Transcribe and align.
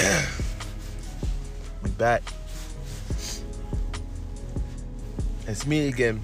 we 1.82 1.90
back. 1.90 2.22
It's 5.46 5.66
me 5.66 5.88
again. 5.88 6.22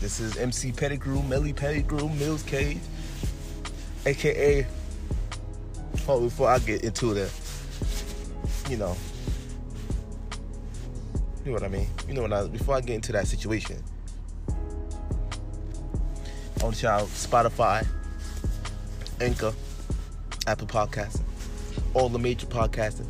This 0.00 0.20
is 0.20 0.36
MC 0.36 0.72
Pettigrew, 0.72 1.22
Melly 1.24 1.52
Pettigrew, 1.52 2.08
Mills 2.08 2.42
Cage, 2.42 2.78
aka. 4.06 4.66
Oh, 6.08 6.22
before 6.22 6.48
I 6.48 6.58
get 6.60 6.82
into 6.82 7.14
the, 7.14 7.30
you 8.70 8.76
know, 8.76 8.96
you 11.44 11.46
know 11.46 11.52
what 11.52 11.62
I 11.62 11.68
mean. 11.68 11.86
You 12.08 12.14
know 12.14 12.22
what 12.22 12.32
I. 12.32 12.46
Before 12.46 12.74
I 12.74 12.80
get 12.80 12.94
into 12.94 13.12
that 13.12 13.26
situation, 13.28 13.82
shout 16.72 17.02
out 17.02 17.08
Spotify, 17.08 17.86
Anchor, 19.20 19.52
Apple 20.46 20.66
Podcasting, 20.66 21.27
all 21.94 22.08
the 22.08 22.18
major 22.18 22.46
podcasting. 22.46 23.06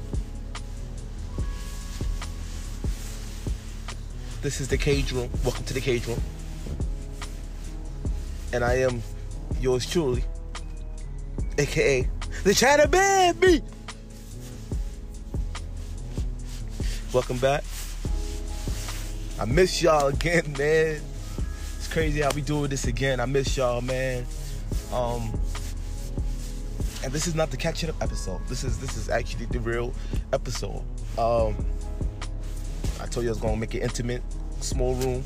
This 4.41 4.61
is 4.61 4.69
the 4.69 4.79
Cage 4.79 5.13
Room. 5.13 5.31
Welcome 5.45 5.65
to 5.65 5.75
the 5.75 5.81
Cage 5.81 6.07
Room. 6.07 6.21
And 8.53 8.65
I 8.65 8.75
am 8.77 9.03
yours 9.61 9.85
truly, 9.85 10.25
aka 11.59 12.09
the 12.45 12.55
China 12.55 12.87
Baby. 12.87 13.63
Welcome 17.13 17.39
back. 17.39 17.65
I 19.41 19.45
miss 19.45 19.83
y'all 19.83 20.09
again, 20.09 20.55
man. 20.59 21.01
It's 21.77 21.89
crazy 21.89 22.21
how 22.21 22.31
we 22.35 22.43
doing 22.43 22.71
this 22.71 22.87
again. 22.87 23.21
I 23.21 23.27
miss 23.27 23.57
y'all, 23.57 23.81
man. 23.81 24.27
Um, 24.93 25.38
and 27.09 27.15
this 27.15 27.27
is 27.27 27.35
not 27.35 27.51
the 27.51 27.57
catch 27.57 27.83
it 27.83 27.89
up 27.89 27.97
episode. 28.03 28.39
This 28.49 28.65
is 28.65 28.79
this 28.81 28.99
is 28.99 29.09
actually 29.09 29.47
the 29.47 29.61
real 29.61 29.95
episode. 30.35 30.83
Um, 31.17 31.57
I 33.01 33.07
told 33.07 33.25
you 33.25 33.31
I 33.31 33.33
was 33.33 33.41
gonna 33.41 33.57
make 33.57 33.75
it 33.75 33.83
intimate, 33.83 34.23
small 34.61 34.95
room. 34.97 35.25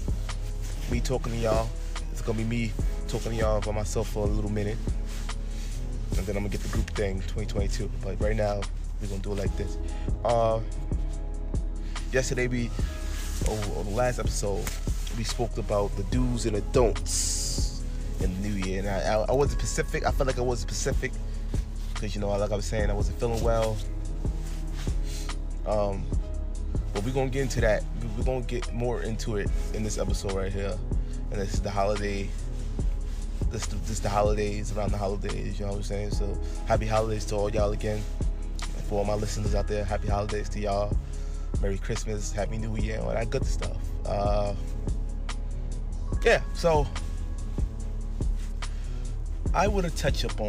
Me 0.92 1.00
talking 1.00 1.32
to 1.32 1.38
y'all. 1.38 1.68
It's 2.12 2.22
gonna 2.22 2.38
be 2.38 2.44
me 2.44 2.72
talking 3.08 3.32
to 3.32 3.36
y'all 3.36 3.60
by 3.60 3.72
myself 3.72 4.10
for 4.10 4.28
a 4.28 4.30
little 4.30 4.52
minute, 4.52 4.78
and 6.16 6.24
then 6.24 6.36
I'm 6.36 6.44
gonna 6.44 6.50
get 6.50 6.60
the 6.60 6.68
group 6.68 6.88
thing 6.90 7.16
2022. 7.22 7.90
But 8.00 8.20
right 8.20 8.36
now 8.36 8.60
we're 9.00 9.08
gonna 9.08 9.20
do 9.20 9.32
it 9.32 9.38
like 9.38 9.56
this. 9.56 9.76
Uh, 10.24 10.60
yesterday 12.12 12.46
we, 12.46 12.70
oh, 13.48 13.78
on 13.80 13.86
the 13.86 13.96
last 13.96 14.20
episode, 14.20 14.64
we 15.18 15.24
spoke 15.24 15.58
about 15.58 15.96
the 15.96 16.04
do's 16.04 16.46
and 16.46 16.54
the 16.54 16.60
don'ts 16.60 17.82
in 18.20 18.32
the 18.40 18.48
new 18.48 18.54
year, 18.66 18.78
and 18.78 18.88
I, 18.88 19.14
I, 19.14 19.24
I 19.30 19.32
wasn't 19.32 19.60
specific. 19.60 20.06
I 20.06 20.12
felt 20.12 20.28
like 20.28 20.38
I 20.38 20.42
wasn't 20.42 20.70
specific 20.70 21.10
because 22.02 22.16
you 22.16 22.20
know, 22.20 22.30
like 22.30 22.50
I 22.50 22.56
was 22.56 22.64
saying, 22.64 22.90
I 22.90 22.94
wasn't 22.94 23.20
feeling 23.20 23.40
well. 23.44 23.76
Um, 25.64 26.04
but 26.92 27.04
we're 27.04 27.12
gonna 27.12 27.30
get 27.30 27.42
into 27.42 27.60
that. 27.60 27.84
We're 28.18 28.24
gonna 28.24 28.40
get 28.40 28.72
more 28.74 29.02
into 29.02 29.36
it 29.36 29.48
in 29.72 29.84
this 29.84 29.98
episode 29.98 30.32
right 30.32 30.52
here. 30.52 30.76
And 31.30 31.40
this 31.40 31.54
is 31.54 31.62
the 31.62 31.70
holiday. 31.70 32.28
This 33.52 33.66
this 33.66 33.90
is 33.90 34.00
the 34.00 34.08
holidays 34.08 34.76
around 34.76 34.90
the 34.90 34.98
holidays. 34.98 35.60
You 35.60 35.66
know 35.66 35.72
what 35.72 35.78
I'm 35.78 35.82
saying? 35.84 36.10
So 36.10 36.36
happy 36.66 36.86
holidays 36.86 37.24
to 37.26 37.36
all 37.36 37.48
y'all 37.50 37.70
again. 37.70 38.02
For 38.88 38.98
all 38.98 39.04
my 39.04 39.14
listeners 39.14 39.54
out 39.54 39.68
there, 39.68 39.84
happy 39.84 40.08
holidays 40.08 40.48
to 40.50 40.60
y'all. 40.60 40.96
Merry 41.60 41.78
Christmas, 41.78 42.32
Happy 42.32 42.58
New 42.58 42.76
Year, 42.78 42.98
all 43.00 43.12
that 43.12 43.30
good 43.30 43.46
stuff. 43.46 43.76
Uh, 44.04 44.54
yeah. 46.24 46.42
So 46.54 46.84
I 49.54 49.68
to 49.68 49.90
touch 49.90 50.24
up 50.24 50.40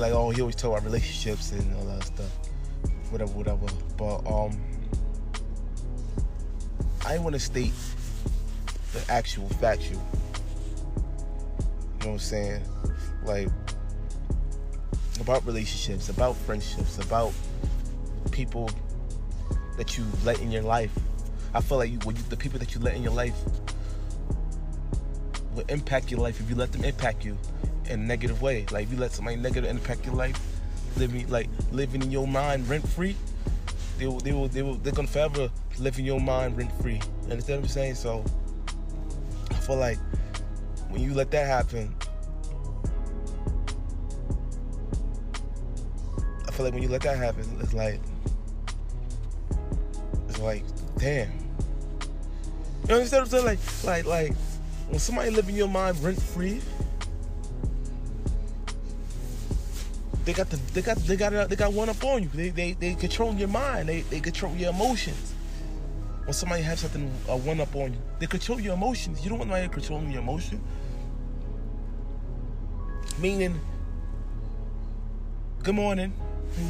like 0.00 0.12
oh, 0.12 0.30
he 0.30 0.40
always 0.40 0.56
talk 0.56 0.72
about 0.72 0.84
relationships 0.84 1.52
and 1.52 1.76
all 1.76 1.84
that 1.84 2.04
stuff 2.04 2.30
whatever, 3.14 3.32
whatever. 3.32 3.66
But 3.96 4.26
um, 4.26 4.60
I 7.06 7.16
want 7.18 7.34
to 7.34 7.40
state 7.40 7.72
the 8.92 9.04
actual 9.08 9.48
factual. 9.48 10.02
You 10.92 12.00
know 12.00 12.06
what 12.06 12.06
I'm 12.06 12.18
saying? 12.18 12.62
Like 13.24 13.48
about 15.20 15.46
relationships, 15.46 16.08
about 16.08 16.36
friendships, 16.38 16.98
about 16.98 17.32
people 18.32 18.68
that 19.76 19.96
you 19.96 20.04
let 20.24 20.40
in 20.40 20.50
your 20.50 20.62
life. 20.62 20.90
I 21.54 21.60
feel 21.60 21.78
like 21.78 21.90
you, 21.90 22.00
you, 22.04 22.12
the 22.30 22.36
people 22.36 22.58
that 22.58 22.74
you 22.74 22.80
let 22.80 22.96
in 22.96 23.02
your 23.04 23.12
life 23.12 23.36
will 25.54 25.64
impact 25.68 26.10
your 26.10 26.18
life 26.18 26.40
if 26.40 26.50
you 26.50 26.56
let 26.56 26.72
them 26.72 26.82
impact 26.82 27.24
you 27.24 27.38
in 27.86 28.00
a 28.00 28.02
negative 28.02 28.40
way. 28.42 28.66
Like 28.70 28.84
if 28.84 28.92
you 28.92 28.98
let 28.98 29.12
somebody 29.12 29.36
negative 29.36 29.70
impact 29.70 30.04
your 30.06 30.14
life, 30.14 30.38
living 30.96 31.28
like 31.28 31.48
living 31.72 32.02
in 32.02 32.10
your 32.10 32.26
mind 32.26 32.68
rent 32.68 32.86
free, 32.88 33.16
they 33.98 34.06
will, 34.06 34.20
they 34.20 34.32
will, 34.32 34.48
they 34.48 34.62
will, 34.62 34.74
they're 34.76 34.92
gonna 34.92 35.08
forever 35.08 35.50
live 35.78 35.98
in 35.98 36.04
your 36.04 36.20
mind 36.20 36.56
rent 36.56 36.72
free. 36.80 37.00
You 37.26 37.30
understand 37.30 37.60
what 37.60 37.68
I'm 37.68 37.72
saying? 37.72 37.94
So 37.96 38.24
I 39.50 39.54
feel 39.54 39.76
like 39.76 39.98
when 40.88 41.02
you 41.02 41.14
let 41.14 41.30
that 41.32 41.46
happen, 41.46 41.94
I 46.46 46.52
feel 46.52 46.64
like 46.64 46.74
when 46.74 46.82
you 46.82 46.88
let 46.88 47.02
that 47.02 47.16
happen, 47.16 47.44
it's 47.60 47.74
like 47.74 48.00
it's 50.28 50.38
like 50.40 50.64
damn. 50.98 51.30
You 52.88 52.96
understand 52.96 53.22
what 53.22 53.34
I'm 53.34 53.44
saying? 53.44 53.44
Like, 53.44 53.84
like, 53.84 54.04
like 54.06 54.36
when 54.88 54.98
somebody 54.98 55.30
live 55.30 55.48
in 55.48 55.54
your 55.54 55.68
mind 55.68 56.02
rent 56.02 56.20
free. 56.20 56.60
They 60.24 60.32
got 60.32 60.48
the 60.48 60.56
they 60.72 60.82
got 60.82 60.96
they 60.98 61.16
got 61.16 61.34
uh, 61.34 61.46
they 61.46 61.56
got 61.56 61.72
one 61.72 61.88
up 61.88 62.02
on 62.04 62.22
you. 62.22 62.30
They 62.32 62.50
they 62.50 62.72
they 62.72 62.94
control 62.94 63.34
your 63.34 63.48
mind. 63.48 63.88
They 63.88 64.00
they 64.02 64.20
control 64.20 64.54
your 64.54 64.70
emotions. 64.70 65.34
When 66.24 66.32
somebody 66.32 66.62
has 66.62 66.80
something 66.80 67.12
a 67.28 67.36
one 67.36 67.60
up 67.60 67.74
on 67.76 67.92
you, 67.92 67.98
they 68.18 68.26
control 68.26 68.58
your 68.58 68.74
emotions. 68.74 69.22
You 69.22 69.28
don't 69.28 69.38
want 69.38 69.50
somebody 69.50 69.68
controlling 69.68 70.10
your 70.10 70.22
emotion. 70.22 70.62
Meaning, 73.18 73.60
good 75.62 75.74
morning. 75.74 76.12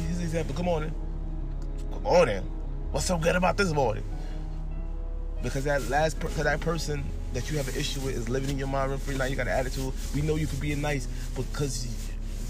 His 0.09 0.21
example. 0.21 0.53
Good 0.55 0.65
morning. 0.65 0.93
Good 1.91 2.03
morning. 2.03 2.43
What's 2.91 3.05
so 3.05 3.17
good 3.17 3.35
about 3.35 3.55
this 3.55 3.71
morning? 3.71 4.03
Because 5.41 5.63
that 5.63 5.87
last 5.89 6.19
per- 6.19 6.27
that 6.43 6.59
person 6.59 7.03
that 7.33 7.49
you 7.49 7.57
have 7.57 7.67
an 7.69 7.75
issue 7.75 8.01
with 8.01 8.17
is 8.17 8.27
living 8.27 8.49
in 8.49 8.57
your 8.57 8.67
mind 8.67 8.91
rent 8.91 9.01
free. 9.01 9.17
Now 9.17 9.25
you 9.25 9.37
got 9.37 9.47
an 9.47 9.53
attitude. 9.53 9.93
We 10.13 10.21
know 10.21 10.35
you 10.35 10.47
for 10.47 10.59
being 10.59 10.81
nice, 10.81 11.07
because 11.35 12.04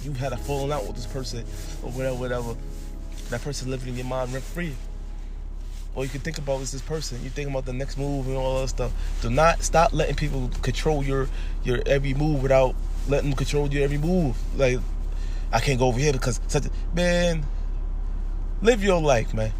you 0.05 0.13
had 0.13 0.31
a 0.31 0.37
falling 0.37 0.71
out 0.71 0.85
with 0.85 0.95
this 0.95 1.07
person 1.07 1.43
or 1.83 1.89
whatever, 1.91 2.15
whatever. 2.15 2.55
That 3.29 3.41
person 3.41 3.71
living 3.71 3.89
in 3.89 3.95
your 3.95 4.05
mind 4.05 4.31
rent 4.31 4.45
free. 4.45 4.73
All 5.95 6.03
you 6.03 6.09
can 6.09 6.21
think 6.21 6.37
about 6.37 6.61
is 6.61 6.71
this 6.71 6.81
person. 6.81 7.23
You 7.23 7.29
think 7.29 7.49
about 7.49 7.65
the 7.65 7.73
next 7.73 7.97
move 7.97 8.27
and 8.27 8.35
all 8.35 8.61
that 8.61 8.67
stuff. 8.67 8.91
Do 9.21 9.29
not 9.29 9.63
stop 9.63 9.93
letting 9.93 10.15
people 10.15 10.49
control 10.61 11.03
your 11.03 11.27
your 11.63 11.81
every 11.85 12.13
move 12.13 12.43
without 12.43 12.75
letting 13.07 13.31
them 13.31 13.37
control 13.37 13.67
your 13.69 13.83
every 13.83 13.97
move. 13.97 14.37
Like 14.57 14.79
I 15.51 15.59
can't 15.59 15.79
go 15.79 15.87
over 15.87 15.99
here 15.99 16.13
because 16.13 16.39
such 16.47 16.65
a 16.65 16.69
man. 16.93 17.45
Live 18.61 18.83
your 18.83 19.01
life, 19.01 19.33
man. 19.33 19.51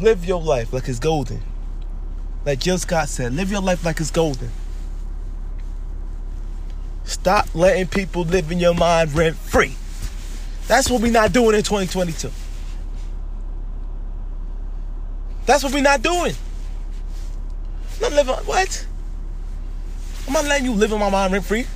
Live 0.00 0.24
your 0.24 0.40
life 0.40 0.72
like 0.72 0.88
it's 0.88 0.98
golden. 0.98 1.40
Like 2.44 2.60
Jill 2.60 2.78
Scott 2.78 3.08
said, 3.08 3.32
live 3.32 3.50
your 3.50 3.60
life 3.60 3.84
like 3.84 3.98
it's 4.00 4.10
golden. 4.10 4.50
Stop 7.06 7.54
letting 7.54 7.86
people 7.86 8.22
live 8.24 8.50
in 8.50 8.58
your 8.58 8.74
mind 8.74 9.14
rent 9.14 9.36
free. 9.36 9.74
That's 10.66 10.90
what 10.90 11.00
we're 11.00 11.12
not 11.12 11.32
doing 11.32 11.54
in 11.54 11.62
2022. 11.62 12.30
That's 15.46 15.62
what 15.62 15.72
we're 15.72 15.80
not 15.80 16.02
doing. 16.02 16.34
I'm 17.94 18.00
not 18.02 18.12
living 18.12 18.34
what? 18.46 18.86
I'm 20.26 20.32
not 20.32 20.44
letting 20.44 20.66
you 20.66 20.72
live 20.72 20.90
in 20.90 20.98
my 20.98 21.08
mind 21.08 21.32
rent 21.32 21.44
free. 21.44 21.66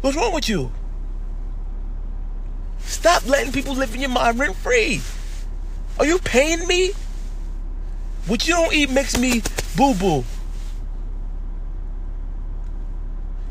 What's 0.00 0.16
wrong 0.16 0.32
with 0.32 0.48
you? 0.48 0.70
Stop 2.78 3.26
letting 3.26 3.52
people 3.52 3.74
live 3.74 3.92
in 3.94 4.00
your 4.00 4.10
mind 4.10 4.38
rent 4.38 4.54
free. 4.54 5.00
Are 5.98 6.06
you 6.06 6.20
paying 6.20 6.66
me? 6.68 6.92
What 8.28 8.46
you 8.46 8.54
don't 8.54 8.72
eat 8.72 8.90
makes 8.90 9.18
me 9.18 9.42
boo 9.76 9.94
boo. 9.94 10.24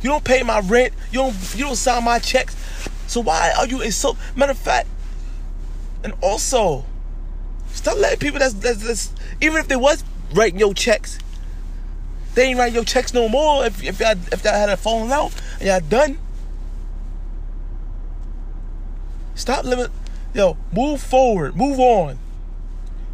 You 0.02 0.10
don't 0.10 0.24
pay 0.24 0.44
my 0.44 0.60
rent. 0.62 0.94
You 1.12 1.20
don't 1.20 1.56
you 1.56 1.66
don't 1.66 1.76
sign 1.76 2.04
my 2.04 2.20
checks. 2.20 2.56
So 3.08 3.22
why 3.22 3.54
are 3.58 3.68
you 3.68 3.90
so 3.92 4.18
matter 4.36 4.52
of 4.52 4.58
fact? 4.58 4.88
And 6.04 6.14
also, 6.22 6.86
stop 7.68 7.98
letting 7.98 8.20
people 8.20 8.40
that's, 8.40 8.54
that's, 8.54 8.84
that's 8.84 9.14
even 9.42 9.58
if 9.58 9.68
they 9.68 9.76
was 9.76 10.04
writing 10.34 10.60
your 10.60 10.74
checks, 10.74 11.20
they 12.34 12.46
ain't 12.46 12.58
writing 12.58 12.76
your 12.76 12.86
checks 12.86 13.14
no 13.14 13.30
more. 13.30 13.66
If 13.66 13.84
if 13.84 14.00
y'all 14.00 14.16
if 14.32 14.44
y'all 14.44 14.54
had 14.54 14.70
a 14.70 14.78
falling 14.78 15.12
out 15.12 15.34
and 15.60 15.68
y'all 15.68 15.80
done. 15.82 16.18
Stop 19.36 19.66
living 19.66 19.88
yo, 20.34 20.58
move 20.72 21.02
forward, 21.02 21.56
move 21.56 21.80
on. 21.80 22.18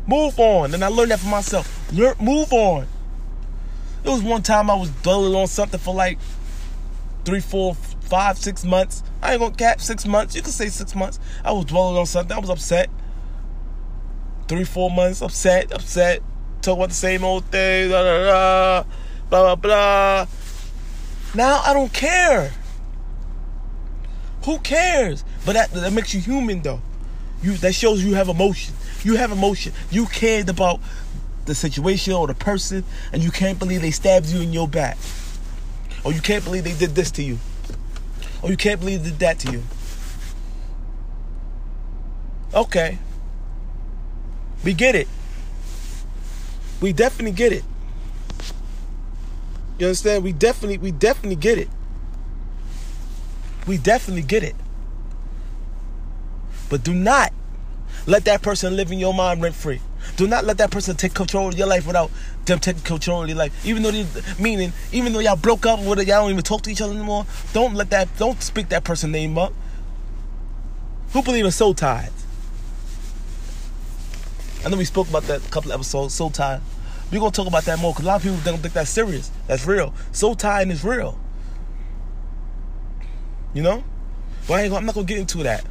Move 0.08 0.40
on. 0.40 0.74
And 0.74 0.84
I 0.84 0.88
learned 0.88 1.12
that 1.12 1.20
for 1.20 1.28
myself. 1.28 1.92
Learn, 1.92 2.16
move 2.20 2.54
on. 2.54 2.88
It 4.04 4.10
was 4.10 4.22
one 4.22 4.42
time 4.42 4.70
I 4.70 4.76
was 4.76 4.90
dwelling 4.90 5.36
on 5.36 5.48
something 5.48 5.80
for 5.80 5.94
like 5.94 6.18
three, 7.28 7.42
four, 7.42 7.76
five, 7.76 8.38
six 8.38 8.64
months. 8.64 9.04
I 9.22 9.34
ain't 9.34 9.42
gonna 9.42 9.54
cap 9.54 9.82
six 9.82 10.06
months. 10.06 10.34
You 10.34 10.42
can 10.42 10.52
say 10.52 10.70
six 10.70 10.96
months. 10.96 11.20
I 11.44 11.52
was 11.52 11.66
dwelling 11.66 11.98
on 11.98 12.06
something. 12.06 12.34
I 12.34 12.40
was 12.40 12.50
upset. 12.50 12.90
Three, 14.48 14.64
four 14.64 14.90
months, 14.90 15.22
upset, 15.22 15.74
upset. 15.74 16.24
Talk 16.62 16.78
about 16.78 16.88
the 16.88 16.96
same 16.96 17.26
old 17.26 17.44
thing. 17.48 17.90
Blah 17.90 18.86
blah 19.30 19.56
blah. 19.56 20.26
Now 21.36 21.60
I 21.66 21.74
don't 21.74 21.92
care. 21.92 22.54
Who 24.46 24.60
cares? 24.60 25.26
But 25.46 25.54
that 25.54 25.72
that 25.74 25.92
makes 25.92 26.14
you 26.14 26.22
human 26.22 26.62
though. 26.62 26.80
You 27.44 27.58
that 27.58 27.76
shows 27.76 28.06
you 28.06 28.14
have 28.14 28.30
emotion. 28.30 28.74
You 29.04 29.18
have 29.18 29.34
emotion. 29.34 29.74
You 29.92 30.06
cared 30.06 30.48
about 30.48 30.80
the 31.44 31.54
situation 31.54 32.14
or 32.14 32.26
the 32.26 32.36
person, 32.36 32.86
and 33.12 33.22
you 33.22 33.32
can't 33.32 33.60
believe 33.60 33.82
they 33.82 33.92
stabbed 33.92 34.28
you 34.28 34.40
in 34.40 34.54
your 34.54 34.70
back. 34.70 34.98
Or 36.08 36.14
you 36.14 36.22
can't 36.22 36.42
believe 36.42 36.64
they 36.64 36.74
did 36.74 36.96
this 36.96 37.12
to 37.12 37.22
you. 37.22 37.38
Oh, 38.42 38.50
you 38.50 38.56
can't 38.56 38.80
believe 38.80 39.04
they 39.04 39.10
did 39.10 39.20
that 39.20 39.40
to 39.40 39.52
you. 39.52 39.62
Okay. 42.54 42.98
We 44.64 44.74
get 44.74 44.96
it. 44.96 45.10
We 46.80 46.94
definitely 46.94 47.34
get 47.34 47.52
it. 47.52 47.66
You 49.80 49.88
understand? 49.88 50.24
We 50.24 50.32
definitely, 50.32 50.78
we 50.78 50.92
definitely 50.92 51.36
get 51.36 51.58
it. 51.58 51.68
We 53.68 53.78
definitely 53.78 54.24
get 54.24 54.44
it. 54.44 54.56
But 56.70 56.86
do 56.86 56.94
not 56.94 57.34
let 58.06 58.24
that 58.24 58.42
person 58.42 58.78
live 58.78 58.94
in 58.94 58.98
your 58.98 59.14
mind 59.14 59.42
rent 59.42 59.56
free. 59.56 59.82
Do 60.16 60.28
not 60.28 60.46
let 60.46 60.58
that 60.58 60.72
person 60.72 60.96
take 60.96 61.14
control 61.14 61.50
of 61.50 61.58
your 61.58 61.68
life 61.68 61.86
without 61.86 62.10
them 62.46 62.60
taking 62.60 62.82
control 62.84 63.24
of 63.24 63.30
your 63.30 63.38
life. 63.38 63.66
Even 63.66 63.84
though 63.84 63.92
they, 63.92 64.06
meaning, 64.40 64.74
even 64.92 65.14
though 65.14 65.20
y'all 65.20 65.36
broke 65.36 65.66
up 65.66 65.80
it, 65.80 65.86
y'all 65.86 66.22
don't 66.22 66.32
even 66.32 66.44
talk 66.44 66.62
to 66.64 66.72
each 66.72 66.82
other 66.82 66.94
anymore. 66.94 67.26
Don't 67.54 67.76
let 67.76 67.90
that, 67.90 68.08
don't 68.18 68.42
speak 68.42 68.70
that 68.70 68.84
person 68.84 69.12
name 69.12 69.38
up. 69.38 69.54
Who 71.14 71.22
believe 71.22 71.46
in 71.46 71.52
soul 71.52 71.74
ties? 71.74 72.12
I 74.66 74.70
know 74.70 74.78
we 74.78 74.86
spoke 74.86 75.08
about 75.08 75.24
that 75.24 75.46
a 75.46 75.50
couple 75.50 75.72
episodes. 75.72 76.14
Soul 76.14 76.30
tie. 76.30 76.60
We're 77.12 77.20
gonna 77.20 77.32
talk 77.32 77.48
about 77.48 77.64
that 77.66 77.80
more 77.80 77.94
because 77.94 78.04
a 78.04 78.08
lot 78.08 78.16
of 78.18 78.24
people 78.24 78.38
don't 78.44 78.58
think 78.58 78.74
that's 78.74 78.90
serious. 78.90 79.32
That's 79.48 79.66
real. 79.66 79.94
Soul 80.12 80.36
tying 80.36 80.72
is 80.72 80.84
real. 80.84 81.18
You 83.54 83.62
know? 83.64 83.84
But 84.48 84.56
I 84.56 84.64
am 84.64 84.86
not 84.86 84.94
gonna 84.94 85.08
get 85.08 85.20
into 85.20 85.38
that. 85.44 85.66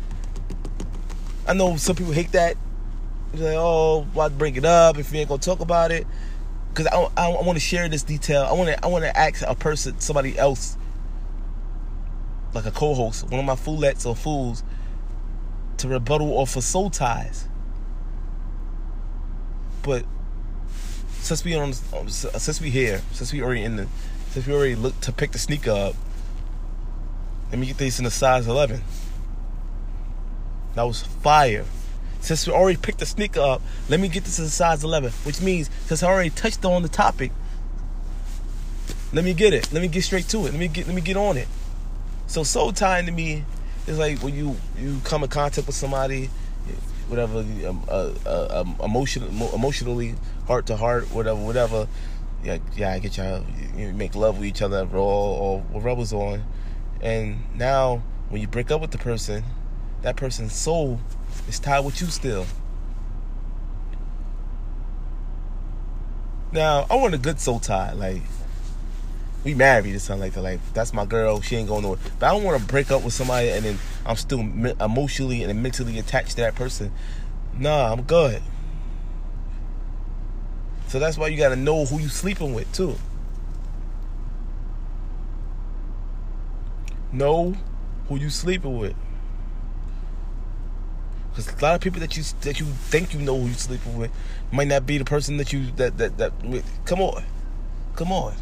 I 1.46 1.52
know 1.52 1.76
some 1.76 1.94
people 1.94 2.12
hate 2.12 2.32
that. 2.32 2.56
Like, 3.38 3.54
oh, 3.56 4.06
why 4.12 4.28
bring 4.28 4.56
it 4.56 4.64
up 4.64 4.98
if 4.98 5.12
you 5.12 5.20
ain't 5.20 5.28
gonna 5.28 5.40
talk 5.40 5.60
about 5.60 5.90
it? 5.90 6.06
Because 6.70 6.86
I, 6.86 6.96
I, 7.16 7.30
I 7.30 7.42
want 7.42 7.56
to 7.56 7.60
share 7.60 7.88
this 7.88 8.02
detail. 8.02 8.42
I 8.42 8.52
want 8.52 8.68
to 8.68 8.84
I 8.84 8.88
want 8.88 9.04
to 9.04 9.16
ask 9.16 9.42
a 9.46 9.54
person, 9.54 9.98
somebody 10.00 10.38
else, 10.38 10.76
like 12.54 12.66
a 12.66 12.70
co-host, 12.70 13.24
one 13.30 13.40
of 13.40 13.46
my 13.46 13.54
foolettes 13.54 14.06
or 14.06 14.14
fools, 14.16 14.62
to 15.78 15.88
rebuttal 15.88 16.32
off 16.38 16.56
of 16.56 16.64
soul 16.64 16.90
ties. 16.90 17.48
But 19.82 20.04
since 21.20 21.44
we 21.44 21.54
on 21.54 21.72
since 21.72 22.60
we 22.60 22.70
here, 22.70 23.02
since 23.12 23.32
we 23.32 23.42
already 23.42 23.62
in 23.62 23.76
the 23.76 23.88
since 24.30 24.46
we 24.46 24.54
already 24.54 24.74
looked 24.74 25.02
to 25.02 25.12
pick 25.12 25.32
the 25.32 25.38
sneaker 25.38 25.70
up, 25.70 25.94
let 27.50 27.58
me 27.58 27.66
get 27.66 27.78
this 27.78 27.98
in 27.98 28.06
a 28.06 28.10
size 28.10 28.46
11. 28.46 28.82
That 30.74 30.82
was 30.82 31.02
fire. 31.02 31.64
Since 32.20 32.46
we 32.46 32.52
already 32.52 32.78
picked 32.78 32.98
the 32.98 33.06
sneaker 33.06 33.40
up, 33.40 33.62
let 33.88 34.00
me 34.00 34.08
get 34.08 34.24
this 34.24 34.38
in 34.38 34.46
a 34.46 34.48
size 34.48 34.82
11, 34.82 35.12
which 35.24 35.40
means 35.40 35.70
since 35.86 36.02
I 36.02 36.08
already 36.08 36.30
touched 36.30 36.64
on 36.64 36.82
the 36.82 36.88
topic, 36.88 37.30
let 39.12 39.24
me 39.24 39.34
get 39.34 39.54
it. 39.54 39.72
Let 39.72 39.82
me 39.82 39.88
get 39.88 40.02
straight 40.02 40.28
to 40.28 40.38
it. 40.38 40.50
Let 40.50 40.54
me 40.54 40.68
get 40.68 40.86
let 40.86 40.94
me 40.94 41.00
get 41.00 41.16
on 41.16 41.36
it. 41.36 41.48
So 42.26 42.42
soul 42.42 42.72
tying 42.72 43.06
to 43.06 43.12
me 43.12 43.44
is 43.86 43.98
like 43.98 44.22
when 44.22 44.34
you 44.34 44.56
you 44.78 45.00
come 45.04 45.22
in 45.22 45.28
contact 45.28 45.66
with 45.66 45.76
somebody, 45.76 46.28
whatever, 47.08 47.38
um, 47.38 47.84
uh, 47.88 48.12
uh, 48.26 48.62
um, 48.62 48.76
emotional, 48.82 49.54
emotionally, 49.54 50.14
heart 50.46 50.66
to 50.66 50.76
heart, 50.76 51.12
whatever, 51.12 51.40
whatever. 51.40 51.88
Yeah, 52.44 52.58
yeah, 52.76 52.92
I 52.92 52.98
get 52.98 53.16
y'all. 53.16 53.44
You 53.76 53.92
make 53.92 54.14
love 54.14 54.38
with 54.38 54.46
each 54.46 54.62
other, 54.62 54.86
or, 54.92 55.64
or 55.72 55.80
rubbers 55.80 56.12
on, 56.12 56.44
and 57.00 57.38
now 57.56 58.02
when 58.28 58.40
you 58.40 58.48
break 58.48 58.70
up 58.70 58.80
with 58.80 58.90
the 58.90 58.98
person, 58.98 59.44
that 60.02 60.16
person's 60.16 60.54
soul 60.54 61.00
is 61.48 61.58
tied 61.58 61.80
with 61.80 62.00
you 62.00 62.08
still. 62.08 62.46
Now, 66.52 66.86
I 66.88 66.96
want 66.96 67.14
a 67.14 67.18
good 67.18 67.38
soul 67.40 67.60
tie. 67.60 67.92
Like, 67.92 68.22
we 69.44 69.54
married 69.54 69.94
or 69.94 69.98
something 69.98 70.22
like 70.22 70.32
that. 70.32 70.42
Like, 70.42 70.60
that's 70.74 70.92
my 70.92 71.04
girl. 71.04 71.40
She 71.40 71.56
ain't 71.56 71.68
going 71.68 71.82
nowhere. 71.82 71.98
But 72.18 72.26
I 72.26 72.32
don't 72.32 72.44
want 72.44 72.60
to 72.60 72.66
break 72.66 72.90
up 72.90 73.04
with 73.04 73.12
somebody 73.12 73.50
and 73.50 73.64
then 73.64 73.78
I'm 74.04 74.16
still 74.16 74.40
emotionally 74.40 75.42
and 75.42 75.62
mentally 75.62 75.98
attached 75.98 76.30
to 76.30 76.36
that 76.36 76.54
person. 76.54 76.92
Nah, 77.58 77.92
I'm 77.92 78.02
good. 78.02 78.42
So 80.88 80.98
that's 80.98 81.18
why 81.18 81.28
you 81.28 81.36
got 81.36 81.50
to 81.50 81.56
know 81.56 81.84
who 81.84 82.00
you 82.00 82.08
sleeping 82.08 82.54
with, 82.54 82.72
too. 82.72 82.96
Know 87.12 87.54
who 88.08 88.16
you 88.16 88.30
sleeping 88.30 88.78
with. 88.78 88.94
Because 91.36 91.52
a 91.52 91.62
lot 91.62 91.74
of 91.74 91.82
people 91.82 92.00
that 92.00 92.16
you 92.16 92.22
that 92.40 92.58
you 92.58 92.64
think 92.64 93.12
you 93.12 93.20
know 93.20 93.38
who 93.38 93.48
you 93.48 93.52
sleeping 93.52 93.98
with 93.98 94.10
might 94.50 94.68
not 94.68 94.86
be 94.86 94.96
the 94.96 95.04
person 95.04 95.36
that 95.36 95.52
you 95.52 95.70
that 95.72 95.98
that 95.98 96.16
that. 96.16 96.32
Come 96.86 97.02
on, 97.02 97.24
come 97.94 98.10
on. 98.10 98.34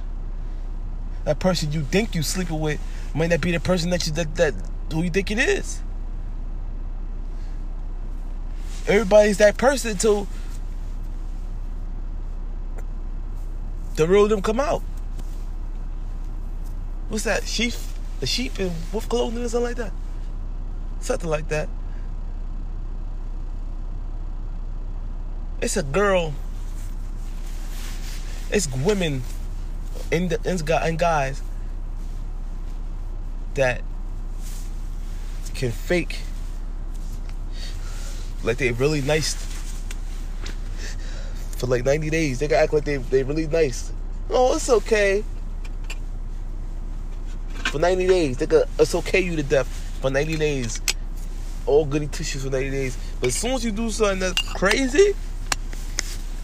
That 1.24 1.40
person 1.40 1.72
you 1.72 1.82
think 1.82 2.14
you 2.14 2.22
sleeping 2.22 2.60
with 2.60 2.78
might 3.12 3.30
not 3.30 3.40
be 3.40 3.50
the 3.50 3.58
person 3.58 3.90
that 3.90 4.06
you 4.06 4.12
that 4.12 4.36
that 4.36 4.54
who 4.92 5.02
you 5.02 5.10
think 5.10 5.32
it 5.32 5.40
is. 5.40 5.80
Everybody's 8.86 9.38
that 9.38 9.56
person 9.58 9.90
until 9.90 10.28
the 13.96 14.06
real 14.06 14.28
them 14.28 14.40
come 14.40 14.60
out. 14.60 14.82
What's 17.08 17.24
that? 17.24 17.42
Sheep, 17.42 17.74
the 18.20 18.26
sheep 18.26 18.60
in 18.60 18.70
wolf 18.92 19.08
clothing 19.08 19.42
or 19.42 19.48
something 19.48 19.66
like 19.66 19.76
that. 19.78 19.92
Something 21.00 21.28
like 21.28 21.48
that. 21.48 21.68
It's 25.64 25.78
a 25.78 25.82
girl. 25.82 26.34
It's 28.50 28.70
women 28.70 29.22
and, 30.12 30.30
and 30.44 30.98
guys 30.98 31.40
that 33.54 33.80
can 35.54 35.72
fake 35.72 36.20
like 38.42 38.58
they 38.58 38.72
really 38.72 39.00
nice 39.00 39.32
for 41.56 41.66
like 41.66 41.86
90 41.86 42.10
days. 42.10 42.40
They 42.40 42.48
can 42.48 42.58
act 42.58 42.74
like 42.74 42.84
they 42.84 42.98
they 42.98 43.22
really 43.22 43.46
nice. 43.46 43.90
Oh, 44.28 44.56
it's 44.56 44.68
okay. 44.68 45.24
For 47.72 47.78
90 47.78 48.06
days, 48.06 48.36
they 48.36 48.64
it's 48.78 48.94
okay 48.96 49.20
you 49.20 49.34
to 49.36 49.42
death 49.42 49.66
for 50.02 50.10
90 50.10 50.36
days. 50.36 50.82
All 51.64 51.86
goody 51.86 52.08
tissues 52.08 52.44
for 52.44 52.50
90 52.50 52.70
days. 52.70 52.98
But 53.18 53.28
as 53.28 53.36
soon 53.36 53.52
as 53.52 53.64
you 53.64 53.72
do 53.72 53.88
something 53.88 54.18
that's 54.18 54.52
crazy, 54.52 55.14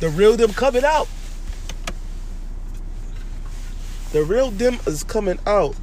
the 0.01 0.09
real 0.09 0.37
them 0.37 0.53
coming 0.53 0.85
out. 0.85 1.07
The 4.13 4.25
real 4.25 4.51
them 4.51 4.79
is 4.87 5.05
coming 5.05 5.39
out. 5.47 5.77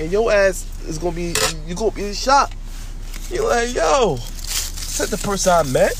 And 0.00 0.10
your 0.10 0.32
ass 0.32 0.66
is 0.86 0.98
gonna 0.98 1.14
be 1.14 1.34
you 1.66 1.74
gonna 1.74 1.90
be 1.90 2.12
shocked. 2.14 2.54
You're 3.30 3.46
like, 3.46 3.74
yo, 3.74 4.14
is 4.14 5.10
the 5.10 5.18
person 5.18 5.52
I 5.52 5.62
met? 5.64 5.94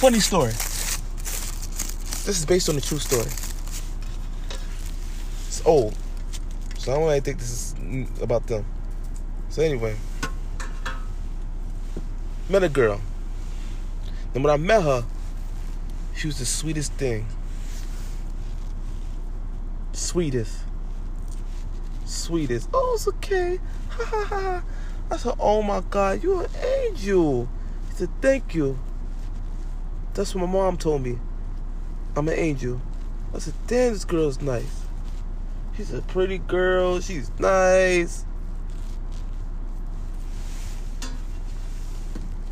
Funny 0.00 0.18
story. 0.18 0.52
This 2.26 2.38
is 2.38 2.46
based 2.46 2.68
on 2.68 2.76
a 2.76 2.80
true 2.80 2.98
story. 2.98 3.30
It's 5.46 5.62
old. 5.64 5.96
So 6.78 6.92
I 6.92 6.94
don't 6.96 7.04
really 7.04 7.20
think 7.20 7.38
this 7.38 7.74
is 7.74 8.22
about 8.22 8.46
them. 8.46 8.64
So 9.50 9.62
anyway 9.62 9.96
met 12.50 12.64
a 12.64 12.68
girl. 12.68 13.00
And 14.34 14.42
when 14.44 14.52
I 14.52 14.56
met 14.56 14.82
her, 14.82 15.04
she 16.16 16.26
was 16.26 16.38
the 16.38 16.44
sweetest 16.44 16.92
thing. 16.94 17.26
Sweetest. 19.92 20.58
Sweetest. 22.04 22.68
Oh, 22.74 22.92
it's 22.94 23.08
okay. 23.08 23.58
Ha 23.90 24.04
ha 24.04 24.24
ha. 24.24 24.62
I 25.10 25.16
said, 25.16 25.34
oh 25.38 25.62
my 25.62 25.82
God, 25.90 26.22
you're 26.22 26.44
an 26.44 26.50
angel. 26.86 27.48
He 27.88 27.96
said, 27.96 28.08
thank 28.22 28.54
you. 28.54 28.78
That's 30.14 30.34
what 30.34 30.46
my 30.46 30.52
mom 30.52 30.76
told 30.76 31.02
me. 31.02 31.18
I'm 32.16 32.28
an 32.28 32.38
angel. 32.38 32.80
I 33.34 33.40
said, 33.40 33.54
damn, 33.66 33.92
this 33.92 34.04
girl's 34.04 34.40
nice. 34.40 34.84
She's 35.76 35.92
a 35.92 36.02
pretty 36.02 36.38
girl. 36.38 37.00
She's 37.00 37.30
nice. 37.38 38.24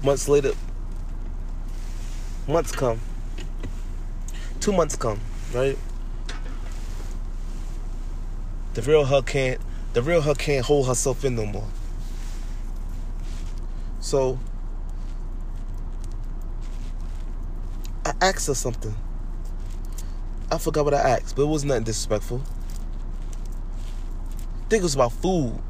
Months 0.09 0.27
later, 0.27 0.55
months 2.49 2.73
come. 2.73 2.99
Two 4.59 4.73
months 4.73 4.97
come, 4.97 5.21
right? 5.53 5.77
the 8.73 8.81
real 8.81 9.05
her 9.05 9.21
can't 9.21 9.61
the 9.93 10.01
real 10.01 10.23
her 10.23 10.33
can't 10.33 10.65
hold 10.65 10.87
herself 10.87 11.27
in 11.27 11.37
no 11.37 11.45
more. 11.45 11.67
So 14.01 14.39
I 18.07 18.15
asked 18.23 18.47
her 18.47 18.55
something. 18.55 18.95
I 20.51 20.57
forgot 20.57 20.87
what 20.87 20.95
I 20.95 21.01
asked, 21.01 21.37
but 21.37 21.43
it 21.43 21.49
was 21.49 21.67
nothing 21.67 21.85
disrespectful. 21.85 22.41
I 24.65 24.69
think 24.71 24.81
it 24.81 24.85
was 24.85 24.95
about 24.95 25.13
food. 25.13 25.61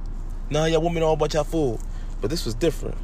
Now 0.48 0.66
y'all 0.66 0.80
women 0.80 1.02
all 1.02 1.14
about 1.14 1.34
y'all 1.34 1.42
food. 1.42 1.80
But 2.20 2.30
this 2.30 2.44
was 2.44 2.54
different. 2.54 2.98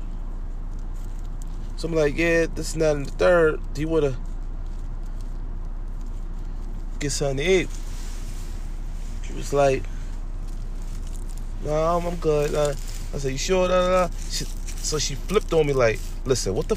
So 1.77 1.89
I'm 1.89 1.95
like, 1.95 2.17
yeah, 2.17 2.47
this 2.55 2.71
is 2.71 2.77
not 2.77 2.97
in 2.97 3.03
the 3.05 3.11
third. 3.11 3.61
Do 3.75 3.81
you 3.81 3.89
wanna 3.89 4.17
get 7.01 7.11
something 7.11 7.39
to 7.39 7.43
eat? 7.45 7.69
She 9.23 9.33
was 9.35 9.53
like, 9.53 9.83
no, 11.65 11.73
I'm, 11.73 12.17
good. 12.17 12.55
Uh, 12.55 12.75
I 13.15 13.19
said, 13.19 13.33
you 13.33 13.39
sure? 13.39 13.69
Da, 13.69 13.89
da, 13.89 14.07
da. 14.07 14.15
She, 14.31 14.45
so 14.77 14.99
she 14.99 15.15
flipped 15.15 15.53
on 15.53 15.67
me 15.67 15.73
like, 15.73 15.99
listen, 16.25 16.55
what 16.55 16.69
the, 16.69 16.77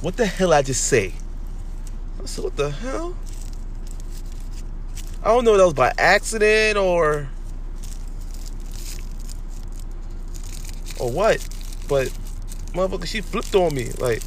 what 0.00 0.16
the 0.16 0.26
hell 0.26 0.52
I 0.52 0.62
just 0.62 0.84
say? 0.84 1.12
I 2.22 2.26
said, 2.26 2.44
what 2.44 2.56
the 2.56 2.70
hell? 2.70 3.16
I 5.22 5.30
don't 5.30 5.44
know 5.44 5.54
if 5.54 5.58
that 5.58 5.64
was 5.64 5.74
by 5.74 5.92
accident 5.98 6.78
or 6.78 7.28
or 11.00 11.10
what, 11.10 11.46
but 11.88 12.16
motherfucker, 12.76 13.06
she 13.06 13.20
flipped 13.20 13.54
on 13.54 13.74
me 13.74 13.90
like 13.98 14.22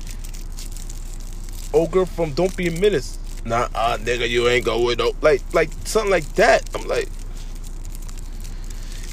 ogre 1.74 2.06
from 2.06 2.34
Don't 2.34 2.56
Be 2.58 2.68
a 2.68 2.72
Menace. 2.72 3.18
Nah, 3.46 3.70
uh, 3.74 3.98
nigga, 3.98 4.28
you 4.28 4.48
ain't 4.48 4.66
going 4.66 4.98
no 4.98 5.14
like 5.22 5.42
like 5.54 5.70
something 5.86 6.12
like 6.12 6.28
that. 6.36 6.70
I'm 6.76 6.88
like, 6.88 7.08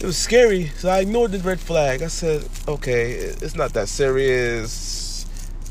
it 0.00 0.05
was 0.05 0.16
scary, 0.16 0.66
so 0.76 0.88
I 0.88 1.00
ignored 1.00 1.33
the 1.33 1.38
red 1.38 1.61
flag. 1.61 2.02
I 2.02 2.09
said, 2.09 2.49
okay, 2.66 3.12
it's 3.12 3.55
not 3.55 3.73
that 3.75 3.88
serious. 3.88 5.26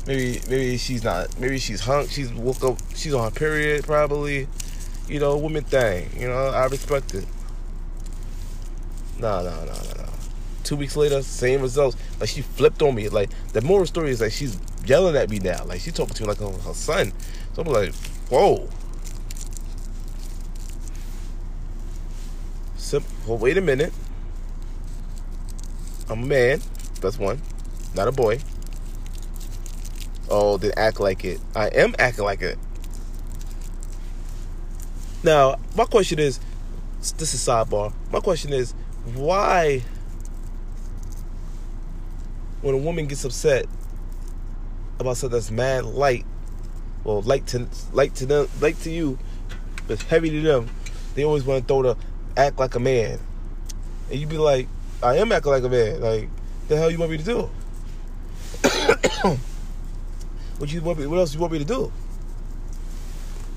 Maybe 0.06 0.40
maybe 0.48 0.76
she's 0.78 1.04
not. 1.04 1.38
Maybe 1.38 1.58
she's 1.58 1.80
hung. 1.80 2.08
She's 2.08 2.32
woke 2.32 2.62
up. 2.64 2.78
She's 2.94 3.12
on 3.12 3.24
her 3.24 3.30
period 3.30 3.84
probably. 3.84 4.48
You 5.08 5.20
know, 5.20 5.36
woman 5.36 5.64
thing. 5.64 6.10
You 6.18 6.28
know, 6.28 6.48
I 6.48 6.66
respect 6.66 7.14
it. 7.14 7.26
Nah, 9.18 9.42
nah, 9.42 9.64
nah, 9.64 9.72
nah, 9.72 10.02
no. 10.02 10.05
Two 10.66 10.74
weeks 10.74 10.96
later, 10.96 11.22
same 11.22 11.62
results. 11.62 11.96
Like 12.18 12.28
she 12.28 12.42
flipped 12.42 12.82
on 12.82 12.96
me. 12.96 13.08
Like 13.08 13.30
the 13.52 13.62
moral 13.62 13.86
story 13.86 14.10
is 14.10 14.20
like 14.20 14.32
she's 14.32 14.58
yelling 14.84 15.14
at 15.14 15.30
me 15.30 15.38
now. 15.38 15.64
Like 15.64 15.80
she 15.80 15.92
talking 15.92 16.14
to 16.14 16.22
me 16.24 16.28
like 16.28 16.38
her, 16.38 16.50
her 16.50 16.74
son. 16.74 17.12
So 17.54 17.62
I'm 17.62 17.68
like, 17.68 17.94
whoa. 18.28 18.68
Sim- 22.76 23.04
well, 23.28 23.38
wait 23.38 23.56
a 23.56 23.60
minute. 23.60 23.92
I'm 26.10 26.24
a 26.24 26.26
man. 26.26 26.60
That's 27.00 27.16
one. 27.16 27.40
Not 27.94 28.08
a 28.08 28.12
boy. 28.12 28.40
Oh, 30.28 30.56
then 30.56 30.72
act 30.76 30.98
like 30.98 31.24
it. 31.24 31.38
I 31.54 31.68
am 31.68 31.94
acting 32.00 32.24
like 32.24 32.42
it. 32.42 32.58
Now, 35.22 35.60
my 35.76 35.84
question 35.84 36.18
is 36.18 36.40
this 36.98 37.34
is 37.34 37.46
sidebar. 37.46 37.92
My 38.10 38.18
question 38.18 38.52
is 38.52 38.74
why 39.14 39.84
when 42.62 42.74
a 42.74 42.78
woman 42.78 43.06
gets 43.06 43.24
upset 43.24 43.66
about 44.98 45.16
something 45.16 45.36
that's 45.36 45.50
mad 45.50 45.84
light, 45.84 46.24
well, 47.04 47.22
light 47.22 47.46
to 47.48 47.66
light 47.92 48.14
to 48.16 48.26
them, 48.26 48.48
light 48.60 48.78
to 48.80 48.90
you, 48.90 49.18
but 49.86 50.02
heavy 50.02 50.30
to 50.30 50.40
them, 50.40 50.68
they 51.14 51.24
always 51.24 51.44
want 51.44 51.62
to 51.62 51.68
throw 51.68 51.82
the 51.82 51.96
act 52.36 52.58
like 52.58 52.74
a 52.74 52.80
man, 52.80 53.18
and 54.10 54.20
you 54.20 54.26
be 54.26 54.38
like, 54.38 54.68
I 55.02 55.16
am 55.16 55.32
acting 55.32 55.52
like 55.52 55.62
a 55.62 55.68
man. 55.68 56.00
Like, 56.00 56.28
the 56.68 56.76
hell 56.76 56.90
you 56.90 56.98
want 56.98 57.10
me 57.10 57.18
to 57.18 57.24
do? 57.24 57.50
what 60.58 60.72
you 60.72 60.80
want 60.80 60.98
me? 60.98 61.06
What 61.06 61.18
else 61.18 61.34
you 61.34 61.40
want 61.40 61.52
me 61.52 61.58
to 61.58 61.64
do? 61.64 61.92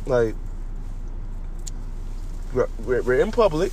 Like, 0.06 0.36
we're, 2.54 2.68
we're, 2.84 3.02
we're 3.02 3.22
in 3.22 3.32
public. 3.32 3.72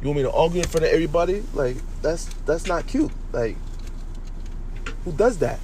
You 0.00 0.08
want 0.08 0.16
me 0.16 0.22
to 0.22 0.32
argue 0.32 0.60
in 0.60 0.66
front 0.66 0.86
of 0.86 0.92
everybody? 0.92 1.42
Like, 1.52 1.76
that's 2.00 2.24
that's 2.46 2.66
not 2.66 2.86
cute. 2.86 3.10
Like, 3.32 3.56
who 5.04 5.12
does 5.12 5.38
that? 5.38 5.60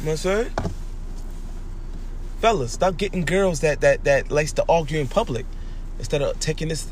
You 0.00 0.06
know 0.06 0.12
what 0.12 0.12
I'm 0.12 0.16
saying? 0.16 0.52
Fellas, 2.40 2.72
stop 2.72 2.96
getting 2.96 3.24
girls 3.24 3.60
that 3.60 3.80
that 3.80 4.04
that 4.04 4.30
likes 4.30 4.52
to 4.54 4.64
argue 4.68 4.98
in 4.98 5.06
public 5.06 5.46
instead 5.98 6.20
of 6.20 6.38
taking 6.40 6.68
this 6.68 6.90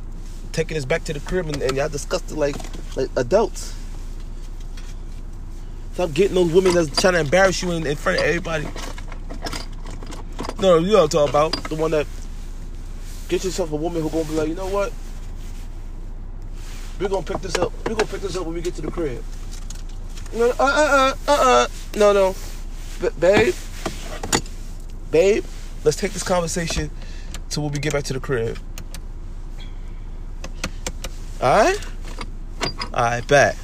taking 0.52 0.76
this 0.76 0.84
back 0.84 1.04
to 1.04 1.12
the 1.12 1.20
crib 1.20 1.46
and, 1.46 1.60
and 1.60 1.76
y'all 1.76 1.88
discuss 1.88 2.22
it 2.30 2.36
like 2.36 2.56
like 2.96 3.10
adults. 3.16 3.74
Stop 5.94 6.14
getting 6.14 6.34
those 6.34 6.52
women 6.52 6.72
that's 6.72 6.98
trying 6.98 7.14
to 7.14 7.20
embarrass 7.20 7.62
you 7.62 7.72
in, 7.72 7.86
in 7.86 7.96
front 7.96 8.18
of 8.18 8.24
everybody. 8.24 8.66
No, 10.60 10.78
you 10.78 10.92
know 10.92 11.02
what 11.02 11.02
I'm 11.02 11.08
talking 11.08 11.30
about. 11.30 11.52
The 11.64 11.74
one 11.74 11.90
that 11.90 12.06
get 13.28 13.44
yourself 13.44 13.72
a 13.72 13.76
woman 13.76 14.02
who 14.02 14.08
gonna 14.08 14.24
be 14.24 14.34
like, 14.34 14.48
you 14.48 14.54
know 14.54 14.68
what? 14.68 14.92
We're 17.00 17.08
gonna 17.08 17.22
pick 17.22 17.40
this 17.40 17.56
up. 17.56 17.72
We're 17.88 17.94
gonna 17.94 18.10
pick 18.10 18.20
this 18.20 18.36
up 18.36 18.44
when 18.44 18.54
we 18.54 18.60
get 18.60 18.74
to 18.74 18.82
the 18.82 18.90
crib. 18.90 19.24
No, 20.34 20.50
uh, 20.50 20.54
uh, 20.58 20.64
uh, 20.68 21.14
uh, 21.28 21.32
uh. 21.32 21.66
No, 21.96 22.12
no, 22.12 22.36
B- 23.00 23.08
babe, 23.18 23.54
babe. 25.10 25.44
Let's 25.82 25.96
take 25.96 26.12
this 26.12 26.22
conversation 26.22 26.90
till 27.48 27.62
when 27.62 27.72
we 27.72 27.78
get 27.78 27.94
back 27.94 28.04
to 28.04 28.12
the 28.12 28.20
crib. 28.20 28.58
All 31.40 31.64
right, 31.64 31.80
all 32.92 33.02
right, 33.02 33.26
bet. 33.26 33.56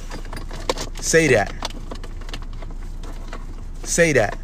Say 0.99 1.27
that. 1.27 1.53
Say 3.83 4.13
that. 4.13 4.35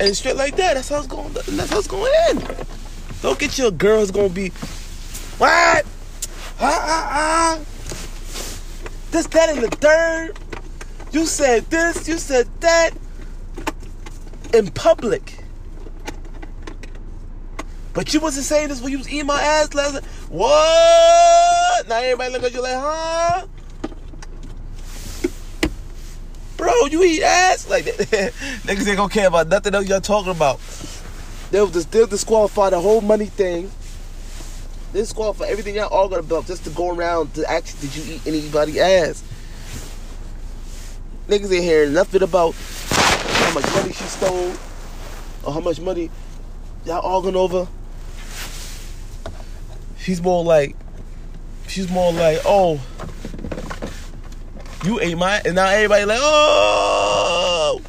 And 0.00 0.16
straight 0.16 0.34
like 0.34 0.56
that. 0.56 0.74
That's 0.74 0.88
how 0.88 0.98
it's 0.98 1.06
going. 1.06 1.32
That's 1.32 1.70
how 1.70 1.78
it's 1.78 1.86
going 1.86 2.12
in. 2.30 2.42
Don't 3.22 3.38
get 3.38 3.56
your 3.56 3.70
girls 3.70 4.10
gonna 4.10 4.28
be 4.28 4.48
what? 5.38 5.86
Ah 6.66 6.80
ah 6.82 7.08
ah. 7.12 7.58
This, 9.10 9.26
that, 9.26 9.50
and 9.50 9.62
the 9.62 9.68
third. 9.68 10.38
You 11.12 11.26
said 11.26 11.66
this. 11.66 12.08
You 12.08 12.16
said 12.16 12.48
that. 12.60 12.92
In 14.54 14.70
public. 14.70 15.44
But 17.92 18.14
you 18.14 18.20
wasn't 18.20 18.46
saying 18.46 18.68
this 18.68 18.80
when 18.80 18.92
you 18.92 18.98
was 18.98 19.08
eating 19.08 19.26
my 19.26 19.40
ass 19.42 19.74
last 19.74 19.94
night. 19.94 20.04
What? 20.30 21.86
Now 21.86 21.98
everybody 21.98 22.32
look 22.32 22.42
at 22.44 22.54
you 22.54 22.62
like, 22.62 22.74
huh? 22.74 23.46
Bro, 26.56 26.86
you 26.86 27.04
eat 27.04 27.22
ass? 27.22 27.68
Like, 27.68 27.84
that 27.84 27.98
niggas 28.64 28.88
ain't 28.88 28.96
gonna 28.96 29.12
care 29.12 29.28
about 29.28 29.48
nothing 29.48 29.74
else 29.74 29.86
y'all 29.86 30.00
talking 30.00 30.32
about. 30.32 30.60
They'll, 31.50 31.68
just, 31.68 31.92
they'll 31.92 32.06
disqualify 32.06 32.70
the 32.70 32.80
whole 32.80 33.02
money 33.02 33.26
thing. 33.26 33.70
They'll 34.94 35.34
for 35.34 35.44
everything 35.44 35.74
y'all 35.74 35.92
arguing 35.92 36.24
about 36.24 36.46
just 36.46 36.62
to 36.64 36.70
go 36.70 36.94
around 36.94 37.34
to 37.34 37.50
ask 37.50 37.80
did 37.80 37.96
you 37.96 38.14
eat 38.14 38.26
anybody 38.28 38.78
ass? 38.78 39.24
Niggas 41.26 41.52
ain't 41.52 41.64
hearing 41.64 41.92
nothing 41.92 42.22
about 42.22 42.54
how 42.54 43.54
much 43.54 43.74
money 43.74 43.92
she 43.92 44.04
stole 44.04 44.52
or 45.42 45.52
how 45.52 45.58
much 45.58 45.80
money 45.80 46.12
y'all 46.84 47.04
arguing 47.04 47.34
over. 47.34 47.66
She's 49.98 50.22
more 50.22 50.44
like, 50.44 50.76
she's 51.66 51.90
more 51.90 52.12
like, 52.12 52.38
oh, 52.44 52.80
you 54.84 55.00
ate 55.00 55.18
my, 55.18 55.42
and 55.44 55.56
now 55.56 55.66
everybody 55.70 56.04
like, 56.04 56.20
oh, 56.22 57.80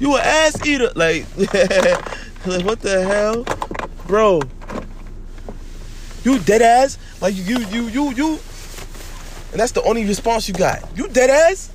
you 0.00 0.16
an 0.16 0.22
ass 0.24 0.66
eater. 0.66 0.90
Like, 0.96 1.26
like 1.36 2.64
what 2.64 2.80
the 2.80 3.04
hell, 3.06 3.44
bro? 4.08 4.40
You 6.28 6.38
dead 6.40 6.60
ass? 6.60 6.98
Like 7.22 7.34
you, 7.34 7.42
you, 7.42 7.58
you, 7.70 7.88
you, 7.88 8.10
you, 8.10 8.28
and 9.50 9.58
that's 9.58 9.72
the 9.72 9.82
only 9.84 10.04
response 10.04 10.46
you 10.46 10.52
got. 10.52 10.84
You 10.94 11.08
dead 11.08 11.30
ass? 11.30 11.72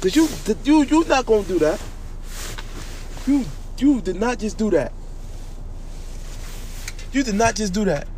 Cause 0.00 0.16
you, 0.16 0.26
you, 0.64 0.84
you 0.84 1.04
not 1.04 1.26
gonna 1.26 1.42
do 1.42 1.58
that. 1.58 1.82
You, 3.26 3.44
you 3.76 4.00
did 4.00 4.16
not 4.16 4.38
just 4.38 4.56
do 4.56 4.70
that. 4.70 4.90
You 7.12 7.22
did 7.22 7.34
not 7.34 7.56
just 7.56 7.74
do 7.74 7.84
that. 7.84 8.08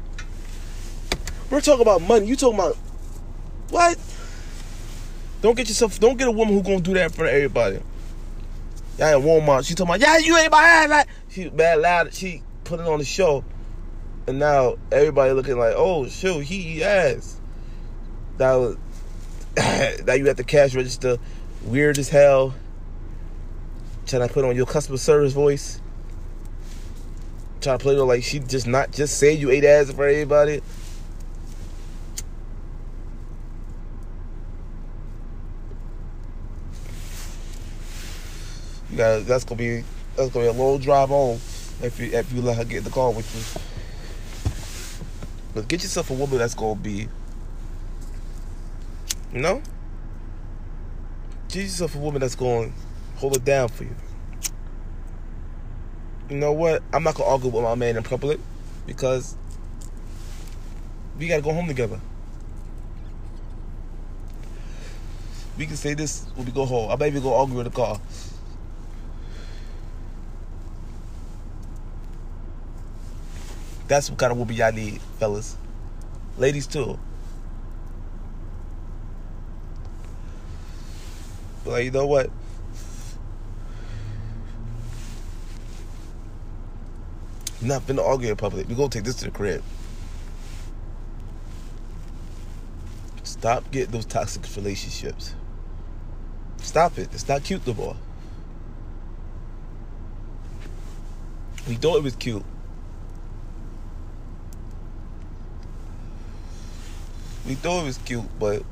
We're 1.51 1.61
talking 1.61 1.83
about 1.83 2.01
money. 2.03 2.27
You 2.27 2.37
talking 2.37 2.61
about 2.61 2.77
what? 3.71 3.99
Don't 5.43 5.57
get 5.57 5.67
yourself. 5.67 5.99
Don't 5.99 6.17
get 6.17 6.29
a 6.29 6.31
woman 6.31 6.55
who 6.55 6.63
gonna 6.63 6.79
do 6.79 6.95
that 6.95 7.07
in 7.07 7.11
front 7.11 7.31
of 7.31 7.35
everybody. 7.35 7.81
Y'all 8.99 9.17
in 9.19 9.23
Walmart. 9.27 9.67
She 9.67 9.75
talking 9.75 9.97
about 9.97 10.01
yeah, 10.01 10.19
you 10.19 10.37
ain't 10.37 10.53
my 10.53 10.63
ass. 10.63 11.07
She 11.29 11.49
bad 11.49 11.81
loud. 11.81 12.15
She 12.15 12.41
put 12.63 12.79
it 12.79 12.87
on 12.87 13.01
the 13.01 13.05
show, 13.05 13.43
and 14.27 14.39
now 14.39 14.77
everybody 14.91 15.33
looking 15.33 15.59
like, 15.59 15.75
oh 15.77 16.09
shoot, 16.09 16.41
he 16.41 16.83
ass. 16.83 17.39
That 18.39 18.77
now 20.07 20.13
you 20.15 20.29
at 20.29 20.37
the 20.37 20.45
cash 20.45 20.75
register, 20.75 21.19
weird 21.65 21.99
as 21.99 22.09
hell. 22.09 22.55
Trying 24.07 24.27
to 24.27 24.33
put 24.33 24.45
on 24.45 24.55
your 24.55 24.67
customer 24.67 24.99
service 24.99 25.33
voice. 25.33 25.81
Trying 27.61 27.79
to 27.79 27.83
play 27.83 27.95
her 27.97 28.03
like 28.03 28.23
she 28.23 28.39
just 28.39 28.67
not 28.67 28.93
just 28.93 29.19
say 29.19 29.33
you 29.33 29.51
ate 29.51 29.65
ass 29.65 29.91
for 29.91 30.07
everybody. 30.07 30.61
You 38.91 38.97
got 38.97 39.27
that's 39.27 39.45
gonna 39.45 39.59
be 39.59 39.85
that's 40.17 40.31
gonna 40.31 40.47
be 40.47 40.49
a 40.49 40.53
long 40.53 40.79
drive 40.79 41.09
home 41.09 41.41
if 41.83 41.99
you 41.99 42.07
if 42.13 42.33
you 42.33 42.43
let 42.43 42.57
her 42.57 42.65
get 42.65 42.79
in 42.79 42.85
the 42.85 42.91
car 42.91 43.11
with 43.11 43.35
you. 43.35 43.76
But 45.57 45.69
get 45.69 45.83
yourself 45.83 46.11
a 46.11 46.13
woman 46.13 46.37
that's 46.37 46.55
gonna 46.55 46.79
be, 46.79 47.09
you 49.33 49.41
know, 49.41 49.63
get 51.49 51.63
yourself 51.63 51.95
a 51.95 51.99
woman 51.99 52.21
that's 52.21 52.35
gonna 52.35 52.71
hold 53.15 53.37
it 53.37 53.45
down 53.47 53.69
for 53.69 53.85
you. 53.85 53.97
You 56.29 56.37
know 56.37 56.53
what? 56.53 56.83
I'm 56.93 57.03
not 57.03 57.15
gonna 57.15 57.31
argue 57.31 57.49
with 57.49 57.65
my 57.65 57.75
man 57.75 57.97
in 57.97 58.03
public 58.03 58.39
because 58.87 59.35
we 61.19 61.27
gotta 61.27 61.41
go 61.41 61.55
home 61.55 61.69
together. 61.69 61.99
We 65.57 65.65
can 65.65 65.77
say 65.77 65.95
this 65.95 66.27
when 66.35 66.45
we 66.45 66.53
go 66.53 66.67
home. 66.67 66.91
I 66.91 66.97
maybe 66.97 67.19
go 67.19 67.35
argue 67.35 67.61
in 67.61 67.65
the 67.65 67.71
car. 67.71 67.99
That's 73.89 74.11
what 74.11 74.19
kind 74.19 74.33
of 74.33 74.39
woman 74.39 74.57
y'all 74.57 74.73
need, 74.73 75.01
fellas. 75.19 75.57
Ladies 76.39 76.67
too. 76.67 76.99
But 81.65 81.71
like, 81.71 81.85
you 81.85 81.91
know 81.91 82.07
what? 82.07 82.31
You're 87.61 87.69
not 87.69 87.87
argue 88.01 88.31
in 88.31 88.37
public. 88.37 88.69
We 88.69 88.75
gonna 88.75 88.89
take 88.89 89.05
this 89.05 89.17
to 89.17 89.27
the 89.27 89.31
crib. 89.31 89.63
Stop 93.23 93.71
getting 93.71 93.93
those 93.93 94.05
toxic 94.05 94.45
relationships. 94.57 95.35
Stop 96.59 96.99
it. 96.99 97.09
It's 97.13 97.29
not 97.29 97.45
cute 97.45 97.67
no 97.67 97.75
more. 97.75 97.97
We 101.69 101.75
thought 101.75 101.97
it 101.97 102.03
was 102.03 102.17
cute. 102.17 102.45
We 107.47 107.55
thought 107.55 107.83
it 107.83 107.85
was 107.85 107.99
cute, 107.99 108.25
but 108.41 108.65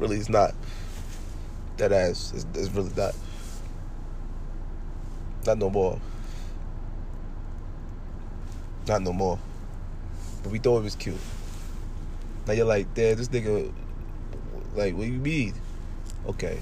really 0.00 0.16
it's 0.16 0.28
not. 0.28 0.54
That 1.76 1.92
ass 1.92 2.32
is 2.32 2.46
it's 2.54 2.70
really 2.70 2.90
not. 2.96 3.14
Not 5.46 5.58
no 5.58 5.70
more. 5.70 6.00
Not 8.88 9.02
no 9.02 9.12
more. 9.12 9.38
But 10.42 10.50
we 10.50 10.58
thought 10.58 10.78
it 10.78 10.84
was 10.84 10.96
cute. 10.96 11.16
Now 12.46 12.54
you're 12.54 12.66
like, 12.66 12.92
damn, 12.94 13.16
this 13.16 13.28
nigga, 13.28 13.72
like, 14.74 14.96
what 14.96 15.06
you 15.06 15.12
mean? 15.12 15.54
Okay. 16.26 16.58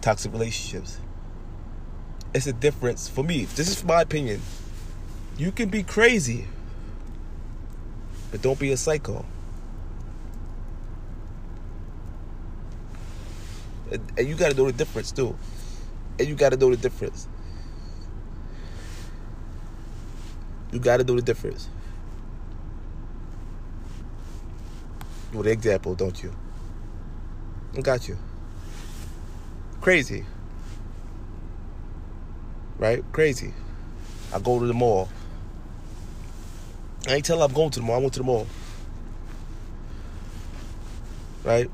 Toxic 0.00 0.32
relationships. 0.32 0.98
It's 2.34 2.48
a 2.48 2.52
difference 2.52 3.08
for 3.08 3.22
me. 3.22 3.44
This 3.44 3.68
is 3.68 3.84
my 3.84 4.02
opinion. 4.02 4.42
You 5.38 5.52
can 5.52 5.68
be 5.68 5.84
crazy, 5.84 6.48
but 8.32 8.42
don't 8.42 8.58
be 8.58 8.72
a 8.72 8.76
psycho. 8.76 9.24
And, 13.92 14.12
and 14.18 14.28
you 14.28 14.34
got 14.34 14.50
to 14.50 14.56
know 14.56 14.66
the 14.66 14.72
difference 14.72 15.12
too. 15.12 15.36
And 16.18 16.26
you 16.26 16.34
got 16.34 16.50
to 16.50 16.56
know 16.56 16.70
the 16.70 16.76
difference. 16.76 17.28
You 20.72 20.80
got 20.80 20.96
to 20.96 21.04
know 21.04 21.14
the 21.14 21.22
difference. 21.22 21.68
You 25.30 25.38
want 25.38 25.46
an 25.46 25.52
example, 25.52 25.94
don't 25.94 26.20
you? 26.20 26.34
I 27.76 27.80
got 27.80 28.08
you. 28.08 28.18
Crazy. 29.80 30.24
Right? 32.78 33.04
Crazy. 33.12 33.52
I 34.32 34.40
go 34.40 34.58
to 34.58 34.66
the 34.66 34.74
mall. 34.74 35.08
I 37.06 37.14
ain't 37.14 37.24
tell 37.24 37.38
her 37.38 37.44
I'm 37.44 37.52
going 37.52 37.70
to 37.70 37.80
the 37.80 37.86
mall. 37.86 37.96
I 37.96 37.98
went 37.98 38.14
to 38.14 38.20
the 38.20 38.24
mall. 38.24 38.46
Right? 41.44 41.70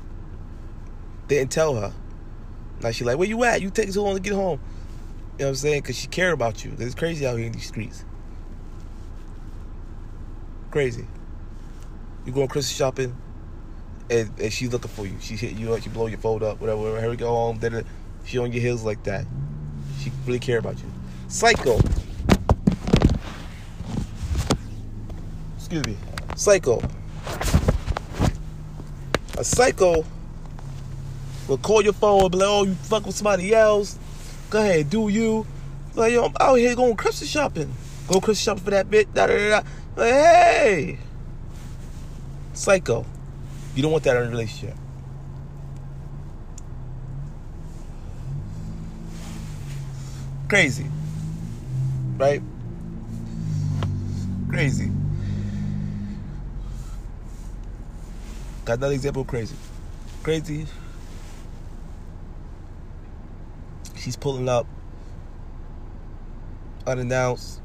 Didn't 1.27 1.51
tell 1.51 1.75
her. 1.75 1.93
Now 2.81 2.91
she 2.91 3.03
like, 3.03 3.17
where 3.17 3.27
you 3.27 3.43
at? 3.43 3.61
You 3.61 3.69
take 3.69 3.89
so 3.91 4.03
long 4.03 4.15
to 4.15 4.21
get 4.21 4.33
home. 4.33 4.59
You 5.37 5.45
know 5.45 5.45
what 5.45 5.49
I'm 5.49 5.55
saying? 5.55 5.81
Because 5.81 5.97
she 5.97 6.07
care 6.07 6.31
about 6.31 6.63
you. 6.63 6.75
It's 6.77 6.95
crazy 6.95 7.25
out 7.25 7.37
here 7.37 7.47
in 7.47 7.53
these 7.53 7.67
streets. 7.67 8.03
Crazy. 10.69 11.07
You 12.25 12.31
going 12.31 12.47
Christmas 12.47 12.75
shopping, 12.75 13.15
and, 14.09 14.31
and 14.39 14.53
she's 14.53 14.71
looking 14.71 14.91
for 14.91 15.05
you. 15.07 15.17
She 15.19 15.35
hit 15.35 15.53
you 15.53 15.73
up, 15.73 15.81
she 15.81 15.89
blow 15.89 16.07
your 16.07 16.19
phone 16.19 16.43
up, 16.43 16.61
whatever, 16.61 16.79
whatever. 16.81 17.01
Here 17.01 17.09
we 17.09 17.17
go 17.17 17.29
home. 17.29 17.59
Then 17.59 17.83
she 18.25 18.37
on 18.37 18.51
your 18.51 18.61
heels 18.61 18.83
like 18.83 19.03
that. 19.03 19.25
She 20.01 20.11
really 20.25 20.39
care 20.39 20.57
about 20.57 20.77
you. 20.79 20.91
Psycho. 21.27 21.79
Excuse 25.57 25.85
me. 25.85 25.95
Psycho. 26.35 26.81
A 29.37 29.43
psycho 29.43 30.03
will 31.47 31.57
call 31.59 31.83
your 31.83 31.93
phone 31.93 32.23
and 32.23 32.31
be 32.31 32.37
like, 32.39 32.47
oh, 32.49 32.63
you 32.63 32.73
fuck 32.73 33.05
with 33.05 33.15
somebody 33.15 33.53
else. 33.53 33.99
Go 34.49 34.59
ahead, 34.59 34.89
do 34.89 35.07
you. 35.09 35.45
Like, 35.93 36.13
yo, 36.13 36.25
I'm 36.25 36.33
out 36.39 36.55
here 36.55 36.75
going 36.75 36.95
Christmas 36.95 37.29
shopping. 37.29 37.71
Go 38.07 38.19
Christmas 38.19 38.41
shopping 38.41 38.63
for 38.63 38.71
that 38.71 38.89
bitch. 38.89 39.13
Da, 39.13 39.27
da, 39.27 39.37
da, 39.37 39.49
da. 39.49 39.67
Like, 39.95 40.13
hey. 40.13 40.99
Psycho. 42.53 43.05
You 43.75 43.83
don't 43.83 43.91
want 43.91 44.03
that 44.05 44.17
in 44.17 44.23
a 44.23 44.29
relationship. 44.29 44.75
Crazy. 50.51 50.85
Right? 52.17 52.41
Crazy. 54.49 54.91
Got 58.65 58.79
another 58.79 58.93
example 58.93 59.23
crazy. 59.23 59.55
Crazy. 60.23 60.65
She's 63.95 64.17
pulling 64.17 64.49
up 64.49 64.67
unannounced 66.85 67.61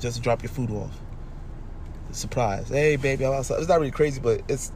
just 0.00 0.16
to 0.16 0.22
drop 0.22 0.42
your 0.42 0.50
food 0.50 0.70
off. 0.70 0.94
Surprise. 2.10 2.68
Hey 2.68 2.96
baby, 2.96 3.24
I'm 3.24 3.32
outside. 3.32 3.58
It's 3.58 3.68
not 3.68 3.80
really 3.80 3.90
crazy, 3.90 4.20
but 4.20 4.42
it's 4.48 4.70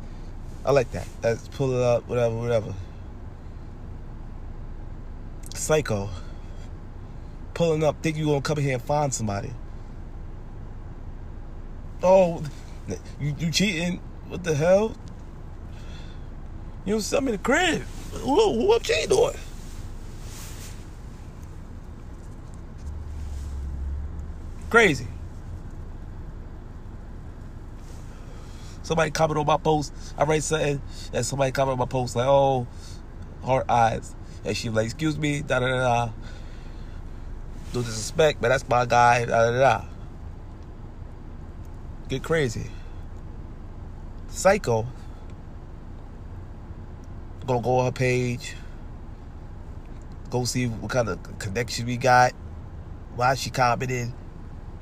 I 0.64 0.70
like 0.70 0.90
that. 0.92 1.06
That's 1.20 1.48
pull 1.48 1.74
it 1.74 1.82
up, 1.82 2.08
whatever, 2.08 2.34
whatever. 2.34 2.72
Psycho. 5.54 6.08
Pulling 7.56 7.82
up, 7.84 8.02
think 8.02 8.18
you're 8.18 8.26
gonna 8.26 8.42
come 8.42 8.58
here 8.58 8.74
and 8.74 8.82
find 8.82 9.14
somebody. 9.14 9.50
Oh, 12.02 12.42
you, 13.18 13.34
you 13.38 13.50
cheating? 13.50 13.98
What 14.28 14.44
the 14.44 14.54
hell? 14.54 14.94
You 16.84 16.92
don't 16.92 17.00
send 17.00 17.24
me 17.24 17.32
the 17.32 17.38
crib. 17.38 17.80
Who, 18.12 18.52
who 18.52 18.72
up 18.74 18.82
cheating 18.82 19.08
doing? 19.08 19.36
Crazy. 24.68 25.08
Somebody 28.82 29.12
comment 29.12 29.38
on 29.38 29.46
my 29.46 29.56
post. 29.56 29.94
I 30.18 30.24
write 30.24 30.42
something, 30.42 30.82
and 31.10 31.24
somebody 31.24 31.52
comment 31.52 31.72
on 31.72 31.78
my 31.78 31.86
post 31.86 32.16
like, 32.16 32.26
"Oh, 32.26 32.66
heart 33.42 33.64
eyes," 33.70 34.14
and 34.44 34.54
she 34.54 34.68
like, 34.68 34.84
"Excuse 34.84 35.18
me, 35.18 35.40
da 35.40 35.60
da 35.60 35.68
da." 35.68 36.10
No 37.76 37.82
disrespect, 37.82 38.40
but 38.40 38.48
that's 38.48 38.66
my 38.70 38.86
guy. 38.86 39.26
Da 39.26 39.50
da 39.50 39.58
da. 39.58 39.84
Get 42.08 42.22
crazy. 42.22 42.70
Psycho. 44.30 44.86
Gonna 47.46 47.60
go 47.60 47.80
on 47.80 47.84
her 47.84 47.92
page. 47.92 48.54
Go 50.30 50.46
see 50.46 50.68
what 50.68 50.90
kind 50.90 51.10
of 51.10 51.38
connection 51.38 51.84
we 51.84 51.98
got. 51.98 52.32
Why 53.14 53.34
she 53.34 53.50
commented. 53.50 54.10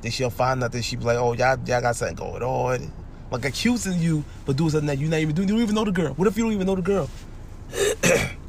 Then 0.01 0.13
she'll 0.13 0.31
find 0.31 0.63
out 0.63 0.71
that 0.71 0.83
she 0.83 0.95
be 0.95 1.03
like, 1.03 1.19
oh, 1.19 1.33
y'all, 1.33 1.59
y'all 1.67 1.81
got 1.81 1.97
something 1.97 2.15
going 2.15 2.45
on. 2.45 2.93
Like 3.29 3.45
accusing 3.45 3.99
you, 3.99 4.23
but 4.47 4.55
doing 4.55 4.71
something 4.71 4.87
that 4.87 4.99
you're 4.99 5.11
not 5.11 5.19
even 5.19 5.35
doing. 5.35 5.49
You 5.49 5.55
don't 5.55 5.63
even 5.65 5.75
know 5.75 5.85
the 5.85 5.91
girl. 5.91 6.15
What 6.15 6.29
if 6.29 6.37
you 6.37 6.45
don't 6.45 6.53
even 6.53 6.69
know 6.69 6.77
the 6.77 6.83
girl? 6.83 7.11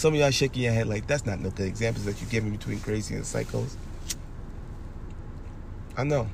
Some 0.00 0.14
of 0.14 0.20
y'all 0.20 0.30
shaking 0.30 0.62
your 0.62 0.72
head 0.72 0.86
like 0.86 1.06
that's 1.06 1.26
not 1.26 1.40
no 1.40 1.50
good 1.50 1.66
examples 1.66 2.06
that 2.06 2.18
you're 2.22 2.30
giving 2.30 2.52
between 2.52 2.80
crazy 2.80 3.14
and 3.16 3.22
psychos. 3.22 3.74
I 5.94 6.04
know. 6.04 6.26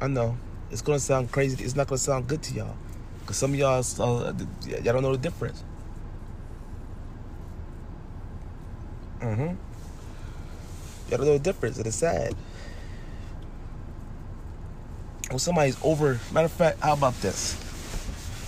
I 0.00 0.06
know. 0.06 0.38
It's 0.70 0.80
gonna 0.80 0.98
sound 0.98 1.30
crazy. 1.30 1.62
It's 1.62 1.76
not 1.76 1.86
gonna 1.86 1.98
sound 1.98 2.28
good 2.28 2.42
to 2.44 2.54
y'all, 2.54 2.74
cause 3.26 3.36
some 3.36 3.52
of 3.52 3.58
y'all, 3.58 3.84
uh, 4.00 4.32
y'all 4.66 4.94
don't 4.94 5.02
know 5.02 5.12
the 5.12 5.18
difference. 5.18 5.62
Mm-hmm. 9.20 9.42
Y'all 11.10 11.18
don't 11.18 11.26
know 11.26 11.32
the 11.34 11.38
difference, 11.38 11.78
it's 11.78 11.96
sad. 11.96 12.34
When 15.28 15.38
somebody's 15.40 15.76
over, 15.84 16.18
matter 16.32 16.46
of 16.46 16.52
fact, 16.52 16.80
how 16.80 16.94
about 16.94 17.20
this? 17.20 17.54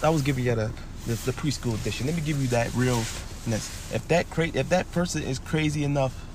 I 0.02 0.08
was 0.08 0.22
giving 0.22 0.46
you 0.46 0.72
the, 1.14 1.32
preschool 1.32 1.74
edition. 1.80 2.06
Let 2.06 2.16
me 2.16 2.22
give 2.22 2.40
you 2.40 2.48
that 2.48 2.72
realness. 2.74 3.92
If 3.92 4.06
that 4.08 4.28
cra- 4.30 4.50
if 4.54 4.68
that 4.68 4.90
person 4.92 5.22
is 5.22 5.38
crazy 5.38 5.84
enough 5.84 6.26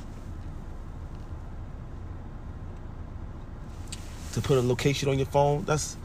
to 4.34 4.42
put 4.42 4.58
a 4.58 4.62
location 4.62 5.10
on 5.10 5.18
your 5.18 5.28
phone, 5.28 5.64
that's 5.66 5.96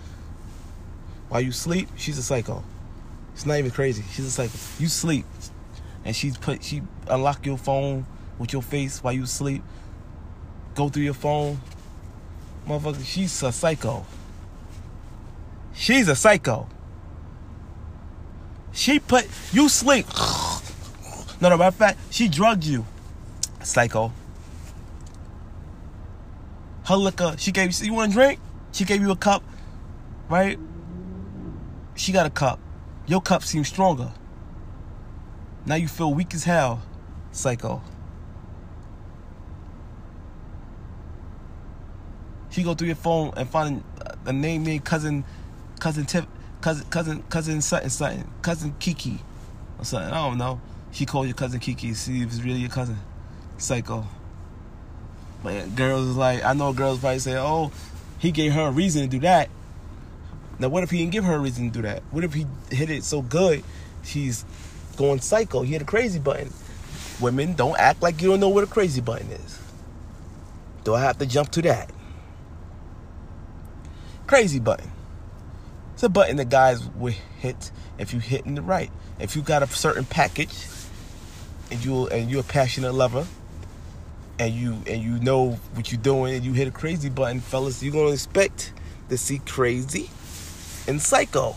while 1.28 1.40
you 1.40 1.52
sleep, 1.52 1.88
she's 1.96 2.18
a 2.18 2.22
psycho. 2.22 2.62
It's 3.34 3.46
not 3.46 3.58
even 3.58 3.70
crazy. 3.70 4.04
She's 4.12 4.26
a 4.26 4.30
psycho. 4.30 4.58
You 4.78 4.88
sleep, 4.88 5.24
and 6.04 6.14
she's 6.14 6.36
put 6.36 6.62
she 6.62 6.82
unlock 7.08 7.46
your 7.46 7.58
phone 7.58 8.06
with 8.38 8.52
your 8.52 8.62
face 8.62 9.02
while 9.02 9.12
you 9.12 9.26
sleep. 9.26 9.62
Go 10.74 10.88
through 10.88 11.04
your 11.04 11.14
phone, 11.14 11.60
motherfucker. 12.66 13.04
She's 13.04 13.42
a 13.42 13.50
psycho. 13.50 14.04
She's 15.74 16.08
a 16.08 16.16
psycho. 16.16 16.68
She 18.78 19.00
put 19.00 19.28
you 19.52 19.68
sleep. 19.68 20.06
No, 21.40 21.48
no, 21.48 21.56
matter 21.56 21.64
of 21.64 21.74
fact, 21.74 21.98
she 22.10 22.28
drugged 22.28 22.62
you. 22.62 22.86
Psycho. 23.60 24.12
Her 26.84 26.94
liquor, 26.94 27.34
she 27.38 27.50
gave 27.50 27.72
you, 27.72 27.86
you 27.86 27.92
want 27.92 28.12
a 28.12 28.14
drink? 28.14 28.38
She 28.70 28.84
gave 28.84 29.00
you 29.00 29.10
a 29.10 29.16
cup, 29.16 29.42
right? 30.28 30.60
She 31.96 32.12
got 32.12 32.24
a 32.26 32.30
cup. 32.30 32.60
Your 33.08 33.20
cup 33.20 33.42
seems 33.42 33.66
stronger. 33.66 34.12
Now 35.66 35.74
you 35.74 35.88
feel 35.88 36.14
weak 36.14 36.32
as 36.32 36.44
hell, 36.44 36.80
psycho. 37.32 37.82
She 42.50 42.62
go 42.62 42.74
through 42.74 42.86
your 42.86 42.96
phone 42.96 43.32
and 43.36 43.50
find 43.50 43.82
a 44.24 44.32
name 44.32 44.62
named 44.62 44.84
cousin, 44.84 45.24
cousin 45.80 46.06
Tip, 46.06 46.26
cousin, 46.60 46.86
cousin, 46.90 47.22
cousin 47.28 47.60
something, 47.60 47.88
something, 47.88 48.30
cousin 48.42 48.74
Kiki, 48.78 49.18
or 49.78 49.84
something. 49.84 50.12
I 50.12 50.28
don't 50.28 50.38
know. 50.38 50.60
She 50.92 51.06
called 51.06 51.26
your 51.26 51.34
cousin 51.34 51.60
Kiki. 51.60 51.94
See 51.94 52.22
if 52.22 52.28
it's 52.28 52.40
really 52.40 52.60
your 52.60 52.70
cousin. 52.70 52.98
Psycho. 53.58 54.06
But 55.42 55.74
girls 55.76 56.16
like, 56.16 56.44
I 56.44 56.52
know 56.52 56.72
girls 56.72 57.00
probably 57.00 57.20
say, 57.20 57.36
oh, 57.36 57.70
he 58.18 58.32
gave 58.32 58.52
her 58.52 58.66
a 58.66 58.70
reason 58.70 59.02
to 59.02 59.08
do 59.08 59.20
that. 59.20 59.48
Now, 60.58 60.68
what 60.68 60.82
if 60.82 60.90
he 60.90 60.98
didn't 60.98 61.12
give 61.12 61.24
her 61.24 61.34
a 61.34 61.38
reason 61.38 61.70
to 61.70 61.78
do 61.78 61.82
that? 61.82 62.02
What 62.10 62.24
if 62.24 62.34
he 62.34 62.46
hit 62.70 62.90
it 62.90 63.04
so 63.04 63.22
good, 63.22 63.62
she's 64.02 64.44
going 64.96 65.20
psycho? 65.20 65.62
He 65.62 65.72
hit 65.72 65.82
a 65.82 65.84
crazy 65.84 66.18
button. 66.18 66.52
Women, 67.20 67.54
don't 67.54 67.78
act 67.78 68.02
like 68.02 68.20
you 68.20 68.28
don't 68.30 68.40
know 68.40 68.48
what 68.48 68.64
a 68.64 68.66
crazy 68.66 69.00
button 69.00 69.30
is. 69.30 69.60
Do 70.82 70.94
I 70.94 71.00
have 71.00 71.18
to 71.18 71.26
jump 71.26 71.50
to 71.50 71.62
that? 71.62 71.90
Crazy 74.26 74.58
button. 74.58 74.90
It's 75.98 76.04
a 76.04 76.08
button 76.08 76.36
that 76.36 76.48
guys 76.48 76.80
will 76.90 77.12
hit 77.40 77.72
if 77.98 78.14
you 78.14 78.20
hit 78.20 78.46
in 78.46 78.54
the 78.54 78.62
right. 78.62 78.88
If 79.18 79.34
you 79.34 79.42
got 79.42 79.64
a 79.64 79.66
certain 79.66 80.04
package 80.04 80.54
and 81.72 81.84
you 81.84 82.06
and 82.06 82.30
you're 82.30 82.42
a 82.42 82.44
passionate 82.44 82.94
lover 82.94 83.26
and 84.38 84.54
you 84.54 84.80
and 84.86 85.02
you 85.02 85.18
know 85.18 85.58
what 85.74 85.90
you're 85.90 86.00
doing 86.00 86.36
and 86.36 86.44
you 86.44 86.52
hit 86.52 86.68
a 86.68 86.70
crazy 86.70 87.08
button, 87.08 87.40
fellas, 87.40 87.82
you're 87.82 87.92
gonna 87.92 88.12
expect 88.12 88.72
to 89.08 89.18
see 89.18 89.40
crazy 89.40 90.08
and 90.86 91.02
psycho. 91.02 91.56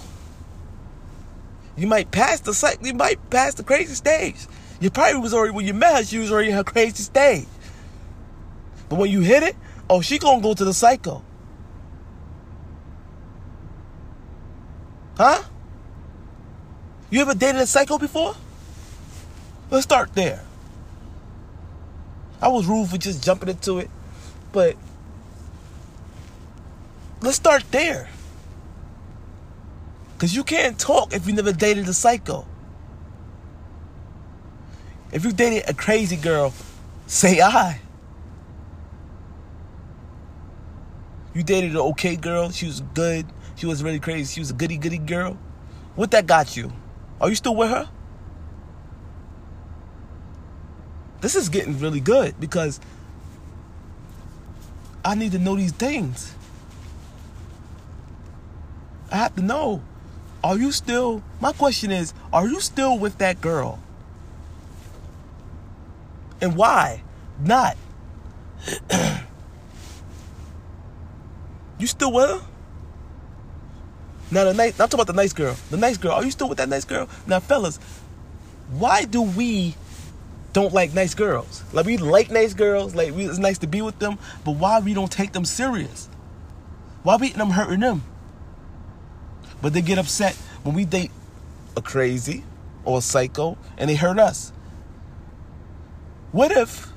You 1.77 1.85
might 1.85 2.09
pass 2.09 2.39
the 2.39 2.55
psych 2.55 2.79
you 2.83 2.95
might 2.95 3.29
pass 3.29 3.53
the 3.53 3.63
crazy 3.63 3.93
stage. 3.93 4.47
You 4.79 4.89
probably 4.89 5.21
was 5.21 5.35
already 5.35 5.53
when 5.53 5.67
you 5.67 5.75
met 5.75 5.97
her, 5.97 6.03
she 6.03 6.17
was 6.17 6.31
already 6.31 6.49
in 6.49 6.55
her 6.55 6.63
crazy 6.63 7.03
stage. 7.03 7.45
But 8.89 8.97
when 8.97 9.11
you 9.11 9.21
hit 9.21 9.43
it, 9.43 9.55
oh 9.87 10.01
she 10.01 10.17
gonna 10.17 10.41
go 10.41 10.55
to 10.55 10.65
the 10.65 10.73
psycho. 10.73 11.21
Huh? 15.21 15.43
You 17.11 17.21
ever 17.21 17.35
dated 17.35 17.61
a 17.61 17.67
psycho 17.67 17.99
before? 17.99 18.33
Let's 19.69 19.83
start 19.83 20.15
there. 20.15 20.43
I 22.41 22.47
was 22.47 22.65
rude 22.65 22.89
for 22.89 22.97
just 22.97 23.23
jumping 23.23 23.49
into 23.49 23.77
it, 23.77 23.91
but 24.51 24.75
let's 27.21 27.35
start 27.35 27.63
there. 27.69 28.09
Because 30.13 30.35
you 30.35 30.43
can't 30.43 30.79
talk 30.79 31.13
if 31.13 31.27
you 31.27 31.33
never 31.33 31.53
dated 31.53 31.87
a 31.87 31.93
psycho. 31.93 32.47
If 35.11 35.23
you 35.23 35.33
dated 35.33 35.69
a 35.69 35.75
crazy 35.75 36.15
girl, 36.15 36.51
say 37.05 37.41
I. 37.41 37.79
You 41.35 41.43
dated 41.43 41.73
an 41.73 41.77
okay 41.77 42.15
girl, 42.15 42.49
she 42.49 42.65
was 42.65 42.81
good, 42.95 43.27
she 43.61 43.67
was 43.67 43.83
really 43.83 43.99
crazy, 43.99 44.33
she 44.33 44.39
was 44.39 44.49
a 44.49 44.55
goody 44.55 44.75
goody 44.75 44.97
girl. 44.97 45.37
What 45.95 46.09
that 46.11 46.25
got 46.25 46.57
you? 46.57 46.73
Are 47.21 47.29
you 47.29 47.35
still 47.35 47.55
with 47.55 47.69
her? 47.69 47.87
This 51.19 51.35
is 51.35 51.47
getting 51.47 51.77
really 51.77 51.99
good 51.99 52.39
because 52.39 52.79
I 55.05 55.13
need 55.13 55.33
to 55.33 55.37
know 55.37 55.55
these 55.55 55.73
things. 55.73 56.33
I 59.11 59.17
have 59.17 59.35
to 59.35 59.43
know. 59.43 59.83
Are 60.43 60.57
you 60.57 60.71
still, 60.71 61.21
my 61.39 61.51
question 61.53 61.91
is, 61.91 62.15
are 62.33 62.47
you 62.47 62.59
still 62.61 62.97
with 62.97 63.19
that 63.19 63.41
girl? 63.41 63.79
And 66.41 66.55
why 66.55 67.03
not? 67.39 67.77
you 71.77 71.85
still 71.85 72.11
with 72.11 72.27
her? 72.27 72.41
Now 74.31 74.45
the 74.45 74.53
nice, 74.53 74.79
I'm 74.79 74.87
talking 74.87 75.01
about 75.01 75.07
the 75.07 75.13
nice 75.13 75.33
girl. 75.33 75.55
The 75.69 75.77
nice 75.77 75.97
girl. 75.97 76.13
Are 76.13 76.23
you 76.23 76.31
still 76.31 76.47
with 76.47 76.57
that 76.59 76.69
nice 76.69 76.85
girl? 76.85 77.09
Now, 77.27 77.41
fellas, 77.41 77.77
why 78.71 79.03
do 79.03 79.21
we 79.21 79.75
don't 80.53 80.73
like 80.73 80.93
nice 80.93 81.13
girls? 81.13 81.63
Like 81.73 81.85
we 81.85 81.97
like 81.97 82.31
nice 82.31 82.53
girls. 82.53 82.95
Like 82.95 83.13
we, 83.13 83.25
it's 83.25 83.37
nice 83.37 83.57
to 83.59 83.67
be 83.67 83.81
with 83.81 83.99
them, 83.99 84.17
but 84.45 84.51
why 84.51 84.79
we 84.79 84.93
don't 84.93 85.11
take 85.11 85.33
them 85.33 85.43
serious? 85.43 86.09
Why 87.03 87.17
we 87.17 87.29
them 87.29 87.49
hurting 87.49 87.81
them? 87.81 88.03
But 89.61 89.73
they 89.73 89.81
get 89.81 89.97
upset 89.97 90.33
when 90.63 90.75
we 90.75 90.85
date 90.85 91.11
a 91.75 91.81
crazy 91.81 92.43
or 92.85 92.99
a 92.99 93.01
psycho 93.01 93.57
and 93.77 93.89
they 93.89 93.95
hurt 93.95 94.17
us. 94.17 94.53
What 96.31 96.51
if 96.51 96.87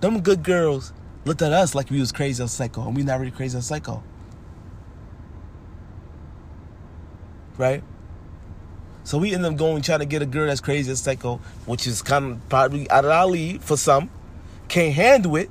them 0.00 0.20
good 0.20 0.42
girls 0.42 0.92
looked 1.26 1.42
at 1.42 1.52
us 1.52 1.74
like 1.74 1.90
we 1.90 2.00
was 2.00 2.10
crazy 2.10 2.42
or 2.42 2.48
psycho 2.48 2.86
and 2.86 2.96
we 2.96 3.02
not 3.02 3.20
really 3.20 3.32
crazy 3.32 3.58
or 3.58 3.60
psycho? 3.60 4.02
Right? 7.58 7.82
So 9.04 9.18
we 9.18 9.32
end 9.32 9.46
up 9.46 9.56
going 9.56 9.82
trying 9.82 10.00
to 10.00 10.04
get 10.04 10.20
a 10.20 10.26
girl 10.26 10.46
that's 10.46 10.60
crazy 10.60 10.90
as 10.90 11.00
psycho, 11.00 11.36
which 11.64 11.86
is 11.86 12.02
kind 12.02 12.32
of 12.32 12.48
probably 12.48 12.90
out 12.90 13.04
of 13.04 13.62
for 13.62 13.76
some. 13.76 14.10
Can't 14.68 14.94
handle 14.94 15.36
it. 15.36 15.48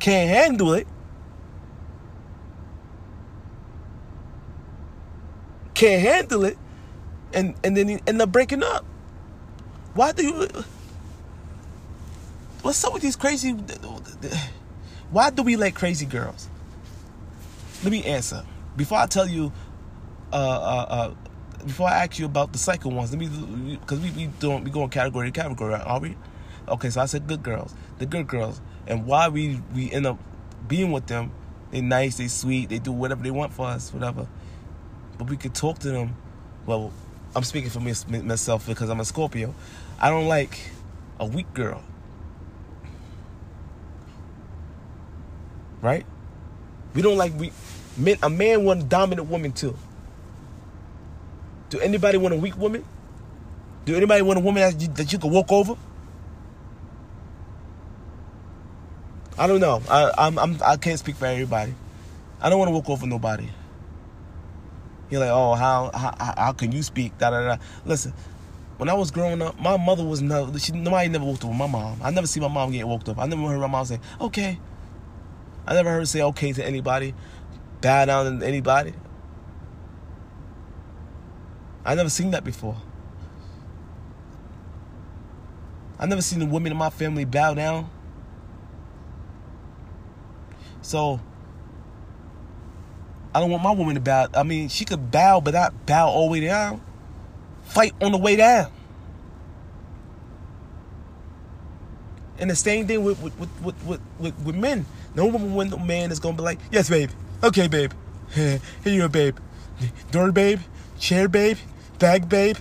Can't 0.00 0.28
handle 0.28 0.72
it. 0.72 0.88
Can't 5.74 6.02
handle 6.02 6.44
it. 6.44 6.58
And 7.32 7.54
and 7.62 7.76
then 7.76 7.88
he 7.88 8.00
end 8.06 8.20
up 8.20 8.32
breaking 8.32 8.64
up. 8.64 8.84
Why 9.94 10.12
do 10.12 10.26
you 10.26 10.48
What's 12.62 12.84
up 12.84 12.92
with 12.92 13.02
these 13.02 13.16
crazy 13.16 13.52
Why 15.10 15.30
do 15.30 15.42
we 15.42 15.56
like 15.56 15.74
crazy 15.74 16.06
girls? 16.06 16.48
Let 17.82 17.92
me 17.92 18.04
answer. 18.04 18.44
Before 18.76 18.98
I 18.98 19.06
tell 19.06 19.28
you 19.28 19.52
uh, 20.32 20.36
uh, 20.36 20.86
uh, 20.88 21.14
before 21.64 21.88
I 21.88 22.04
ask 22.04 22.18
you 22.18 22.26
about 22.26 22.52
the 22.52 22.58
psycho 22.58 22.88
ones, 22.88 23.12
let 23.12 23.18
me 23.18 23.76
because 23.76 24.00
we 24.00 24.10
we 24.10 24.26
doing 24.26 24.64
we 24.64 24.70
going 24.70 24.90
category 24.90 25.30
to 25.30 25.40
category, 25.40 25.74
are 25.74 26.00
we? 26.00 26.16
Okay, 26.68 26.90
so 26.90 27.00
I 27.00 27.06
said 27.06 27.26
good 27.26 27.42
girls, 27.42 27.74
the 27.98 28.06
good 28.06 28.26
girls, 28.26 28.60
and 28.86 29.06
why 29.06 29.28
we 29.28 29.60
we 29.74 29.90
end 29.90 30.06
up 30.06 30.18
being 30.68 30.92
with 30.92 31.06
them. 31.06 31.32
They 31.70 31.80
nice, 31.80 32.16
they 32.16 32.28
sweet, 32.28 32.68
they 32.68 32.78
do 32.78 32.92
whatever 32.92 33.22
they 33.22 33.30
want 33.30 33.52
for 33.52 33.66
us, 33.66 33.92
whatever. 33.92 34.26
But 35.18 35.28
we 35.28 35.36
could 35.36 35.54
talk 35.54 35.78
to 35.80 35.90
them. 35.90 36.16
Well, 36.66 36.92
I'm 37.34 37.44
speaking 37.44 37.70
for 37.70 37.80
me, 37.80 37.92
myself 38.22 38.66
because 38.66 38.88
I'm 38.88 39.00
a 39.00 39.04
Scorpio. 39.04 39.54
I 40.00 40.10
don't 40.10 40.26
like 40.26 40.58
a 41.18 41.26
weak 41.26 41.52
girl. 41.54 41.82
Right? 45.80 46.04
We 46.94 47.02
don't 47.02 47.16
like 47.16 47.38
we 47.38 47.52
men. 47.96 48.16
A 48.22 48.30
man 48.30 48.64
want 48.64 48.82
a 48.82 48.84
dominant 48.84 49.28
woman 49.28 49.52
too. 49.52 49.76
Do 51.70 51.78
anybody 51.80 52.18
want 52.18 52.34
a 52.34 52.36
weak 52.36 52.56
woman? 52.58 52.84
Do 53.84 53.96
anybody 53.96 54.22
want 54.22 54.38
a 54.38 54.42
woman 54.42 54.62
that 54.62 54.80
you, 54.80 54.88
that 54.88 55.12
you 55.12 55.18
can 55.18 55.30
walk 55.30 55.50
over? 55.50 55.76
I 59.38 59.46
don't 59.46 59.60
know. 59.60 59.80
I 59.88 60.12
I'm, 60.18 60.38
I'm 60.38 60.58
I 60.62 60.76
can't 60.76 60.98
speak 60.98 61.16
for 61.16 61.26
everybody. 61.26 61.74
I 62.40 62.50
don't 62.50 62.58
want 62.58 62.68
to 62.68 62.72
walk 62.72 62.90
over 62.90 63.06
nobody. 63.06 63.48
You're 65.08 65.20
like, 65.20 65.30
oh, 65.30 65.54
how 65.54 65.90
how 65.94 66.34
how 66.36 66.52
can 66.52 66.72
you 66.72 66.82
speak? 66.82 67.16
Da 67.18 67.30
da 67.30 67.56
da. 67.56 67.62
Listen, 67.84 68.12
when 68.76 68.88
I 68.88 68.94
was 68.94 69.10
growing 69.10 69.40
up, 69.40 69.58
my 69.60 69.76
mother 69.76 70.04
was 70.04 70.20
never. 70.20 70.58
She 70.58 70.72
nobody 70.72 71.08
never 71.08 71.24
walked 71.24 71.44
over 71.44 71.54
my 71.54 71.66
mom. 71.66 72.00
I 72.02 72.10
never 72.10 72.26
see 72.26 72.40
my 72.40 72.48
mom 72.48 72.72
get 72.72 72.86
walked 72.86 73.08
over. 73.08 73.20
I 73.20 73.26
never 73.26 73.42
heard 73.42 73.60
my 73.60 73.66
mom 73.66 73.84
say, 73.86 74.00
okay. 74.20 74.58
I 75.66 75.74
never 75.74 75.90
heard 75.90 76.00
her 76.00 76.06
say 76.06 76.22
okay 76.22 76.52
to 76.52 76.64
anybody, 76.66 77.14
bow 77.80 78.04
down 78.04 78.40
to 78.40 78.46
anybody. 78.46 78.92
I 81.84 81.94
never 81.94 82.10
seen 82.10 82.30
that 82.32 82.44
before. 82.44 82.76
I 85.98 86.06
never 86.06 86.22
seen 86.22 86.40
a 86.40 86.46
woman 86.46 86.72
in 86.72 86.78
my 86.78 86.90
family 86.90 87.24
bow 87.24 87.54
down. 87.54 87.90
So 90.82 91.20
I 93.34 93.40
don't 93.40 93.50
want 93.50 93.62
my 93.62 93.72
woman 93.72 93.94
to 93.94 94.00
bow. 94.00 94.28
I 94.34 94.42
mean, 94.42 94.68
she 94.68 94.84
could 94.84 95.10
bow, 95.10 95.40
but 95.40 95.54
not 95.54 95.86
bow 95.86 96.08
all 96.08 96.26
the 96.26 96.32
way 96.32 96.40
down. 96.40 96.80
Fight 97.64 97.94
on 98.00 98.12
the 98.12 98.18
way 98.18 98.36
down. 98.36 98.72
And 102.38 102.50
the 102.50 102.56
same 102.56 102.86
thing 102.86 103.04
with 103.04 103.20
with 103.22 103.38
with 103.38 103.84
with, 103.84 104.00
with, 104.18 104.38
with 104.40 104.56
men. 104.56 104.86
No 105.14 105.26
woman, 105.26 105.54
when 105.54 105.68
no 105.68 105.76
man 105.76 106.10
is 106.10 106.18
gonna 106.18 106.36
be 106.36 106.42
like, 106.42 106.58
yes, 106.70 106.88
babe, 106.88 107.10
okay, 107.42 107.68
babe, 107.68 107.92
here 108.32 108.60
you 108.84 108.98
go, 108.98 109.08
babe, 109.08 109.36
door, 110.10 110.32
babe, 110.32 110.60
chair, 110.98 111.28
babe, 111.28 111.58
bag, 112.00 112.28
babe. 112.28 112.56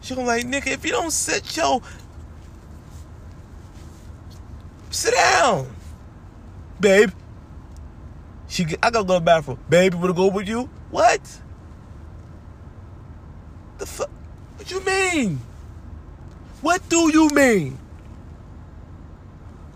She 0.00 0.14
gonna 0.14 0.26
like, 0.26 0.46
nigga, 0.46 0.68
if 0.68 0.84
you 0.86 0.92
don't 0.92 1.10
sit, 1.10 1.54
yo, 1.54 1.82
sit 4.88 5.12
down, 5.12 5.74
babe. 6.80 7.10
She, 8.46 8.64
I 8.82 8.90
gotta 8.90 9.04
go 9.04 9.14
to 9.14 9.18
the 9.18 9.20
bathroom. 9.20 9.58
Baby, 9.68 9.96
wanna 9.96 10.14
go 10.14 10.28
with 10.28 10.48
you? 10.48 10.70
What? 10.90 11.20
The 13.76 13.84
fuck? 13.84 14.08
What 14.56 14.70
you 14.70 14.82
mean? 14.84 15.40
What 16.62 16.88
do 16.88 17.12
you 17.12 17.28
mean? 17.28 17.78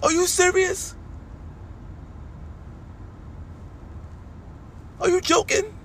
Are 0.03 0.11
you 0.11 0.27
serious? 0.27 0.95
Are 5.01 5.09
you 5.11 5.21
joking? 5.21 5.82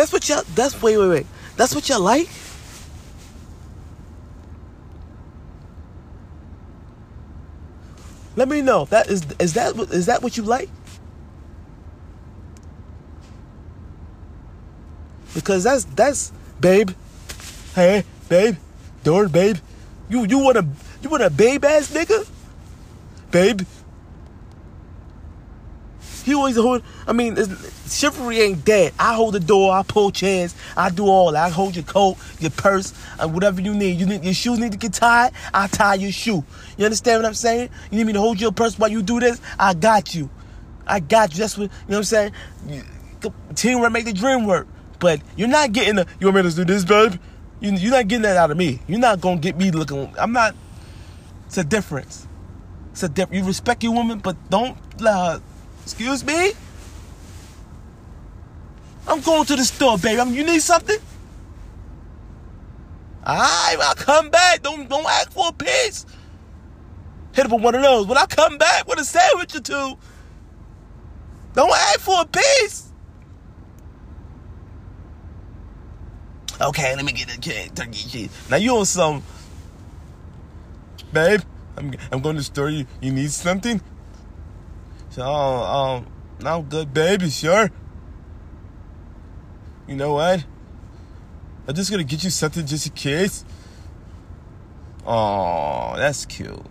That's 0.00 0.14
what 0.14 0.26
y'all. 0.30 0.42
That's 0.54 0.80
wait, 0.80 0.96
wait, 0.96 1.08
wait. 1.08 1.26
That's 1.56 1.74
what 1.74 1.86
y'all 1.90 2.00
like. 2.00 2.26
Let 8.34 8.48
me 8.48 8.62
know. 8.62 8.86
That 8.86 9.10
is 9.10 9.26
is 9.38 9.52
that 9.52 9.76
is 9.92 10.06
that 10.06 10.22
what 10.22 10.38
you 10.38 10.42
like? 10.42 10.70
Because 15.34 15.64
that's 15.64 15.84
that's 15.84 16.32
babe. 16.62 16.92
Hey, 17.74 18.04
babe. 18.30 18.56
Door, 19.04 19.28
babe. 19.28 19.58
You 20.08 20.24
you 20.24 20.38
want 20.38 20.56
a 20.56 20.66
you 21.02 21.10
want 21.10 21.24
a 21.24 21.28
babe 21.28 21.62
ass 21.62 21.92
nigga? 21.92 22.26
Babe. 23.30 23.60
He 26.30 26.34
always 26.36 26.54
hold. 26.54 26.84
I 27.08 27.12
mean, 27.12 27.36
chivalry 27.88 28.38
ain't 28.38 28.64
dead. 28.64 28.92
I 29.00 29.14
hold 29.14 29.34
the 29.34 29.40
door. 29.40 29.72
I 29.72 29.82
pull 29.82 30.12
chairs. 30.12 30.54
I 30.76 30.88
do 30.88 31.06
all. 31.06 31.36
I 31.36 31.48
hold 31.48 31.74
your 31.74 31.84
coat, 31.84 32.18
your 32.38 32.52
purse, 32.52 32.94
and 33.18 33.34
whatever 33.34 33.60
you 33.60 33.74
need. 33.74 33.98
You 33.98 34.06
need 34.06 34.22
your 34.22 34.32
shoes 34.32 34.60
need 34.60 34.70
to 34.70 34.78
get 34.78 34.92
tied. 34.92 35.32
I 35.52 35.66
tie 35.66 35.94
your 35.94 36.12
shoe. 36.12 36.44
You 36.78 36.84
understand 36.84 37.20
what 37.20 37.26
I'm 37.26 37.34
saying? 37.34 37.70
You 37.90 37.98
need 37.98 38.06
me 38.06 38.12
to 38.12 38.20
hold 38.20 38.40
your 38.40 38.52
purse 38.52 38.78
while 38.78 38.92
you 38.92 39.02
do 39.02 39.18
this? 39.18 39.40
I 39.58 39.74
got 39.74 40.14
you. 40.14 40.30
I 40.86 41.00
got 41.00 41.32
you. 41.32 41.40
That's 41.40 41.58
what 41.58 41.64
you 41.64 41.68
know. 41.88 41.96
what 41.96 41.96
I'm 41.96 42.04
saying. 42.04 42.32
Teamwork 43.56 43.90
make 43.90 44.04
the 44.04 44.12
dream 44.12 44.46
work. 44.46 44.68
But 45.00 45.20
you're 45.34 45.48
not 45.48 45.72
getting 45.72 45.96
the. 45.96 46.06
You 46.20 46.28
want 46.28 46.44
me 46.44 46.48
to 46.48 46.56
do 46.58 46.64
this, 46.64 46.84
babe? 46.84 47.14
You, 47.58 47.72
you're 47.72 47.90
not 47.90 48.06
getting 48.06 48.22
that 48.22 48.36
out 48.36 48.52
of 48.52 48.56
me. 48.56 48.78
You're 48.86 49.00
not 49.00 49.20
gonna 49.20 49.40
get 49.40 49.56
me 49.56 49.72
looking. 49.72 50.14
I'm 50.16 50.30
not. 50.30 50.54
It's 51.46 51.58
a 51.58 51.64
difference. 51.64 52.28
It's 52.92 53.02
a 53.02 53.08
difference. 53.08 53.40
You 53.40 53.48
respect 53.48 53.82
your 53.82 53.94
woman, 53.94 54.20
but 54.20 54.36
don't 54.48 54.78
let 55.00 55.14
her 55.16 55.42
Excuse 55.90 56.24
me? 56.24 56.52
I'm 59.08 59.20
going 59.22 59.44
to 59.46 59.56
the 59.56 59.64
store, 59.64 59.98
baby. 59.98 60.20
I 60.20 60.24
mean, 60.24 60.34
you 60.34 60.44
need 60.44 60.62
something? 60.62 60.98
Alright, 63.26 63.76
I'll 63.80 63.96
come 63.96 64.30
back. 64.30 64.62
Don't 64.62 64.88
don't 64.88 65.04
ask 65.04 65.32
for 65.32 65.48
a 65.48 65.52
piece. 65.52 66.06
Hit 67.32 67.46
up 67.46 67.50
with 67.50 67.62
one 67.62 67.74
of 67.74 67.82
those. 67.82 68.06
When 68.06 68.16
I 68.16 68.26
come 68.26 68.56
back 68.56 68.86
with 68.86 69.00
a 69.00 69.04
sandwich 69.04 69.56
or 69.56 69.60
two, 69.60 69.98
don't 71.54 71.72
ask 71.72 72.00
for 72.00 72.20
a 72.20 72.24
piece. 72.24 72.92
Okay, 76.60 76.94
let 76.94 77.04
me 77.04 77.10
get 77.10 77.28
the 77.28 77.70
turkey 77.74 78.08
cheese. 78.08 78.30
Now 78.48 78.56
you 78.58 78.76
on 78.76 78.86
some, 78.86 79.24
babe? 81.12 81.40
I'm 81.76 81.92
I'm 82.12 82.20
going 82.20 82.36
to 82.36 82.44
store. 82.44 82.70
You 82.70 82.86
you 83.00 83.10
need 83.10 83.32
something? 83.32 83.82
So, 85.10 85.24
um, 85.24 86.06
I'm 86.44 86.62
good, 86.62 86.94
baby, 86.94 87.30
sure. 87.30 87.70
You 89.88 89.96
know 89.96 90.14
what? 90.14 90.44
I'm 91.66 91.74
just 91.74 91.90
gonna 91.90 92.04
get 92.04 92.22
you 92.22 92.30
something 92.30 92.64
just 92.64 92.86
in 92.86 92.92
case. 92.92 93.44
Oh, 95.04 95.94
that's 95.96 96.26
cute. 96.26 96.64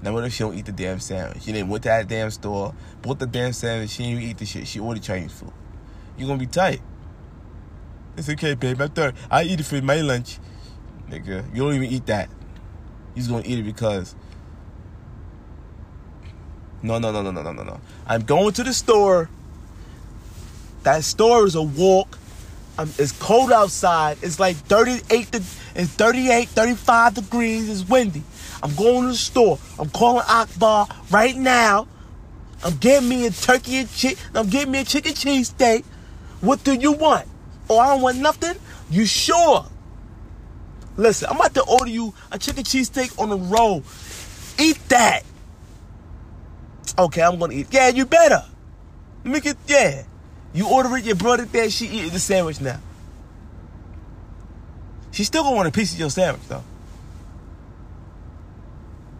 Now 0.00 0.14
what 0.14 0.24
if 0.24 0.32
she 0.32 0.44
don't 0.44 0.56
eat 0.56 0.64
the 0.64 0.72
damn 0.72 1.00
sandwich? 1.00 1.42
She 1.42 1.52
didn't 1.52 1.68
went 1.68 1.82
to 1.82 1.90
that 1.90 2.08
damn 2.08 2.30
store, 2.30 2.74
bought 3.02 3.18
the 3.18 3.26
damn 3.26 3.52
sandwich, 3.52 3.90
she 3.90 4.04
didn't 4.04 4.18
even 4.18 4.30
eat 4.30 4.38
the 4.38 4.46
shit. 4.46 4.66
She 4.66 4.80
ordered 4.80 5.02
Chinese 5.02 5.32
food. 5.32 5.52
You 6.16 6.26
gonna 6.26 6.38
be 6.38 6.46
tight. 6.46 6.80
It's 8.16 8.28
okay, 8.30 8.54
babe. 8.54 8.80
I 8.80 8.88
thought 8.88 9.14
I 9.30 9.42
eat 9.42 9.60
it 9.60 9.64
for 9.64 9.80
my 9.82 10.00
lunch. 10.00 10.38
Nigga, 11.10 11.54
you 11.54 11.62
don't 11.62 11.74
even 11.74 11.90
eat 11.90 12.06
that. 12.06 12.30
He's 13.14 13.28
gonna 13.28 13.44
eat 13.44 13.58
it 13.58 13.64
because 13.64 14.14
no, 16.82 16.98
no, 16.98 17.10
no, 17.10 17.22
no, 17.22 17.30
no, 17.30 17.42
no, 17.42 17.52
no, 17.52 17.62
no. 17.62 17.80
I'm 18.06 18.22
going 18.22 18.52
to 18.54 18.62
the 18.62 18.72
store. 18.72 19.28
That 20.84 21.04
store 21.04 21.46
is 21.46 21.54
a 21.54 21.62
walk. 21.62 22.18
Um, 22.78 22.92
it's 22.98 23.12
cold 23.12 23.50
outside. 23.50 24.18
It's 24.22 24.38
like 24.38 24.56
38 24.56 25.32
to, 25.32 25.38
it's 25.74 25.90
38, 25.94 26.48
35 26.48 27.14
degrees. 27.14 27.68
It's 27.68 27.88
windy. 27.88 28.22
I'm 28.62 28.74
going 28.76 29.02
to 29.02 29.08
the 29.08 29.14
store. 29.14 29.58
I'm 29.78 29.90
calling 29.90 30.24
Akbar 30.28 30.86
right 31.10 31.36
now. 31.36 31.88
I'm 32.62 32.76
getting 32.76 33.08
me 33.08 33.26
a 33.26 33.30
turkey 33.30 33.76
and 33.78 33.90
chick. 33.90 34.16
I'm 34.34 34.48
getting 34.48 34.72
me 34.72 34.80
a 34.80 34.84
chicken 34.84 35.14
cheese 35.14 35.48
steak. 35.48 35.84
What 36.40 36.62
do 36.62 36.72
you 36.74 36.92
want? 36.92 37.26
Oh, 37.68 37.78
I 37.78 37.88
don't 37.88 38.02
want 38.02 38.18
nothing? 38.18 38.54
You 38.90 39.04
sure? 39.04 39.66
Listen, 40.96 41.28
I'm 41.30 41.36
about 41.36 41.54
to 41.54 41.64
order 41.64 41.90
you 41.90 42.14
a 42.32 42.38
chicken 42.38 42.64
cheese 42.64 42.86
steak 42.86 43.16
on 43.18 43.30
the 43.30 43.36
roll. 43.36 43.82
Eat 44.58 44.80
that. 44.88 45.22
Okay, 46.96 47.22
I'm 47.22 47.38
gonna 47.38 47.54
eat. 47.54 47.68
Yeah, 47.70 47.88
you 47.88 48.06
better. 48.06 48.44
Let 49.24 49.32
me 49.32 49.40
get 49.40 49.56
yeah. 49.66 50.04
You 50.54 50.68
order 50.68 50.96
it, 50.96 51.04
you 51.04 51.14
brought 51.14 51.40
it 51.40 51.52
there, 51.52 51.68
she 51.70 51.86
eating 51.86 52.10
the 52.10 52.18
sandwich 52.18 52.60
now. 52.60 52.80
She 55.10 55.24
still 55.24 55.42
gonna 55.42 55.56
want 55.56 55.68
a 55.68 55.72
piece 55.72 55.92
of 55.92 55.98
your 55.98 56.10
sandwich 56.10 56.46
though. 56.48 56.64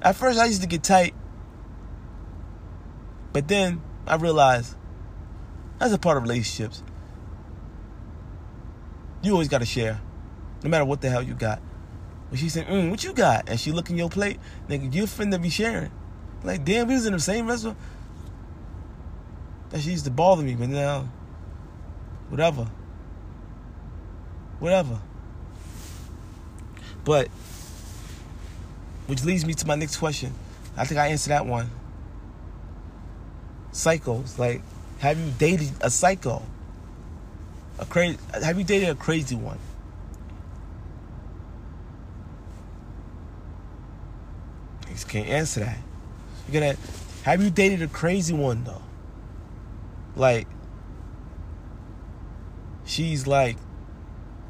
At 0.00 0.16
first 0.16 0.38
I 0.38 0.46
used 0.46 0.62
to 0.62 0.68
get 0.68 0.82
tight. 0.82 1.14
But 3.32 3.48
then 3.48 3.82
I 4.06 4.16
realized 4.16 4.74
that's 5.78 5.92
a 5.92 5.98
part 5.98 6.16
of 6.16 6.22
relationships. 6.22 6.82
You 9.22 9.32
always 9.32 9.48
gotta 9.48 9.66
share. 9.66 10.00
No 10.62 10.70
matter 10.70 10.84
what 10.84 11.00
the 11.00 11.10
hell 11.10 11.22
you 11.22 11.34
got. 11.34 11.60
When 12.30 12.38
she 12.38 12.48
said, 12.48 12.66
mm, 12.66 12.90
what 12.90 13.02
you 13.04 13.12
got? 13.12 13.48
And 13.48 13.58
she 13.58 13.72
looking 13.72 13.96
your 13.96 14.10
plate, 14.10 14.38
nigga, 14.68 14.94
you're 14.94 15.06
finna 15.06 15.40
be 15.40 15.50
sharing. 15.50 15.90
Like, 16.42 16.64
damn, 16.64 16.88
we 16.88 16.94
was 16.94 17.06
in 17.06 17.12
the 17.12 17.20
same 17.20 17.46
restaurant. 17.46 17.76
That 19.70 19.80
she 19.80 19.90
used 19.90 20.04
to 20.04 20.10
bother 20.10 20.42
me, 20.42 20.54
but 20.54 20.68
now, 20.68 21.08
whatever. 22.30 22.66
Whatever. 24.58 24.98
But, 27.04 27.28
which 29.06 29.24
leads 29.24 29.44
me 29.44 29.54
to 29.54 29.66
my 29.66 29.74
next 29.74 29.96
question. 29.96 30.32
I 30.76 30.84
think 30.84 31.00
I 31.00 31.08
answered 31.08 31.30
that 31.30 31.46
one. 31.46 31.70
Psychos, 33.72 34.38
like, 34.38 34.62
have 34.98 35.18
you 35.18 35.32
dated 35.38 35.70
a 35.80 35.90
psycho? 35.90 36.42
A 37.78 37.84
crazy, 37.84 38.18
have 38.42 38.58
you 38.58 38.64
dated 38.64 38.88
a 38.88 38.94
crazy 38.94 39.36
one? 39.36 39.58
I 44.86 44.90
just 44.90 45.08
can't 45.08 45.28
answer 45.28 45.60
that. 45.60 45.78
You're 46.50 46.60
gonna 46.62 46.76
have 47.24 47.42
you 47.42 47.50
dated 47.50 47.82
a 47.82 47.88
crazy 47.88 48.32
one 48.32 48.64
though? 48.64 48.82
Like 50.16 50.46
she's 52.84 53.26
like 53.26 53.58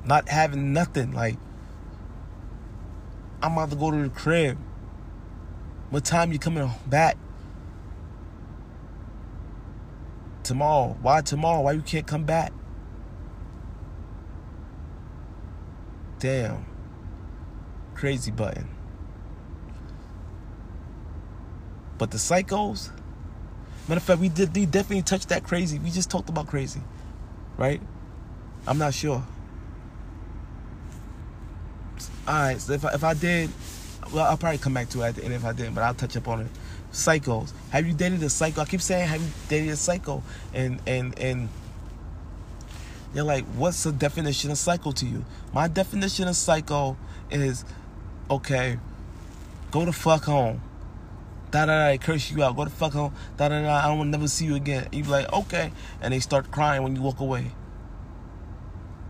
not 0.05 0.29
having 0.29 0.73
nothing, 0.73 1.13
like 1.13 1.37
I'm 3.43 3.53
about 3.53 3.71
to 3.71 3.77
go 3.77 3.91
to 3.91 4.03
the 4.03 4.09
crib. 4.11 4.59
What 5.91 6.05
time 6.05 6.33
you 6.33 6.39
coming 6.39 6.71
back? 6.87 7.17
Tomorrow. 10.43 10.97
Why 11.03 11.21
tomorrow? 11.21 11.63
Why 11.63 11.73
you 11.73 11.83
can't 11.83 12.07
come 12.07 12.25
back? 12.25 12.53
Damn. 16.19 16.65
Crazy 17.95 18.31
button. 18.31 18.78
But 21.99 22.11
the 22.13 22.19
psychos, 22.19 22.91
matter 23.89 23.99
of 23.99 24.03
fact, 24.03 24.21
we 24.21 24.29
did 24.29 24.55
we 24.55 24.67
definitely 24.67 25.03
touched 25.03 25.29
that 25.31 25.45
crazy. 25.45 25.79
We 25.79 25.91
just 25.91 26.11
talked 26.11 26.29
about 26.29 26.47
crazy. 26.47 26.81
Right? 27.57 27.81
I'm 28.67 28.79
not 28.79 28.95
sure. 28.95 29.23
Alright, 32.27 32.61
so 32.61 32.75
if 32.75 32.85
I, 32.85 32.93
if 32.93 33.03
I 33.03 33.15
did, 33.15 33.51
well, 34.13 34.25
I'll 34.25 34.37
probably 34.37 34.59
come 34.59 34.75
back 34.75 34.91
to 34.91 35.03
it 35.03 35.07
at 35.07 35.15
the 35.17 35.25
end 35.25 35.35
if 35.35 35.45
I 35.45 35.53
didn't, 35.53 35.75
but 35.75 35.83
I'll 35.83 35.95
touch 35.95 36.17
up 36.17 36.29
on 36.29 36.43
it. 36.43 36.49
Psychos. 36.93 37.53
Have 37.71 37.87
you 37.87 37.95
dated 37.95 38.23
a 38.23 38.31
psycho? 38.31 38.61
I 38.61 38.65
keep 38.65 38.81
saying, 38.81 39.09
have 39.09 39.21
you 39.21 39.29
dated 39.49 39.71
a 39.71 39.77
psycho? 39.77 40.23
And 40.55 40.81
and 40.87 41.19
and 41.19 41.49
they're 43.13 43.25
like, 43.25 43.45
what's 43.57 43.83
the 43.83 43.93
definition 43.93 44.51
of 44.51 44.59
psycho 44.59 44.93
to 44.93 45.07
you? 45.07 45.25
My 45.53 45.69
definition 45.69 46.29
of 46.29 46.37
psycho 46.37 46.97
is, 47.31 47.65
okay, 48.31 48.79
go 49.71 49.85
to 49.85 49.93
fuck 49.93 50.25
home. 50.25 50.61
Da 51.51 51.65
da 51.65 51.91
da, 51.91 51.97
curse 51.97 52.31
you 52.31 52.43
out. 52.43 52.57
Go 52.57 52.65
the 52.65 52.71
fuck 52.71 52.93
home. 52.93 53.15
Da 53.37 53.49
da 53.49 53.63
da, 53.63 53.77
I 53.77 53.87
don't 53.89 53.99
want 53.99 54.09
to 54.09 54.19
never 54.19 54.29
see 54.29 54.45
you 54.45 54.55
again. 54.55 54.89
You 54.93 55.05
be 55.05 55.09
like, 55.09 55.33
okay, 55.33 55.73
and 56.01 56.13
they 56.13 56.21
start 56.21 56.51
crying 56.51 56.83
when 56.83 56.95
you 56.95 57.03
walk 57.03 57.21
away. 57.21 57.51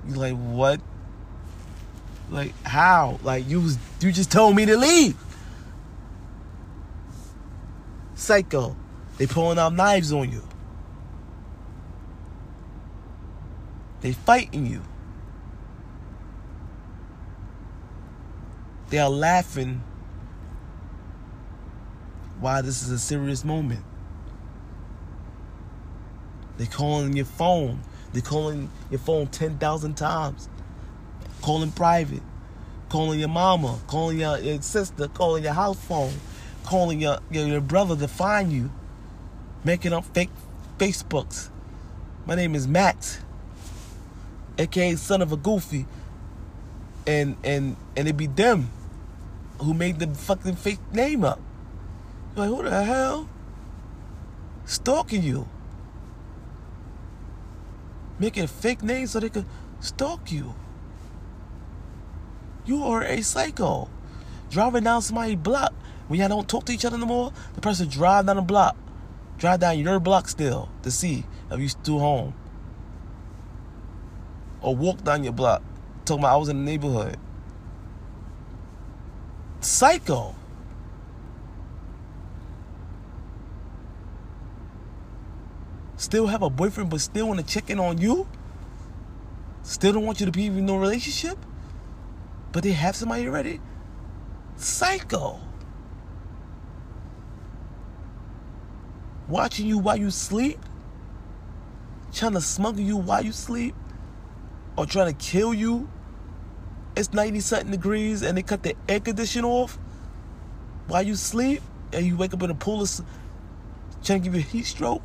You 0.07 0.15
like 0.15 0.35
what? 0.35 0.81
Like 2.31 2.55
how? 2.65 3.19
Like 3.23 3.49
you 3.49 3.61
was 3.61 3.79
you 4.01 4.13
just 4.13 4.31
told 4.31 4.55
me 4.55 4.67
to 4.67 4.77
leave. 4.77 5.17
Psycho. 8.15 8.77
They 9.17 9.27
pulling 9.27 9.59
out 9.59 9.75
knives 9.75 10.13
on 10.13 10.31
you. 10.31 10.43
They 14.01 14.13
fighting 14.13 14.67
you. 14.67 14.83
They 18.91 18.99
are 18.99 19.11
laughing 19.11 19.83
why 22.41 22.61
this 22.61 22.83
is 22.83 22.91
a 22.91 22.99
serious 22.99 23.45
moment. 23.45 23.85
They're 26.57 26.67
calling 26.67 27.15
your 27.15 27.27
phone. 27.27 27.81
They're 28.13 28.23
calling 28.23 28.71
your 28.91 29.01
phone 29.01 29.29
10,000 29.29 29.95
times. 29.97 30.49
Calling 31.43 31.71
private. 31.71 32.23
Calling 32.89 33.21
your 33.21 33.29
mama. 33.29 33.79
Calling 33.87 34.19
your, 34.19 34.39
your 34.39 34.61
sister. 34.63 35.09
Calling 35.09 35.45
your 35.45 35.53
house 35.53 35.79
phone. 35.79 36.15
Calling 36.65 37.01
your, 37.01 37.19
your, 37.31 37.47
your 37.47 37.61
brother 37.61 37.97
to 37.97 38.09
find 38.09 38.53
you. 38.53 38.71
Making 39.65 39.93
up 39.93 40.05
fake 40.07 40.31
Facebooks. 40.79 41.51
My 42.27 42.35
name 42.35 42.55
is 42.55 42.67
Max 42.67 43.21
aka 44.59 44.97
son 44.97 45.23
of 45.23 45.33
a 45.33 45.37
goofy, 45.37 45.87
and 47.07 47.37
and 47.45 47.77
and 47.97 48.09
it 48.09 48.17
be 48.17 48.27
them 48.27 48.71
who 49.61 49.73
made 49.73 49.99
the 49.99 50.09
fucking 50.09 50.57
fake 50.57 50.81
name 50.93 51.25
up. 51.25 51.41
Like, 52.37 52.49
who 52.49 52.63
the 52.63 52.85
hell? 52.85 53.29
Stalking 54.65 55.23
you. 55.23 55.49
Making 58.19 58.47
fake 58.47 58.83
name 58.83 59.07
so 59.07 59.21
they 59.21 59.29
could 59.29 59.47
stalk 59.81 60.31
you. 60.31 60.55
You 62.65 62.85
are 62.85 63.03
a 63.03 63.23
psycho. 63.23 63.89
Driving 64.51 64.85
down 64.85 65.03
somebody's 65.03 65.37
block 65.37 65.73
when 66.09 66.21
y'all 66.21 66.29
don't 66.29 66.49
talk 66.49 66.65
to 66.65 66.73
each 66.73 66.85
other 66.85 66.99
no 66.99 67.07
more, 67.07 67.33
the 67.55 67.61
person 67.61 67.89
drive 67.89 68.27
down 68.27 68.37
the 68.37 68.43
block. 68.43 68.77
Drive 69.37 69.61
down 69.61 69.79
your 69.79 70.01
block 70.01 70.29
still 70.29 70.69
to 70.83 70.91
see 70.91 71.25
if 71.51 71.61
you 71.61 71.69
still 71.69 71.99
home 71.99 72.35
or 74.61 74.75
walk 74.75 75.05
down 75.05 75.23
your 75.23 75.33
block 75.33 75.63
talking 76.05 76.23
about 76.23 76.35
I 76.35 76.37
was 76.37 76.49
in 76.49 76.65
the 76.65 76.71
neighborhood. 76.71 77.17
Psycho. 79.61 80.35
Still 85.99 86.29
have 86.29 86.43
a 86.43 86.49
boyfriend, 86.49 86.89
but 86.89 87.03
still 87.03 87.29
want 87.29 87.41
to 87.41 87.47
check 87.47 87.69
in 87.69 87.79
on 87.79 87.99
you? 87.99 88.27
Still 89.63 89.93
don't 89.93 90.07
want 90.07 90.21
you 90.21 90.27
to 90.27 90.33
be 90.33 90.47
in 90.47 90.65
no 90.65 90.79
relationship? 90.79 91.37
But 92.53 92.63
they 92.63 92.73
have 92.73 92.97
somebody 92.97 93.29
already? 93.29 93.61
Psycho. 94.57 95.39
Watching 99.29 99.67
you 99.67 99.77
while 99.77 99.99
you 99.99 100.11
sleep? 100.11 100.59
Trying 102.15 102.33
to 102.33 102.41
smuggle 102.41 102.81
you 102.81 102.97
while 102.97 103.23
you 103.23 103.33
sleep? 103.33 103.75
or 104.79 104.87
trying 104.87 105.13
to 105.13 105.25
kill 105.25 105.53
you. 105.53 105.89
It's 106.97 107.13
90 107.13 107.41
something 107.41 107.71
degrees 107.73 108.23
and 108.23 108.39
they 108.39 108.43
cut 108.43 108.63
the 108.63 108.77
air 108.89 109.01
condition 109.01 109.45
off 109.45 109.77
while 110.87 111.03
you 111.03 111.17
sleep 111.17 111.63
and 111.93 112.07
you 112.07 112.17
wake 112.17 112.33
up 112.33 112.43
in 112.45 112.51
a 112.51 112.55
pool 112.55 112.83
of 112.83 112.91
trying 114.05 114.23
to 114.23 114.25
give 114.25 114.35
you 114.35 114.41
a 114.41 114.43
heat 114.43 114.65
stroke. 114.65 115.03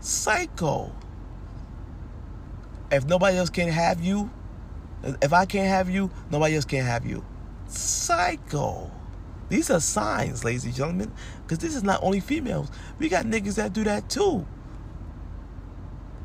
Psycho. 0.00 0.92
If 2.90 3.06
nobody 3.06 3.36
else 3.36 3.50
can 3.50 3.68
have 3.68 4.00
you, 4.00 4.30
if 5.22 5.32
I 5.32 5.44
can't 5.44 5.68
have 5.68 5.88
you, 5.88 6.10
nobody 6.30 6.56
else 6.56 6.64
can 6.64 6.84
have 6.84 7.06
you. 7.06 7.24
Psycho. 7.68 8.90
These 9.48 9.70
are 9.70 9.80
signs, 9.80 10.44
ladies 10.44 10.64
and 10.64 10.74
gentlemen, 10.74 11.12
because 11.42 11.58
this 11.58 11.74
is 11.74 11.82
not 11.82 12.02
only 12.02 12.20
females. 12.20 12.70
We 12.98 13.08
got 13.08 13.26
niggas 13.26 13.56
that 13.56 13.72
do 13.72 13.84
that 13.84 14.08
too. 14.08 14.46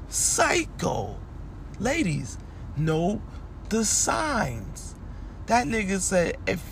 Psycho. 0.08 1.18
Ladies, 1.80 2.38
know 2.78 3.22
the 3.70 3.84
signs. 3.84 4.96
That 5.48 5.68
nigga 5.68 6.00
said, 6.00 6.38
if 6.48 6.64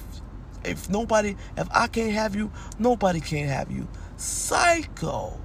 if 0.63 0.89
nobody, 0.89 1.36
if 1.58 1.68
I 1.72 1.88
can't 1.88 2.13
have 2.13 2.36
you, 2.36 2.52
nobody 2.80 3.20
can't 3.20 3.50
have 3.50 3.72
you. 3.72 3.88
Psycho. 4.16 5.39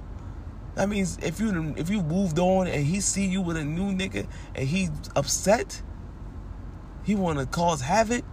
That 0.79 0.87
means 0.87 1.17
if 1.21 1.41
you 1.41 1.73
if 1.75 1.89
you 1.89 2.01
moved 2.01 2.39
on 2.39 2.65
and 2.65 2.85
he 2.85 3.01
see 3.01 3.25
you 3.25 3.41
with 3.41 3.57
a 3.57 3.65
new 3.65 3.91
nigga 3.91 4.25
and 4.55 4.65
he's 4.65 4.89
upset, 5.13 5.81
he 7.03 7.15
want 7.15 7.37
to 7.37 7.45
cause 7.45 7.81
havoc. 7.81 8.23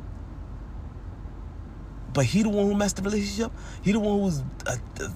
But 2.15 2.27
he 2.27 2.45
the 2.45 2.49
one 2.49 2.67
who 2.67 2.77
messed 2.77 2.95
the 2.95 3.03
relationship. 3.03 3.51
He 3.83 3.91
the 3.91 3.99
one 3.99 4.21
who's 4.21 4.43
uh, 4.65 4.77
uh, 5.01 5.09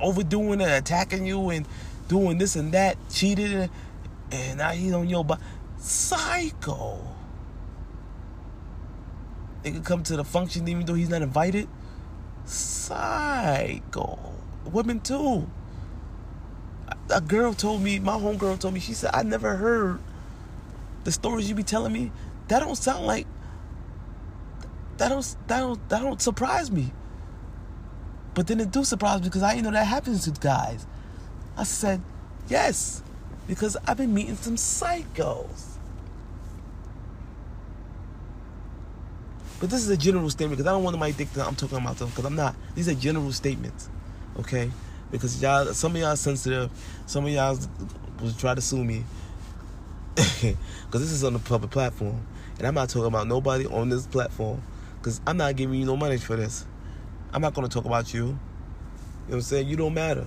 overdoing 0.00 0.60
and 0.60 0.70
attacking 0.70 1.26
you 1.26 1.50
and 1.50 1.66
doing 2.06 2.38
this 2.38 2.54
and 2.54 2.70
that, 2.70 2.96
cheated, 3.10 3.50
and, 3.50 3.70
and 4.30 4.58
now 4.58 4.70
he's 4.70 4.92
on 4.92 5.08
your 5.08 5.24
body. 5.24 5.42
Psycho. 5.78 7.00
They 9.64 9.72
could 9.72 9.84
come 9.84 10.04
to 10.04 10.16
the 10.16 10.22
function 10.22 10.68
even 10.68 10.86
though 10.86 10.94
he's 10.94 11.08
not 11.08 11.22
invited. 11.22 11.66
Psycho. 12.44 14.16
Women 14.70 15.00
too. 15.00 15.50
A 17.10 17.20
girl 17.20 17.54
told 17.54 17.82
me, 17.82 17.98
my 17.98 18.14
homegirl 18.14 18.58
told 18.58 18.74
me, 18.74 18.80
she 18.80 18.92
said, 18.92 19.10
I 19.14 19.22
never 19.22 19.56
heard 19.56 20.00
the 21.04 21.12
stories 21.12 21.48
you 21.48 21.54
be 21.54 21.62
telling 21.62 21.92
me. 21.92 22.10
That 22.48 22.60
don't 22.60 22.76
sound 22.76 23.06
like 23.06 23.26
that 24.98 25.08
don't 25.08 25.36
that 25.46 25.60
don't 25.60 25.88
that 25.88 26.02
don't 26.02 26.20
surprise 26.20 26.70
me. 26.70 26.92
But 28.34 28.46
then 28.46 28.60
it 28.60 28.70
do 28.70 28.84
surprise 28.84 29.20
me 29.20 29.24
because 29.24 29.42
I 29.42 29.60
know 29.60 29.70
that 29.70 29.84
happens 29.84 30.24
to 30.24 30.40
guys. 30.40 30.86
I 31.56 31.64
said, 31.64 32.02
yes, 32.48 33.02
because 33.46 33.76
I've 33.86 33.96
been 33.96 34.12
meeting 34.12 34.36
some 34.36 34.56
psychos. 34.56 35.76
But 39.58 39.70
this 39.70 39.80
is 39.80 39.88
a 39.88 39.96
general 39.96 40.28
statement 40.28 40.58
because 40.58 40.68
I 40.68 40.74
don't 40.74 40.84
want 40.84 40.94
anybody 40.96 41.12
to 41.12 41.18
think 41.18 41.32
that 41.32 41.46
I'm 41.46 41.54
talking 41.54 41.78
about 41.78 41.96
them 41.96 42.08
because 42.10 42.26
I'm 42.26 42.36
not. 42.36 42.54
These 42.74 42.88
are 42.88 42.94
general 42.94 43.32
statements, 43.32 43.88
okay? 44.38 44.70
Because 45.10 45.40
y'all, 45.40 45.66
some 45.66 45.94
of 45.94 46.00
y'all 46.00 46.16
sensitive, 46.16 46.70
some 47.06 47.24
of 47.24 47.30
y'all 47.30 47.58
was 48.20 48.36
try 48.36 48.54
to 48.54 48.60
sue 48.60 48.84
me 48.84 49.04
because 50.14 51.00
this 51.00 51.12
is 51.12 51.22
on 51.24 51.34
the 51.34 51.38
public 51.38 51.70
platform, 51.70 52.26
and 52.58 52.66
I'm 52.66 52.74
not 52.74 52.88
talking 52.88 53.06
about 53.06 53.26
nobody 53.26 53.66
on 53.66 53.88
this 53.88 54.06
platform 54.06 54.62
because 54.98 55.20
I'm 55.26 55.36
not 55.36 55.56
giving 55.56 55.78
you 55.78 55.86
no 55.86 55.96
money 55.96 56.16
for 56.16 56.36
this. 56.36 56.66
I'm 57.32 57.42
not 57.42 57.54
going 57.54 57.68
to 57.68 57.72
talk 57.72 57.84
about 57.84 58.12
you. 58.14 58.20
You 58.20 58.26
know 58.26 58.38
what 59.26 59.34
I'm 59.34 59.40
saying? 59.42 59.68
You 59.68 59.76
don't 59.76 59.94
matter 59.94 60.26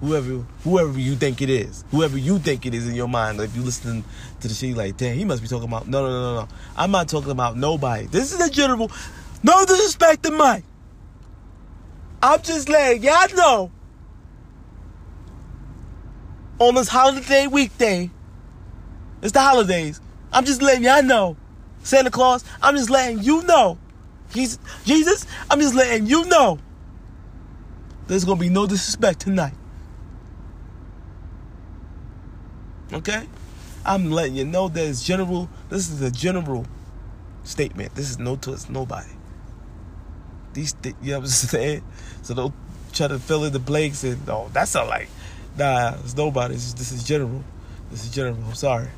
whoever 0.00 0.44
whoever 0.64 0.98
you 0.98 1.16
think 1.16 1.42
it 1.42 1.50
is, 1.50 1.84
whoever 1.90 2.18
you 2.18 2.38
think 2.38 2.66
it 2.66 2.74
is 2.74 2.88
in 2.88 2.94
your 2.94 3.08
mind. 3.08 3.40
If 3.40 3.54
you 3.56 3.62
listen 3.62 4.04
to 4.40 4.48
the 4.48 4.54
shit, 4.54 4.76
like, 4.76 4.96
damn, 4.96 5.16
he 5.16 5.24
must 5.24 5.42
be 5.42 5.48
talking 5.48 5.68
about. 5.68 5.88
No, 5.88 6.02
no, 6.02 6.08
no, 6.08 6.20
no, 6.20 6.40
no. 6.42 6.48
I'm 6.76 6.90
not 6.90 7.08
talking 7.08 7.30
about 7.30 7.56
nobody. 7.56 8.06
This 8.06 8.32
is 8.32 8.40
a 8.40 8.50
general. 8.50 8.90
No 9.42 9.64
disrespect 9.64 10.24
to 10.24 10.30
Mike. 10.30 10.64
I'm 12.22 12.42
just 12.42 12.68
letting 12.68 13.02
y'all 13.02 13.34
know. 13.34 13.70
On 16.58 16.74
this 16.74 16.88
holiday 16.88 17.46
weekday, 17.46 18.10
it's 19.22 19.32
the 19.32 19.40
holidays. 19.40 20.00
I'm 20.32 20.44
just 20.44 20.60
letting 20.60 20.84
y'all 20.84 21.02
know. 21.02 21.36
Santa 21.84 22.10
Claus, 22.10 22.44
I'm 22.60 22.76
just 22.76 22.90
letting 22.90 23.22
you 23.22 23.42
know 23.44 23.78
Jesus, 24.32 24.58
Jesus, 24.84 25.26
I'm 25.50 25.60
just 25.60 25.74
letting 25.74 26.06
you 26.06 26.24
know 26.26 26.58
there's 28.06 28.24
gonna 28.24 28.40
be 28.40 28.48
no 28.48 28.66
disrespect 28.66 29.20
tonight. 29.20 29.54
Okay? 32.92 33.26
I'm 33.84 34.10
letting 34.10 34.36
you 34.36 34.44
know 34.44 34.68
there's 34.68 35.02
general, 35.02 35.48
this 35.68 35.90
is 35.90 36.00
a 36.02 36.10
general 36.10 36.66
statement. 37.44 37.94
This 37.94 38.10
is 38.10 38.18
no 38.18 38.36
to 38.36 38.58
nobody. 38.70 39.08
These, 40.52 40.74
th- 40.74 40.94
you 41.02 41.12
know 41.12 41.18
what 41.18 41.24
I'm 41.24 41.30
saying? 41.30 41.82
So 42.22 42.34
don't 42.34 42.54
try 42.92 43.08
to 43.08 43.18
fill 43.18 43.44
in 43.44 43.52
the 43.52 43.58
blanks 43.58 44.04
and, 44.04 44.28
oh, 44.28 44.50
that's 44.52 44.74
not 44.74 44.88
like, 44.88 45.08
nah, 45.56 45.94
it's 46.00 46.16
nobody. 46.16 46.54
This 46.54 46.66
is, 46.66 46.74
this 46.74 46.92
is 46.92 47.04
general. 47.04 47.42
This 47.90 48.04
is 48.04 48.10
general. 48.10 48.36
I'm 48.46 48.54
sorry. 48.54 48.88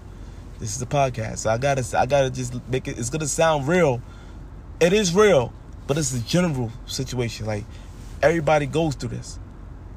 This 0.59 0.77
is 0.77 0.83
a 0.83 0.87
podcast. 0.87 1.39
So 1.39 1.51
I 1.51 1.59
gotta, 1.59 1.85
I 1.99 2.07
gotta 2.07 2.31
just 2.31 2.55
make 2.69 2.87
it, 2.89 2.99
it's 2.99 3.11
gonna 3.11 3.27
sound 3.27 3.67
real. 3.67 4.03
It 4.79 4.93
is 4.93 5.15
real, 5.15 5.53
but 5.87 5.99
it's 5.99 6.15
a 6.15 6.21
general 6.21 6.71
situation. 6.87 7.47
Like, 7.47 7.65
everybody 8.23 8.67
goes 8.67 8.95
through 8.95 9.11
this. 9.11 9.39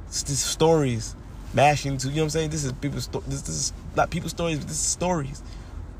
It's 0.08 0.24
just 0.24 0.46
stories 0.46 1.16
mashing 1.54 1.98
to 1.98 2.08
you 2.08 2.16
know 2.16 2.22
what 2.22 2.26
I'm 2.26 2.30
saying. 2.32 2.50
This 2.50 2.64
is 2.64 2.72
people's 2.74 3.08
this, 3.08 3.42
this 3.42 3.50
is 3.50 3.74
not 3.96 4.10
people's 4.10 4.32
stories, 4.32 4.60
but 4.60 4.68
this 4.68 4.78
is 4.78 4.86
stories 4.86 5.42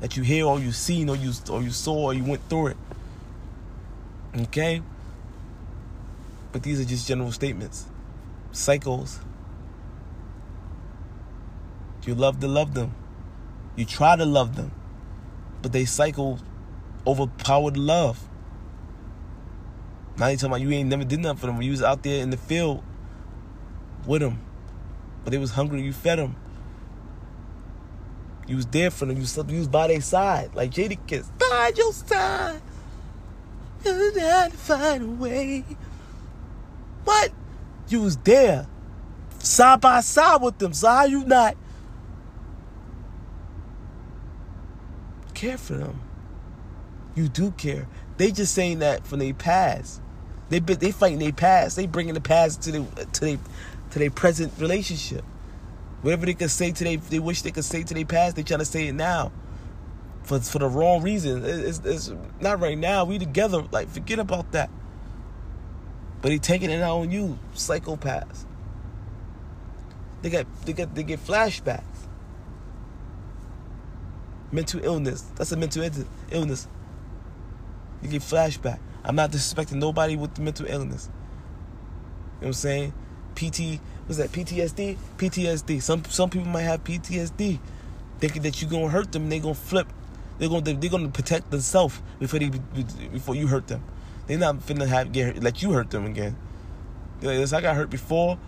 that 0.00 0.16
you 0.16 0.22
hear 0.22 0.46
or 0.46 0.58
you 0.58 0.72
seen 0.72 1.08
or 1.08 1.16
you 1.16 1.32
or 1.50 1.62
you 1.62 1.70
saw 1.70 2.06
or 2.06 2.14
you 2.14 2.24
went 2.24 2.48
through 2.48 2.68
it. 2.68 2.76
Okay? 4.36 4.82
But 6.54 6.62
these 6.62 6.80
are 6.80 6.84
just 6.84 7.08
general 7.08 7.32
statements. 7.32 7.86
Cycles. 8.52 9.18
You 12.06 12.14
love 12.14 12.38
to 12.38 12.46
love 12.46 12.74
them. 12.74 12.94
You 13.74 13.84
try 13.84 14.14
to 14.14 14.24
love 14.24 14.54
them. 14.54 14.70
But 15.62 15.72
they 15.72 15.84
cycle 15.84 16.38
overpower 17.04 17.72
the 17.72 17.80
love. 17.80 18.28
Now 20.16 20.28
you 20.28 20.36
talking 20.36 20.50
about 20.50 20.60
you 20.60 20.70
ain't 20.70 20.88
never 20.88 21.02
did 21.02 21.18
nothing 21.18 21.38
for 21.38 21.46
them. 21.48 21.60
You 21.60 21.72
was 21.72 21.82
out 21.82 22.04
there 22.04 22.22
in 22.22 22.30
the 22.30 22.36
field 22.36 22.84
with 24.06 24.22
them. 24.22 24.38
But 25.24 25.32
they 25.32 25.38
was 25.38 25.50
hungry, 25.50 25.82
you 25.82 25.92
fed 25.92 26.20
them. 26.20 26.36
You 28.46 28.54
was 28.54 28.66
there 28.66 28.92
for 28.92 29.06
them. 29.06 29.16
You 29.16 29.22
was, 29.22 29.36
you 29.36 29.58
was 29.58 29.66
by 29.66 29.88
their 29.88 30.00
side. 30.00 30.54
Like 30.54 30.70
Jadakiss. 30.70 31.26
By 31.36 31.72
your 31.76 31.92
side. 31.92 32.62
You 33.84 34.12
had 34.20 34.52
to 34.52 34.56
find 34.56 35.02
a 35.02 35.06
way. 35.20 35.64
What? 37.04 37.32
You 37.88 38.02
was 38.02 38.16
there. 38.18 38.66
Side 39.38 39.80
by 39.80 40.00
side 40.00 40.40
with 40.40 40.58
them. 40.58 40.72
So 40.72 40.88
how 40.88 41.04
you 41.04 41.24
not 41.24 41.56
care 45.34 45.58
for 45.58 45.74
them? 45.74 46.00
You 47.14 47.28
do 47.28 47.50
care. 47.52 47.86
They 48.16 48.30
just 48.30 48.54
saying 48.54 48.78
that 48.78 49.06
from 49.06 49.18
their 49.18 49.34
past. 49.34 50.00
They 50.48 50.58
they 50.60 50.90
fighting 50.90 51.18
their 51.18 51.32
past. 51.32 51.76
They 51.76 51.86
bringing 51.86 52.14
the 52.14 52.20
past 52.20 52.62
to 52.62 52.72
their 52.72 52.84
to 53.12 53.20
their 53.20 53.38
to 53.90 53.98
their 53.98 54.10
present 54.10 54.52
relationship. 54.58 55.24
Whatever 56.02 56.26
they 56.26 56.34
could 56.34 56.50
say 56.50 56.70
today, 56.72 56.96
they 56.96 57.18
wish 57.18 57.42
they 57.42 57.50
could 57.50 57.64
say 57.64 57.82
to 57.82 57.94
their 57.94 58.04
past, 58.04 58.36
they 58.36 58.42
trying 58.42 58.60
to 58.60 58.64
say 58.64 58.88
it 58.88 58.94
now. 58.94 59.32
For 60.22 60.40
for 60.40 60.58
the 60.58 60.68
wrong 60.68 61.02
reason. 61.02 61.42
It's, 61.44 61.80
it's 61.84 62.12
not 62.40 62.60
right 62.60 62.78
now. 62.78 63.04
We 63.04 63.18
together. 63.18 63.64
Like 63.70 63.88
forget 63.88 64.18
about 64.18 64.52
that. 64.52 64.70
But 66.24 66.32
he 66.32 66.38
taking 66.38 66.70
it 66.70 66.80
out 66.80 67.00
on 67.00 67.10
you, 67.10 67.38
psychopaths. 67.54 68.46
They 70.22 70.30
get 70.30 70.46
they 70.64 70.72
get 70.72 70.94
they 70.94 71.02
get 71.02 71.22
flashbacks. 71.22 72.06
Mental 74.50 74.82
illness. 74.82 75.20
That's 75.36 75.52
a 75.52 75.56
mental 75.58 75.86
illness. 76.30 76.66
You 78.00 78.08
get 78.08 78.22
flashback. 78.22 78.78
I'm 79.04 79.16
not 79.16 79.32
disrespecting 79.32 79.74
nobody 79.74 80.16
with 80.16 80.38
mental 80.38 80.64
illness. 80.64 81.10
You 81.10 81.10
know 81.10 82.38
what 82.38 82.46
I'm 82.46 82.52
saying? 82.54 82.94
PT, 83.34 83.78
was 84.08 84.16
that 84.16 84.32
PTSD? 84.32 84.96
PTSD. 85.18 85.82
Some 85.82 86.06
some 86.06 86.30
people 86.30 86.48
might 86.48 86.62
have 86.62 86.82
PTSD, 86.84 87.58
thinking 88.18 88.40
that 88.44 88.62
you're 88.62 88.70
gonna 88.70 88.88
hurt 88.88 89.12
them. 89.12 89.28
They 89.28 89.40
gonna 89.40 89.52
flip. 89.52 89.92
They're 90.38 90.48
gonna 90.48 90.62
they're 90.62 90.88
gonna 90.88 91.10
protect 91.10 91.50
themselves 91.50 92.00
before 92.18 92.40
they 92.40 92.48
before 92.48 93.34
you 93.34 93.46
hurt 93.46 93.66
them. 93.66 93.84
They're 94.26 94.38
not 94.38 94.60
finna 94.60 94.86
have 94.86 95.12
get 95.12 95.42
let 95.42 95.62
you 95.62 95.72
hurt 95.72 95.90
them 95.90 96.06
again. 96.06 96.36
Like, 97.22 97.52
I 97.52 97.60
got 97.60 97.76
hurt 97.76 97.90
before, 97.90 98.38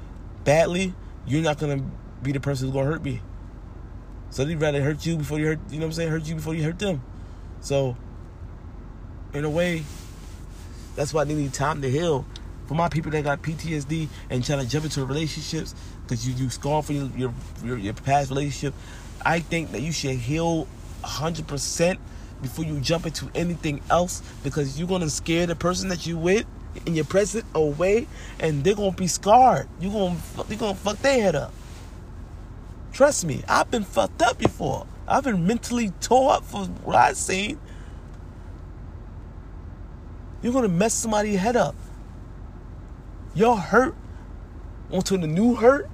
badly. 0.44 0.94
You're 1.26 1.42
not 1.42 1.58
gonna 1.58 1.82
be 2.22 2.32
the 2.32 2.40
person 2.40 2.66
who's 2.66 2.74
gonna 2.74 2.90
hurt 2.90 3.02
me. 3.02 3.20
So 4.30 4.44
they'd 4.44 4.60
rather 4.60 4.82
hurt 4.82 5.04
you 5.06 5.16
before 5.16 5.38
you 5.38 5.46
hurt. 5.46 5.60
You 5.70 5.78
know 5.78 5.86
what 5.86 5.86
I'm 5.86 5.92
saying? 5.92 6.10
Hurt 6.10 6.26
you 6.26 6.34
before 6.34 6.54
you 6.54 6.62
hurt 6.62 6.78
them. 6.78 7.02
So, 7.60 7.96
in 9.32 9.44
a 9.44 9.50
way, 9.50 9.84
that's 10.94 11.12
why 11.12 11.24
they 11.24 11.34
need 11.34 11.52
time 11.52 11.82
to 11.82 11.90
heal 11.90 12.24
for 12.66 12.74
my 12.74 12.88
people 12.88 13.10
that 13.12 13.24
got 13.24 13.42
PTSD 13.42 14.08
and 14.30 14.44
trying 14.44 14.60
to 14.60 14.68
jump 14.68 14.84
into 14.84 15.04
relationships 15.04 15.74
because 16.02 16.26
you 16.26 16.34
you 16.34 16.50
scar 16.50 16.82
for 16.82 16.92
your, 16.92 17.08
your 17.16 17.34
your, 17.64 17.78
your 17.78 17.94
past 17.94 18.30
relationship, 18.30 18.74
I 19.24 19.40
think 19.40 19.72
that 19.72 19.82
you 19.82 19.92
should 19.92 20.16
heal 20.16 20.66
hundred 21.02 21.46
percent 21.46 22.00
before 22.42 22.64
you 22.64 22.80
jump 22.80 23.06
into 23.06 23.30
anything 23.34 23.80
else 23.90 24.22
because 24.44 24.78
you're 24.78 24.88
gonna 24.88 25.10
scare 25.10 25.46
the 25.46 25.56
person 25.56 25.88
that 25.88 26.06
you 26.06 26.18
with 26.18 26.44
in 26.84 26.94
your 26.94 27.04
present 27.04 27.44
away, 27.54 28.06
and 28.38 28.62
they're 28.62 28.74
gonna 28.74 28.92
be 28.92 29.06
scarred. 29.06 29.68
You're 29.80 29.92
gonna 29.92 30.16
you 30.48 30.56
gonna 30.56 30.74
fuck 30.74 30.98
their 30.98 31.20
head 31.22 31.34
up. 31.34 31.52
Trust 32.92 33.24
me, 33.24 33.42
I've 33.48 33.70
been 33.70 33.84
fucked 33.84 34.22
up 34.22 34.38
before. 34.38 34.86
I've 35.08 35.24
been 35.24 35.46
mentally 35.46 35.90
tore 36.00 36.32
up 36.32 36.44
for 36.44 36.64
what 36.64 36.96
I've 36.96 37.16
seen. 37.16 37.58
You're 40.42 40.52
gonna 40.52 40.68
mess 40.68 40.94
somebody's 40.94 41.38
head 41.38 41.56
up. 41.56 41.74
Your 43.34 43.56
hurt 43.56 43.94
onto 44.90 45.18
the 45.18 45.26
new 45.26 45.54
hurt, 45.56 45.88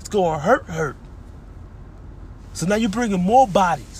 it's 0.00 0.08
to 0.10 0.38
hurt, 0.38 0.64
hurt. 0.66 0.96
So 2.54 2.66
now 2.66 2.76
you're 2.76 2.90
bringing 2.90 3.20
more 3.20 3.46
bodies. 3.46 3.91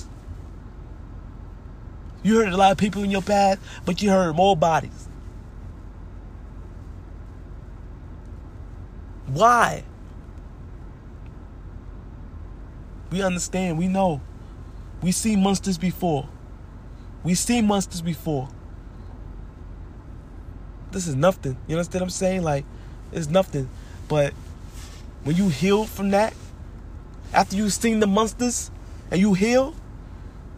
You 2.22 2.38
hurt 2.38 2.52
a 2.52 2.56
lot 2.56 2.72
of 2.72 2.78
people 2.78 3.02
in 3.02 3.10
your 3.10 3.22
past, 3.22 3.60
but 3.84 4.00
you 4.02 4.10
hurt 4.10 4.34
more 4.34 4.56
bodies. 4.56 5.08
Why? 9.26 9.84
We 13.10 13.22
understand, 13.22 13.78
we 13.78 13.88
know. 13.88 14.20
We 15.02 15.12
see 15.12 15.36
monsters 15.36 15.78
before. 15.78 16.28
We 17.24 17.34
seen 17.34 17.66
monsters 17.66 18.02
before 18.02 18.48
this 20.92 21.06
is 21.06 21.16
nothing. 21.16 21.56
You 21.66 21.76
understand 21.76 22.02
what 22.02 22.06
I'm 22.06 22.10
saying? 22.10 22.42
Like, 22.42 22.64
it's 23.10 23.28
nothing. 23.28 23.68
But 24.08 24.32
when 25.24 25.36
you 25.36 25.48
heal 25.48 25.84
from 25.84 26.10
that, 26.10 26.34
after 27.32 27.56
you've 27.56 27.72
seen 27.72 28.00
the 28.00 28.06
monsters 28.06 28.70
and 29.10 29.20
you 29.20 29.34
heal, 29.34 29.74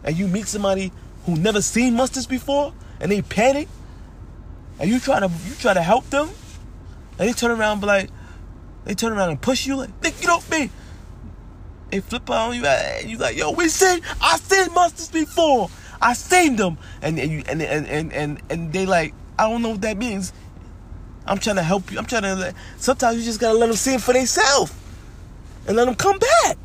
and 0.03 0.15
you 0.15 0.27
meet 0.27 0.47
somebody 0.47 0.91
who 1.25 1.35
never 1.35 1.61
seen 1.61 1.95
monsters 1.95 2.27
before, 2.27 2.73
and 2.99 3.11
they 3.11 3.21
panic, 3.21 3.67
and 4.79 4.89
you 4.89 4.99
try 4.99 5.19
to 5.19 5.31
you 5.47 5.55
try 5.55 5.73
to 5.73 5.81
help 5.81 6.09
them, 6.09 6.29
and 7.17 7.29
they 7.29 7.33
turn 7.33 7.51
around 7.51 7.73
and 7.73 7.81
be 7.81 7.87
like, 7.87 8.09
they 8.85 8.93
turn 8.93 9.11
around 9.13 9.29
and 9.29 9.41
push 9.41 9.65
you 9.65 9.75
like, 9.75 10.01
get 10.01 10.29
off 10.29 10.49
me. 10.49 10.69
They 11.89 11.99
flip 11.99 12.29
on 12.29 12.55
you 12.55 12.65
and 12.65 13.09
you 13.09 13.17
like, 13.17 13.37
yo, 13.37 13.51
we 13.51 13.69
seen 13.69 14.01
I 14.21 14.37
seen 14.37 14.73
monsters 14.73 15.09
before. 15.09 15.69
I 16.01 16.13
seen 16.13 16.55
them. 16.55 16.77
And 17.01 17.19
and 17.19 17.31
you 17.31 17.43
and 17.47 17.61
and 17.61 17.87
and 17.87 18.13
and, 18.13 18.41
and 18.49 18.73
they 18.73 18.85
like 18.85 19.13
I 19.37 19.49
don't 19.49 19.61
know 19.61 19.69
what 19.71 19.81
that 19.81 19.97
means. 19.97 20.33
I'm 21.25 21.39
trying 21.39 21.55
to 21.55 21.63
help 21.63 21.91
you. 21.91 21.97
I'm 21.97 22.05
trying 22.05 22.23
to. 22.23 22.53
Sometimes 22.77 23.17
you 23.17 23.23
just 23.23 23.39
gotta 23.39 23.57
let 23.57 23.67
them 23.67 23.75
see 23.75 23.95
it 23.95 24.01
for 24.01 24.13
themselves, 24.13 24.73
and 25.67 25.75
let 25.75 25.85
them 25.85 25.95
come 25.95 26.19
back. 26.19 26.57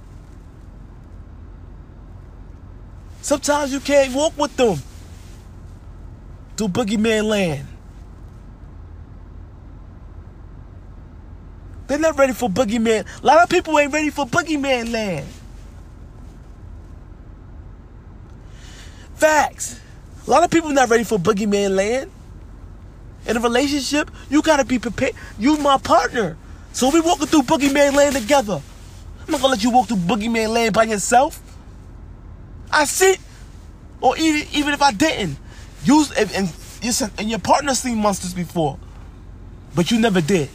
Sometimes 3.23 3.73
you 3.73 3.81
can't 3.81 4.15
walk 4.15 4.37
with 4.39 4.57
them 4.57 4.79
to 6.57 6.69
boogeyman 6.69 7.25
land. 7.25 7.67
They're 11.87 11.99
not 11.99 12.17
ready 12.17 12.33
for 12.33 12.49
boogeyman. 12.49 13.05
A 13.23 13.27
lot 13.27 13.43
of 13.43 13.49
people 13.49 13.79
ain't 13.79 13.93
ready 13.93 14.11
for 14.11 14.25
boogeyman 14.25 14.93
land. 14.93 15.27
Facts. 19.17 19.81
A 20.27 20.31
lot 20.31 20.45
of 20.45 20.51
people 20.51 20.71
not 20.71 20.89
ready 20.89 21.05
for 21.05 21.19
boogeyman 21.19 21.75
land. 21.75 22.11
In 23.27 23.37
a 23.37 23.41
relationship, 23.41 24.11
you 24.31 24.41
gotta 24.41 24.65
be 24.65 24.79
prepared. 24.79 25.15
You 25.39 25.57
my 25.59 25.79
partner. 25.79 26.37
So 26.73 26.91
we 26.91 27.01
walking 27.01 27.27
through 27.27 27.43
boogeyman 27.43 27.95
land 27.95 28.15
together. 28.15 28.63
I'm 29.27 29.33
not 29.33 29.41
gonna 29.41 29.55
let 29.55 29.63
you 29.63 29.71
walk 29.71 29.89
through 29.89 29.99
boogeyman 29.99 30.49
land 30.51 30.75
by 30.75 30.85
yourself. 30.85 31.43
I 32.73 32.85
see, 32.85 33.17
or 34.01 34.17
even 34.17 34.49
even 34.53 34.75
if 34.75 34.83
I 34.83 34.93
didn't, 34.93 35.37
you 35.85 36.05
and, 36.17 36.31
and, 36.33 37.13
and 37.19 37.31
your 37.31 37.39
partner 37.39 37.75
seen 37.75 37.99
monsters 37.99 38.35
before, 38.35 38.79
but 39.75 39.91
you 39.91 39.99
never 39.99 40.21
did. 40.21 40.49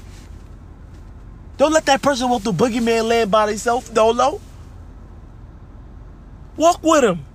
Don't 1.58 1.72
let 1.72 1.86
that 1.86 2.02
person 2.02 2.30
walk 2.30 2.44
the 2.44 2.52
boogeyman 2.52 3.08
land 3.08 3.32
by 3.32 3.46
themselves, 3.48 3.90
Dolo. 3.90 4.42
Walk 6.58 6.82
with 6.84 7.04
him. 7.04 7.26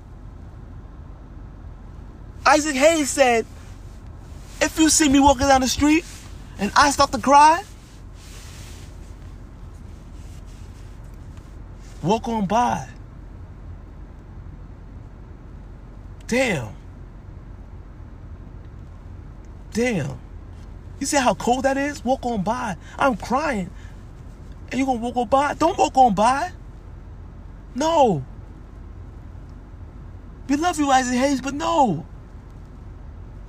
Isaac 2.45 2.75
Hayes 2.75 3.11
said, 3.11 3.47
If 4.61 4.79
you 4.79 4.89
see 4.89 5.09
me 5.09 5.21
walking 5.21 5.47
down 5.47 5.61
the 5.61 5.69
street 5.69 6.05
and 6.59 6.73
I 6.75 6.91
start 6.91 7.13
to 7.13 7.19
cry, 7.19 7.63
walk 12.03 12.29
on 12.29 12.47
by. 12.47 12.89
Damn. 16.31 16.69
Damn. 19.73 20.21
You 21.01 21.07
see 21.07 21.17
how 21.17 21.35
cold 21.35 21.65
that 21.65 21.77
is? 21.77 22.05
Walk 22.05 22.25
on 22.25 22.45
by. 22.45 22.77
I'm 22.97 23.17
crying. 23.17 23.69
And 24.71 24.79
you 24.79 24.87
gonna 24.87 25.01
walk 25.01 25.17
on 25.17 25.27
by? 25.27 25.55
Don't 25.55 25.77
walk 25.77 25.97
on 25.97 26.15
by. 26.15 26.53
No. 27.75 28.25
We 30.49 30.55
love 30.55 30.79
you, 30.79 30.89
Isaac 30.93 31.19
Hayes, 31.19 31.41
but 31.41 31.55
no. 31.55 32.07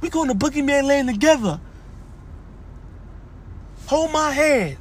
We 0.01 0.09
going 0.09 0.29
to 0.29 0.33
Boogeyman 0.33 0.85
Land 0.85 1.07
together. 1.07 1.59
Hold 3.85 4.11
my 4.11 4.31
hand. 4.31 4.77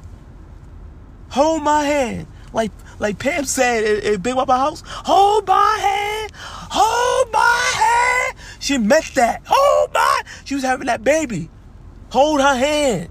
Hold 1.29 1.61
my 1.61 1.83
hand. 1.83 2.25
Like 2.53 2.71
like 2.99 3.17
Pam 3.19 3.45
said 3.45 4.03
in, 4.03 4.21
Big 4.21 4.35
Papa 4.35 4.57
House, 4.57 4.83
hold 4.85 5.47
my 5.47 5.77
hand. 5.81 6.31
Hold 6.35 7.31
my 7.31 7.71
hand. 7.75 8.37
She 8.59 8.77
meant 8.77 9.13
that. 9.15 9.41
Hold 9.45 9.93
my. 9.93 10.21
She 10.45 10.55
was 10.55 10.63
having 10.63 10.87
that 10.87 11.03
baby. 11.03 11.49
Hold 12.11 12.41
her 12.41 12.55
hand. 12.55 13.09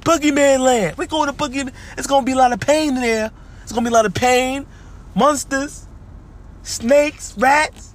Boogeyman 0.00 0.60
Land. 0.60 0.98
We're 0.98 1.06
going 1.06 1.28
to 1.28 1.32
Boogeyman. 1.32 1.72
It's 1.96 2.06
to 2.06 2.22
be 2.26 2.32
a 2.32 2.36
lot 2.36 2.52
of 2.52 2.60
pain 2.60 2.96
in 2.96 3.02
there. 3.02 3.30
It's 3.62 3.72
to 3.72 3.80
be 3.80 3.88
a 3.88 3.90
lot 3.90 4.06
of 4.06 4.14
pain. 4.14 4.66
Monsters. 5.14 5.86
Snakes. 6.62 7.34
Rats. 7.38 7.94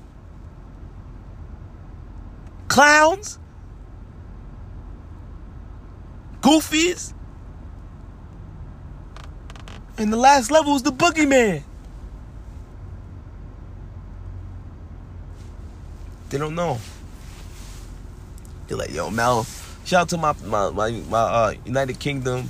Clowns. 2.70 3.40
Goofies. 6.42 7.14
And 9.98 10.14
the 10.14 10.18
last 10.18 10.52
level 10.52 10.76
is 10.76 10.84
the 10.84 10.92
Boogeyman. 10.92 11.64
They 16.30 16.38
don't 16.38 16.56
know. 16.56 16.78
They're 18.68 18.78
like, 18.78 18.94
yo, 18.94 19.10
Mel, 19.10 19.46
shout 19.86 20.02
out 20.02 20.10
to 20.10 20.18
my 20.18 20.34
my 20.46 20.70
my, 20.70 20.92
my 20.92 21.18
uh, 21.18 21.54
United 21.66 22.00
Kingdom, 22.00 22.50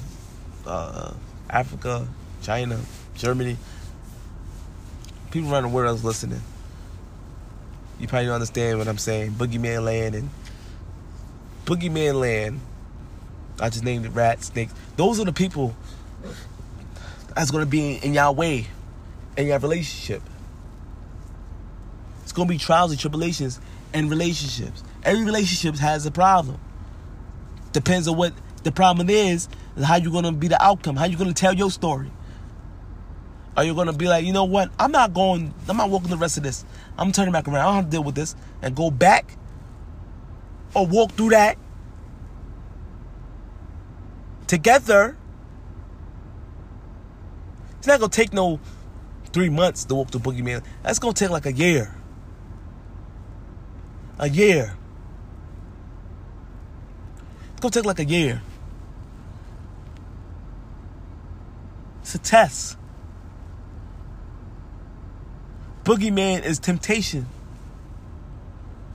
uh, 0.66 1.14
Africa, 1.50 2.08
China, 2.42 2.80
Germany. 3.16 3.56
People 5.32 5.54
around 5.54 5.64
the 5.64 5.70
world 5.70 5.96
is 5.96 6.04
listening. 6.04 6.42
You 8.00 8.08
probably 8.08 8.26
don't 8.26 8.36
understand 8.36 8.80
what 8.80 8.88
I'm 8.88 8.98
saying. 8.98 9.32
Boogeyman 9.32 9.84
Land 9.84 10.16
and 10.16 10.30
Boogeyman 11.66 12.20
Land. 12.20 12.60
I 13.60 13.70
just 13.70 13.84
named 13.84 14.06
it 14.06 14.10
rats, 14.10 14.48
snakes. 14.48 14.74
Those 14.98 15.20
are 15.20 15.26
the 15.26 15.34
people 15.34 15.76
that's 17.38 17.52
gonna 17.52 17.68
be 17.68 17.98
in 17.98 18.16
your 18.16 18.32
way 18.32 18.66
in 19.38 19.46
your 19.46 19.60
relationship. 19.60 20.24
It's 22.24 22.32
gonna 22.32 22.50
be 22.50 22.58
trials 22.58 22.90
and 22.90 23.00
tribulations 23.00 23.62
in 23.94 24.10
relationships. 24.10 24.84
Every 25.04 25.24
relationship 25.24 25.80
has 25.80 26.08
a 26.08 26.12
problem. 26.12 26.60
Depends 27.74 28.08
on 28.08 28.18
what 28.18 28.34
the 28.64 28.72
problem 28.72 29.12
is 29.12 29.48
and 29.76 29.86
how 29.86 29.98
you're 29.98 30.12
gonna 30.12 30.32
be 30.32 30.48
the 30.48 30.62
outcome. 30.62 30.96
How 30.96 31.06
you're 31.06 31.20
gonna 31.20 31.32
tell 31.32 31.54
your 31.54 31.70
story. 31.70 32.12
Are 33.56 33.64
you 33.64 33.76
gonna 33.76 33.94
be 33.94 34.08
like, 34.08 34.26
you 34.26 34.34
know 34.34 34.46
what? 34.46 34.72
I'm 34.80 34.92
not 34.92 35.14
going. 35.14 35.54
I'm 35.70 35.78
not 35.78 35.92
walking 35.92 36.10
the 36.10 36.18
rest 36.18 36.38
of 36.38 36.44
this. 36.44 36.66
I'm 36.98 37.12
turning 37.12 37.34
back 37.34 37.48
around. 37.48 37.58
I 37.58 37.66
don't 37.66 37.76
have 37.76 37.86
to 37.86 37.92
deal 37.92 38.04
with 38.04 38.16
this 38.16 38.36
and 38.64 38.76
go 38.76 38.90
back 38.90 39.38
or 40.74 40.88
walk 40.88 41.12
through 41.12 41.30
that 41.30 41.58
together. 44.48 45.16
It's 47.88 47.94
not 47.94 48.02
gonna 48.02 48.12
take 48.12 48.34
no 48.34 48.60
three 49.32 49.48
months 49.48 49.86
to 49.86 49.96
walk 49.96 50.10
through 50.10 50.20
Boogeyman. 50.20 50.62
That's 50.84 51.00
gonna 51.00 51.14
take 51.14 51.30
like 51.30 51.46
a 51.46 51.54
year. 51.54 51.96
A 54.20 54.28
year. 54.28 54.76
It's 57.52 57.62
gonna 57.62 57.72
take 57.72 57.86
like 57.86 58.00
a 58.00 58.04
year. 58.04 58.42
It's 62.02 62.14
a 62.14 62.18
test. 62.18 62.78
Boogeyman 65.86 66.44
is 66.44 66.60
temptation. 66.60 67.26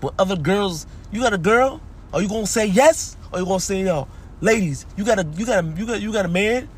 But 0.02 0.12
other 0.18 0.36
girls, 0.36 0.86
you 1.10 1.22
got 1.22 1.32
a 1.32 1.38
girl? 1.38 1.80
Are 2.12 2.20
you 2.20 2.28
gonna 2.28 2.46
say 2.46 2.66
yes? 2.66 3.16
Or 3.32 3.38
you 3.38 3.46
gonna 3.46 3.58
say 3.58 3.84
no? 3.84 4.06
Ladies, 4.42 4.84
you 4.98 5.06
got 5.06 5.18
a 5.18 5.26
you 5.38 5.46
got 5.46 5.64
a 5.64 5.66
you 5.78 5.86
got 5.86 6.02
you 6.02 6.12
got 6.12 6.26
a 6.26 6.28
man? 6.28 6.68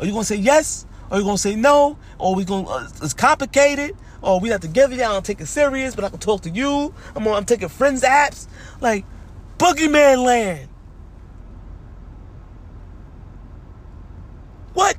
Are 0.00 0.06
you 0.06 0.10
gonna 0.10 0.24
say 0.24 0.34
yes? 0.34 0.86
Or 1.14 1.18
you 1.18 1.24
gonna 1.24 1.38
say 1.38 1.54
no? 1.54 1.96
Or 2.18 2.34
we 2.34 2.44
gonna 2.44 2.68
uh, 2.68 2.88
it's 3.00 3.14
complicated? 3.14 3.96
Or 4.20 4.40
we 4.40 4.48
not 4.48 4.62
together? 4.62 4.94
I 4.94 5.12
don't 5.12 5.24
take 5.24 5.40
it 5.40 5.46
serious, 5.46 5.94
but 5.94 6.04
I 6.04 6.08
can 6.08 6.18
talk 6.18 6.42
to 6.42 6.50
you. 6.50 6.92
I'm 7.14 7.24
on, 7.28 7.34
I'm 7.34 7.44
taking 7.44 7.68
friends 7.68 8.02
apps. 8.02 8.48
Like 8.80 9.04
Boogeyman 9.56 10.24
land. 10.24 10.68
What? 14.72 14.96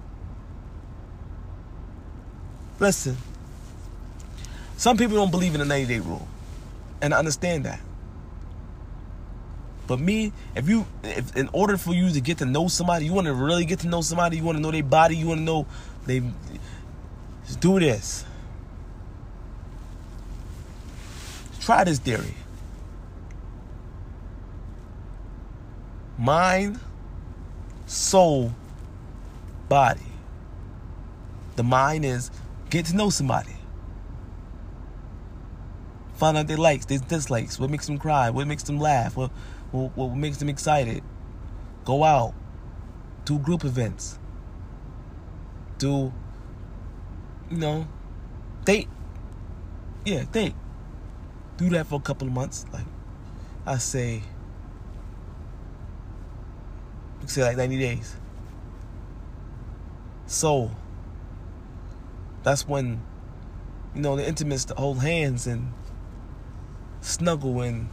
Listen. 2.79 3.17
Some 4.77 4.95
people 4.95 5.17
don't 5.17 5.31
believe 5.31 5.53
in 5.53 5.59
the 5.59 5.65
90 5.65 5.93
day 5.93 5.99
rule. 5.99 6.25
And 7.01 7.13
I 7.13 7.19
understand 7.19 7.65
that. 7.65 7.81
But 9.87 9.99
me, 9.99 10.31
if 10.55 10.67
you, 10.67 10.85
if 11.03 11.35
in 11.35 11.49
order 11.53 11.77
for 11.77 11.93
you 11.93 12.09
to 12.09 12.21
get 12.21 12.39
to 12.39 12.45
know 12.45 12.67
somebody, 12.67 13.05
you 13.05 13.13
want 13.13 13.27
to 13.27 13.33
really 13.33 13.65
get 13.65 13.79
to 13.79 13.87
know 13.87 14.01
somebody, 14.01 14.37
you 14.37 14.43
want 14.43 14.57
to 14.57 14.61
know 14.61 14.71
their 14.71 14.81
body, 14.81 15.15
you 15.15 15.27
want 15.27 15.39
to 15.39 15.43
know 15.43 15.67
they, 16.05 16.21
just 17.45 17.59
do 17.59 17.79
this. 17.79 18.25
Try 21.59 21.83
this 21.83 21.99
theory. 21.99 22.35
Mind, 26.17 26.79
soul, 27.87 28.53
body. 29.67 30.01
The 31.55 31.63
mind 31.63 32.05
is 32.05 32.31
get 32.69 32.85
to 32.87 32.95
know 32.95 33.09
somebody. 33.09 33.55
Find 36.15 36.37
out 36.37 36.47
their 36.47 36.57
likes, 36.57 36.85
their 36.85 36.99
dislikes, 36.99 37.59
what 37.59 37.69
makes 37.69 37.87
them 37.87 37.97
cry, 37.97 38.29
what 38.29 38.47
makes 38.47 38.63
them 38.63 38.79
laugh, 38.79 39.17
what, 39.17 39.31
what, 39.71 39.95
what 39.97 40.15
makes 40.15 40.37
them 40.37 40.49
excited. 40.49 41.03
Go 41.83 42.03
out, 42.03 42.33
do 43.25 43.37
group 43.37 43.65
events, 43.65 44.17
do, 45.77 46.13
you 47.49 47.57
know, 47.57 47.87
date. 48.63 48.87
Yeah, 50.05 50.23
date. 50.31 50.53
Do 51.57 51.69
that 51.69 51.87
for 51.87 51.95
a 51.95 52.01
couple 52.01 52.27
of 52.27 52.33
months. 52.33 52.65
Like, 52.71 52.85
I 53.65 53.77
say, 53.77 54.21
say 57.25 57.43
like 57.43 57.57
90 57.57 57.79
days. 57.79 58.15
So, 60.27 60.71
that's 62.43 62.67
when, 62.67 63.01
you 63.93 64.01
know, 64.01 64.15
the 64.15 64.27
intimates 64.27 64.65
to 64.65 64.75
hold 64.75 65.01
hands 65.01 65.47
and 65.47 65.71
snuggle 67.01 67.61
and 67.61 67.89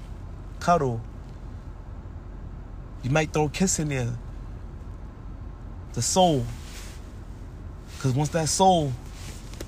cuddle. 0.61 1.01
You 3.03 3.11
might 3.11 3.33
throw 3.33 3.47
a 3.47 3.51
kiss 3.51 3.78
in 3.78 3.89
there. 3.89 4.16
The 5.95 6.03
soul. 6.03 6.47
Because 8.03 8.16
once 8.16 8.30
that 8.30 8.48
soul, 8.48 8.92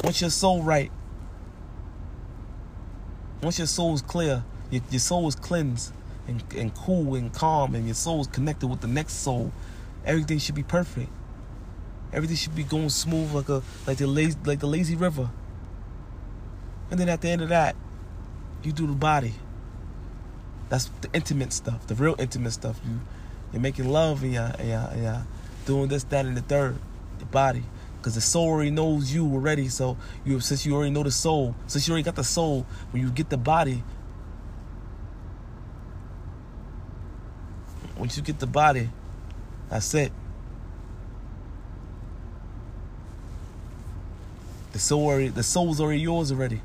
once 0.02 0.20
your 0.20 0.28
soul 0.28 0.60
right, 0.64 0.90
once 3.40 3.58
your 3.58 3.68
soul 3.68 3.94
is 3.94 4.02
clear, 4.02 4.42
your, 4.72 4.82
your 4.90 4.98
soul 4.98 5.28
is 5.28 5.36
cleansed 5.36 5.92
and, 6.26 6.42
and 6.56 6.74
cool 6.74 7.14
and 7.14 7.32
calm, 7.32 7.76
and 7.76 7.84
your 7.86 7.94
soul 7.94 8.22
is 8.22 8.26
connected 8.26 8.66
with 8.66 8.80
the 8.80 8.88
next 8.88 9.12
soul, 9.12 9.52
everything 10.04 10.38
should 10.38 10.56
be 10.56 10.64
perfect. 10.64 11.10
Everything 12.12 12.34
should 12.34 12.56
be 12.56 12.64
going 12.64 12.88
smooth 12.88 13.32
like 13.32 13.48
a 13.48 13.62
like 13.86 13.98
the 13.98 14.08
lazy 14.08 14.36
like 14.44 14.58
the 14.58 14.66
lazy 14.66 14.96
river. 14.96 15.30
And 16.90 16.98
then 16.98 17.08
at 17.08 17.20
the 17.20 17.28
end 17.28 17.40
of 17.40 17.50
that, 17.50 17.76
you 18.64 18.72
do 18.72 18.88
the 18.88 18.94
body. 18.94 19.34
That's 20.70 20.90
the 21.02 21.08
intimate 21.12 21.52
stuff, 21.52 21.86
the 21.86 21.94
real 21.94 22.16
intimate 22.18 22.52
stuff. 22.52 22.80
You 22.84 22.98
you're 23.52 23.62
making 23.62 23.88
love 23.88 24.24
and 24.24 24.32
you're, 24.32 24.52
and 24.58 25.00
you're 25.00 25.26
doing 25.66 25.86
this, 25.86 26.02
that, 26.02 26.26
and 26.26 26.36
the 26.36 26.42
third, 26.42 26.76
the 27.20 27.26
body. 27.26 27.62
Because 28.04 28.16
the 28.16 28.20
soul 28.20 28.48
already 28.48 28.70
knows 28.70 29.14
you 29.14 29.24
already. 29.24 29.70
So 29.70 29.96
you 30.26 30.38
since 30.38 30.66
you 30.66 30.74
already 30.74 30.90
know 30.90 31.02
the 31.02 31.10
soul, 31.10 31.54
since 31.66 31.88
you 31.88 31.92
already 31.92 32.04
got 32.04 32.16
the 32.16 32.22
soul, 32.22 32.66
when 32.90 33.02
you 33.02 33.10
get 33.10 33.30
the 33.30 33.38
body, 33.38 33.82
once 37.96 38.14
you 38.18 38.22
get 38.22 38.40
the 38.40 38.46
body, 38.46 38.90
that's 39.70 39.94
it. 39.94 40.12
The 44.72 44.78
soul 44.78 45.06
already, 45.06 45.28
the 45.28 45.42
soul's 45.42 45.80
already 45.80 46.00
yours 46.00 46.30
already. 46.30 46.60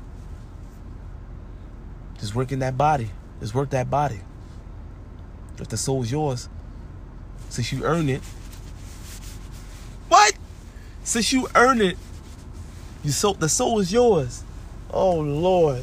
Just 2.18 2.34
work 2.34 2.52
in 2.52 2.58
that 2.58 2.76
body. 2.76 3.12
Just 3.40 3.54
work 3.54 3.70
that 3.70 3.88
body. 3.88 4.20
If 5.58 5.68
the 5.68 5.78
soul 5.78 6.02
is 6.02 6.12
yours, 6.12 6.50
since 7.48 7.72
you 7.72 7.82
earned 7.82 8.10
it. 8.10 8.20
Since 11.10 11.32
you 11.32 11.48
earned 11.56 11.82
it, 11.82 11.98
you 13.02 13.10
soul 13.10 13.34
the 13.34 13.48
soul 13.48 13.80
is 13.80 13.92
yours. 13.92 14.44
Oh 14.92 15.16
Lord. 15.16 15.82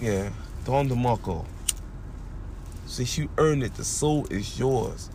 Yeah, 0.00 0.30
Don 0.64 0.88
DeMarco. 0.88 1.44
Since 2.86 3.18
you 3.18 3.28
earned 3.36 3.62
it, 3.62 3.74
the 3.74 3.84
soul 3.84 4.26
is 4.30 4.58
yours. 4.58 5.10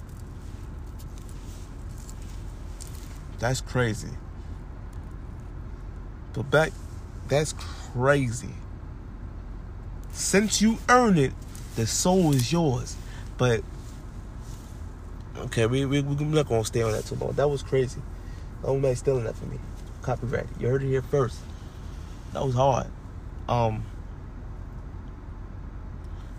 That's 3.40 3.60
crazy. 3.60 4.14
But 6.34 6.52
back, 6.52 6.74
that's 7.28 7.54
crazy. 7.54 8.54
Since 10.12 10.62
you 10.62 10.78
earned 10.90 11.18
it, 11.18 11.34
the 11.76 11.88
soul 11.88 12.34
is 12.34 12.52
yours. 12.52 12.96
But 13.38 13.64
okay, 15.38 15.66
we 15.66 15.86
we 15.86 16.02
we're 16.02 16.26
not 16.26 16.48
gonna 16.48 16.66
stay 16.66 16.82
on 16.82 16.92
that 16.92 17.06
too 17.06 17.16
long. 17.16 17.32
That 17.34 17.50
was 17.50 17.64
crazy. 17.64 18.02
No 18.64 18.78
man 18.78 18.96
stealing 18.96 19.24
that 19.24 19.36
from 19.36 19.52
me. 19.52 19.60
Copyright. 20.02 20.48
You 20.60 20.68
heard 20.68 20.84
it 20.84 20.88
here 20.88 21.02
first. 21.02 21.40
That 22.34 22.46
was 22.46 22.56
hard. 22.56 22.88
Um, 23.48 23.86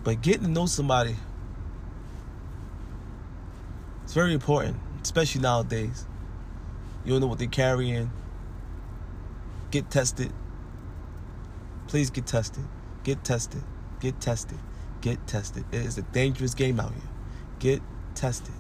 but 0.05 0.23
getting 0.23 0.45
to 0.45 0.49
know 0.51 0.67
somebody 0.67 1.17
it's 4.11 4.15
very 4.17 4.35
important, 4.35 4.77
especially 5.05 5.41
nowadays. 5.41 6.05
You 7.05 7.13
don't 7.13 7.21
know 7.21 7.29
what 7.29 7.39
they're 7.39 7.47
carrying. 7.47 8.11
Get 9.71 9.89
tested. 9.89 10.33
Please 11.87 12.11
get 12.11 12.27
tested. 12.27 12.65
Get 13.05 13.23
tested. 13.23 13.63
Get 14.01 14.21
tested. 14.21 14.59
Get 15.01 15.27
tested. 15.27 15.65
It 15.73 15.81
is 15.87 15.99
a 15.99 16.03
dangerous 16.03 16.55
game 16.55 16.79
out 16.81 16.93
here. 16.93 17.03
Get 17.59 17.83
tested. 18.15 18.55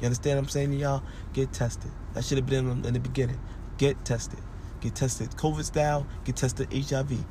You 0.00 0.06
understand 0.06 0.38
what 0.38 0.44
I'm 0.44 0.48
saying 0.48 0.70
to 0.70 0.76
y'all? 0.76 1.02
Get 1.32 1.52
tested. 1.52 1.90
That 2.14 2.24
should 2.24 2.38
have 2.38 2.46
been 2.46 2.84
in 2.84 2.94
the 2.94 3.00
beginning. 3.00 3.40
Get 3.78 4.04
tested. 4.04 4.40
Get 4.80 4.94
tested 4.94 5.30
COVID 5.32 5.64
style. 5.64 6.06
Get 6.24 6.36
tested 6.36 6.72
HIV. 6.72 7.24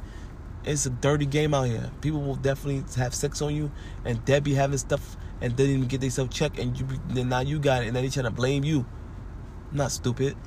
It's 0.65 0.85
a 0.85 0.89
dirty 0.89 1.25
game 1.25 1.53
out 1.53 1.67
here. 1.67 1.91
People 2.01 2.21
will 2.21 2.35
definitely 2.35 2.83
have 2.95 3.13
sex 3.13 3.41
on 3.41 3.53
you, 3.55 3.71
and 4.05 4.25
they 4.25 4.39
be 4.39 4.53
having 4.53 4.77
stuff 4.77 5.17
and 5.41 5.55
didn't 5.55 5.75
even 5.75 5.87
get 5.87 5.99
themselves 6.01 6.33
checked, 6.35 6.57
and 6.57 6.79
you 6.79 6.87
then 7.09 7.29
now 7.29 7.41
you 7.41 7.59
got 7.59 7.83
it, 7.83 7.87
and 7.87 7.95
then 7.95 8.03
they 8.03 8.09
trying 8.09 8.25
to 8.25 8.31
blame 8.31 8.63
you. 8.63 8.85
I'm 9.71 9.77
not 9.77 9.91
stupid. 9.91 10.37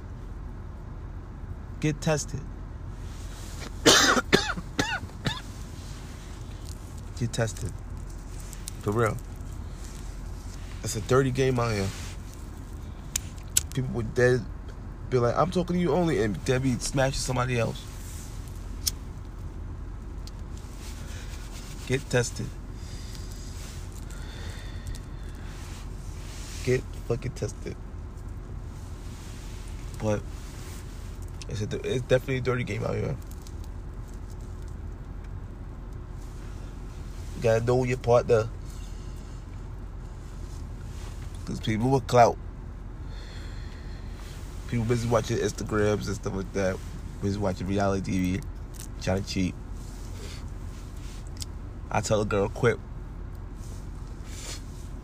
Get 1.81 2.01
tested. 2.01 2.41
get 7.19 7.33
tested. 7.33 7.73
For 8.87 8.93
real. 8.93 9.17
It's 10.85 10.95
a 10.95 11.01
dirty 11.01 11.33
game 11.33 11.59
out 11.59 11.73
here. 11.73 11.89
People 13.75 13.91
would 13.95 14.15
dead 14.15 14.45
be 15.11 15.19
like, 15.19 15.37
I'm 15.37 15.51
talking 15.51 15.75
to 15.75 15.83
you 15.83 15.91
only, 15.91 16.23
and 16.23 16.45
Debbie 16.45 16.79
smashes 16.79 17.19
somebody 17.19 17.59
else. 17.59 17.85
Get 21.89 22.09
tested. 22.11 22.47
Get 26.63 26.81
fucking 27.09 27.33
tested. 27.33 27.75
But 30.01 30.23
it's 31.49 31.63
a, 31.63 31.93
it's 31.93 32.03
definitely 32.03 32.37
a 32.37 32.41
dirty 32.41 32.63
game 32.63 32.85
out 32.85 32.95
here. 32.95 33.17
You 37.35 37.43
gotta 37.43 37.65
know 37.65 37.83
your 37.83 37.99
partner. 37.99 38.49
Because 41.47 41.61
people 41.61 41.91
with 41.91 42.09
clout. 42.09 42.37
People 44.69 44.85
busy 44.85 45.09
watching 45.09 45.39
Instagrams 45.39 46.09
and 46.09 46.17
stuff 46.17 46.35
like 46.35 46.53
that. 46.55 46.77
Busy 47.23 47.39
watching 47.39 47.69
reality 47.69 48.41
TV. 48.41 48.45
Trying 49.01 49.23
to 49.23 49.29
cheat. 49.29 49.55
I 51.89 52.01
tell 52.01 52.21
a 52.21 52.25
girl, 52.25 52.49
quit. 52.49 52.81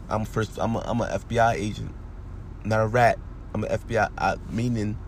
I'm 0.09 0.25
first. 0.25 0.59
I'm 0.59 0.75
a, 0.75 0.81
I'm 0.81 1.01
an 1.01 1.11
FBI 1.11 1.55
agent, 1.55 1.95
not 2.65 2.81
a 2.81 2.87
rat. 2.87 3.19
I'm 3.55 3.63
an 3.63 3.71
FBI. 3.71 4.11
I, 4.19 4.35
meaning, 4.51 4.99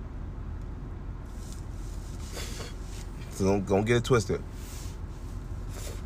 so 3.30 3.44
don't, 3.44 3.66
don't 3.66 3.84
get 3.84 3.96
it 3.96 4.04
twisted. 4.04 4.40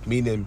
Meaning, 0.06 0.46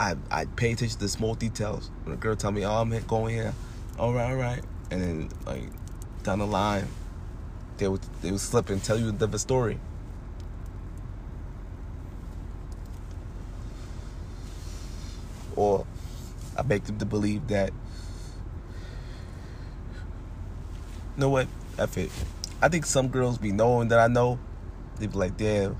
I 0.00 0.16
I 0.32 0.46
pay 0.46 0.72
attention 0.72 0.98
to 0.98 1.08
small 1.08 1.34
details. 1.34 1.92
When 2.02 2.14
a 2.14 2.16
girl 2.16 2.34
tell 2.34 2.50
me, 2.50 2.64
"Oh, 2.64 2.80
I'm 2.80 2.90
going 3.06 3.34
here," 3.34 3.54
all 3.98 4.12
right, 4.12 4.30
all 4.32 4.36
right, 4.36 4.64
and 4.90 5.00
then 5.00 5.28
like 5.46 5.70
down 6.24 6.40
the 6.40 6.46
line, 6.46 6.88
they 7.76 7.86
would 7.86 8.00
they 8.22 8.32
would 8.32 8.40
slip 8.40 8.70
and 8.70 8.82
tell 8.82 8.98
you 8.98 9.10
a 9.10 9.12
different 9.12 9.40
story. 9.40 9.78
or 15.60 15.86
I 16.56 16.62
make 16.62 16.84
them 16.84 16.98
to 16.98 17.04
believe 17.04 17.46
that. 17.48 17.70
You 21.16 21.20
know 21.20 21.28
what? 21.28 21.48
F 21.78 21.98
it. 21.98 22.10
I 22.62 22.68
think 22.68 22.86
some 22.86 23.08
girls 23.08 23.36
be 23.36 23.52
knowing 23.52 23.88
that 23.88 23.98
I 23.98 24.06
know. 24.08 24.38
They 24.98 25.06
be 25.06 25.18
like, 25.18 25.36
damn. 25.36 25.78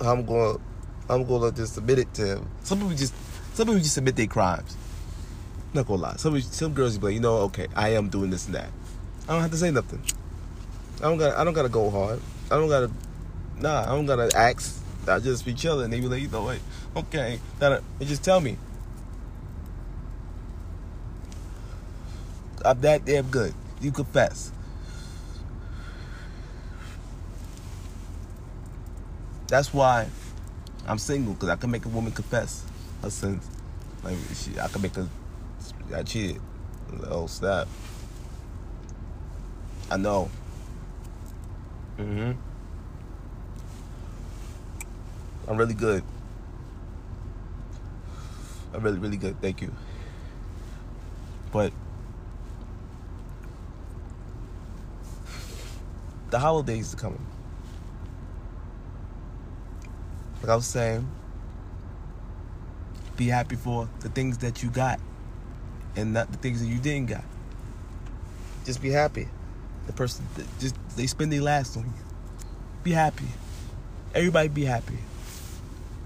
I'm 0.00 0.24
going. 0.24 0.60
I'm 1.08 1.26
to 1.26 1.52
just 1.52 1.74
submit 1.74 1.98
it 1.98 2.14
to 2.14 2.26
him. 2.36 2.48
Some 2.62 2.78
people 2.78 2.94
just. 2.94 3.14
Some 3.54 3.66
people 3.66 3.80
just 3.80 3.98
admit 3.98 4.16
their 4.16 4.26
crimes. 4.26 4.76
Not 5.74 5.86
gonna 5.86 6.02
lie. 6.02 6.16
Some 6.16 6.40
some 6.40 6.72
girls 6.72 6.96
be 6.98 7.06
like, 7.06 7.14
you 7.14 7.20
know, 7.20 7.36
okay, 7.48 7.68
I 7.74 7.90
am 7.90 8.08
doing 8.08 8.30
this 8.30 8.46
and 8.46 8.54
that. 8.54 8.70
I 9.28 9.32
don't 9.32 9.42
have 9.42 9.50
to 9.50 9.56
say 9.56 9.70
nothing. 9.70 10.02
I 10.98 11.02
don't 11.02 11.18
gotta 11.18 11.38
I 11.38 11.44
don't 11.44 11.54
gotta 11.54 11.68
go 11.68 11.90
hard. 11.90 12.20
I 12.50 12.56
don't 12.56 12.68
gotta. 12.68 12.90
Nah, 13.58 13.82
I 13.82 13.86
don't 13.86 14.06
gotta 14.06 14.30
ask. 14.36 14.82
I 15.06 15.18
just 15.18 15.44
be 15.44 15.52
chilling. 15.52 15.90
They 15.90 16.00
be 16.00 16.08
like, 16.08 16.22
you 16.22 16.28
know 16.28 16.44
what? 16.44 16.58
Okay, 16.96 17.40
they 17.58 18.04
just 18.04 18.24
tell 18.24 18.40
me. 18.40 18.56
I'm 22.64 22.80
that 22.82 23.04
damn 23.04 23.28
good. 23.28 23.54
You 23.80 23.90
confess. 23.90 24.52
That's 29.48 29.74
why 29.74 30.08
I'm 30.86 30.98
single 30.98 31.34
because 31.34 31.48
I 31.48 31.56
can 31.56 31.70
make 31.70 31.84
a 31.84 31.88
woman 31.88 32.12
confess 32.12 32.64
her 33.02 33.10
sins. 33.10 33.48
Like 34.02 34.16
she, 34.34 34.58
I 34.58 34.68
can 34.68 34.82
make 34.82 34.94
her. 34.96 35.08
I 35.94 36.02
cheated. 36.02 36.40
Oh 37.04 37.26
snap! 37.26 37.68
I 39.90 39.96
know. 39.96 40.30
Mhm. 41.98 42.36
I'm 45.48 45.56
really 45.56 45.74
good. 45.74 46.02
I'm 48.74 48.82
really, 48.82 48.98
really 48.98 49.16
good. 49.16 49.40
Thank 49.40 49.60
you. 49.60 49.70
But 51.52 51.72
the 56.30 56.38
holidays 56.38 56.94
are 56.94 56.96
coming. 56.96 57.24
Like 60.42 60.50
I 60.50 60.56
was 60.56 60.66
saying, 60.66 61.08
be 63.16 63.28
happy 63.28 63.56
for 63.56 63.88
the 64.00 64.10
things 64.10 64.38
that 64.38 64.62
you 64.62 64.68
got 64.68 65.00
and 65.96 66.12
not 66.12 66.30
the 66.30 66.38
things 66.38 66.60
that 66.60 66.66
you 66.66 66.78
didn't 66.78 67.08
got. 67.08 67.24
Just 68.66 68.82
be 68.82 68.90
happy. 68.90 69.28
The 69.86 69.94
person, 69.94 70.26
just 70.60 70.76
they 70.96 71.06
spend 71.06 71.32
their 71.32 71.42
last 71.42 71.76
on 71.76 71.84
you. 71.84 72.04
Be 72.82 72.92
happy. 72.92 73.26
Everybody 74.14 74.48
be 74.48 74.64
happy 74.64 74.98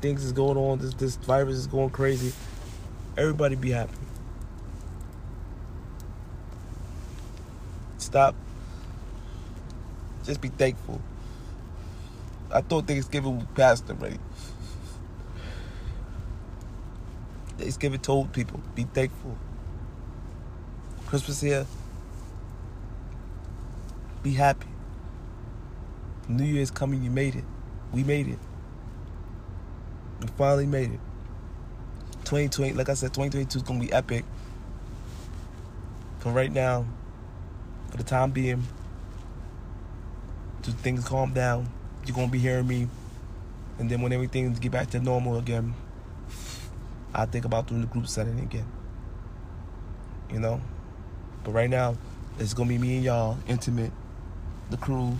things 0.00 0.24
is 0.24 0.32
going 0.32 0.56
on. 0.56 0.78
This 0.78 0.94
this 0.94 1.16
virus 1.16 1.56
is 1.56 1.66
going 1.66 1.90
crazy. 1.90 2.32
Everybody 3.16 3.56
be 3.56 3.70
happy. 3.70 3.92
Stop. 7.98 8.34
Just 10.24 10.40
be 10.40 10.48
thankful. 10.48 11.00
I 12.52 12.60
thought 12.60 12.86
Thanksgiving 12.86 13.38
was 13.38 13.46
past 13.54 13.88
already. 13.90 14.18
Thanksgiving 17.58 18.00
told 18.00 18.32
people, 18.32 18.60
be 18.74 18.84
thankful. 18.84 19.36
Christmas 21.06 21.40
here. 21.40 21.66
Be 24.22 24.32
happy. 24.32 24.66
New 26.28 26.44
Year's 26.44 26.70
coming, 26.70 27.02
you 27.02 27.10
made 27.10 27.36
it. 27.36 27.44
We 27.92 28.02
made 28.02 28.28
it. 28.28 28.38
We 30.20 30.26
finally 30.36 30.66
made 30.66 30.92
it. 30.92 31.00
2020, 32.24 32.72
like 32.72 32.88
I 32.88 32.94
said, 32.94 33.14
2022 33.14 33.58
is 33.58 33.62
gonna 33.62 33.78
be 33.78 33.92
epic. 33.92 34.24
But 36.24 36.32
right 36.32 36.52
now, 36.52 36.84
for 37.90 37.96
the 37.96 38.02
time 38.02 38.32
being. 38.32 38.64
Till 40.62 40.74
things 40.74 41.04
calm 41.04 41.32
down, 41.32 41.68
you're 42.04 42.16
gonna 42.16 42.26
be 42.26 42.40
hearing 42.40 42.66
me. 42.66 42.88
And 43.78 43.88
then 43.88 44.02
when 44.02 44.12
everything 44.12 44.52
get 44.54 44.72
back 44.72 44.90
to 44.90 44.98
normal 44.98 45.38
again, 45.38 45.74
I 47.18 47.24
think 47.24 47.46
about 47.46 47.66
doing 47.66 47.80
the 47.80 47.86
group 47.86 48.06
setting 48.06 48.38
again. 48.40 48.66
You 50.30 50.38
know? 50.38 50.60
But 51.44 51.52
right 51.52 51.70
now, 51.70 51.96
it's 52.38 52.52
gonna 52.52 52.68
be 52.68 52.76
me 52.76 52.96
and 52.96 53.04
y'all, 53.04 53.38
intimate, 53.48 53.90
the 54.68 54.76
crew, 54.76 55.16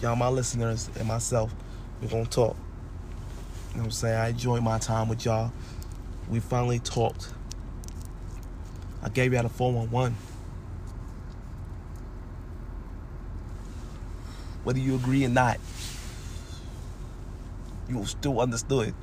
y'all 0.00 0.16
my 0.16 0.28
listeners 0.28 0.88
and 0.98 1.06
myself. 1.06 1.54
We're 2.00 2.08
gonna 2.08 2.24
talk. 2.24 2.56
You 3.72 3.76
know 3.76 3.82
what 3.82 3.84
I'm 3.84 3.90
saying? 3.90 4.18
I 4.18 4.28
enjoyed 4.30 4.62
my 4.62 4.78
time 4.78 5.06
with 5.06 5.26
y'all. 5.26 5.52
We 6.30 6.40
finally 6.40 6.78
talked. 6.78 7.28
I 9.02 9.10
gave 9.10 9.34
you 9.34 9.38
out 9.38 9.44
a 9.44 9.50
411. 9.50 10.16
Whether 14.64 14.78
you 14.78 14.94
agree 14.94 15.26
or 15.26 15.28
not, 15.28 15.58
you 17.88 18.02
still 18.06 18.40
understood. 18.40 18.94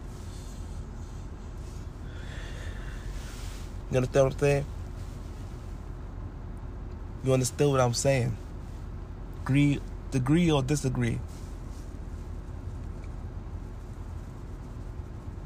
You 3.92 3.98
understand 3.98 4.26
what 4.26 4.34
I'm 4.34 4.40
saying? 4.40 4.66
You 7.24 7.34
understood 7.34 7.72
what 7.72 7.80
I'm 7.80 7.94
saying? 7.94 8.38
Agree, 9.44 9.80
agree 10.14 10.52
or 10.52 10.62
disagree? 10.62 11.20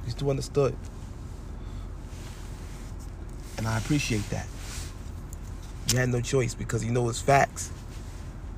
You 0.05 0.11
still 0.11 0.29
understood. 0.29 0.75
And 3.57 3.67
I 3.67 3.77
appreciate 3.77 4.27
that. 4.31 4.47
You 5.91 5.99
had 5.99 6.09
no 6.09 6.21
choice 6.21 6.53
because 6.53 6.83
you 6.83 6.91
know 6.91 7.09
it's 7.09 7.21
facts. 7.21 7.71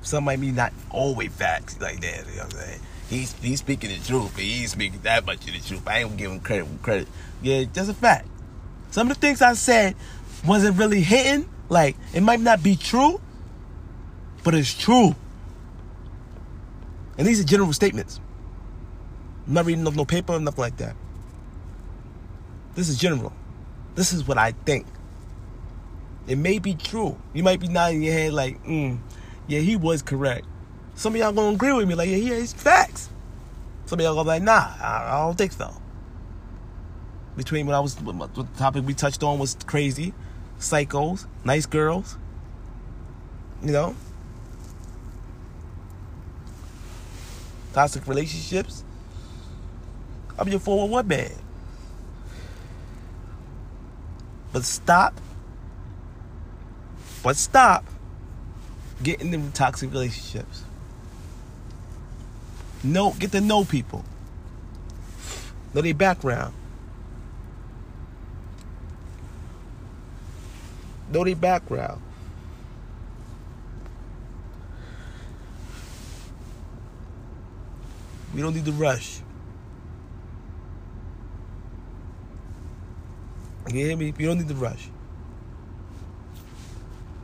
Some 0.02 0.24
might 0.24 0.40
be 0.40 0.50
not 0.50 0.72
always 0.90 1.32
facts 1.32 1.80
like 1.80 2.00
that. 2.00 2.26
You 2.26 2.36
know 2.36 2.44
what 2.44 2.54
I'm 2.54 2.60
saying? 2.60 2.80
He's 3.10 3.32
he's 3.34 3.58
speaking 3.58 3.90
the 3.90 3.98
truth, 3.98 4.32
but 4.34 4.44
he's 4.44 4.72
speaking 4.72 5.00
that 5.02 5.26
much 5.26 5.46
of 5.46 5.52
the 5.52 5.60
truth. 5.60 5.86
I 5.86 6.00
ain't 6.00 6.16
giving 6.16 6.36
him 6.36 6.40
credit 6.40 6.66
credit. 6.82 7.08
Yeah, 7.42 7.64
just 7.64 7.90
a 7.90 7.94
fact. 7.94 8.28
Some 8.94 9.10
of 9.10 9.16
the 9.16 9.20
things 9.20 9.42
I 9.42 9.54
said 9.54 9.96
wasn't 10.46 10.78
really 10.78 11.00
hitting. 11.00 11.50
Like 11.68 11.96
it 12.12 12.20
might 12.20 12.38
not 12.38 12.62
be 12.62 12.76
true, 12.76 13.20
but 14.44 14.54
it's 14.54 14.72
true. 14.72 15.16
And 17.18 17.26
these 17.26 17.40
are 17.40 17.44
general 17.44 17.72
statements. 17.72 18.20
I'm 19.48 19.54
not 19.54 19.64
reading 19.64 19.82
no 19.82 20.04
paper 20.04 20.34
or 20.34 20.38
nothing 20.38 20.60
like 20.60 20.76
that. 20.76 20.94
This 22.76 22.88
is 22.88 22.96
general. 22.96 23.32
This 23.96 24.12
is 24.12 24.28
what 24.28 24.38
I 24.38 24.52
think. 24.64 24.86
It 26.28 26.38
may 26.38 26.60
be 26.60 26.74
true. 26.74 27.18
You 27.32 27.42
might 27.42 27.58
be 27.58 27.66
nodding 27.66 28.00
your 28.00 28.12
head 28.12 28.32
like, 28.32 28.62
mm, 28.62 29.00
yeah, 29.48 29.58
he 29.58 29.74
was 29.74 30.02
correct. 30.02 30.46
Some 30.94 31.14
of 31.14 31.20
y'all 31.20 31.32
gonna 31.32 31.56
agree 31.56 31.72
with 31.72 31.88
me, 31.88 31.96
like, 31.96 32.10
yeah, 32.10 32.34
it's 32.34 32.52
facts. 32.52 33.08
Some 33.86 33.98
of 33.98 34.04
y'all 34.04 34.14
gonna 34.14 34.24
be 34.24 34.28
like, 34.28 34.42
nah, 34.42 34.70
I 34.80 35.18
don't 35.18 35.36
think 35.36 35.50
so. 35.50 35.74
Between 37.36 37.66
when 37.66 37.74
I 37.74 37.80
was, 37.80 38.00
what 38.00 38.34
the 38.34 38.44
topic 38.56 38.86
we 38.86 38.94
touched 38.94 39.22
on 39.22 39.38
was 39.38 39.56
crazy, 39.66 40.14
psychos, 40.60 41.26
nice 41.44 41.66
girls, 41.66 42.16
you 43.62 43.72
know, 43.72 43.96
toxic 47.72 48.06
relationships. 48.06 48.84
I'm 50.38 50.48
your 50.48 50.60
411 50.60 51.08
man. 51.08 51.30
But 54.52 54.64
stop. 54.64 55.20
But 57.22 57.36
stop 57.36 57.84
getting 59.02 59.34
into 59.34 59.52
toxic 59.52 59.90
relationships. 59.90 60.62
No, 62.84 63.12
get 63.12 63.32
to 63.32 63.40
know 63.40 63.64
people. 63.64 64.04
Know 65.72 65.80
their 65.80 65.94
background. 65.94 66.54
Know 71.10 71.24
their 71.24 71.36
background. 71.36 72.00
We 78.34 78.42
don't 78.42 78.54
need 78.54 78.64
to 78.64 78.72
rush. 78.72 79.20
You 83.68 83.86
hear 83.86 83.96
me? 83.96 84.12
You 84.18 84.26
don't 84.26 84.38
need 84.38 84.48
to 84.48 84.54
rush. 84.54 84.88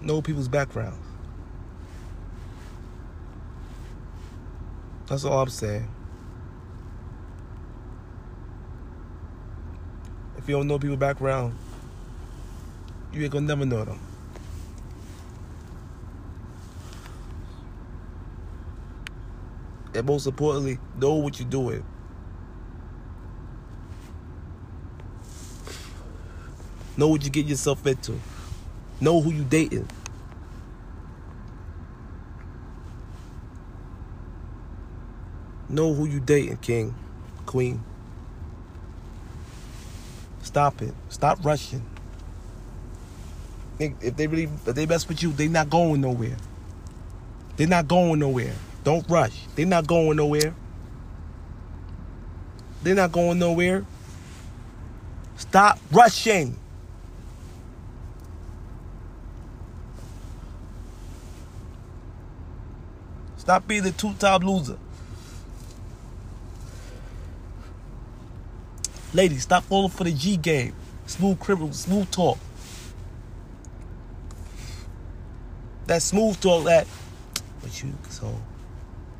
Know 0.00 0.22
people's 0.22 0.48
backgrounds. 0.48 0.98
That's 5.06 5.24
all 5.24 5.42
I'm 5.42 5.48
saying. 5.48 5.88
If 10.38 10.48
you 10.48 10.56
don't 10.56 10.68
know 10.68 10.78
people's 10.78 11.00
background, 11.00 11.54
you 13.12 13.22
ain't 13.22 13.32
gonna 13.32 13.46
never 13.46 13.64
know 13.64 13.84
them. 13.84 13.98
And 19.94 20.06
most 20.06 20.26
importantly, 20.26 20.78
know 20.98 21.14
what 21.14 21.40
you're 21.40 21.48
doing. 21.48 21.84
Know 26.96 27.08
what 27.08 27.24
you 27.24 27.30
get 27.30 27.46
yourself 27.46 27.86
into. 27.86 28.20
Know 29.00 29.20
who 29.20 29.32
you 29.32 29.44
dating. 29.44 29.88
Know 35.68 35.94
who 35.94 36.06
you 36.06 36.20
dating, 36.20 36.58
king, 36.58 36.94
queen. 37.46 37.82
Stop 40.42 40.82
it. 40.82 40.94
Stop 41.08 41.44
rushing. 41.44 41.84
If 43.80 44.14
they 44.16 44.26
really, 44.26 44.44
if 44.44 44.74
they 44.74 44.84
mess 44.84 45.08
with 45.08 45.22
you, 45.22 45.32
they 45.32 45.48
not 45.48 45.70
going 45.70 46.02
nowhere. 46.02 46.36
They're 47.56 47.66
not 47.66 47.88
going 47.88 48.18
nowhere. 48.18 48.52
Don't 48.84 49.08
rush. 49.08 49.46
They're 49.54 49.64
not 49.64 49.86
going 49.86 50.18
nowhere. 50.18 50.54
They're 52.82 52.94
not 52.94 53.10
going 53.10 53.38
nowhere. 53.38 53.86
Stop 55.36 55.78
rushing. 55.90 56.58
Stop 63.38 63.66
being 63.66 63.82
the 63.82 63.92
two-time 63.92 64.42
loser. 64.42 64.76
Ladies, 69.14 69.42
stop 69.42 69.64
falling 69.64 69.90
for 69.90 70.04
the 70.04 70.12
G 70.12 70.36
game. 70.36 70.74
Smooth 71.06 71.40
criminal, 71.40 71.72
smooth 71.72 72.10
talk. 72.10 72.38
That 75.90 76.02
smooth 76.02 76.40
talk 76.40 76.66
that 76.66 76.86
but 77.60 77.82
you 77.82 77.92
so 78.10 78.32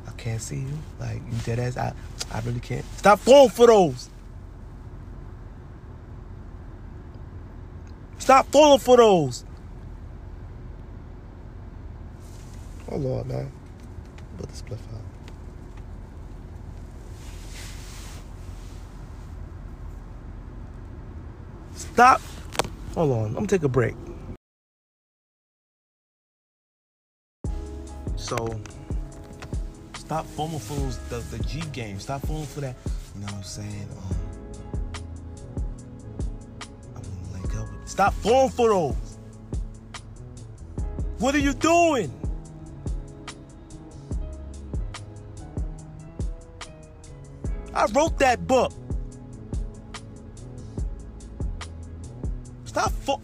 I 0.07 0.11
can't 0.11 0.41
see 0.41 0.59
you. 0.59 0.79
Like 1.01 1.15
you 1.15 1.37
dead 1.43 1.59
ass 1.59 1.75
I 1.75 1.91
I 2.31 2.39
really 2.45 2.61
can't. 2.61 2.85
Stop 2.95 3.19
falling 3.19 3.49
for 3.49 3.67
those. 3.67 4.09
Stop 8.19 8.49
falling 8.53 8.79
for 8.79 8.95
those. 8.95 9.43
Oh 12.89 12.95
Lord, 12.95 13.27
man. 13.27 13.51
Put 14.37 14.47
the 14.47 14.55
spliff 14.55 14.79
out. 14.93 15.01
Stop. 21.75 22.21
Hold 22.95 23.11
on. 23.11 23.25
I'm 23.25 23.33
gonna 23.33 23.47
take 23.47 23.63
a 23.63 23.67
break. 23.67 23.95
So 28.31 28.47
stop 29.93 30.25
falling 30.25 30.59
for 30.59 30.75
those 30.75 30.97
the, 31.09 31.17
the 31.35 31.43
G 31.43 31.59
game. 31.73 31.99
Stop 31.99 32.21
falling 32.21 32.45
for 32.45 32.61
that. 32.61 32.77
You 33.13 33.19
know 33.19 33.25
what 33.25 33.35
I'm 33.35 33.43
saying? 33.43 33.89
Um, 33.91 34.15
I'm 36.95 37.01
gonna 37.01 37.33
link 37.33 37.55
up 37.57 37.69
with. 37.69 37.89
Stop 37.89 38.13
falling 38.13 38.49
for 38.51 38.69
those. 38.69 39.17
What 41.19 41.35
are 41.35 41.39
you 41.39 41.53
doing? 41.53 42.09
I 47.73 47.85
wrote 47.87 48.17
that 48.19 48.47
book. 48.47 48.71
Stop 52.63 52.91
fo- 52.91 53.21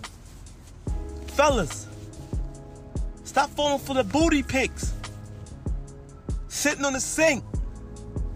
fellas. 1.28 1.88
Stop 3.24 3.50
falling 3.52 3.80
for 3.80 3.94
the 3.94 4.04
booty 4.04 4.44
pics 4.44 4.87
sitting 6.68 6.84
on 6.84 6.92
the 6.92 7.00
sink 7.00 7.46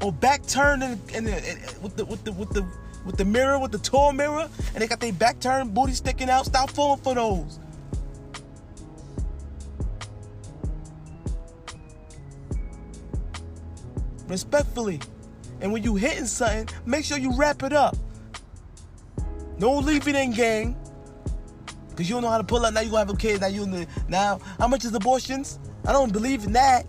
or 0.02 0.10
back 0.10 0.46
turned 0.48 0.82
in, 0.82 0.92
in, 1.14 1.26
the, 1.26 1.52
in, 1.52 1.58
with 1.82 1.98
the 1.98 2.06
with 2.06 2.24
the 2.24 2.32
with 2.32 2.50
the 2.52 2.66
with 3.06 3.18
the 3.18 3.26
mirror 3.26 3.60
with 3.60 3.74
the 3.74 3.78
tall 3.78 4.14
mirror 4.14 4.50
and 4.74 4.82
they 4.82 4.88
got 4.88 5.02
their 5.02 5.12
back 5.12 5.38
turned 5.42 5.74
booty 5.74 5.92
sticking 5.92 6.30
out. 6.30 6.46
Stop 6.46 6.70
falling 6.70 7.02
for 7.02 7.14
those. 7.14 7.60
Respectfully. 14.28 15.02
And 15.60 15.74
when 15.74 15.84
you 15.84 15.96
hitting 15.96 16.26
something 16.26 16.70
make 16.86 17.04
sure 17.04 17.18
you 17.18 17.36
wrap 17.36 17.64
it 17.64 17.74
up. 17.74 17.98
No 19.58 19.74
leave 19.74 20.08
it 20.08 20.16
in 20.16 20.32
gang. 20.32 20.78
Because 21.90 22.08
you 22.08 22.16
don't 22.16 22.24
know 22.24 22.30
how 22.30 22.38
to 22.38 22.46
pull 22.46 22.66
up. 22.66 22.74
now 22.74 22.80
you 22.80 22.92
gonna 22.92 23.00
have 23.00 23.10
a 23.10 23.18
kid. 23.18 23.42
Now 23.42 23.48
you 23.48 23.86
now 24.08 24.40
how 24.58 24.70
much 24.70 24.86
is 24.86 24.96
abortions? 24.96 25.60
I 25.86 25.92
don't 25.92 26.14
believe 26.14 26.46
in 26.46 26.54
that. 26.54 26.86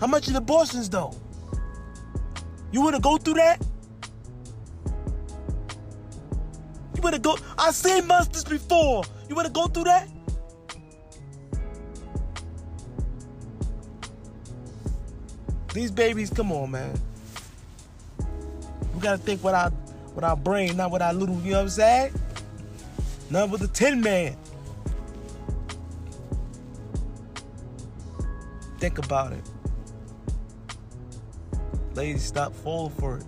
How 0.00 0.06
much 0.06 0.28
is 0.28 0.34
abortions 0.34 0.88
though? 0.88 1.14
You 2.72 2.82
wanna 2.82 3.00
go 3.00 3.16
through 3.16 3.34
that? 3.34 3.64
You 6.94 7.02
wanna 7.02 7.18
go? 7.18 7.38
I've 7.58 7.74
seen 7.74 8.06
monsters 8.06 8.44
before. 8.44 9.04
You 9.28 9.34
wanna 9.34 9.50
go 9.50 9.66
through 9.66 9.84
that? 9.84 10.08
These 15.72 15.90
babies, 15.90 16.30
come 16.30 16.52
on, 16.52 16.70
man. 16.70 16.98
We 18.94 19.00
gotta 19.00 19.18
think 19.18 19.44
with 19.44 19.54
our 19.54 19.70
with 20.14 20.24
our 20.24 20.36
brain, 20.36 20.76
not 20.76 20.90
with 20.90 21.02
our 21.02 21.12
little, 21.12 21.36
you 21.40 21.50
know 21.50 21.58
what 21.58 21.62
I'm 21.64 21.68
saying? 21.68 22.12
Not 23.28 23.50
with 23.50 23.60
the 23.60 23.68
tin 23.68 24.00
man. 24.00 24.36
Think 28.78 28.98
about 28.98 29.32
it. 29.32 29.44
Ladies, 31.96 32.24
stop 32.24 32.54
falling 32.54 32.92
for 32.96 33.16
it. 33.16 33.24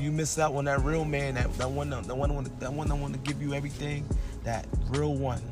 You 0.00 0.12
miss 0.12 0.38
out 0.38 0.54
on 0.54 0.66
that 0.66 0.80
real 0.82 1.04
man, 1.04 1.34
that, 1.34 1.52
that 1.54 1.68
one, 1.68 1.90
that 1.90 2.06
one, 2.16 2.44
that 2.60 2.72
one 2.72 2.88
that 2.88 2.94
want 2.94 3.14
to 3.14 3.20
give 3.20 3.42
you 3.42 3.52
everything, 3.52 4.06
that 4.44 4.66
real 4.90 5.14
one. 5.16 5.42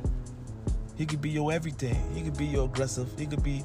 He 0.96 1.04
could 1.04 1.20
be 1.20 1.30
your 1.30 1.52
everything. 1.52 1.96
He 2.14 2.22
could 2.22 2.36
be 2.36 2.46
your 2.46 2.66
aggressive. 2.66 3.08
He 3.18 3.26
could 3.26 3.42
be 3.42 3.64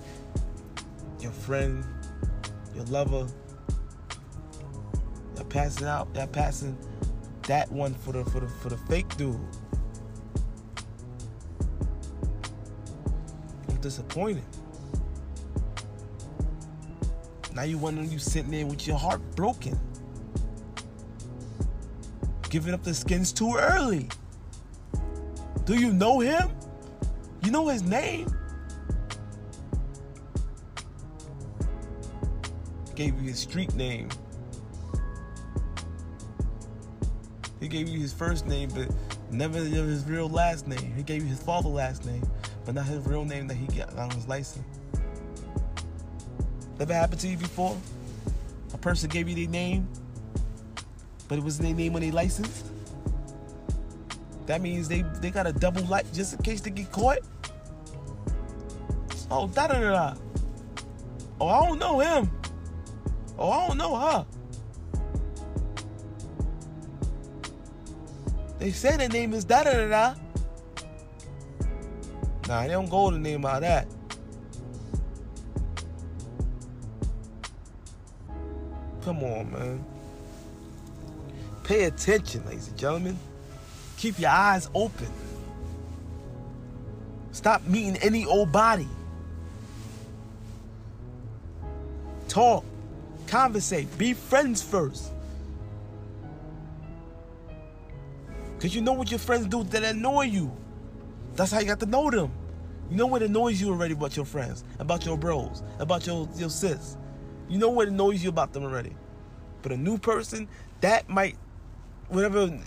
your 1.20 1.32
friend, 1.32 1.86
your 2.74 2.86
lover. 2.86 3.28
You're 5.36 5.46
passing 5.46 5.88
out. 5.88 6.08
You're 6.16 6.26
passing 6.26 6.76
that 7.44 7.72
one 7.72 7.94
for 7.94 8.14
the 8.14 8.26
for 8.26 8.40
the 8.40 8.48
for 8.48 8.70
the 8.70 8.78
fake 8.78 9.16
dude. 9.18 9.40
I'm 13.70 13.82
disappointed. 13.82 14.44
Now 17.58 17.64
you 17.64 17.80
wondering 17.80 18.12
you 18.12 18.20
sitting 18.20 18.51
there 18.51 18.68
with 18.68 18.86
your 18.86 18.99
heart 18.99 19.20
broken. 19.36 19.80
Giving 22.51 22.72
up 22.72 22.84
the 22.84 22.93
skins 22.93 23.34
too 23.34 23.55
early. 23.55 24.10
Do 25.66 25.74
you 25.74 25.91
know 25.91 26.20
him? 26.20 26.51
You 27.43 27.49
know 27.49 27.68
his 27.68 27.82
name? 27.82 28.28
Gave 32.93 33.20
you 33.20 33.30
his 33.30 33.39
street 33.39 33.74
name. 33.74 34.10
He 37.60 37.68
gave 37.68 37.89
you 37.89 37.99
his 37.99 38.14
first 38.14 38.45
name, 38.45 38.70
but 38.76 38.88
never 39.32 39.58
his 39.58 40.05
real 40.05 40.30
last 40.30 40.68
name. 40.68 40.93
He 40.95 41.01
gave 41.01 41.24
you 41.24 41.30
his 41.30 41.41
father's 41.41 41.72
last 41.72 42.05
name, 42.05 42.22
but 42.66 42.76
not 42.76 42.86
his 42.86 43.03
real 43.08 43.26
name 43.26 43.47
that 43.47 43.55
he 43.55 43.66
got 43.66 43.97
on 43.97 44.12
his 44.12 44.28
license. 44.28 44.77
Never 46.80 46.94
happened 46.94 47.22
to 47.22 47.28
you 47.28 47.38
before? 47.38 47.76
A 48.74 48.78
person 48.78 49.10
gave 49.10 49.28
you 49.28 49.36
their 49.36 49.48
name, 49.48 49.88
but 51.28 51.38
it 51.38 51.44
was 51.44 51.58
their 51.58 51.74
name 51.74 51.96
on 51.96 52.02
their 52.02 52.12
license? 52.12 52.64
That 54.46 54.62
means 54.62 54.88
they, 54.88 55.02
they 55.22 55.32
got 55.32 55.48
a 55.48 55.54
double 55.54 55.84
light 55.86 56.06
just 56.14 56.34
in 56.34 56.44
case 56.44 56.62
they 56.62 56.70
get 56.70 56.92
caught? 56.92 57.20
Oh, 59.30 59.48
da 59.48 59.68
da 59.68 59.80
da. 59.80 60.14
Oh, 61.42 61.48
I 61.48 61.68
don't 61.68 61.80
know 61.80 62.00
him. 62.00 62.32
Oh, 63.38 63.50
I 63.50 63.68
don't 63.68 63.78
know 63.78 63.96
her. 63.96 64.26
They 68.60 68.72
say 68.72 68.98
their 68.98 69.10
name 69.10 69.34
is 69.34 69.44
da 69.44 69.64
da 69.64 69.74
da 69.74 69.88
da. 69.88 70.16
Nah, 72.48 72.62
they 72.62 72.70
don't 72.70 72.90
go 72.90 73.12
the 73.12 73.20
name 73.20 73.46
out 73.46 73.62
that. 73.62 73.88
Come 79.08 79.24
on, 79.24 79.49
man. 79.53 79.86
Pay 81.64 81.86
attention, 81.86 82.45
ladies 82.45 82.68
and 82.68 82.78
gentlemen. 82.78 83.18
Keep 83.95 84.20
your 84.20 84.32
eyes 84.32 84.70
open. 84.76 85.08
Stop 87.32 87.66
meeting 87.68 87.95
any 88.01 88.26
old 88.26 88.51
body. 88.51 88.89
Talk, 92.28 92.66
conversate, 93.28 93.97
be 93.97 94.12
friends 94.12 94.62
first. 94.62 95.14
Because 98.58 98.76
you 98.76 98.82
know 98.82 98.91
what 98.91 99.10
your 99.10 99.22
friends 99.22 99.47
do 99.47 99.64
that 99.64 99.84
annoy 99.86 100.24
you. 100.24 100.51
That's 101.38 101.53
how 101.53 101.62
you 101.62 101.68
got 101.68 101.80
to 101.80 101.86
know 101.86 102.12
them. 102.12 102.30
You 102.89 102.97
know 102.97 103.08
what 103.08 103.24
annoys 103.24 103.62
you 103.62 103.70
already 103.70 103.93
about 103.93 104.18
your 104.18 104.26
friends, 104.26 104.66
about 104.80 105.05
your 105.05 105.18
bros, 105.18 105.64
about 105.80 106.05
your, 106.05 106.28
your 106.36 106.49
sis. 106.49 106.97
You 107.50 107.58
know 107.58 107.70
what 107.70 107.88
annoys 107.88 108.24
you 108.24 108.30
about 108.30 108.54
them 108.54 108.64
already. 108.64 108.95
But 109.62 109.72
a 109.72 109.78
new 109.78 109.98
person, 109.98 110.48
that 110.82 111.10
might, 111.10 111.38
whatever, 112.10 112.60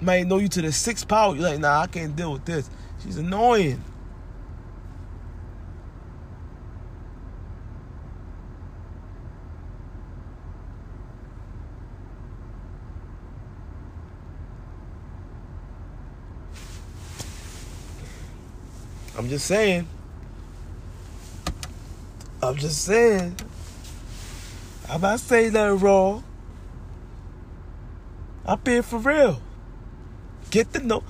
might 0.00 0.26
know 0.26 0.38
you 0.38 0.48
to 0.48 0.62
the 0.62 0.72
sixth 0.72 1.06
power. 1.08 1.34
You're 1.34 1.50
like, 1.50 1.60
nah, 1.60 1.80
I 1.80 1.86
can't 1.86 2.16
deal 2.16 2.32
with 2.32 2.44
this. 2.44 2.70
She's 3.02 3.18
annoying. 3.18 3.82
I'm 19.18 19.28
just 19.30 19.46
saying. 19.46 19.88
I'm 22.42 22.56
just 22.56 22.84
saying. 22.84 23.36
I'm 24.88 25.00
not 25.00 25.20
saying 25.20 25.52
nothing 25.52 25.78
wrong. 25.80 26.24
I'm 28.44 28.60
being 28.60 28.82
for 28.82 28.98
real. 28.98 29.40
Get 30.50 30.72
the 30.72 30.80
know. 30.80 31.02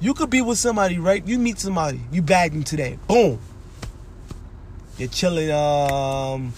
You 0.00 0.14
could 0.14 0.30
be 0.30 0.40
with 0.40 0.58
somebody, 0.58 0.98
right? 0.98 1.26
You 1.26 1.38
meet 1.38 1.58
somebody. 1.58 2.00
You 2.10 2.22
bag 2.22 2.52
them 2.52 2.62
today. 2.62 2.98
Boom. 3.06 3.38
You're 4.96 5.08
chilling. 5.08 5.50
Um, 5.50 6.52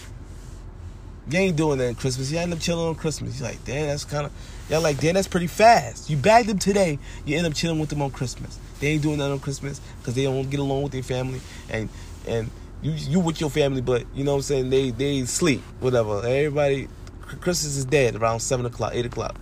you 1.29 1.39
ain't 1.39 1.57
doing 1.57 1.79
that 1.79 1.89
at 1.91 1.97
Christmas. 1.97 2.31
You 2.31 2.39
end 2.39 2.53
up 2.53 2.59
chilling 2.59 2.87
on 2.87 2.95
Christmas. 2.95 3.39
You're 3.39 3.49
like, 3.49 3.63
damn, 3.65 3.87
that's 3.87 4.05
kind 4.05 4.25
of. 4.25 4.31
Y'all 4.69 4.81
like, 4.81 4.99
damn, 4.99 5.15
that's 5.15 5.27
pretty 5.27 5.47
fast. 5.47 6.09
You 6.09 6.17
bag 6.17 6.47
them 6.47 6.59
today. 6.59 6.99
You 7.25 7.37
end 7.37 7.47
up 7.47 7.53
chilling 7.53 7.79
with 7.79 7.89
them 7.89 8.01
on 8.01 8.11
Christmas. 8.11 8.59
They 8.79 8.87
ain't 8.87 9.01
doing 9.01 9.17
that 9.17 9.31
on 9.31 9.39
Christmas 9.39 9.81
because 9.99 10.13
they 10.13 10.23
don't 10.23 10.49
get 10.49 10.59
along 10.59 10.83
with 10.83 10.91
their 10.91 11.03
family 11.03 11.41
and 11.69 11.89
and 12.27 12.49
you 12.81 12.91
you 12.91 13.19
with 13.19 13.41
your 13.41 13.49
family, 13.49 13.81
but 13.81 14.05
you 14.13 14.23
know 14.23 14.31
what 14.31 14.37
I'm 14.37 14.43
saying 14.43 14.69
they 14.69 14.91
they 14.91 15.25
sleep 15.25 15.61
whatever. 15.79 16.17
Everybody, 16.19 16.87
Christmas 17.21 17.75
is 17.75 17.85
dead 17.85 18.15
around 18.15 18.39
seven 18.39 18.65
o'clock, 18.65 18.91
eight 18.93 19.05
o'clock. 19.05 19.35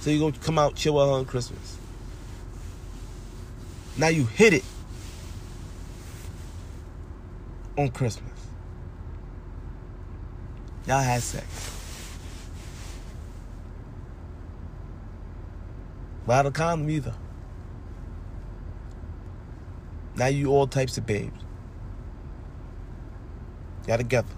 So 0.00 0.10
you 0.10 0.20
gonna 0.20 0.32
come 0.44 0.58
out 0.58 0.76
chill 0.76 0.94
with 0.94 1.06
her 1.06 1.12
on 1.12 1.24
Christmas. 1.24 1.78
Now 3.96 4.08
you 4.08 4.24
hit 4.26 4.52
it 4.52 4.64
on 7.76 7.90
Christmas. 7.90 8.30
Y'all 10.86 11.00
had 11.00 11.22
sex. 11.22 11.72
Without 16.26 16.46
a 16.46 16.50
condom 16.50 16.90
either. 16.90 17.14
Now 20.16 20.26
you 20.26 20.50
all 20.50 20.66
types 20.66 20.96
of 20.98 21.06
babes. 21.06 21.45
Y'all 23.86 23.96
together. 23.96 24.28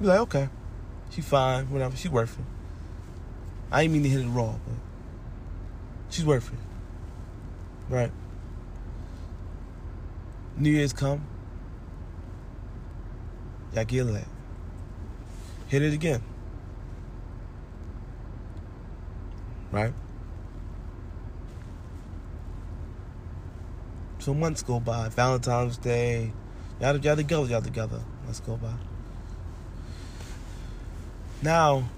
You 0.00 0.06
like, 0.06 0.20
okay. 0.20 0.48
She 1.10 1.20
fine, 1.20 1.70
whatever. 1.70 1.96
She 1.96 2.08
worth 2.08 2.38
it. 2.38 2.44
I 3.70 3.82
ain't 3.82 3.92
mean 3.92 4.02
to 4.02 4.08
hit 4.08 4.20
it 4.20 4.28
raw, 4.28 4.52
but 4.52 4.74
she's 6.10 6.24
worth 6.24 6.52
it. 6.52 6.58
Right. 7.88 8.12
New 10.56 10.70
Year's 10.70 10.92
come. 10.92 11.26
Y'all 13.74 13.84
get 13.84 14.04
lit. 14.04 14.24
Hit 15.68 15.82
it 15.82 15.92
again. 15.92 16.22
Right? 19.70 19.92
So 24.28 24.34
months 24.34 24.62
go 24.62 24.78
by. 24.78 25.08
Valentine's 25.08 25.78
Day. 25.78 26.34
Y'all, 26.82 26.98
y'all 26.98 27.16
together, 27.16 27.46
y'all 27.46 27.62
together. 27.62 28.02
Let's 28.26 28.40
go 28.40 28.58
by. 28.58 28.74
Now, 31.40 31.88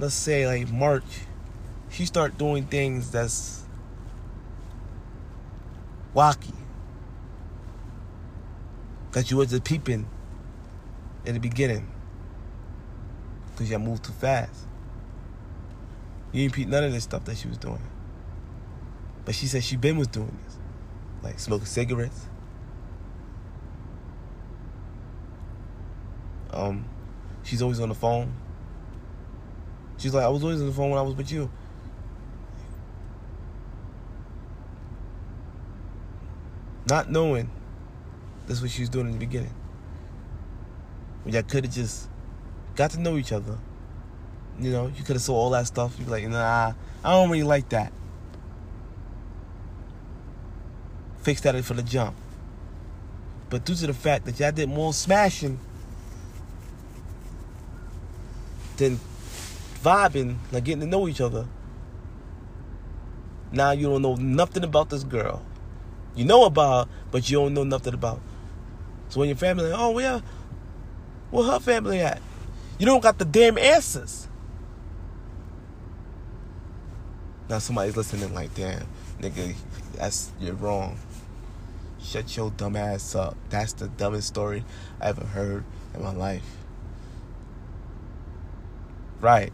let's 0.00 0.16
say 0.16 0.48
like 0.48 0.68
March, 0.68 1.04
she 1.90 2.06
start 2.06 2.36
doing 2.36 2.66
things 2.66 3.12
that's 3.12 3.62
wacky. 6.12 6.56
That 9.12 9.30
you 9.30 9.36
wasn't 9.36 9.62
peeping 9.62 10.08
in 11.24 11.34
the 11.34 11.40
beginning. 11.40 11.86
Because 13.52 13.70
y'all 13.70 13.78
moved 13.78 14.02
too 14.02 14.12
fast. 14.12 14.66
You 16.32 16.42
didn't 16.42 16.54
peep 16.54 16.66
none 16.66 16.82
of 16.82 16.92
this 16.92 17.04
stuff 17.04 17.24
that 17.26 17.36
she 17.36 17.46
was 17.46 17.58
doing. 17.58 17.82
But 19.24 19.36
she 19.36 19.46
said 19.46 19.62
she 19.62 19.76
been 19.76 19.98
was 19.98 20.08
doing 20.08 20.36
this. 20.44 20.45
Like 21.26 21.40
smoking 21.40 21.66
cigarettes. 21.66 22.26
Um, 26.52 26.84
she's 27.42 27.60
always 27.60 27.80
on 27.80 27.88
the 27.88 27.96
phone. 27.96 28.32
She's 29.98 30.14
like, 30.14 30.22
I 30.22 30.28
was 30.28 30.44
always 30.44 30.60
on 30.60 30.68
the 30.68 30.72
phone 30.72 30.90
when 30.90 31.00
I 31.00 31.02
was 31.02 31.16
with 31.16 31.32
you. 31.32 31.50
Not 36.88 37.10
knowing 37.10 37.50
that's 38.46 38.62
what 38.62 38.70
she 38.70 38.82
was 38.82 38.88
doing 38.88 39.06
in 39.06 39.12
the 39.12 39.18
beginning. 39.18 39.52
When 41.24 41.34
y'all 41.34 41.42
could 41.42 41.64
have 41.64 41.74
just 41.74 42.08
got 42.76 42.92
to 42.92 43.00
know 43.00 43.16
each 43.16 43.32
other. 43.32 43.58
You 44.60 44.70
know, 44.70 44.86
you 44.96 45.02
could 45.02 45.16
have 45.16 45.22
saw 45.22 45.34
all 45.34 45.50
that 45.50 45.66
stuff. 45.66 45.96
You'd 45.98 46.04
be 46.04 46.10
like, 46.12 46.28
nah, 46.28 46.74
I 47.04 47.10
don't 47.10 47.30
really 47.30 47.42
like 47.42 47.70
that. 47.70 47.92
Fix 51.26 51.40
that 51.40 51.60
for 51.64 51.74
the 51.74 51.82
jump. 51.82 52.14
But 53.50 53.64
due 53.64 53.74
to 53.74 53.88
the 53.88 53.94
fact 53.94 54.26
that 54.26 54.38
y'all 54.38 54.52
did 54.52 54.68
more 54.68 54.94
smashing 54.94 55.58
than 58.76 59.00
vibing, 59.82 60.36
like 60.52 60.62
getting 60.62 60.82
to 60.82 60.86
know 60.86 61.08
each 61.08 61.20
other, 61.20 61.48
now 63.50 63.72
you 63.72 63.88
don't 63.88 64.02
know 64.02 64.14
nothing 64.14 64.62
about 64.62 64.88
this 64.90 65.02
girl. 65.02 65.44
You 66.14 66.26
know 66.26 66.44
about 66.44 66.86
her, 66.86 66.92
but 67.10 67.28
you 67.28 67.38
don't 67.38 67.54
know 67.54 67.64
nothing 67.64 67.94
about. 67.94 68.20
So 69.08 69.18
when 69.18 69.28
your 69.28 69.36
family, 69.36 69.68
like, 69.68 69.80
oh, 69.80 69.90
where, 69.90 70.22
where 71.32 71.50
her 71.50 71.58
family 71.58 72.02
at? 72.02 72.22
You 72.78 72.86
don't 72.86 73.02
got 73.02 73.18
the 73.18 73.24
damn 73.24 73.58
answers. 73.58 74.28
Now 77.48 77.58
somebody's 77.58 77.96
listening 77.96 78.32
like, 78.32 78.54
damn, 78.54 78.86
nigga, 79.20 79.56
that's 79.96 80.30
you're 80.38 80.54
wrong. 80.54 80.96
Shut 82.06 82.36
your 82.36 82.50
dumb 82.50 82.76
ass 82.76 83.16
up. 83.16 83.36
That's 83.50 83.72
the 83.72 83.88
dumbest 83.88 84.28
story 84.28 84.64
I 85.00 85.08
ever 85.08 85.24
heard 85.24 85.64
in 85.92 86.02
my 86.02 86.12
life. 86.12 86.44
Right. 89.20 89.52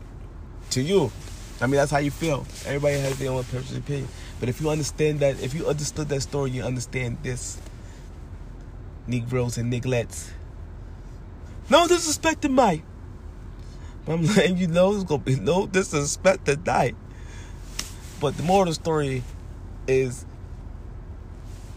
To 0.71 0.83
you. 0.83 1.11
I 1.63 1.67
mean, 1.67 1.77
that's 1.77 1.91
how 1.91 1.99
you 1.99 2.11
feel. 2.11 2.47
Everybody 2.67 2.99
has 2.99 3.19
their 3.19 3.31
own 3.31 3.45
personal 3.45 3.81
opinion. 3.81 4.09
But 4.39 4.51
if 4.51 4.61
you 4.61 4.69
understand 4.69 5.21
that, 5.21 5.41
if 5.43 5.55
you 5.55 5.67
understood 5.67 6.09
that 6.11 6.21
story, 6.21 6.51
you 6.51 6.63
understand 6.63 7.19
this. 7.23 7.59
Negroes 9.07 9.57
and 9.57 9.73
Niglets. 9.73 10.31
No 11.71 11.89
disrespect 11.89 12.43
to 12.43 12.49
Mike. 12.51 12.83
I'm 14.07 14.27
letting 14.37 14.59
you 14.59 14.67
know 14.67 14.93
there's 14.93 15.05
gonna 15.05 15.23
be 15.23 15.37
no 15.37 15.67
disrespect 15.67 16.45
tonight. 16.45 16.97
But 18.21 18.37
the 18.37 18.43
moral 18.43 18.63
of 18.63 18.69
the 18.69 18.75
story 18.75 19.23
is 19.87 20.27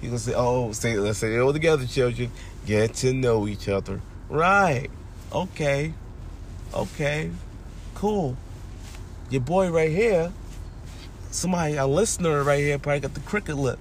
you 0.06 0.12
gonna 0.12 0.20
say, 0.20 0.34
oh, 0.36 0.72
say 0.72 0.97
let's 0.97 1.20
say 1.20 1.36
it 1.36 1.39
all 1.39 1.53
together, 1.53 1.86
children. 1.86 2.32
Get 2.66 2.93
to 2.95 3.14
know 3.14 3.47
each 3.47 3.68
other. 3.68 4.01
Right. 4.30 4.89
Okay. 5.32 5.93
Okay. 6.74 7.32
Cool. 7.93 8.38
Your 9.30 9.41
boy 9.41 9.70
right 9.70 9.91
here, 9.91 10.32
somebody, 11.32 11.76
a 11.76 11.86
listener 11.86 12.43
right 12.43 12.60
here, 12.60 12.78
probably 12.80 13.01
got 13.01 13.14
the 13.14 13.20
cricket 13.22 13.58
lip. 13.58 13.80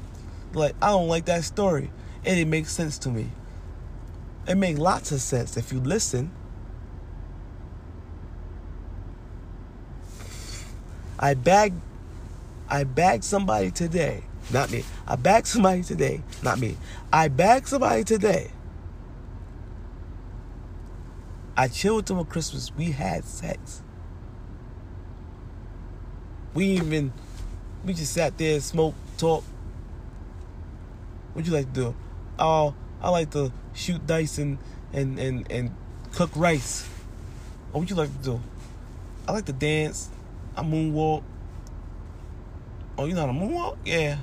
Like, 0.52 0.74
I 0.80 0.88
don't 0.88 1.08
like 1.08 1.26
that 1.26 1.44
story. 1.44 1.90
And 2.24 2.38
it 2.38 2.46
makes 2.46 2.72
sense 2.72 2.98
to 2.98 3.10
me. 3.10 3.28
It 4.46 4.56
makes 4.56 4.78
lots 4.78 5.12
of 5.12 5.20
sense 5.20 5.56
if 5.56 5.72
you 5.72 5.80
listen. 5.80 6.30
I 11.18 11.34
bagged 11.34 11.80
I 12.68 12.84
bagged 12.84 13.24
somebody 13.24 13.70
today, 13.70 14.24
not 14.52 14.70
me. 14.70 14.84
I 15.06 15.16
bagged 15.16 15.46
somebody 15.46 15.82
today, 15.82 16.22
not 16.42 16.58
me. 16.58 16.76
I 17.12 17.28
bagged 17.28 17.68
somebody 17.68 18.04
today. 18.04 18.50
I 21.56 21.68
chilled 21.68 21.96
with 21.96 22.06
them 22.06 22.18
on 22.18 22.26
Christmas. 22.26 22.74
We 22.74 22.90
had 22.90 23.24
sex. 23.24 23.82
We 26.52 26.66
even 26.66 27.12
we 27.84 27.94
just 27.94 28.12
sat 28.12 28.36
there, 28.38 28.60
smoked, 28.60 28.96
talked. 29.18 29.46
What'd 31.32 31.46
you 31.46 31.54
like 31.54 31.72
to 31.72 31.80
do? 31.80 31.94
Oh, 32.38 32.74
I 33.00 33.10
like 33.10 33.30
to 33.32 33.52
shoot 33.72 34.06
dice 34.06 34.38
and 34.38 34.58
and 34.92 35.18
and, 35.18 35.50
and 35.50 35.70
cook 36.12 36.30
rice. 36.34 36.88
Oh, 37.68 37.78
what 37.78 37.80
would 37.80 37.90
you 37.90 37.96
like 37.96 38.16
to 38.18 38.24
do? 38.24 38.40
I 39.26 39.32
like 39.32 39.46
to 39.46 39.52
dance. 39.52 40.08
I 40.56 40.62
moonwalk. 40.62 41.22
Oh, 42.96 43.06
you 43.06 43.14
know 43.14 43.20
how 43.22 43.26
to 43.26 43.32
moonwalk? 43.32 43.76
Yeah. 43.84 44.18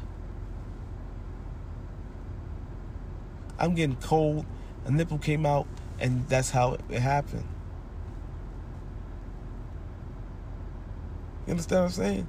I'm 3.62 3.76
getting 3.76 3.96
cold. 3.98 4.46
A 4.86 4.92
nipple 4.92 5.20
came 5.20 5.46
out, 5.46 5.68
and 6.00 6.28
that's 6.28 6.50
how 6.50 6.78
it, 6.90 7.00
happened. 7.00 7.48
You 11.46 11.52
understand 11.52 11.82
what 11.82 11.86
I'm 11.86 11.92
saying? 11.92 12.28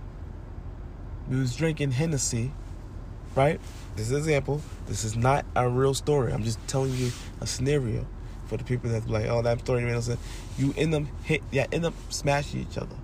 We 1.30 1.38
was 1.38 1.56
drinking 1.56 1.92
Hennessy, 1.92 2.52
right? 3.34 3.58
This 3.96 4.06
is 4.06 4.12
an 4.12 4.18
example. 4.18 4.60
This 4.86 5.04
is 5.04 5.16
not 5.16 5.46
a 5.56 5.68
real 5.68 5.94
story. 5.94 6.32
I'm 6.32 6.44
just 6.44 6.58
telling 6.68 6.92
you 6.94 7.10
a 7.40 7.46
scenario 7.46 8.06
for 8.46 8.58
the 8.58 8.64
people 8.64 8.90
that's 8.90 9.08
like, 9.08 9.26
oh, 9.26 9.40
that 9.40 9.60
story 9.60 9.82
made 9.82 9.92
no 9.92 10.00
sense. 10.00 10.20
You 10.58 10.74
end 10.76 10.94
up 10.94 11.04
hit, 11.24 11.42
yeah, 11.50 11.66
end 11.72 11.86
up 11.86 11.94
smashing 12.10 12.60
each 12.60 12.76
other. 12.76 12.96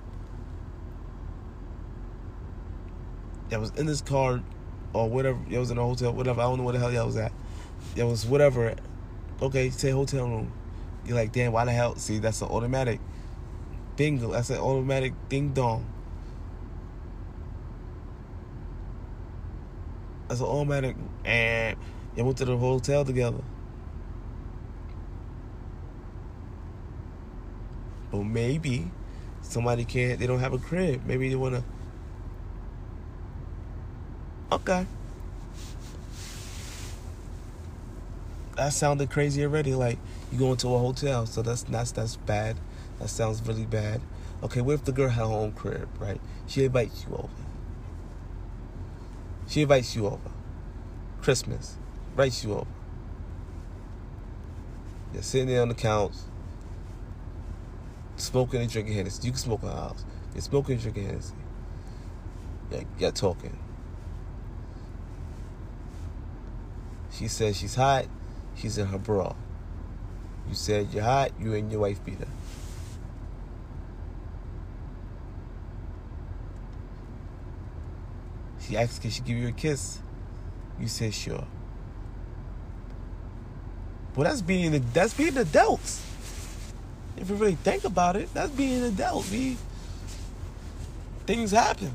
That 3.49 3.61
was 3.61 3.71
in 3.71 3.87
this 3.87 4.03
car, 4.03 4.43
or 4.93 5.09
whatever. 5.09 5.39
It 5.49 5.59
was 5.59 5.71
in 5.71 5.79
a 5.79 5.83
hotel, 5.83 6.13
whatever. 6.13 6.43
I 6.43 6.45
don't 6.45 6.59
know 6.59 6.65
where 6.65 6.75
the 6.75 6.79
hell 6.79 6.93
y'all 6.93 7.07
was 7.07 7.17
at. 7.17 7.33
It 7.99 8.05
was 8.05 8.25
whatever. 8.25 8.77
Okay, 9.43 9.71
say 9.71 9.91
hotel 9.91 10.29
room. 10.29 10.53
You're 11.05 11.17
like, 11.17 11.33
damn, 11.33 11.51
why 11.51 11.65
the 11.65 11.73
hell? 11.73 11.97
See, 11.97 12.19
that's 12.19 12.41
an 12.43 12.49
automatic 12.49 13.01
bingo. 13.97 14.31
That's 14.31 14.51
an 14.51 14.59
automatic 14.59 15.15
ding 15.29 15.53
dong. 15.53 15.85
That's 20.29 20.41
an 20.41 20.47
automatic. 20.47 20.97
And 21.25 21.77
they 22.15 22.23
went 22.23 22.39
to 22.39 22.45
the 22.45 22.57
hotel 22.57 23.05
together. 23.05 23.43
But 28.13 28.23
maybe 28.23 28.91
somebody 29.43 29.85
can't. 29.85 30.21
They 30.21 30.27
don't 30.29 30.41
have 30.41 30.53
a 30.53 30.59
crib. 30.59 31.03
Maybe 31.05 31.29
they 31.29 31.35
wanna. 31.35 31.65
Okay. 34.53 34.87
That 38.59 38.73
sounded 38.73 39.09
crazy 39.09 39.45
already. 39.45 39.73
Like 39.73 39.99
you 40.33 40.39
go 40.39 40.51
into 40.51 40.75
a 40.75 40.79
hotel, 40.79 41.27
so 41.27 41.43
that's 41.43 41.63
that's 41.63 41.93
that's 41.93 42.17
bad. 42.17 42.57
That 42.99 43.09
sounds 43.09 43.41
really 43.47 43.65
bad. 43.65 44.01
Okay, 44.43 44.61
what 44.61 44.73
if 44.75 44.85
the 44.85 44.91
girl 44.91 45.09
had 45.09 45.21
her 45.21 45.33
own 45.33 45.53
crib, 45.53 45.89
right? 46.01 46.21
She 46.49 46.65
invites 46.65 47.07
you 47.09 47.15
over. 47.15 47.29
She 49.47 49.63
invites 49.63 49.95
you 49.95 50.07
over. 50.07 50.31
Christmas. 51.23 51.77
Invites 52.11 52.43
you 52.43 52.55
over. 52.55 52.67
You're 55.15 55.23
sitting 55.23 55.47
there 55.47 55.63
on 55.63 55.69
the 55.69 55.75
couch, 55.75 56.15
smoking 58.17 58.61
and 58.61 58.71
drinking 58.71 58.95
Hennessy. 58.95 59.25
You 59.25 59.31
can 59.31 59.39
smoke 59.39 59.63
in 59.63 59.69
the 59.69 59.75
house. 59.75 60.05
You're 60.35 60.43
smoking 60.43 60.75
and 60.75 60.83
drinking 60.83 61.07
Hennessy. 61.07 61.35
You're, 62.73 62.83
you're 62.99 63.13
talking. 63.13 63.57
She 67.13 67.29
says 67.29 67.57
she's 67.57 67.77
hot. 67.77 68.07
She's 68.59 68.77
in 68.79 68.87
her 68.87 68.99
bra. 68.99 69.35
You 70.49 70.55
said 70.55 70.89
you're 70.93 71.05
hot. 71.05 71.33
You 71.39 71.55
and 71.55 71.71
your 71.71 71.83
wife 71.83 72.05
beater. 72.05 72.29
She 78.61 78.77
asked, 78.77 79.01
can 79.01 79.11
she 79.11 79.23
give 79.23 79.37
you 79.39 79.49
a 79.49 79.53
kiss? 79.53 79.99
You 80.79 80.89
said 80.89 81.15
sure. 81.15 81.47
Well, 84.15 84.29
that's 84.29 84.43
being 84.43 84.85
that's 84.93 85.15
being 85.15 85.37
adults. 85.37 86.05
If 87.17 87.31
you 87.31 87.37
really 87.37 87.55
think 87.55 87.85
about 87.85 88.17
it, 88.17 88.33
that's 88.35 88.51
being 88.51 88.83
an 88.83 88.85
adult. 88.85 89.31
We 89.31 89.57
things 91.27 91.53
happen. 91.53 91.95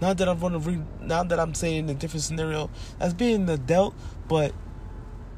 Not 0.00 0.18
that 0.18 0.28
I'm 0.28 0.38
gonna 0.38 0.58
re, 0.58 0.80
now 1.00 1.22
that 1.22 1.38
I'm 1.38 1.54
saying 1.54 1.88
a 1.90 1.94
different 1.94 2.22
scenario, 2.22 2.70
that's 2.98 3.14
being 3.14 3.42
an 3.42 3.50
adult. 3.50 3.94
But 4.28 4.52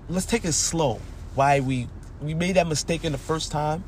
let's 0.08 0.26
take 0.26 0.44
it 0.44 0.52
slow. 0.52 1.00
Why 1.34 1.60
we 1.60 1.88
we 2.20 2.34
made 2.34 2.56
that 2.56 2.66
mistake 2.66 3.04
in 3.04 3.12
the 3.12 3.18
first 3.18 3.50
time. 3.50 3.84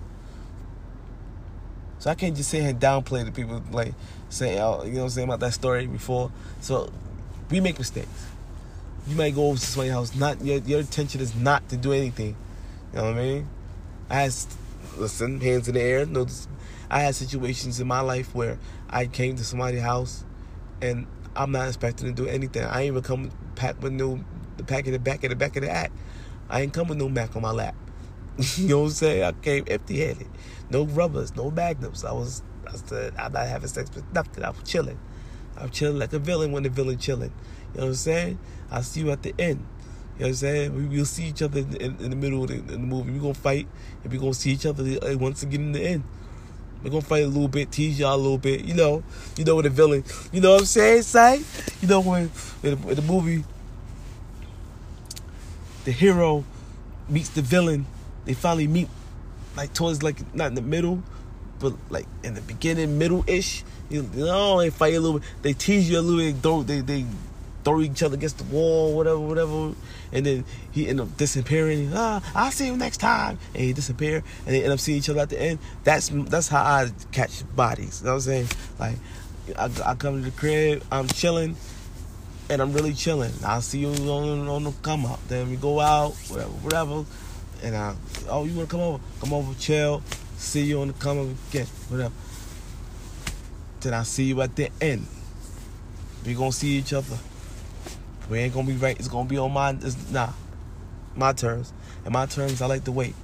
So 1.98 2.10
I 2.10 2.14
can't 2.14 2.36
just 2.36 2.50
sit 2.50 2.60
here 2.60 2.70
and 2.70 2.80
downplay 2.80 3.24
the 3.24 3.32
people 3.32 3.62
like 3.72 3.94
say, 4.28 4.60
oh, 4.60 4.84
you 4.84 4.92
know 4.92 4.98
what 4.98 5.04
I'm 5.04 5.10
saying 5.10 5.28
about 5.28 5.40
that 5.40 5.54
story 5.54 5.86
before. 5.86 6.30
So 6.60 6.92
we 7.50 7.60
make 7.60 7.78
mistakes. 7.78 8.26
You 9.06 9.16
might 9.16 9.34
go 9.34 9.48
over 9.48 9.58
to 9.58 9.66
somebody's 9.66 9.92
house. 9.92 10.14
Not 10.14 10.44
your 10.44 10.58
your 10.58 10.80
intention 10.80 11.20
is 11.20 11.34
not 11.34 11.68
to 11.70 11.76
do 11.76 11.92
anything. 11.92 12.36
You 12.92 12.98
know 12.98 13.04
what 13.04 13.14
I 13.14 13.22
mean? 13.22 13.48
I 14.10 14.14
had 14.22 14.34
listen, 14.96 15.40
hands 15.40 15.68
in 15.68 15.74
the 15.74 15.80
air. 15.80 16.06
No, 16.06 16.26
I 16.90 17.00
had 17.00 17.14
situations 17.14 17.80
in 17.80 17.86
my 17.86 18.00
life 18.00 18.34
where 18.34 18.58
I 18.90 19.06
came 19.06 19.36
to 19.36 19.44
somebody's 19.44 19.82
house, 19.82 20.24
and 20.80 21.06
I'm 21.34 21.52
not 21.52 21.68
expecting 21.68 22.14
to 22.14 22.22
do 22.22 22.28
anything. 22.28 22.64
I 22.64 22.82
ain't 22.82 22.88
even 22.88 23.02
come 23.02 23.30
pack 23.54 23.82
with 23.82 23.92
no 23.92 24.20
the 24.56 24.64
pack 24.64 24.86
in 24.86 24.92
the 24.92 24.98
back 24.98 25.24
of 25.24 25.30
the 25.30 25.36
back 25.36 25.56
of 25.56 25.62
the 25.62 25.70
act. 25.70 25.92
I 26.49 26.62
ain't 26.62 26.72
come 26.72 26.88
with 26.88 26.99
no 26.99 27.09
Mac 27.09 27.36
on 27.36 27.42
my 27.42 27.51
lap. 27.51 27.74
you 28.57 28.68
know 28.68 28.80
what 28.80 28.84
I'm 28.86 28.90
saying? 28.90 29.22
I 29.24 29.32
came 29.32 29.64
empty 29.66 29.99
headed. 29.99 30.28
No 30.70 30.84
rubbers, 30.84 31.34
no 31.34 31.51
magnums. 31.51 32.05
I 32.05 32.12
was 32.12 32.42
I 32.66 32.76
said 32.76 33.14
I'm 33.18 33.32
not 33.32 33.46
having 33.46 33.68
sex 33.68 33.90
with 33.94 34.05
nothing. 34.12 34.44
I 34.44 34.51
was 34.51 34.62
chilling. 34.64 34.99
I'm 35.57 35.70
chilling 35.70 35.99
like 35.99 36.12
a 36.12 36.18
villain 36.18 36.53
when 36.53 36.62
the 36.62 36.68
villain 36.68 36.99
chilling. 36.99 37.32
You 37.74 37.80
know 37.80 37.86
what 37.86 37.88
I'm 37.88 37.94
saying? 37.94 38.38
I'll 38.70 38.82
see 38.82 39.01
you 39.01 39.11
at 39.11 39.22
the 39.22 39.34
end. 39.38 39.66
You 40.18 40.24
know 40.24 40.26
what 40.26 40.28
I'm 40.28 40.34
saying? 40.34 40.88
We, 40.90 40.99
will 40.99 41.05
see 41.05 41.24
each 41.26 41.42
other 41.42 41.61
in, 41.61 41.76
in, 41.76 41.96
in 41.99 42.11
the 42.11 42.16
middle 42.16 42.42
of 42.42 42.49
the, 42.49 42.57
the 42.57 42.78
movie. 42.78 43.12
We're 43.12 43.20
going 43.20 43.34
to 43.34 43.40
fight, 43.40 43.68
and 44.03 44.12
we're 44.12 44.18
going 44.18 44.32
to 44.32 44.38
see 44.38 44.51
each 44.51 44.66
other 44.66 44.82
uh, 44.82 45.16
once 45.16 45.42
again 45.42 45.61
in 45.61 45.72
the 45.72 45.80
end. 45.80 46.05
We're 46.82 46.90
going 46.90 47.03
to 47.03 47.09
fight 47.09 47.24
a 47.24 47.28
little 47.28 47.49
bit, 47.49 47.70
tease 47.70 47.99
y'all 47.99 48.14
a 48.14 48.16
little 48.16 48.38
bit. 48.38 48.64
You 48.64 48.74
know, 48.74 49.05
you 49.36 49.44
know, 49.44 49.57
with 49.57 49.64
the 49.64 49.70
villain. 49.70 50.05
You 50.32 50.40
know 50.40 50.53
what 50.53 50.61
I'm 50.61 50.66
saying, 50.66 51.03
say? 51.03 51.42
You 51.80 51.88
know, 51.88 52.01
when, 52.01 52.30
in 52.62 52.80
the, 52.80 52.88
in 52.88 52.94
the 52.96 53.03
movie, 53.03 53.44
the 55.89 55.93
hero 55.93 56.45
meets 57.09 57.30
the 57.30 57.41
villain, 57.41 57.86
they 58.26 58.34
finally 58.34 58.66
meet, 58.66 58.89
like, 59.57 59.72
towards, 59.72 60.03
like, 60.03 60.18
not 60.34 60.49
in 60.49 60.55
the 60.55 60.61
middle, 60.61 61.03
but, 61.61 61.72
like, 61.89 62.05
in 62.22 62.34
the 62.34 62.43
beginning, 62.43 62.99
middle-ish. 62.99 63.64
You 63.89 64.03
know, 64.03 64.61
they 64.61 64.68
fight 64.68 64.93
a 64.93 65.01
little. 65.01 65.22
They 65.41 65.55
tease 65.55 65.89
you 65.89 65.99
a 65.99 66.03
little. 66.03 66.62
They, 66.62 66.82
they, 66.82 67.01
they 67.01 67.07
throw 67.64 67.80
each 67.80 68.03
other 68.03 68.16
against 68.16 68.36
the 68.36 68.45
wall, 68.45 68.95
whatever, 68.95 69.18
whatever. 69.18 69.72
And 70.12 70.26
then 70.26 70.45
he 70.72 70.89
end 70.89 71.01
up 71.01 71.16
disappearing. 71.16 71.91
Ah, 71.95 72.20
I'll 72.34 72.51
see 72.51 72.66
you 72.66 72.76
next 72.76 72.99
time. 72.99 73.39
And 73.55 73.62
he 73.62 73.72
disappear, 73.72 74.22
and 74.45 74.55
they 74.55 74.62
end 74.62 74.74
up 74.74 74.80
seeing 74.80 74.99
each 74.99 75.09
other 75.09 75.20
at 75.20 75.30
the 75.30 75.41
end. 75.41 75.59
That's 75.84 76.11
that's 76.11 76.49
how 76.49 76.62
I 76.62 76.91
catch 77.12 77.45
bodies. 77.57 78.01
You 78.03 78.09
know 78.09 78.12
what 78.12 78.16
I'm 78.16 78.20
saying? 78.20 78.49
Like, 78.78 78.97
I, 79.59 79.70
I 79.86 79.95
come 79.95 80.22
to 80.22 80.30
the 80.30 80.36
crib, 80.36 80.84
I'm 80.93 81.09
chilling, 81.09 81.57
and 82.51 82.62
I'm 82.62 82.72
really 82.72 82.94
chilling. 82.94 83.32
I'll 83.44 83.61
see 83.61 83.80
you 83.80 83.88
on, 83.88 84.49
on 84.49 84.64
the 84.64 84.72
come 84.82 85.07
up. 85.07 85.20
Then 85.28 85.51
we 85.51 85.57
go 85.57 85.80
out, 85.80 86.12
whatever, 86.28 86.51
whatever. 86.51 87.05
And 87.62 87.76
I, 87.76 87.94
oh, 88.28 88.44
you 88.44 88.55
wanna 88.55 88.68
come 88.68 88.80
over? 88.80 89.03
Come 89.20 89.32
over, 89.32 89.59
chill. 89.59 90.03
See 90.36 90.62
you 90.62 90.80
on 90.80 90.88
the 90.88 90.94
come 90.94 91.18
up 91.18 91.36
again, 91.51 91.66
whatever. 91.88 92.14
Then 93.80 93.94
I 93.94 94.03
see 94.03 94.24
you 94.24 94.40
at 94.40 94.57
the 94.57 94.70
end. 94.80 95.07
We 96.24 96.34
gonna 96.34 96.53
see 96.53 96.76
each 96.76 96.92
other. 96.92 97.18
We 98.30 98.38
ain't 98.38 98.55
gonna 98.55 98.66
be 98.66 98.74
right. 98.74 98.99
It's 98.99 99.09
gonna 99.09 99.28
be 99.28 99.38
on 99.38 99.53
my 99.53 99.70
it's, 99.70 100.11
nah, 100.11 100.30
my 101.16 101.32
terms. 101.32 101.72
And 102.05 102.12
my 102.12 102.26
terms, 102.26 102.62
I 102.62 102.66
like 102.66 102.84
to 102.84 102.92
wait. 102.92 103.14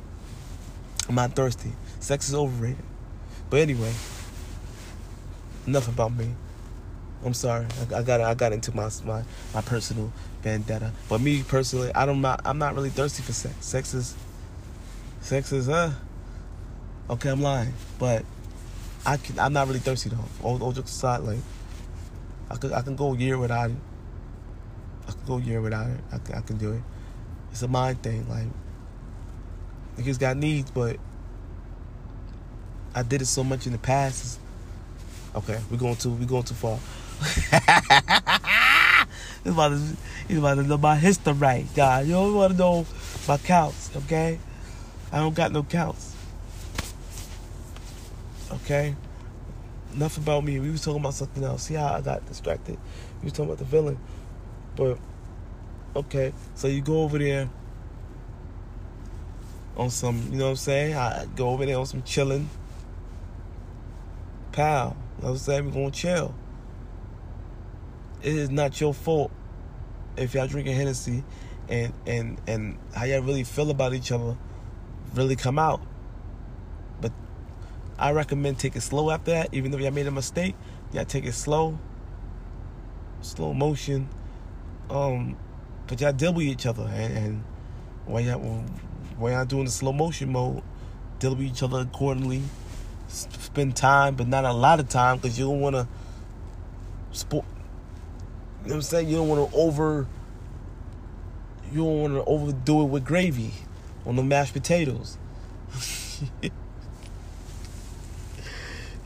I'm 1.08 1.14
not 1.14 1.34
thirsty. 1.34 1.72
Sex 2.00 2.28
is 2.28 2.34
overrated. 2.34 2.84
But 3.50 3.60
anyway, 3.60 3.92
enough 5.66 5.88
about 5.88 6.14
me. 6.14 6.30
I'm 7.24 7.34
sorry. 7.34 7.66
I, 7.94 8.02
got 8.02 8.20
I 8.20 8.34
got 8.34 8.52
into 8.52 8.74
my 8.76 8.90
my 9.04 9.22
my 9.54 9.62
personal 9.62 10.12
vendetta. 10.42 10.92
But 11.08 11.20
me 11.20 11.42
personally, 11.42 11.90
I 11.94 12.04
don't 12.04 12.24
I'm 12.24 12.58
not 12.58 12.74
really 12.74 12.90
thirsty 12.90 13.22
for 13.22 13.32
sex. 13.32 13.54
Sex 13.64 13.94
is 13.94 14.14
sex 15.20 15.52
is 15.52 15.68
uh 15.68 15.92
okay. 17.08 17.30
I'm 17.30 17.40
lying, 17.40 17.72
but 17.98 18.24
I 19.06 19.16
can 19.16 19.38
I'm 19.38 19.54
not 19.54 19.68
really 19.68 19.80
thirsty 19.80 20.10
though. 20.10 20.24
All, 20.42 20.62
all 20.62 20.72
jokes 20.72 20.90
aside, 20.90 21.20
like 21.20 21.38
I 22.50 22.56
could 22.56 22.72
I 22.72 22.82
can 22.82 22.94
go 22.94 23.14
a 23.14 23.16
year 23.16 23.38
without 23.38 23.70
it. 23.70 23.76
I 25.08 25.12
can 25.12 25.24
go 25.26 25.38
a 25.38 25.40
year 25.40 25.60
without 25.62 25.88
it. 25.88 26.00
I 26.12 26.18
can, 26.18 26.34
I 26.34 26.40
can 26.42 26.58
do 26.58 26.72
it. 26.72 26.82
It's 27.52 27.62
a 27.62 27.68
mind 27.68 28.02
thing. 28.02 28.28
Like 28.28 28.46
niggas 29.96 30.18
got 30.18 30.36
needs, 30.36 30.70
but 30.70 30.98
I 32.94 33.02
did 33.02 33.22
it 33.22 33.26
so 33.26 33.42
much 33.42 33.66
in 33.66 33.72
the 33.72 33.78
past. 33.78 34.24
It's, 34.24 34.38
okay, 35.34 35.58
we're 35.70 35.78
going 35.78 35.96
too 35.96 36.10
we're 36.10 36.26
going 36.26 36.44
too 36.44 36.54
far. 36.54 36.78
about 39.44 39.68
to 39.68 39.96
he's 40.28 40.38
about 40.38 40.54
to 40.54 40.62
know 40.62 40.78
my 40.78 40.96
history, 40.96 41.66
God. 41.74 42.06
You 42.06 42.12
don't 42.12 42.34
want 42.34 42.52
to 42.52 42.58
know 42.58 42.86
my 43.28 43.36
counts, 43.38 43.90
okay? 43.96 44.38
I 45.12 45.18
don't 45.18 45.34
got 45.34 45.52
no 45.52 45.62
counts. 45.62 46.14
Okay? 48.50 48.94
Enough 49.94 50.18
about 50.18 50.44
me. 50.44 50.58
We 50.58 50.70
was 50.70 50.84
talking 50.84 51.00
about 51.00 51.14
something 51.14 51.44
else. 51.44 51.64
See 51.64 51.74
how 51.74 51.94
I 51.94 52.00
got 52.00 52.26
distracted? 52.26 52.78
We 53.20 53.26
was 53.26 53.32
talking 53.32 53.46
about 53.46 53.58
the 53.58 53.64
villain. 53.64 53.98
But 54.76 54.98
okay, 55.94 56.32
so 56.54 56.66
you 56.66 56.80
go 56.80 57.02
over 57.02 57.18
there 57.18 57.48
on 59.76 59.90
some, 59.90 60.28
you 60.30 60.38
know 60.38 60.44
what 60.44 60.50
I'm 60.50 60.56
saying? 60.56 60.96
I 60.96 61.26
go 61.36 61.50
over 61.50 61.64
there 61.64 61.78
on 61.78 61.86
some 61.86 62.02
chilling. 62.02 62.48
Pal, 64.52 64.96
you 65.18 65.22
know 65.22 65.28
what 65.28 65.30
I'm 65.30 65.38
saying? 65.38 65.64
We're 65.66 65.72
gonna 65.72 65.90
chill. 65.90 66.34
It 68.24 68.34
is 68.34 68.50
not 68.50 68.80
your 68.80 68.92
fault 68.92 69.30
if 70.16 70.34
y'all 70.34 70.48
drinking 70.48 70.74
Hennessy 70.74 71.22
and 71.68 71.92
and 72.06 72.40
and 72.48 72.78
how 72.92 73.04
y'all 73.04 73.20
really 73.20 73.44
feel 73.44 73.70
about 73.70 73.94
each 73.94 74.10
other 74.10 74.36
really 75.14 75.36
come 75.36 75.60
out. 75.60 75.80
But 77.00 77.12
I 77.98 78.10
recommend 78.10 78.58
take 78.58 78.74
it 78.74 78.80
slow 78.80 79.10
after 79.10 79.30
that, 79.30 79.54
even 79.54 79.70
though 79.70 79.78
y'all 79.78 79.92
made 79.92 80.08
a 80.08 80.10
mistake. 80.10 80.56
Y'all 80.92 81.04
take 81.04 81.24
it 81.24 81.34
slow, 81.34 81.78
slow 83.20 83.54
motion 83.54 84.08
um, 84.90 85.36
but 85.86 86.00
y'all 86.00 86.12
deal 86.12 86.32
with 86.32 86.46
each 86.46 86.66
other, 86.66 86.90
and, 86.92 87.16
and 87.16 87.44
when 88.06 88.24
y'all 88.24 88.38
when 89.18 89.32
y'all 89.32 89.44
doing 89.44 89.64
the 89.64 89.70
slow 89.70 89.92
motion 89.92 90.32
mode, 90.32 90.62
deal 91.18 91.34
with 91.34 91.46
each 91.46 91.62
other 91.62 91.80
accordingly. 91.80 92.42
Spend 93.08 93.76
time, 93.76 94.16
but 94.16 94.26
not 94.26 94.44
a 94.44 94.52
lot 94.52 94.80
of 94.80 94.88
time, 94.88 95.18
because 95.18 95.38
you 95.38 95.44
don't 95.46 95.60
want 95.60 95.76
to 95.76 95.86
sport. 97.12 97.44
You 98.64 98.70
know 98.70 98.76
what 98.76 98.78
I'm 98.78 98.82
saying? 98.82 99.08
You 99.08 99.16
don't 99.16 99.28
want 99.28 99.50
to 99.50 99.56
over. 99.56 100.06
You 101.70 101.84
don't 101.84 102.00
want 102.00 102.14
to 102.14 102.24
overdo 102.24 102.82
it 102.82 102.86
with 102.86 103.04
gravy 103.04 103.52
on 104.06 104.16
the 104.16 104.22
mashed 104.22 104.54
potatoes. 104.54 105.18
you 106.42 106.50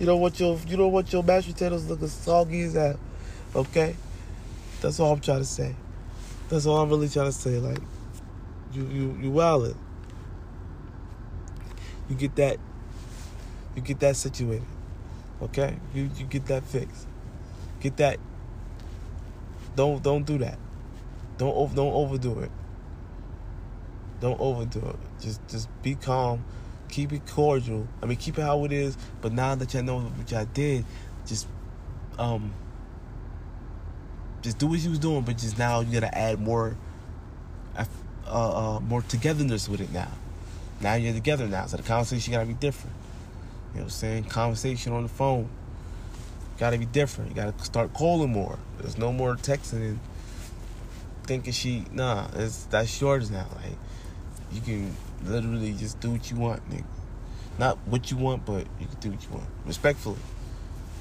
don't 0.06 0.20
want 0.20 0.38
your 0.38 0.58
you 0.68 0.76
don't 0.76 0.92
want 0.92 1.12
your 1.12 1.24
mashed 1.24 1.48
potatoes 1.48 1.88
looking 1.88 2.06
soggy 2.06 2.62
as 2.62 2.74
that. 2.74 2.98
Okay. 3.56 3.96
That's 4.80 5.00
all 5.00 5.12
I'm 5.12 5.20
trying 5.20 5.40
to 5.40 5.44
say. 5.44 5.74
That's 6.48 6.64
all 6.66 6.76
I'm 6.78 6.88
really 6.88 7.08
trying 7.08 7.26
to 7.26 7.32
say. 7.32 7.58
Like, 7.58 7.80
you 8.72 8.86
you 8.86 9.18
you 9.20 9.30
wildin'. 9.32 9.76
You 12.08 12.14
get 12.14 12.36
that. 12.36 12.58
You 13.74 13.82
get 13.82 13.98
that 14.00 14.14
situated. 14.14 14.62
Okay. 15.42 15.76
You 15.92 16.10
you 16.16 16.26
get 16.26 16.46
that 16.46 16.62
fixed. 16.62 17.08
Get 17.80 17.96
that. 17.96 18.20
Don't 19.78 20.02
don't 20.02 20.26
do 20.26 20.38
that. 20.38 20.58
Don't 21.36 21.54
over 21.54 21.72
don't 21.72 21.92
overdo 21.92 22.40
it. 22.40 22.50
Don't 24.20 24.40
overdo 24.40 24.80
it. 24.80 24.96
Just 25.20 25.40
just 25.48 25.68
be 25.84 25.94
calm. 25.94 26.44
Keep 26.88 27.12
it 27.12 27.24
cordial. 27.28 27.86
I 28.02 28.06
mean, 28.06 28.16
keep 28.16 28.38
it 28.38 28.42
how 28.42 28.64
it 28.64 28.72
is. 28.72 28.98
But 29.20 29.32
now 29.32 29.54
that 29.54 29.72
y'all 29.72 29.84
know 29.84 30.00
what 30.00 30.28
y'all 30.32 30.46
did, 30.52 30.84
just 31.28 31.46
um 32.18 32.52
just 34.42 34.58
do 34.58 34.66
what 34.66 34.80
you 34.80 34.90
was 34.90 34.98
doing, 34.98 35.22
but 35.22 35.38
just 35.38 35.56
now 35.58 35.78
you 35.78 35.92
gotta 35.92 36.18
add 36.18 36.40
more, 36.40 36.76
uh, 37.76 37.84
uh, 38.26 38.80
more 38.80 39.02
togetherness 39.02 39.68
with 39.68 39.80
it 39.80 39.92
now. 39.92 40.10
Now 40.80 40.94
you're 40.94 41.14
together 41.14 41.46
now, 41.46 41.66
so 41.66 41.76
the 41.76 41.84
conversation 41.84 42.32
gotta 42.32 42.46
be 42.46 42.54
different. 42.54 42.96
You 43.74 43.76
know 43.76 43.82
what 43.82 43.84
I'm 43.84 43.90
saying? 43.90 44.24
Conversation 44.24 44.92
on 44.92 45.04
the 45.04 45.08
phone 45.08 45.48
gotta 46.58 46.78
be 46.78 46.86
different. 46.86 47.30
You 47.30 47.36
gotta 47.36 47.64
start 47.64 47.92
calling 47.94 48.30
more. 48.30 48.58
There's 48.78 48.98
no 48.98 49.12
more 49.12 49.36
texting 49.36 49.88
and 49.88 50.00
thinking 51.24 51.52
she. 51.52 51.84
Nah, 51.92 52.28
it's 52.34 52.64
that's 52.64 53.00
yours 53.00 53.30
now. 53.30 53.46
Like 53.56 53.76
you 54.52 54.60
can 54.60 54.96
literally 55.24 55.72
just 55.72 56.00
do 56.00 56.10
what 56.10 56.30
you 56.30 56.36
want, 56.36 56.68
nigga. 56.70 56.84
Not 57.58 57.78
what 57.86 58.10
you 58.10 58.16
want, 58.16 58.44
but 58.44 58.66
you 58.80 58.86
can 58.86 59.00
do 59.00 59.10
what 59.10 59.22
you 59.22 59.30
want 59.30 59.48
respectfully. 59.66 60.18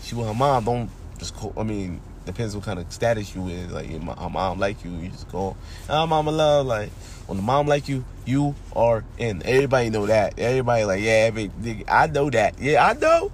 She 0.03 0.15
want 0.15 0.29
her 0.29 0.35
mom. 0.35 0.65
Don't 0.65 0.89
just 1.17 1.35
call. 1.35 1.53
I 1.57 1.63
mean, 1.63 2.01
depends 2.25 2.55
what 2.55 2.65
kind 2.65 2.79
of 2.79 2.91
status 2.91 3.33
you 3.33 3.47
in. 3.47 3.71
Like 3.71 3.89
your 3.89 3.99
mom, 3.99 4.59
like 4.59 4.83
you, 4.83 4.91
you 4.91 5.09
just 5.09 5.29
go, 5.31 5.55
oh, 5.89 6.07
mama 6.07 6.31
love. 6.31 6.67
Like 6.67 6.89
when 7.25 7.37
the 7.37 7.43
mom 7.43 7.67
like 7.67 7.87
you, 7.87 8.05
you 8.25 8.53
are 8.75 9.03
in. 9.17 9.41
Everybody 9.43 9.89
know 9.89 10.05
that. 10.05 10.37
Everybody 10.37 10.83
like, 10.85 11.01
yeah, 11.01 11.83
I 11.87 12.07
know 12.07 12.29
that. 12.29 12.59
Yeah, 12.59 12.85
I 12.85 12.93
know. 12.93 13.31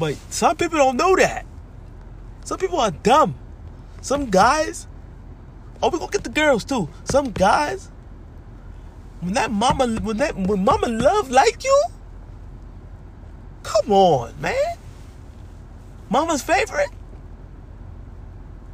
But 0.00 0.16
some 0.30 0.56
people 0.56 0.78
don't 0.78 0.96
know 0.96 1.14
that. 1.16 1.44
Some 2.46 2.58
people 2.58 2.80
are 2.80 2.90
dumb. 2.90 3.34
Some 4.00 4.30
guys. 4.30 4.86
Oh, 5.82 5.90
we 5.90 5.98
gonna 5.98 6.10
get 6.10 6.24
the 6.24 6.30
girls 6.30 6.64
too. 6.64 6.88
Some 7.04 7.32
guys. 7.32 7.90
When 9.20 9.34
that 9.34 9.50
mama, 9.50 10.00
when 10.00 10.16
that 10.16 10.36
when 10.36 10.64
mama 10.64 10.88
love 10.88 11.30
like 11.30 11.62
you. 11.64 11.84
Come 13.62 13.92
on, 13.92 14.40
man. 14.40 14.78
Mama's 16.08 16.40
favorite. 16.40 16.88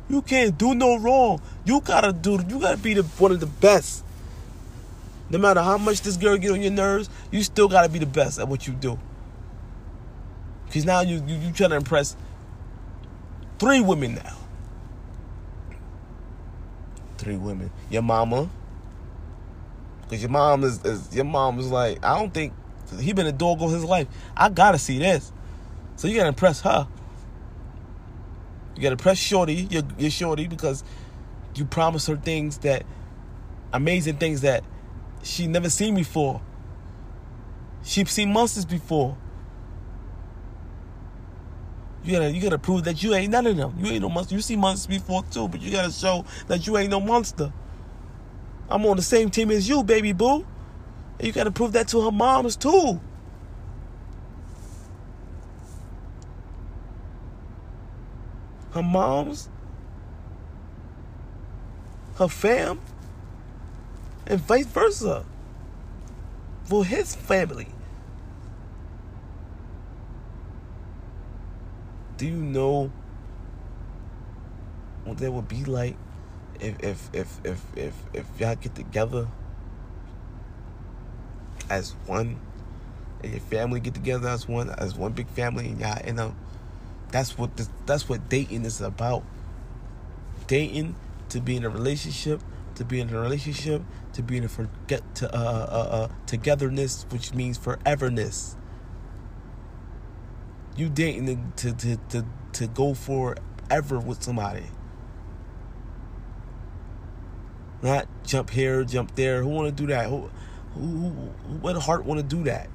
You 0.09 0.23
can't 0.23 0.57
do 0.57 0.77
no 0.77 0.97
wrong. 0.97 1.43
You 1.65 1.81
gotta 1.81 2.13
do. 2.13 2.39
You 2.49 2.61
gotta 2.61 2.79
be 2.79 2.95
the 2.95 3.03
one 3.03 3.33
of 3.33 3.41
the 3.41 3.47
best. 3.47 4.05
No 5.29 5.39
matter 5.39 5.61
how 5.61 5.77
much 5.77 6.03
this 6.03 6.17
girl 6.17 6.37
get 6.37 6.53
on 6.53 6.63
your 6.63 6.71
nerves, 6.71 7.11
you 7.33 7.43
still 7.43 7.67
gotta 7.67 7.89
be 7.89 7.99
the 7.99 8.07
best 8.07 8.39
at 8.39 8.47
what 8.47 8.69
you 8.69 8.75
do. 8.75 8.97
Cause 10.73 10.85
now 10.85 11.01
you 11.01 11.23
you, 11.27 11.37
you 11.37 11.53
trying 11.53 11.71
to 11.71 11.77
impress 11.77 12.17
three 13.59 13.81
women 13.81 14.17
now. 14.17 14.37
Three 17.19 17.37
women. 17.37 17.71
Your 17.91 18.03
mama. 18.03 18.51
Cause 20.09 20.21
your 20.21 20.31
mom 20.31 20.65
is, 20.65 20.85
is 20.85 21.15
your 21.15 21.25
mom 21.25 21.59
is 21.59 21.71
like, 21.71 22.05
I 22.05 22.19
don't 22.19 22.33
think 22.33 22.53
he 23.01 23.13
been 23.13 23.27
a 23.27 23.33
dog 23.33 23.61
all 23.61 23.69
his 23.69 23.85
life. 23.85 24.07
I 24.37 24.49
gotta 24.49 24.79
see 24.79 24.99
this. 24.99 25.33
So 25.97 26.09
you 26.09 26.17
gotta 26.17 26.29
impress 26.29 26.61
her. 26.61 26.87
You 28.77 28.83
gotta 28.83 28.93
impress 28.93 29.19
Shorty, 29.19 29.55
your, 29.71 29.83
your 29.99 30.11
Shorty, 30.11 30.47
because 30.47 30.85
you 31.55 31.65
promised 31.65 32.07
her 32.09 32.17
things 32.17 32.59
that 32.59 32.85
amazing 33.73 34.19
things 34.19 34.43
that 34.43 34.63
she 35.23 35.47
never 35.47 35.71
seen 35.71 35.95
before. 35.95 36.41
She's 37.83 38.11
seen 38.11 38.33
monsters 38.33 38.65
before. 38.65 39.17
You 42.07 42.13
gotta 42.13 42.31
you 42.31 42.41
gotta 42.41 42.59
prove 42.59 42.85
that 42.85 43.03
you 43.03 43.15
ain't 43.15 43.33
none 43.33 43.49
of 43.49 43.57
them. 43.57 43.75
You 43.81 43.91
ain't 43.91 44.03
no 44.03 44.09
monster. 44.09 44.37
You 44.37 44.41
see 44.41 44.55
monsters 44.55 44.87
before 44.87 45.25
too, 45.25 45.49
but 45.49 45.61
you 45.61 45.73
gotta 45.73 45.91
show 45.91 46.25
that 46.47 46.65
you 46.65 46.77
ain't 46.79 46.91
no 46.91 47.01
monster. 47.01 47.53
I'm 48.69 48.87
on 48.87 48.97
the 48.97 49.03
same 49.03 49.29
team 49.29 49.51
as 49.51 49.69
you, 49.69 49.83
baby 49.83 50.13
boo. 50.13 50.47
And 51.19 51.27
you 51.27 51.33
gotta 51.33 51.51
prove 51.51 51.73
that 51.73 51.89
to 51.89 52.03
her 52.03 52.13
moms 52.13 52.55
too. 52.55 53.01
Her 58.71 58.83
moms, 58.85 59.49
her 62.19 62.29
fam, 62.29 62.81
and 64.29 64.39
vice 64.39 64.67
versa 64.67 65.25
for 66.65 66.85
his 66.85 67.17
family. 67.17 67.67
Do 72.17 72.27
you 72.27 72.37
know 72.37 72.91
what 75.05 75.19
that 75.19 75.33
would 75.33 75.49
be 75.49 75.65
like 75.65 75.97
if 76.61 76.83
if 76.83 77.11
if 77.13 77.41
if 77.45 77.63
if, 77.77 77.95
if 78.15 78.27
y'all 78.39 78.57
get 78.57 78.75
together 78.75 79.29
as 81.69 81.95
one 82.07 82.39
and 83.23 83.33
your 83.33 83.41
family 83.41 83.81
get 83.81 83.95
together 83.95 84.29
as 84.29 84.49
one 84.49 84.71
as 84.71 84.95
one 84.95 85.13
big 85.13 85.29
family 85.29 85.69
and 85.69 85.81
y'all 85.81 85.99
end 86.03 86.21
up 86.21 86.35
that's 87.11 87.39
what 87.39 87.57
this, 87.57 87.69
that's 87.87 88.09
what 88.09 88.29
dating 88.29 88.65
is 88.65 88.81
about. 88.81 89.23
Dating 90.47 90.95
to 91.29 91.41
be 91.41 91.57
in 91.57 91.65
a 91.65 91.69
relationship 91.69 92.41
to 92.77 92.85
be 92.85 93.01
in 93.01 93.11
a 93.11 93.19
relationship 93.19 93.83
to 94.13 94.23
be 94.23 94.37
in 94.37 94.45
a 94.45 94.49
forget 94.49 95.03
to 95.17 95.35
uh, 95.35 95.39
uh, 95.39 95.97
uh 95.97 96.09
togetherness 96.27 97.07
which 97.11 97.33
means 97.35 97.59
foreverness 97.59 98.55
you 100.77 100.89
dating 100.89 101.53
to 101.57 101.73
to 101.73 101.97
to 102.09 102.25
to 102.53 102.67
go 102.69 102.95
forever 102.95 103.99
with 103.99 104.23
somebody 104.23 104.65
not 107.83 108.07
jump 108.25 108.51
here 108.51 108.85
jump 108.85 109.15
there 109.15 109.43
who 109.43 109.49
want 109.49 109.69
to 109.69 109.83
do 109.83 109.87
that 109.87 110.09
who 110.09 110.31
who, 110.77 111.09
what 111.61 111.77
heart 111.77 112.05
want 112.05 112.21
to 112.21 112.37
do 112.37 112.45
that? 112.45 112.69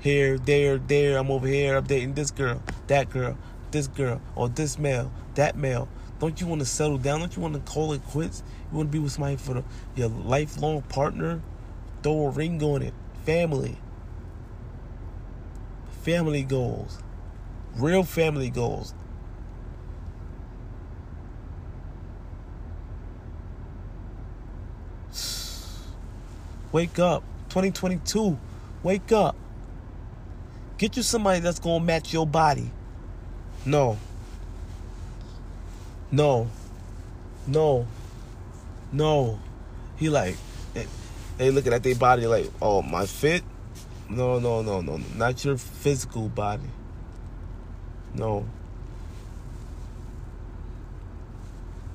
Here, 0.00 0.38
there, 0.38 0.78
there. 0.78 1.18
I'm 1.18 1.30
over 1.30 1.46
here. 1.46 1.76
I'm 1.76 1.84
dating 1.84 2.14
this 2.14 2.30
girl, 2.30 2.62
that 2.86 3.10
girl, 3.10 3.36
this 3.70 3.88
girl, 3.88 4.20
or 4.34 4.48
this 4.48 4.78
male, 4.78 5.12
that 5.34 5.56
male. 5.56 5.88
Don't 6.18 6.40
you 6.40 6.46
want 6.46 6.60
to 6.60 6.66
settle 6.66 6.98
down? 6.98 7.20
Don't 7.20 7.36
you 7.36 7.42
want 7.42 7.54
to 7.54 7.60
call 7.60 7.92
it 7.92 8.02
quits? 8.04 8.42
You 8.70 8.78
want 8.78 8.88
to 8.88 8.92
be 8.92 8.98
with 8.98 9.12
somebody 9.12 9.36
for 9.36 9.54
the, 9.54 9.64
your 9.94 10.08
lifelong 10.08 10.82
partner? 10.82 11.42
Throw 12.02 12.26
a 12.26 12.30
ring 12.30 12.62
on 12.62 12.82
it. 12.82 12.94
Family. 13.24 13.76
Family 16.02 16.42
goals. 16.42 17.02
Real 17.76 18.02
family 18.02 18.50
goals. 18.50 18.94
Wake 26.72 26.98
up. 26.98 27.22
2022. 27.50 28.38
Wake 28.82 29.12
up. 29.12 29.36
Get 30.78 30.96
you 30.96 31.02
somebody 31.02 31.40
that's 31.40 31.58
going 31.58 31.80
to 31.80 31.86
match 31.86 32.12
your 32.12 32.26
body. 32.26 32.70
No. 33.64 33.98
No. 36.10 36.48
No. 37.46 37.86
No. 38.92 39.38
He 39.96 40.10
like, 40.10 40.36
eh, 40.74 40.84
they 41.38 41.50
looking 41.50 41.72
at 41.72 41.82
their 41.82 41.94
body 41.94 42.26
like, 42.26 42.50
oh, 42.60 42.82
my 42.82 43.06
fit? 43.06 43.42
No, 44.08 44.38
no, 44.38 44.62
no, 44.62 44.80
no, 44.80 44.96
no. 44.96 45.04
Not 45.16 45.44
your 45.44 45.56
physical 45.56 46.28
body. 46.28 46.68
No. 48.16 48.46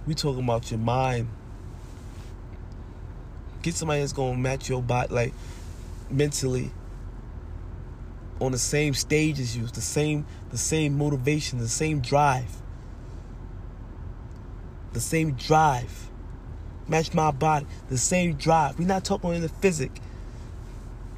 We 0.06 0.14
talking 0.14 0.43
about 0.43 0.69
your 0.69 0.80
mind. 0.80 1.27
Get 3.64 3.76
somebody 3.76 4.02
that's 4.02 4.14
gonna 4.14 4.38
match 4.38 4.69
your 4.69 4.81
body, 4.81 5.14
like 5.14 5.34
mentally, 6.10 6.72
on 8.39 8.52
the 8.52 8.57
same 8.57 8.93
stage 8.93 9.39
as 9.39 9.56
you, 9.56 9.65
the 9.68 9.81
same, 9.81 10.26
the 10.49 10.57
same 10.57 10.98
motivation, 10.98 11.60
the 11.60 11.68
same 11.68 12.02
drive, 12.02 12.61
the 14.93 14.99
same 14.99 15.34
drive. 15.34 16.10
Match 16.88 17.14
my 17.14 17.31
body, 17.31 17.65
the 17.89 17.98
same 17.98 18.34
drive. 18.34 18.77
We're 18.77 18.88
not 18.88 19.06
talking 19.06 19.34
in 19.34 19.41
the 19.41 19.49
physic. 19.49 19.91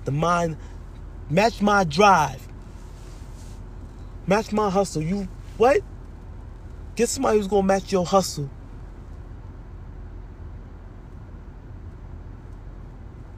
The 0.05 0.11
mind, 0.11 0.57
match 1.29 1.61
my 1.61 1.83
drive. 1.83 2.47
Match 4.25 4.51
my 4.51 4.69
hustle. 4.69 5.01
You 5.01 5.27
what? 5.57 5.81
Get 6.95 7.09
somebody 7.09 7.37
who's 7.37 7.47
gonna 7.47 7.63
match 7.63 7.91
your 7.91 8.05
hustle. 8.05 8.49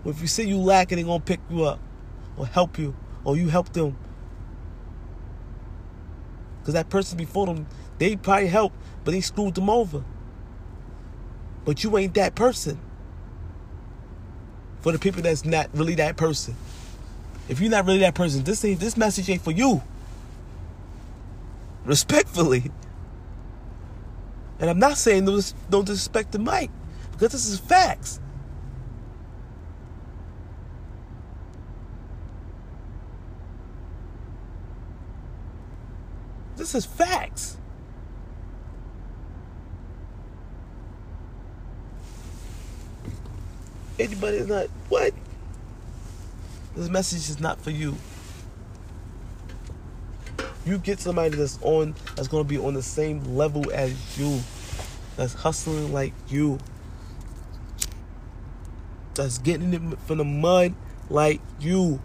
Or 0.03 0.11
if 0.11 0.21
you 0.21 0.27
see 0.27 0.47
you 0.47 0.57
lacking, 0.57 0.97
they're 0.97 1.05
gonna 1.05 1.19
pick 1.19 1.39
you 1.49 1.63
up 1.63 1.79
or 2.37 2.45
help 2.45 2.77
you, 2.77 2.95
or 3.23 3.37
you 3.37 3.49
help 3.49 3.73
them. 3.73 3.97
Because 6.59 6.73
that 6.73 6.89
person 6.89 7.17
before 7.17 7.47
them, 7.47 7.65
they 7.97 8.15
probably 8.15 8.47
helped, 8.47 8.75
but 9.03 9.11
they 9.11 9.21
screwed 9.21 9.55
them 9.55 9.69
over. 9.69 10.03
But 11.63 11.83
you 11.83 11.97
ain't 11.97 12.13
that 12.15 12.35
person. 12.35 12.79
For 14.81 14.91
the 14.91 14.99
people 14.99 15.23
that's 15.23 15.45
not 15.45 15.69
really 15.73 15.95
that 15.95 16.17
person. 16.17 16.55
If 17.49 17.59
you're 17.59 17.71
not 17.71 17.85
really 17.85 17.99
that 17.99 18.13
person, 18.13 18.43
this 18.43 18.63
ain't 18.65 18.79
this 18.79 18.97
message 18.97 19.29
ain't 19.29 19.41
for 19.41 19.51
you. 19.51 19.81
Respectfully. 21.85 22.71
And 24.59 24.69
I'm 24.69 24.79
not 24.79 24.97
saying 24.97 25.25
don't 25.25 25.85
disrespect 25.85 26.31
the 26.31 26.39
mic, 26.39 26.71
because 27.11 27.31
this 27.31 27.45
is 27.45 27.59
facts. 27.59 28.19
This 36.55 36.73
is 36.73 36.85
facts. 36.85 37.57
Anybody 43.99 44.37
is 44.37 44.47
not 44.47 44.67
what? 44.89 45.13
This 46.75 46.89
message 46.89 47.29
is 47.29 47.39
not 47.39 47.61
for 47.61 47.69
you. 47.69 47.95
You 50.65 50.77
get 50.79 50.99
somebody 50.99 51.35
that's 51.35 51.59
on 51.61 51.95
that's 52.15 52.27
gonna 52.27 52.43
be 52.43 52.57
on 52.57 52.73
the 52.73 52.83
same 52.83 53.23
level 53.35 53.71
as 53.71 54.17
you. 54.17 54.39
That's 55.15 55.33
hustling 55.33 55.93
like 55.93 56.13
you. 56.27 56.59
That's 59.13 59.37
getting 59.37 59.73
it 59.73 59.99
from 59.99 60.17
the 60.17 60.25
mud 60.25 60.73
like 61.09 61.39
you. 61.59 62.01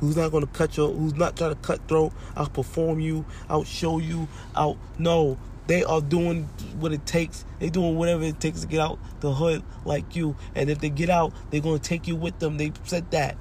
who's 0.00 0.16
not 0.16 0.32
to 0.32 0.46
cut 0.46 0.76
your, 0.76 0.92
who's 0.92 1.14
not 1.14 1.36
trying 1.36 1.54
to 1.54 1.60
cut 1.60 1.86
throat, 1.86 2.12
outperform 2.34 3.02
you, 3.02 3.24
outshow 3.48 4.02
you, 4.02 4.28
out. 4.56 4.76
No, 4.98 5.38
they 5.66 5.84
are 5.84 6.00
doing 6.00 6.44
what 6.78 6.92
it 6.92 7.06
takes. 7.06 7.44
They 7.58 7.68
doing 7.68 7.96
whatever 7.96 8.24
it 8.24 8.40
takes 8.40 8.62
to 8.62 8.66
get 8.66 8.80
out 8.80 8.98
the 9.20 9.32
hood 9.32 9.62
like 9.84 10.16
you. 10.16 10.36
And 10.54 10.70
if 10.70 10.80
they 10.80 10.88
get 10.88 11.10
out, 11.10 11.32
they're 11.50 11.60
to 11.78 11.78
take 11.78 12.08
you 12.08 12.16
with 12.16 12.38
them. 12.38 12.56
They 12.56 12.72
said 12.84 13.10
that 13.10 13.36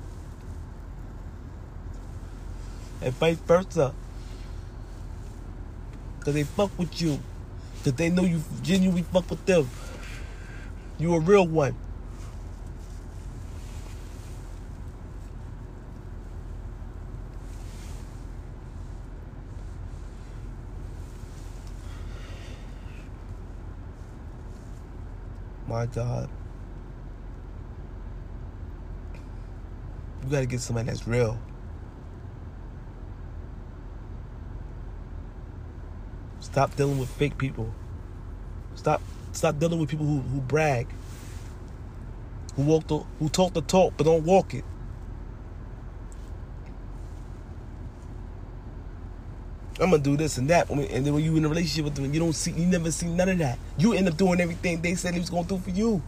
and 3.02 3.14
vice 3.16 3.38
versa. 3.38 3.94
Cause 6.22 6.34
they 6.34 6.44
fuck 6.44 6.78
with 6.78 7.02
you. 7.02 7.20
Cause 7.84 7.94
they 7.94 8.10
know 8.10 8.24
you 8.24 8.42
genuinely 8.62 9.04
fuck 9.04 9.30
with 9.30 9.46
them. 9.46 9.70
You 10.98 11.16
a 11.16 11.20
real 11.20 11.48
one. 11.48 11.76
My 25.68 25.86
God. 25.86 26.30
You 30.24 30.30
gotta 30.30 30.46
get 30.46 30.60
somebody 30.60 30.88
that's 30.88 31.08
real. 31.08 31.40
Stop 36.52 36.76
dealing 36.76 36.98
with 36.98 37.10
fake 37.10 37.38
people. 37.38 37.74
Stop 38.76 39.02
stop 39.32 39.60
dealing 39.60 39.80
with 39.80 39.90
people 39.90 40.06
who, 40.06 40.20
who 40.20 40.42
brag. 40.42 40.88
Who 42.56 42.64
walk 42.64 42.88
the 42.88 43.00
who 43.20 43.30
talk 43.30 43.54
the 43.54 43.62
talk 43.62 43.94
but 43.98 44.06
don't 44.06 44.26
walk 44.26 44.54
it. 44.54 44.66
I'm 49.80 49.92
gonna 49.92 50.04
do 50.04 50.18
this 50.18 50.38
and 50.38 50.50
that, 50.50 50.70
and 50.70 51.06
then 51.06 51.14
when 51.14 51.24
you 51.24 51.38
in 51.38 51.46
a 51.46 51.50
relationship 51.50 51.86
with 51.86 51.96
them, 51.96 52.14
you 52.14 52.20
don't 52.20 52.34
see, 52.34 52.52
you 52.52 52.66
never 52.66 52.92
see 52.92 53.08
none 53.08 53.30
of 53.30 53.38
that. 53.38 53.58
You 53.78 53.94
end 53.94 54.10
up 54.10 54.18
doing 54.18 54.42
everything 54.42 54.82
they 54.82 54.96
said 54.96 55.14
he 55.14 55.22
was 55.22 55.30
gonna 55.30 55.48
do 55.48 55.58
for 55.58 55.70
you. 55.70 56.02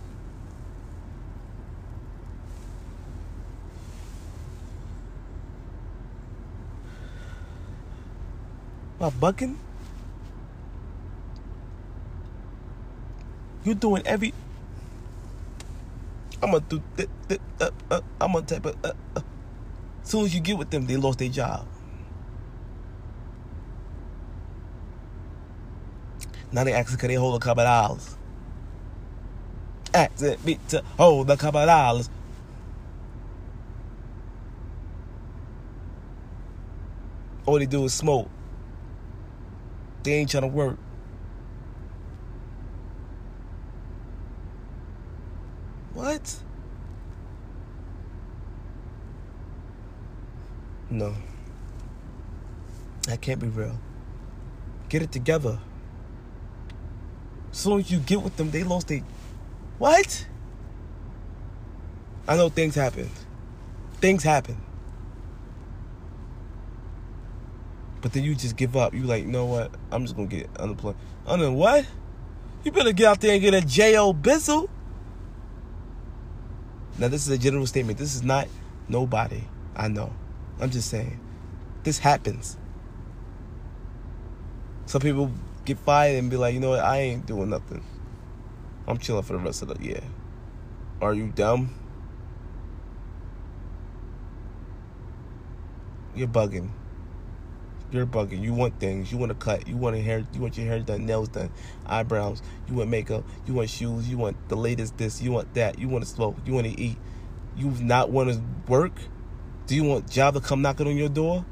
My 8.99 9.09
bucking? 9.09 9.57
You 13.63 13.75
doing 13.75 14.01
every. 14.05 14.33
I'm 16.41 16.51
gonna 16.51 16.63
do. 16.67 16.81
Th- 16.97 17.09
th- 17.27 17.41
uh, 17.59 17.69
uh, 17.91 18.01
I'm 18.19 18.33
gonna 18.33 18.45
type 18.45 18.65
of. 18.65 18.75
Uh, 18.83 18.93
uh. 19.15 19.21
Soon 20.03 20.25
as 20.25 20.33
you 20.33 20.41
get 20.41 20.57
with 20.57 20.69
them, 20.71 20.88
they 20.88 20.97
lost 20.97 21.19
their 21.19 21.29
job. 21.29 21.67
Now 26.51 26.63
they 26.63 26.73
asking, 26.73 26.97
can 26.97 27.07
they 27.09 27.15
hold 27.15 27.41
a 27.41 27.43
couple 27.43 27.63
dollars? 27.63 28.15
Asking 29.93 30.38
me 30.43 30.59
to 30.69 30.83
hold 30.97 31.29
a 31.29 31.38
couple 31.38 31.65
dollars. 31.65 32.09
All 37.45 37.57
they 37.59 37.65
do 37.65 37.85
is 37.85 37.93
smoke. 37.93 38.29
They 40.03 40.13
ain't 40.13 40.31
trying 40.31 40.43
to 40.43 40.47
work. 40.47 40.77
What? 46.02 46.36
No. 50.90 51.14
That 53.03 53.22
can't 53.22 53.40
be 53.40 53.49
real. 53.49 53.78
Get 54.90 55.03
it 55.03 55.11
together. 55.11 55.60
As 57.52 57.57
soon 57.57 57.82
as 57.82 57.91
you 57.91 57.99
get 57.99 58.23
with 58.23 58.36
them, 58.36 58.49
they 58.49 58.64
lost 58.64 58.88
their. 58.88 59.03
What? 59.78 60.26
I 62.28 62.36
know 62.36 62.49
things 62.49 62.73
happen. 62.73 63.07
Things 63.99 64.23
happen. 64.23 64.57
But 68.02 68.14
then 68.14 68.23
you 68.23 68.34
just 68.34 68.56
give 68.56 68.76
up. 68.76 68.95
You 68.95 69.03
like, 69.03 69.23
you 69.23 69.30
know 69.30 69.45
what? 69.45 69.72
I'm 69.91 70.02
just 70.02 70.15
gonna 70.15 70.28
get 70.28 70.49
unemployed. 70.57 70.95
Under 71.28 71.52
what? 71.52 71.86
You 72.64 72.72
better 72.72 72.91
get 72.91 73.06
out 73.06 73.22
there 73.22 73.34
and 73.34 73.41
get 73.41 73.53
a 73.53 73.61
J.O. 73.61 74.14
Bizzle. 74.14 74.68
Now 76.97 77.07
this 77.07 77.26
is 77.26 77.30
a 77.30 77.38
general 77.38 77.65
statement. 77.65 77.97
This 77.97 78.15
is 78.15 78.23
not 78.23 78.47
nobody. 78.88 79.43
I 79.76 79.88
know. 79.88 80.13
I'm 80.59 80.69
just 80.69 80.89
saying. 80.89 81.19
This 81.84 81.97
happens. 81.97 82.57
Some 84.85 85.01
people 85.01 85.31
get 85.65 85.80
fired 85.80 86.18
and 86.18 86.30
be 86.30 86.38
like, 86.38 86.53
you 86.53 86.59
know 86.59 86.72
what, 86.72 86.84
I 86.84 86.97
ain't 86.99 87.26
doing 87.26 87.49
nothing. 87.49 87.84
I'm 88.88 88.97
chilling 88.97 89.23
for 89.23 89.34
the 89.34 89.39
rest 89.39 89.61
of 89.61 89.69
the 89.69 89.84
year. 89.84 90.01
Are 91.01 91.13
you 91.13 91.27
dumb? 91.27 91.73
You're 96.13 96.27
bugging. 96.27 96.72
You're 97.91 98.05
bugging. 98.05 98.41
You 98.41 98.53
want 98.53 98.80
things. 98.80 99.11
You 99.11 99.18
want 99.18 99.31
to 99.31 99.35
cut. 99.35 99.68
You 99.68 99.76
want 99.76 99.97
hair. 99.97 100.26
You 100.34 100.41
want 100.41 100.57
your 100.57 100.68
hair 100.68 100.80
done, 100.80 101.05
nails 101.05 101.27
done, 101.27 101.51
eyebrows. 101.85 102.41
You 102.69 102.76
want 102.76 102.89
makeup. 102.89 103.23
You 103.45 103.53
want 103.53 103.69
shoes. 103.69 104.09
You 104.09 104.18
want 104.18 104.38
the 104.49 104.55
latest 104.55 104.97
this. 104.97 105.22
You 105.22 105.31
want 105.31 105.53
that. 105.55 105.77
You 105.77 105.89
want 105.89 106.05
to 106.05 106.09
smoke. 106.09 106.38
You 106.45 106.53
want 106.53 106.68
to 106.68 106.80
eat. 106.80 106.97
You 107.57 107.72
not 107.81 108.09
want 108.09 108.31
to 108.31 108.41
work. 108.68 108.93
Do 109.68 109.76
you 109.76 109.84
want 109.84 110.09
job 110.09 110.35
to 110.35 110.39
come 110.39 110.61
knocking 110.61 110.88
on 110.88 110.95
your 110.95 111.09
door? 111.09 111.45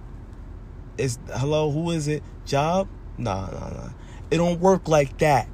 Is 0.97 1.19
hello? 1.29 1.71
Who 1.71 1.91
is 1.91 2.07
it? 2.07 2.23
Job? 2.45 2.87
Nah, 3.17 3.49
nah, 3.49 3.69
nah. 3.69 3.89
It 4.31 4.37
don't 4.37 4.59
work 4.59 4.87
like 4.87 5.17
that. 5.19 5.49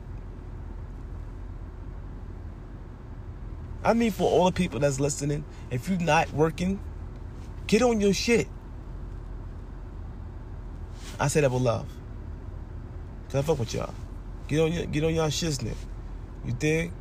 I 3.84 3.94
mean, 3.94 4.12
for 4.12 4.30
all 4.30 4.46
the 4.46 4.52
people 4.52 4.80
that's 4.80 5.00
listening, 5.00 5.46
if 5.70 5.88
you're 5.88 6.00
not 6.00 6.32
working, 6.34 6.80
get 7.68 7.82
on 7.82 8.02
your 8.02 8.14
shit. 8.14 8.48
I 11.20 11.28
say 11.28 11.42
that 11.42 11.52
with 11.52 11.62
love. 11.62 11.88
Cause 13.28 13.36
I 13.36 13.42
fuck 13.42 13.60
with 13.60 13.74
y'all. 13.74 13.94
Get 14.48 14.60
on 14.60 14.72
your 14.72 14.86
get 14.86 15.04
on 15.04 15.14
y'all 15.14 15.28
shiznit. 15.28 15.76
You 16.46 16.54
dig? 16.54 16.92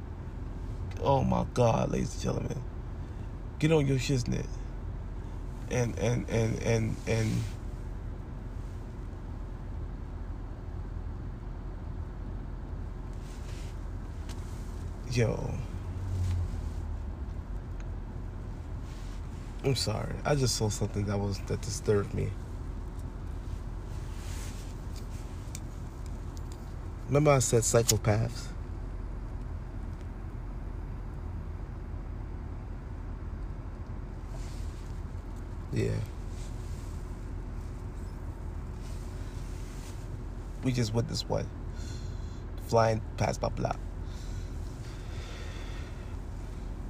Oh 1.03 1.23
my 1.23 1.45
God, 1.53 1.91
ladies 1.91 2.15
and 2.15 2.23
gentlemen. 2.23 2.63
Get 3.59 3.73
on 3.73 3.87
your 3.87 3.99
shiznit. 3.99 4.47
And 5.71 5.99
and 5.99 6.29
and 6.31 6.63
and 6.63 6.97
and 7.07 7.31
yo. 15.11 15.51
I'm 19.65 19.75
sorry. 19.75 20.15
I 20.25 20.35
just 20.35 20.57
saw 20.57 20.69
something 20.69 21.07
that 21.07 21.19
was 21.19 21.39
that 21.47 21.61
disturbed 21.63 22.13
me. 22.15 22.29
Remember 27.07 27.33
I 27.33 27.39
said 27.41 27.63
psychopaths? 27.63 28.47
Yeah. 35.73 35.91
We 40.63 40.73
just 40.73 40.95
witnessed 40.95 41.29
one. 41.29 41.49
Flying 42.69 43.03
past 43.17 43.43
my 43.43 43.49
block. 43.49 43.79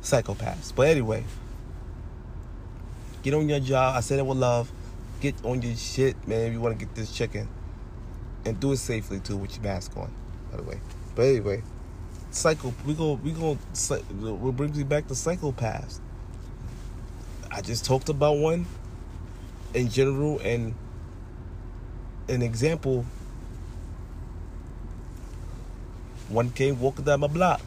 Psychopaths. 0.03 0.73
But 0.74 0.89
anyway. 0.89 1.24
Get 3.23 3.35
on 3.35 3.49
your 3.49 3.61
job. 3.61 3.97
I 3.97 4.01
said 4.01 4.19
it 4.19 4.27
with 4.27 4.39
love. 4.39 4.70
Get 5.20 5.35
on 5.45 5.61
your 5.62 5.74
shit, 5.77 6.28
man, 6.28 6.47
if 6.47 6.53
you 6.53 6.61
want 6.61 6.78
to 6.78 6.85
get 6.85 6.95
this 6.95 7.11
chicken 7.11 7.49
and 8.45 8.59
do 8.61 8.73
it 8.73 8.77
safely 8.79 9.21
too 9.21 9.37
with 9.37 9.55
your 9.55 9.65
mask 9.65 9.97
on. 9.97 10.12
By 10.51 10.59
the 10.59 10.62
way, 10.62 10.81
but 11.15 11.23
anyway, 11.23 11.62
psycho. 12.31 12.75
We 12.87 12.95
go. 12.95 13.15
We 13.15 13.33
go. 13.33 13.55
What 13.55 14.57
brings 14.57 14.77
me 14.77 14.85
back 14.85 15.09
to 15.09 15.15
psychopaths? 15.15 16.01
I 17.51 17.61
just 17.61 17.85
talked 17.85 18.09
about 18.09 18.37
one 18.37 18.66
in 19.75 19.89
general 19.89 20.39
and 20.41 20.75
an 22.29 22.43
example. 22.43 23.05
One 26.29 26.51
came 26.51 26.81
walking 26.81 27.05
down 27.05 27.21
my 27.21 27.27
block, 27.27 27.61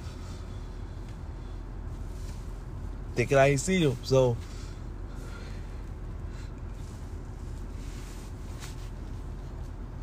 thinking 3.16 3.38
I 3.38 3.52
ain't 3.52 3.60
see 3.60 3.80
him. 3.80 3.98
So 4.04 4.36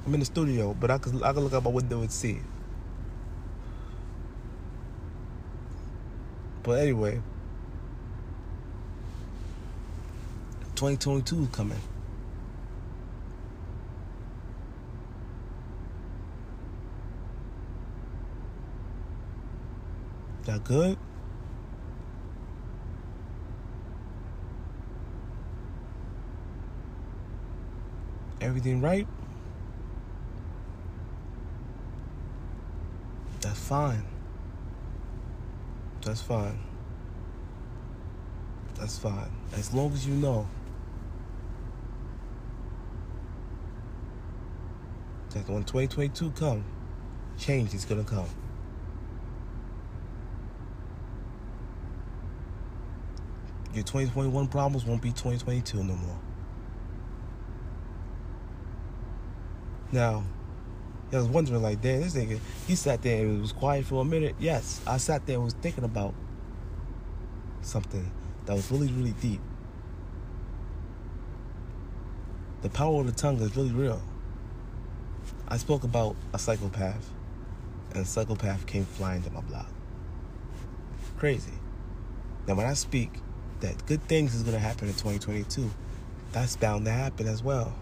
I'm 0.06 0.12
in 0.12 0.20
the 0.20 0.26
studio, 0.26 0.74
but 0.78 0.90
I 0.90 0.98
can 0.98 1.22
I 1.22 1.32
can 1.32 1.42
look 1.42 1.54
out 1.54 1.64
my 1.64 1.70
window 1.70 2.00
and 2.00 2.12
see. 2.12 2.40
But 6.62 6.80
anyway, 6.80 7.20
2022 10.76 11.42
is 11.44 11.48
coming. 11.48 11.78
That 20.44 20.62
good? 20.64 20.98
Everything 28.42 28.82
right? 28.82 29.06
fine. 33.64 34.04
That's 36.02 36.20
fine. 36.20 36.58
That's 38.78 38.98
fine. 38.98 39.30
As 39.54 39.72
long 39.72 39.92
as 39.92 40.06
you 40.06 40.14
know 40.14 40.46
that 45.30 45.48
when 45.48 45.64
2022 45.64 46.30
come, 46.32 46.64
change 47.38 47.72
is 47.72 47.86
gonna 47.86 48.04
come. 48.04 48.28
Your 53.72 53.82
2021 53.82 54.46
problems 54.48 54.84
won't 54.84 55.00
be 55.00 55.10
2022 55.10 55.78
no 55.78 55.94
more. 55.94 56.18
Now, 59.90 60.24
I 61.14 61.18
was 61.18 61.28
wondering, 61.28 61.62
like, 61.62 61.80
damn, 61.80 62.00
this 62.00 62.14
nigga, 62.14 62.38
he 62.66 62.74
sat 62.74 63.02
there 63.02 63.24
and 63.24 63.38
it 63.38 63.40
was 63.40 63.52
quiet 63.52 63.84
for 63.84 64.02
a 64.02 64.04
minute. 64.04 64.34
Yes, 64.38 64.80
I 64.86 64.96
sat 64.96 65.26
there 65.26 65.36
and 65.36 65.44
was 65.44 65.54
thinking 65.54 65.84
about 65.84 66.14
something 67.62 68.10
that 68.46 68.54
was 68.54 68.70
really, 68.70 68.88
really 68.88 69.14
deep. 69.20 69.40
The 72.62 72.70
power 72.70 73.00
of 73.00 73.06
the 73.06 73.12
tongue 73.12 73.40
is 73.40 73.56
really 73.56 73.72
real. 73.72 74.02
I 75.48 75.58
spoke 75.58 75.84
about 75.84 76.16
a 76.32 76.38
psychopath, 76.38 77.10
and 77.90 78.02
a 78.02 78.04
psychopath 78.04 78.66
came 78.66 78.84
flying 78.84 79.22
to 79.22 79.30
my 79.30 79.42
block. 79.42 79.68
Crazy. 81.18 81.52
Now, 82.46 82.54
when 82.54 82.66
I 82.66 82.74
speak 82.74 83.10
that 83.60 83.86
good 83.86 84.02
things 84.04 84.34
is 84.34 84.42
going 84.42 84.54
to 84.54 84.60
happen 84.60 84.88
in 84.88 84.94
2022, 84.94 85.70
that's 86.32 86.56
bound 86.56 86.84
to 86.86 86.90
happen 86.90 87.26
as 87.26 87.42
well. 87.42 87.74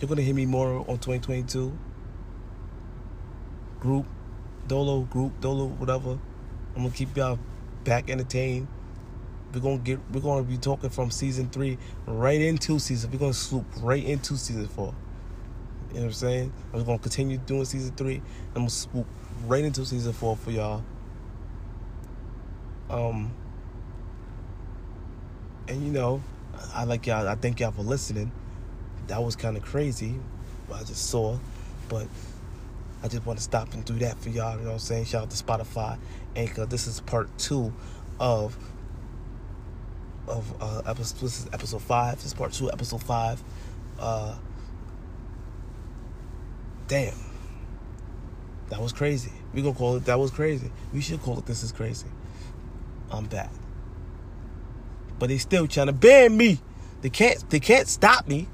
You're 0.00 0.08
going 0.08 0.18
to 0.18 0.24
hear 0.24 0.34
me 0.34 0.46
more 0.46 0.78
on 0.78 0.98
2022. 0.98 1.76
Group, 3.80 4.06
Dolo, 4.66 5.00
group, 5.02 5.40
Dolo, 5.40 5.66
whatever. 5.66 6.18
I'm 6.74 6.82
going 6.82 6.90
to 6.90 6.96
keep 6.96 7.16
y'all 7.16 7.38
back 7.84 8.10
entertained. 8.10 8.66
We're 9.54 9.60
gonna 9.60 9.78
get 9.78 10.00
we're 10.12 10.20
gonna 10.20 10.42
be 10.42 10.58
talking 10.58 10.90
from 10.90 11.12
season 11.12 11.48
three 11.48 11.78
right 12.06 12.40
into 12.40 12.80
season. 12.80 13.12
We're 13.12 13.18
gonna 13.18 13.32
swoop 13.32 13.64
right 13.80 14.04
into 14.04 14.36
season 14.36 14.66
four. 14.66 14.92
You 15.90 15.94
know 15.94 16.00
what 16.00 16.06
I'm 16.06 16.12
saying? 16.12 16.52
I'm 16.72 16.82
gonna 16.82 16.98
continue 16.98 17.38
doing 17.38 17.64
season 17.64 17.94
three. 17.94 18.20
I'm 18.48 18.62
gonna 18.62 18.70
swoop 18.70 19.06
right 19.46 19.62
into 19.62 19.86
season 19.86 20.12
four 20.12 20.36
for 20.36 20.50
y'all. 20.50 20.82
Um 22.90 23.32
and 25.68 25.86
you 25.86 25.92
know, 25.92 26.20
I 26.74 26.82
like 26.82 27.06
y'all 27.06 27.28
I 27.28 27.36
thank 27.36 27.60
y'all 27.60 27.70
for 27.70 27.82
listening. 27.82 28.32
That 29.08 29.22
was 29.22 29.36
kinda 29.36 29.60
crazy. 29.60 30.18
What 30.66 30.80
I 30.80 30.84
just 30.84 31.10
saw. 31.10 31.38
But 31.88 32.06
I 33.02 33.08
just 33.08 33.26
want 33.26 33.38
to 33.38 33.44
stop 33.44 33.74
and 33.74 33.84
do 33.84 33.94
that 33.98 34.18
for 34.18 34.30
y'all, 34.30 34.52
you 34.56 34.62
know 34.62 34.68
what 34.68 34.72
I'm 34.74 34.78
saying? 34.78 35.04
Shout 35.04 35.24
out 35.24 35.30
to 35.30 35.36
Spotify, 35.36 35.98
Anchor. 36.36 36.64
This 36.64 36.86
is 36.86 37.00
part 37.00 37.28
two 37.36 37.72
of 38.18 38.56
of 40.26 40.54
uh, 40.58 40.80
episode. 40.86 41.20
This 41.20 41.40
is 41.40 41.46
episode 41.52 41.82
five. 41.82 42.16
This 42.16 42.26
is 42.26 42.34
part 42.34 42.54
two, 42.54 42.72
episode 42.72 43.02
five. 43.02 43.42
Uh, 43.98 44.36
damn, 46.88 47.14
that 48.70 48.80
was 48.80 48.94
crazy. 48.94 49.32
We 49.52 49.60
gonna 49.60 49.74
call 49.74 49.96
it 49.96 50.06
that 50.06 50.18
was 50.18 50.30
crazy. 50.30 50.72
We 50.94 51.02
should 51.02 51.20
call 51.20 51.38
it 51.38 51.44
this 51.44 51.62
is 51.62 51.72
crazy. 51.72 52.06
I'm 53.10 53.26
back, 53.26 53.50
but 55.18 55.28
they 55.28 55.36
still 55.36 55.66
trying 55.66 55.88
to 55.88 55.92
ban 55.92 56.34
me. 56.34 56.58
They 57.02 57.10
can't. 57.10 57.50
They 57.50 57.60
can't 57.60 57.86
stop 57.86 58.26
me. 58.26 58.48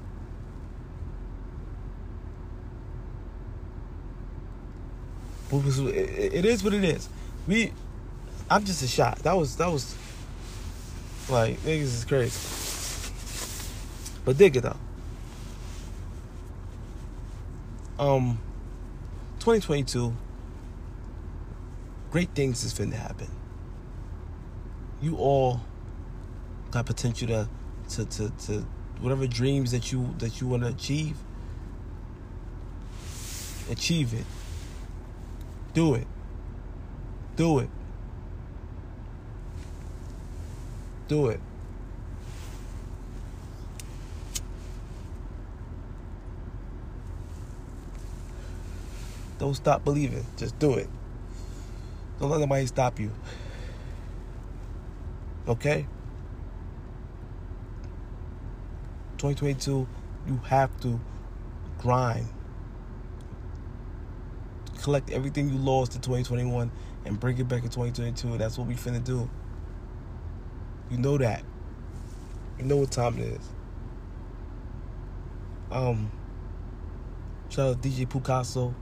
It 5.51 6.45
is 6.45 6.63
what 6.63 6.73
it 6.73 6.83
is. 6.83 7.09
We, 7.47 7.73
I'm 8.49 8.63
just 8.63 8.83
a 8.83 8.87
shot. 8.87 9.19
That 9.19 9.33
was 9.33 9.57
that 9.57 9.71
was 9.71 9.95
like, 11.29 11.57
niggas 11.61 11.81
is 11.81 12.05
crazy. 12.05 12.39
But 14.23 14.37
dig 14.37 14.55
it 14.55 14.61
though. 14.61 14.77
Um, 17.99 18.39
2022, 19.39 20.13
great 22.11 22.29
things 22.29 22.63
is 22.63 22.73
finna 22.73 22.93
happen. 22.93 23.27
You 25.01 25.17
all 25.17 25.61
got 26.71 26.85
potential 26.85 27.27
to, 27.27 27.47
to, 27.89 28.05
to, 28.05 28.29
to 28.45 28.65
whatever 29.01 29.27
dreams 29.27 29.71
that 29.71 29.91
you 29.91 30.13
that 30.19 30.39
you 30.41 30.47
want 30.47 30.63
to 30.63 30.69
achieve. 30.69 31.15
Achieve 33.69 34.13
it. 34.13 34.25
Do 35.73 35.95
it. 35.95 36.07
Do 37.35 37.59
it. 37.59 37.69
do 41.11 41.27
it. 41.27 41.41
Don't 49.39 49.53
stop 49.55 49.83
believing. 49.83 50.25
Just 50.37 50.57
do 50.57 50.75
it. 50.75 50.87
Don't 52.17 52.29
let 52.29 52.39
nobody 52.39 52.65
stop 52.65 52.97
you. 52.97 53.11
Okay? 55.49 55.85
2022, 59.17 59.85
you 60.27 60.37
have 60.47 60.69
to 60.79 60.97
grind. 61.77 62.29
Collect 64.81 65.11
everything 65.11 65.49
you 65.49 65.57
lost 65.57 65.95
in 65.95 66.01
2021 66.01 66.71
and 67.05 67.19
bring 67.19 67.37
it 67.37 67.47
back 67.47 67.63
in 67.63 67.69
2022. 67.69 68.37
That's 68.37 68.57
what 68.57 68.67
we 68.67 68.73
finna 68.73 69.03
do. 69.03 69.29
You 70.89 70.97
know 70.97 71.17
that. 71.17 71.43
You 72.57 72.65
know 72.65 72.77
what 72.77 72.91
time 72.91 73.17
it 73.19 73.27
is. 73.27 73.49
Um, 75.71 76.11
shout 77.49 77.69
out 77.69 77.81
DJ 77.81 78.09
Picasso, 78.09 78.75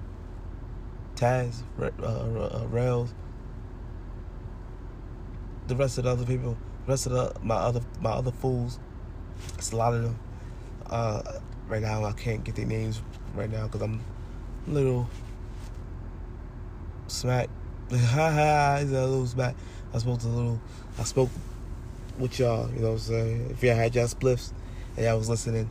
Taz, 1.15 1.61
uh, 1.79 1.85
uh, 2.03 2.65
Rails, 2.67 3.13
the 5.67 5.75
rest 5.75 5.99
of 5.99 6.05
the 6.05 6.11
other 6.11 6.25
people, 6.25 6.57
the 6.85 6.91
rest 6.91 7.05
of 7.05 7.11
the 7.11 7.33
my 7.43 7.55
other 7.55 7.81
my 8.01 8.09
other 8.09 8.31
fools. 8.31 8.79
It's 9.55 9.71
a 9.71 9.75
lot 9.75 9.93
of 9.93 10.03
them. 10.03 10.19
Uh, 10.87 11.21
right 11.67 11.81
now 11.81 12.03
I 12.05 12.13
can't 12.13 12.43
get 12.43 12.55
their 12.55 12.65
names 12.65 13.01
right 13.35 13.49
now 13.49 13.67
because 13.67 13.83
I'm 13.83 14.01
a 14.67 14.71
little 14.71 15.07
smack. 17.09 17.49
Ha 17.91 17.97
ha! 17.97 18.77
He's 18.79 18.91
a 18.91 19.05
little 19.05 19.25
smack. 19.25 19.55
I 19.93 19.97
spoke 19.97 20.19
to 20.19 20.27
a 20.27 20.29
little. 20.29 20.61
I 20.97 21.03
spoke 21.03 21.29
with 22.17 22.39
y'all. 22.39 22.69
You 22.71 22.79
know 22.79 22.87
what 22.87 22.93
I'm 22.93 22.99
saying? 22.99 23.49
If 23.51 23.63
y'all 23.63 23.75
had 23.75 23.95
y'all 23.95 24.07
spliffs 24.07 24.53
and 24.95 25.05
y'all 25.05 25.17
was 25.17 25.29
listening, 25.29 25.69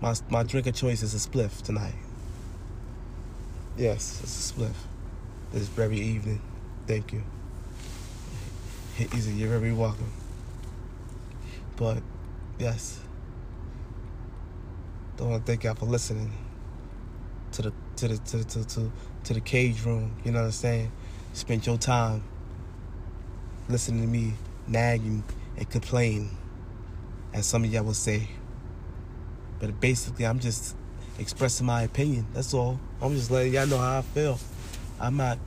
my 0.00 0.14
my 0.30 0.42
drink 0.42 0.66
of 0.66 0.74
choice 0.74 1.02
is 1.02 1.14
a 1.14 1.28
spliff 1.28 1.62
tonight. 1.62 1.94
Yes, 3.76 4.20
it's 4.22 4.50
a 4.50 4.54
spliff. 4.54 4.74
This 5.52 5.68
very 5.68 5.98
evening. 5.98 6.40
Thank 6.86 7.12
you. 7.12 7.22
Easy, 9.14 9.32
you're 9.32 9.48
very 9.48 9.72
welcome. 9.72 10.12
But 11.76 12.02
yes, 12.58 13.00
don't 15.16 15.30
want 15.30 15.44
to 15.44 15.52
thank 15.52 15.64
y'all 15.64 15.74
for 15.74 15.86
listening 15.86 16.30
to 17.52 17.62
the 17.62 17.72
to 17.96 18.08
the 18.08 18.18
to 18.18 18.36
the, 18.36 18.44
to, 18.44 18.64
to, 18.64 18.92
to 19.24 19.34
the 19.34 19.40
cage 19.40 19.84
room. 19.84 20.16
You 20.24 20.32
know 20.32 20.40
what 20.40 20.46
I'm 20.46 20.52
saying? 20.52 20.92
Spend 21.32 21.66
your 21.66 21.78
time 21.78 22.22
listening 23.68 24.02
to 24.02 24.06
me 24.06 24.34
nagging 24.66 25.24
and 25.56 25.70
complain, 25.70 26.30
as 27.32 27.46
some 27.46 27.64
of 27.64 27.72
y'all 27.72 27.84
will 27.84 27.94
say. 27.94 28.28
But 29.58 29.80
basically, 29.80 30.26
I'm 30.26 30.38
just 30.38 30.76
expressing 31.18 31.66
my 31.66 31.82
opinion. 31.82 32.26
That's 32.34 32.54
all. 32.54 32.78
I'm 33.00 33.14
just 33.14 33.30
letting 33.30 33.54
y'all 33.54 33.66
know 33.66 33.78
how 33.78 33.98
I 33.98 34.02
feel. 34.02 34.38
I'm 35.00 35.16
not. 35.16 35.38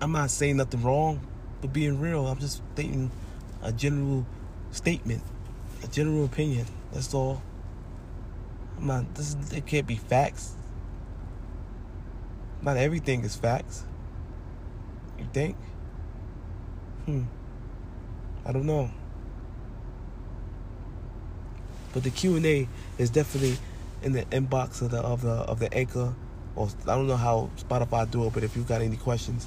I'm 0.00 0.12
not 0.12 0.30
saying 0.30 0.56
nothing 0.58 0.82
wrong, 0.82 1.20
but 1.60 1.72
being 1.72 2.00
real. 2.00 2.26
I'm 2.26 2.38
just 2.38 2.62
stating 2.74 3.10
a 3.62 3.72
general 3.72 4.26
statement, 4.70 5.22
a 5.82 5.86
general 5.86 6.24
opinion. 6.24 6.66
That's 6.92 7.14
all. 7.14 7.42
I'm 8.78 8.86
not. 8.86 9.14
This 9.14 9.36
it 9.52 9.66
can't 9.66 9.86
be 9.86 9.96
facts. 9.96 10.54
Not 12.64 12.78
everything 12.78 13.24
is 13.24 13.36
facts. 13.36 13.84
You 15.18 15.26
think? 15.32 15.56
Hmm. 17.04 17.24
I 18.46 18.52
don't 18.52 18.64
know. 18.64 18.90
But 21.92 22.02
the 22.02 22.10
Q 22.10 22.36
and 22.36 22.46
A 22.46 22.68
is 22.98 23.10
definitely 23.10 23.58
in 24.02 24.12
the 24.12 24.22
inbox 24.24 24.82
of 24.82 24.90
the 24.90 24.98
of 24.98 25.20
the 25.20 25.30
of 25.30 25.58
the 25.60 25.72
anchor. 25.72 26.14
Or 26.56 26.68
I 26.82 26.94
don't 26.94 27.06
know 27.06 27.16
how 27.16 27.50
Spotify 27.56 28.10
do 28.10 28.26
it, 28.26 28.32
but 28.32 28.42
if 28.42 28.56
you 28.56 28.62
got 28.62 28.80
any 28.80 28.96
questions, 28.96 29.46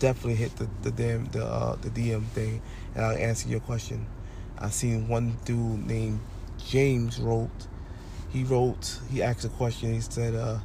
definitely 0.00 0.34
hit 0.34 0.56
the 0.56 0.68
the 0.82 0.90
damn 0.90 1.26
the 1.26 1.44
uh, 1.44 1.76
the 1.76 1.90
DM 1.90 2.26
thing, 2.28 2.60
and 2.94 3.04
I'll 3.04 3.16
answer 3.16 3.48
your 3.48 3.60
question. 3.60 4.06
I 4.58 4.70
seen 4.70 5.06
one 5.08 5.36
dude 5.44 5.86
named 5.86 6.20
James 6.66 7.20
wrote. 7.20 7.68
He 8.30 8.44
wrote. 8.44 8.98
He 9.10 9.22
asked 9.22 9.44
a 9.44 9.48
question. 9.48 9.94
He 9.94 10.00
said, 10.00 10.34
uh, 10.34 10.58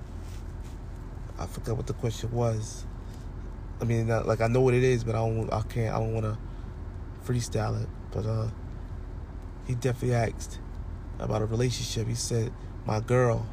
"I 1.44 1.48
forgot 1.48 1.78
what 1.78 1.88
the 1.88 1.94
question 1.94 2.32
was." 2.32 2.86
I 3.82 3.86
mean, 3.86 4.07
like 4.07 4.41
I 4.41 4.48
know 4.48 4.61
what 4.61 4.74
it 4.74 4.84
is, 4.84 5.03
but 5.03 5.15
I 5.15 5.20
don't. 5.20 5.52
I 5.52 5.61
can't. 5.61 5.94
I 5.94 5.99
don't 5.99 6.14
want 6.14 6.26
to 6.26 6.38
freestyle 7.26 7.82
it. 7.82 7.90
But 8.11 8.26
uh, 8.26 8.48
he 9.68 9.76
definitely 9.76 10.15
asked 10.15 10.60
about 11.20 11.41
a 11.41 11.45
relationship. 11.45 12.07
He 12.07 12.15
said, 12.15 12.52
"My 12.86 12.99
girl, 12.99 13.45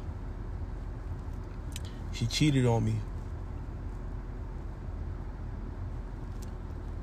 she 2.13 2.25
cheated 2.27 2.65
on 2.65 2.85
me." 2.85 2.95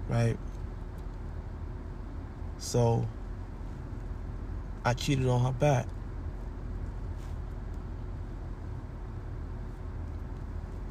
right? 0.09 0.37
So 2.59 3.07
I 4.85 4.95
cheated 4.95 5.29
on 5.29 5.45
her 5.45 5.53
back. 5.53 5.87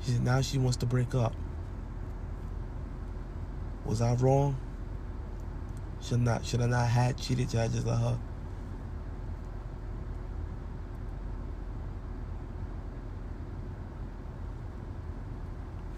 She 0.08 0.14
now 0.20 0.40
she 0.40 0.58
wants 0.58 0.78
to 0.78 0.86
break 0.86 1.14
up. 1.14 1.36
Was 3.86 4.02
I 4.02 4.14
wrong? 4.14 4.58
Should 6.02 6.22
not 6.22 6.46
should 6.46 6.62
I 6.62 6.68
not 6.68 6.88
have 6.88 7.18
cheated? 7.18 7.52
Should 7.52 7.60
I 7.60 7.68
just 7.68 7.86
let 7.86 8.00
her? 8.00 8.18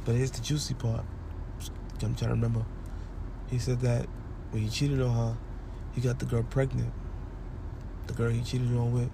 But 0.06 0.16
here's 0.16 0.32
the 0.32 0.42
juicy 0.42 0.74
part. 0.74 1.06
I'm 2.02 2.16
trying 2.16 2.16
to 2.16 2.30
remember. 2.30 2.66
He 3.52 3.60
said 3.60 3.82
that 3.82 4.08
when 4.50 4.64
he 4.64 4.70
cheated 4.70 5.02
on 5.02 5.14
her, 5.14 5.38
he 5.94 6.02
got 6.02 6.18
the 6.18 6.26
girl 6.26 6.42
pregnant. 6.42 6.92
The 8.08 8.14
girl 8.14 8.32
he 8.32 8.42
cheated 8.42 8.76
on 8.76 8.92
with. 8.92 9.12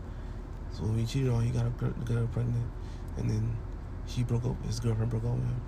So 0.71 0.83
when 0.83 0.99
he 0.99 1.05
cheated 1.05 1.31
on 1.31 1.41
her, 1.41 1.45
he 1.47 1.51
got, 1.51 1.65
a 1.65 1.69
girl, 1.71 1.89
got 2.05 2.15
her 2.15 2.27
pregnant. 2.27 2.71
And 3.17 3.29
then 3.29 3.57
she 4.07 4.23
broke 4.23 4.45
up, 4.45 4.63
his 4.65 4.79
girlfriend 4.79 5.11
broke 5.11 5.23
up 5.25 5.31
with 5.31 5.43
him. 5.43 5.61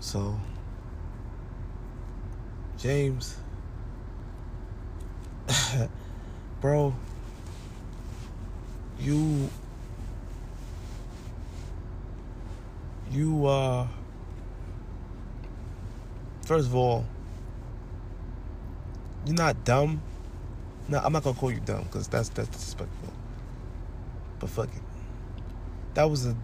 So, 0.00 0.38
James, 2.78 3.36
bro, 6.60 6.94
you, 9.00 9.50
you, 13.10 13.46
uh, 13.46 13.86
first 16.44 16.68
of 16.68 16.74
all, 16.74 17.04
you're 19.26 19.34
not 19.34 19.64
dumb. 19.64 20.00
No, 20.88 20.98
I'm 20.98 21.12
not 21.12 21.24
gonna 21.24 21.36
call 21.36 21.50
you 21.50 21.58
dumb 21.60 21.82
because 21.82 22.06
that's 22.06 22.28
that's 22.28 22.48
disrespectful. 22.48 23.12
But 24.38 24.50
fuck 24.50 24.68
it. 24.68 24.85
That 25.96 26.10
was 26.10 26.26
a 26.26 26.36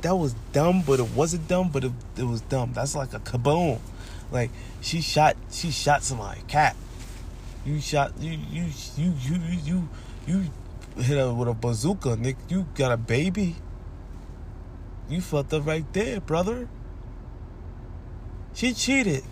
that 0.00 0.16
was 0.16 0.34
dumb, 0.52 0.82
but 0.86 0.98
it 0.98 1.10
wasn't 1.10 1.46
dumb, 1.46 1.68
but 1.68 1.84
it, 1.84 1.92
it 2.16 2.24
was 2.24 2.40
dumb. 2.40 2.72
That's 2.72 2.94
like 2.94 3.12
a 3.12 3.20
kaboom. 3.20 3.80
Like 4.30 4.50
she 4.80 5.02
shot 5.02 5.36
she 5.50 5.70
shot 5.70 6.02
somebody, 6.02 6.40
cat. 6.48 6.74
You 7.66 7.82
shot 7.82 8.14
you 8.18 8.38
you 8.50 8.64
you 8.96 9.12
you 9.20 9.38
you 9.62 9.88
you, 10.26 10.50
hit 11.02 11.18
her 11.18 11.34
with 11.34 11.48
a 11.48 11.52
bazooka, 11.52 12.16
Nick. 12.16 12.36
You 12.48 12.66
got 12.76 12.92
a 12.92 12.96
baby. 12.96 13.56
You 15.10 15.20
fucked 15.20 15.52
up 15.52 15.66
right 15.66 15.84
there, 15.92 16.18
brother. 16.18 16.68
She 18.54 18.72
cheated. 18.72 19.22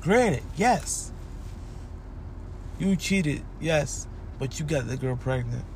Granted, 0.00 0.42
yes. 0.56 1.12
You 2.78 2.96
cheated, 2.96 3.42
yes, 3.60 4.06
but 4.38 4.58
you 4.58 4.64
got 4.64 4.88
the 4.88 4.96
girl 4.96 5.16
pregnant. 5.16 5.66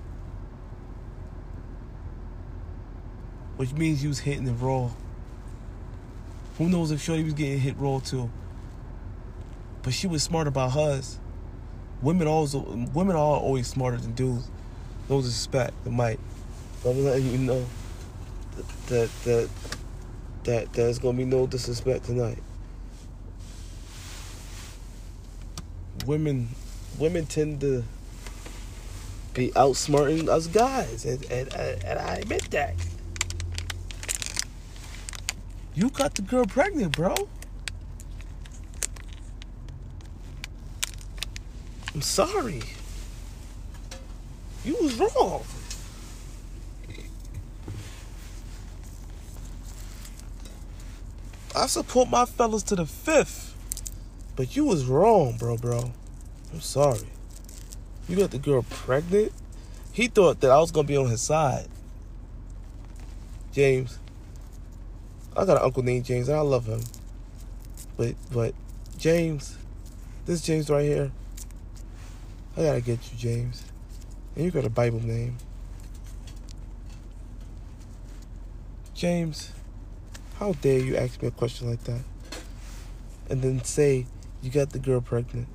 Which 3.60 3.74
means 3.74 4.02
you 4.02 4.08
was 4.08 4.20
hitting 4.20 4.48
it 4.48 4.52
raw. 4.52 4.88
Who 6.56 6.70
knows 6.70 6.92
if 6.92 7.02
Shorty 7.02 7.24
was 7.24 7.34
getting 7.34 7.60
hit 7.60 7.76
raw 7.76 7.98
too. 7.98 8.30
But 9.82 9.92
she 9.92 10.06
was 10.06 10.22
smart 10.22 10.46
about 10.46 10.72
hers. 10.72 11.18
Women 12.00 12.26
always 12.26 12.54
women 12.54 13.16
are 13.16 13.18
always 13.18 13.66
smarter 13.66 13.98
than 13.98 14.12
dudes. 14.12 14.50
No 15.10 15.18
disrespect, 15.18 15.74
the 15.84 15.90
might. 15.90 16.18
But 16.82 16.92
I'm 16.92 17.04
letting 17.04 17.30
you 17.30 17.36
know 17.36 17.66
that 18.56 18.66
that 18.86 19.10
that, 19.24 19.50
that 20.44 20.72
there's 20.72 20.98
gonna 20.98 21.18
be 21.18 21.26
no 21.26 21.46
disrespect 21.46 22.06
tonight. 22.06 22.42
Women 26.06 26.48
women 26.98 27.26
tend 27.26 27.60
to 27.60 27.84
be 29.34 29.50
outsmarting 29.50 30.30
us 30.30 30.46
guys, 30.46 31.04
and, 31.04 31.22
and, 31.30 31.52
and 31.52 31.98
I 31.98 32.14
admit 32.14 32.50
that. 32.52 32.74
You 35.80 35.88
got 35.88 36.14
the 36.14 36.20
girl 36.20 36.44
pregnant, 36.44 36.92
bro. 36.92 37.14
I'm 41.94 42.02
sorry. 42.02 42.60
You 44.62 44.76
was 44.78 44.96
wrong. 44.96 45.42
I 51.56 51.66
support 51.66 52.10
my 52.10 52.26
fellas 52.26 52.62
to 52.64 52.76
the 52.76 52.84
fifth. 52.84 53.56
But 54.36 54.54
you 54.54 54.66
was 54.66 54.84
wrong, 54.84 55.38
bro, 55.38 55.56
bro. 55.56 55.92
I'm 56.52 56.60
sorry. 56.60 57.08
You 58.06 58.16
got 58.16 58.32
the 58.32 58.38
girl 58.38 58.66
pregnant? 58.68 59.32
He 59.94 60.08
thought 60.08 60.40
that 60.40 60.50
I 60.50 60.58
was 60.58 60.72
gonna 60.72 60.86
be 60.86 60.98
on 60.98 61.08
his 61.08 61.22
side. 61.22 61.68
James. 63.52 63.99
I 65.36 65.44
got 65.44 65.58
an 65.58 65.62
uncle 65.64 65.82
named 65.82 66.04
James 66.04 66.28
and 66.28 66.36
I 66.36 66.40
love 66.40 66.66
him. 66.66 66.80
But 67.96 68.14
but 68.32 68.54
James, 68.98 69.56
this 70.26 70.42
James 70.42 70.68
right 70.68 70.84
here, 70.84 71.12
I 72.56 72.62
gotta 72.62 72.80
get 72.80 72.98
you, 73.12 73.18
James. 73.18 73.64
And 74.34 74.44
you 74.44 74.50
got 74.50 74.64
a 74.64 74.70
Bible 74.70 75.00
name. 75.00 75.36
James, 78.94 79.52
how 80.38 80.52
dare 80.54 80.78
you 80.78 80.96
ask 80.96 81.22
me 81.22 81.28
a 81.28 81.30
question 81.30 81.70
like 81.70 81.82
that? 81.84 82.02
And 83.30 83.40
then 83.40 83.62
say 83.64 84.06
you 84.42 84.50
got 84.50 84.70
the 84.70 84.78
girl 84.78 85.00
pregnant. 85.00 85.46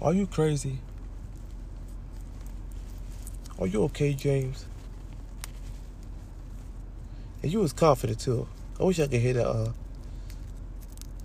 Are 0.00 0.14
you 0.14 0.26
crazy? 0.26 0.78
Are 3.58 3.66
you 3.66 3.84
okay, 3.84 4.14
James? 4.14 4.64
And 7.42 7.52
you 7.52 7.60
was 7.60 7.72
confident 7.72 8.20
too. 8.20 8.46
I 8.78 8.84
wish 8.84 9.00
I 9.00 9.06
could 9.06 9.20
hear 9.20 9.34
that. 9.34 9.46
Uh, 9.46 9.72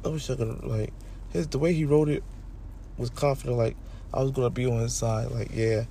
I 0.04 0.08
wish 0.10 0.30
I 0.30 0.36
could 0.36 0.64
like 0.64 0.94
his 1.32 1.48
the 1.48 1.60
way 1.60 1.74
he 1.74 1.86
wrote 1.86 2.10
it 2.10 2.24
was 2.98 3.10
confident. 3.10 3.58
Like 3.58 3.76
I 4.14 4.22
was 4.22 4.32
gonna 4.32 4.50
be 4.50 4.66
on 4.66 4.80
his 4.80 4.94
side. 4.94 5.32
Like 5.32 5.52
yeah, 5.54 5.86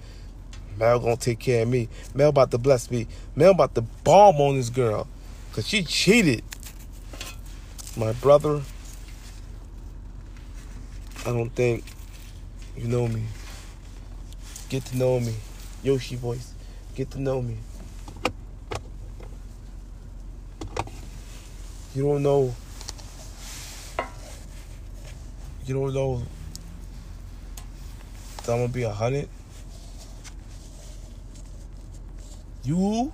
Mel 0.79 1.01
gonna 1.01 1.17
take 1.17 1.39
care 1.39 1.63
of 1.63 1.69
me. 1.69 1.89
Mel 2.15 2.31
about 2.31 2.51
to 2.53 2.59
bless 2.59 2.91
me. 2.91 3.07
Mel 3.35 3.51
about 3.51 3.75
to 3.75 3.83
bomb 3.83 4.37
on 4.37 4.57
this 4.57 4.71
girl, 4.71 5.07
cause 5.53 5.67
she 5.67 5.83
cheated. 5.83 6.43
My 7.97 8.13
brother. 8.13 8.63
I 11.27 11.33
don't 11.33 11.51
think 11.51 11.85
you 12.77 12.87
know 12.87 13.09
me. 13.09 13.23
Get 14.69 14.85
to 14.87 14.97
know 14.97 15.21
me. 15.21 15.35
Yoshi 15.83 16.17
voice. 16.17 16.53
Get 16.95 17.11
to 17.13 17.21
know 17.21 17.41
me. 17.41 17.57
You 21.95 22.03
don't 22.03 22.25
know. 22.25 22.53
You 25.65 25.75
don't 25.75 25.95
know 25.95 26.23
that 28.39 28.53
I'm 28.53 28.59
gonna 28.59 28.69
be 28.69 28.83
a 28.83 28.91
hundred. 28.91 29.29
You. 32.65 33.13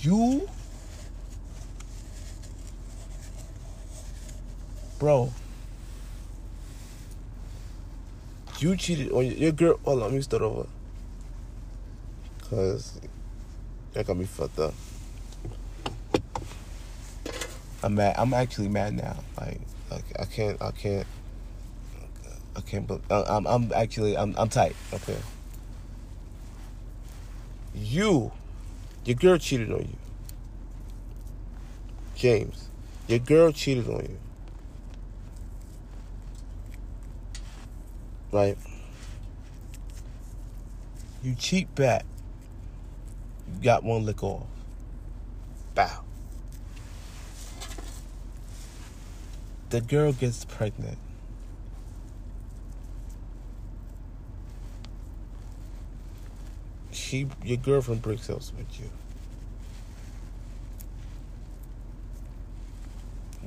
You. 0.00 0.48
Bro. 4.98 5.32
You 8.58 8.76
cheated 8.76 9.12
on 9.12 9.24
your 9.24 9.52
girl. 9.52 9.80
Hold 9.84 10.02
on, 10.02 10.08
let 10.08 10.12
me 10.12 10.20
start 10.20 10.42
over. 10.42 10.66
Cause 12.50 13.00
that 13.96 14.06
got 14.06 14.16
me 14.18 14.26
fucked 14.26 14.58
up. 14.58 14.74
I'm 17.82 17.94
mad. 17.94 18.14
I'm 18.18 18.34
actually 18.34 18.68
mad 18.68 18.94
now. 18.94 19.16
Like, 19.40 19.60
like 19.90 20.04
I 20.18 20.24
can't. 20.26 20.60
I 20.60 20.70
can't. 20.70 21.06
I 22.54 22.60
can't. 22.60 22.86
But 22.86 23.00
uh, 23.10 23.24
I'm. 23.26 23.46
I'm 23.46 23.72
actually. 23.74 24.16
I'm. 24.16 24.34
I'm 24.36 24.50
tight. 24.50 24.76
Okay. 24.92 25.16
You, 27.74 28.32
your 29.04 29.16
girl 29.16 29.38
cheated 29.38 29.70
on 29.70 29.80
you. 29.80 29.96
James, 32.14 32.68
your 33.06 33.18
girl 33.18 33.52
cheated 33.52 33.86
on 33.88 34.00
you. 34.00 34.18
Right. 38.32 38.58
You 41.22 41.34
cheat 41.34 41.74
back. 41.74 42.04
You 43.54 43.62
got 43.62 43.84
one 43.84 44.04
lick 44.04 44.22
off. 44.22 44.46
Bow. 45.74 46.04
The 49.70 49.80
girl 49.80 50.12
gets 50.12 50.44
pregnant. 50.44 50.98
she 57.06 57.28
your 57.44 57.56
girlfriend 57.58 58.02
breaks 58.02 58.28
up 58.28 58.38
with 58.56 58.80
you. 58.80 58.90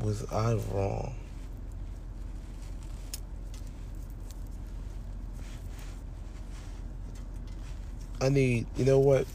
Was 0.02 0.26
I 0.32 0.54
wrong? 0.72 1.14
I 8.22 8.30
need, 8.30 8.66
you 8.78 8.86
know 8.86 9.00
what? 9.00 9.26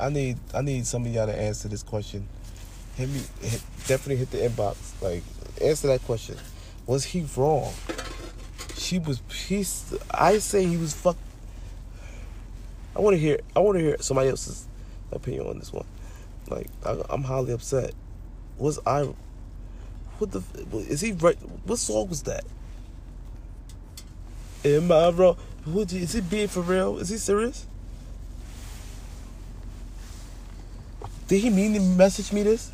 I 0.00 0.08
need, 0.08 0.38
I 0.54 0.62
need 0.62 0.86
some 0.86 1.04
of 1.04 1.12
y'all 1.12 1.26
to 1.26 1.38
answer 1.38 1.68
this 1.68 1.82
question. 1.82 2.26
Hit 2.96 3.08
me, 3.08 3.20
hit, 3.40 3.62
definitely 3.86 4.16
hit 4.16 4.30
the 4.30 4.38
inbox. 4.38 4.76
Like, 5.02 5.22
answer 5.62 5.88
that 5.88 6.02
question. 6.04 6.36
Was 6.86 7.04
he 7.04 7.26
wrong? 7.36 7.72
She 8.76 8.98
was. 8.98 9.20
He's. 9.46 9.94
I 10.10 10.38
say 10.38 10.66
he 10.66 10.76
was 10.76 10.94
fuck. 10.94 11.16
I 12.96 13.00
want 13.00 13.14
to 13.14 13.18
hear. 13.18 13.40
I 13.54 13.60
want 13.60 13.78
to 13.78 13.84
hear 13.84 13.96
somebody 14.00 14.30
else's 14.30 14.66
opinion 15.12 15.46
on 15.46 15.58
this 15.58 15.72
one. 15.72 15.86
Like, 16.48 16.68
I, 16.84 17.00
I'm 17.10 17.22
highly 17.22 17.52
upset. 17.52 17.92
Was 18.58 18.80
I? 18.86 19.08
What 20.18 20.32
the? 20.32 20.42
Is 20.72 21.00
he 21.00 21.12
right? 21.12 21.36
What 21.64 21.78
song 21.78 22.08
was 22.08 22.22
that? 22.24 22.44
Am 24.64 24.90
I 24.90 25.10
wrong? 25.10 25.36
What, 25.64 25.92
is 25.92 26.12
he 26.12 26.20
being 26.20 26.48
for 26.48 26.60
real? 26.60 26.98
Is 26.98 27.10
he 27.10 27.16
serious? 27.18 27.66
Did 31.30 31.42
he 31.42 31.50
mean 31.50 31.74
to 31.74 31.80
message 31.80 32.32
me 32.32 32.42
this? 32.42 32.72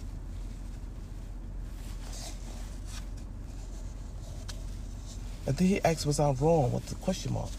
I 5.46 5.52
think 5.52 5.68
he 5.68 5.84
asked, 5.84 6.06
was 6.06 6.18
I 6.18 6.30
wrong? 6.30 6.72
What's 6.72 6.88
the 6.88 6.94
question 6.94 7.34
mark? 7.34 7.50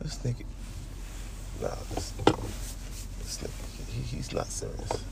This 0.00 0.16
nigga. 0.24 0.46
Nah, 1.60 1.74
this, 1.94 2.12
this 3.18 3.38
nigga, 3.42 3.90
he, 3.90 4.16
he's 4.16 4.32
not 4.32 4.46
serious. 4.46 5.04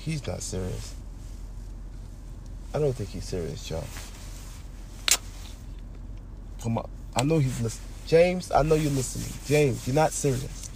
He's 0.00 0.26
not 0.26 0.42
serious. 0.42 0.96
I 2.74 2.80
don't 2.80 2.92
think 2.92 3.10
he's 3.10 3.24
serious, 3.24 3.70
y'all. 3.70 3.84
Come 6.60 6.78
on. 6.78 6.90
I 7.14 7.22
know 7.22 7.38
he's 7.38 7.60
listening. 7.60 7.88
James, 8.08 8.50
I 8.50 8.62
know 8.62 8.74
you're 8.74 8.90
listening. 8.90 9.32
James, 9.46 9.86
you're 9.86 9.94
not 9.94 10.10
serious 10.10 10.67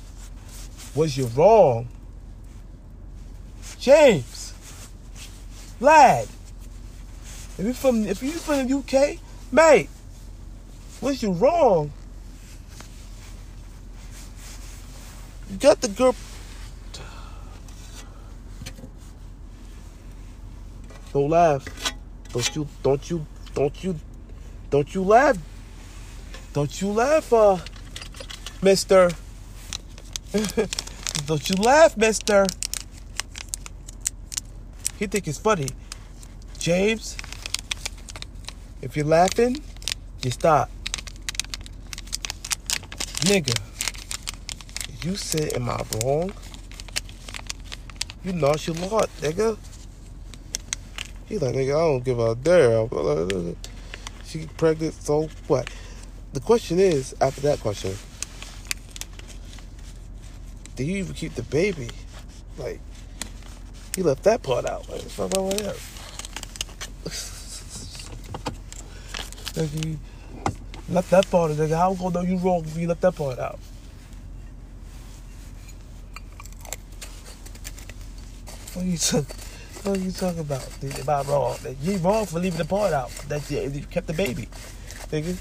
was 0.94 1.16
you 1.16 1.26
wrong? 1.26 1.88
James, 3.78 4.54
lad, 5.80 6.28
if 7.58 7.64
you 7.64 7.72
from 7.72 8.04
if 8.06 8.22
you 8.22 8.30
from 8.32 8.66
the 8.66 8.76
UK, 8.76 9.18
mate, 9.50 9.88
was 11.00 11.22
you 11.22 11.32
wrong? 11.32 11.92
You 15.50 15.56
got 15.58 15.80
the 15.80 15.88
girl. 15.88 16.14
Don't 21.12 21.28
laugh. 21.28 21.66
Don't 22.32 22.56
you 22.56 22.68
don't 22.82 23.10
you 23.10 23.26
don't 23.54 23.84
you 23.84 23.96
don't 24.70 24.94
you 24.94 25.02
laugh. 25.02 25.36
Don't 26.52 26.80
you 26.80 26.88
laugh, 26.92 27.32
uh, 27.32 27.58
Mister. 28.62 29.10
Don't 31.26 31.48
you 31.48 31.56
laugh, 31.56 31.96
mister. 31.96 32.46
He 34.98 35.06
think 35.06 35.26
it's 35.26 35.38
funny. 35.38 35.68
James, 36.58 37.16
if 38.82 38.96
you're 38.96 39.06
laughing, 39.06 39.62
you 40.22 40.30
stop. 40.30 40.70
Nigga, 43.22 43.58
you 45.04 45.16
said, 45.16 45.54
am 45.54 45.70
I 45.70 45.82
wrong? 46.04 46.32
You 48.24 48.32
nonchalant, 48.32 49.10
nigga. 49.20 49.56
He 51.26 51.38
like, 51.38 51.54
nigga, 51.54 51.74
I 51.74 51.78
don't 51.78 52.04
give 52.04 52.18
a 52.18 52.34
damn. 52.34 53.56
She 54.24 54.46
pregnant, 54.56 54.94
so 54.94 55.28
what? 55.48 55.70
The 56.32 56.40
question 56.40 56.78
is, 56.78 57.14
after 57.20 57.40
that 57.42 57.60
question, 57.60 57.94
did 60.82 60.90
you 60.90 60.96
even 60.98 61.14
keep 61.14 61.34
the 61.36 61.44
baby? 61.44 61.88
Like, 62.58 62.80
he 63.94 64.02
left 64.02 64.24
that 64.24 64.42
part 64.42 64.66
out. 64.66 64.88
Like, 64.88 65.02
over 65.18 65.54
there. 65.54 65.74
like 69.56 69.70
left 70.88 71.10
that 71.10 71.30
part 71.30 71.52
of 71.52 71.56
nigga. 71.58 71.76
How 71.76 71.94
gonna 71.94 72.14
know 72.14 72.20
you 72.22 72.36
wrong 72.38 72.64
if 72.64 72.76
you 72.76 72.88
left 72.88 73.00
that 73.02 73.14
part 73.14 73.38
out? 73.38 73.60
What 78.74 78.84
you 78.84 78.98
talk? 78.98 79.26
What 79.84 79.98
are 79.98 80.00
you 80.00 80.10
talking 80.10 80.40
about? 80.40 80.68
About 81.00 81.26
wrong? 81.28 81.56
You 81.80 81.98
wrong 81.98 82.26
for 82.26 82.40
leaving 82.40 82.58
the 82.58 82.64
part 82.64 82.92
out. 82.92 83.10
That 83.28 83.48
you, 83.48 83.60
you 83.60 83.82
kept 83.86 84.08
the 84.08 84.14
baby, 84.14 84.48
nigga. 85.12 85.36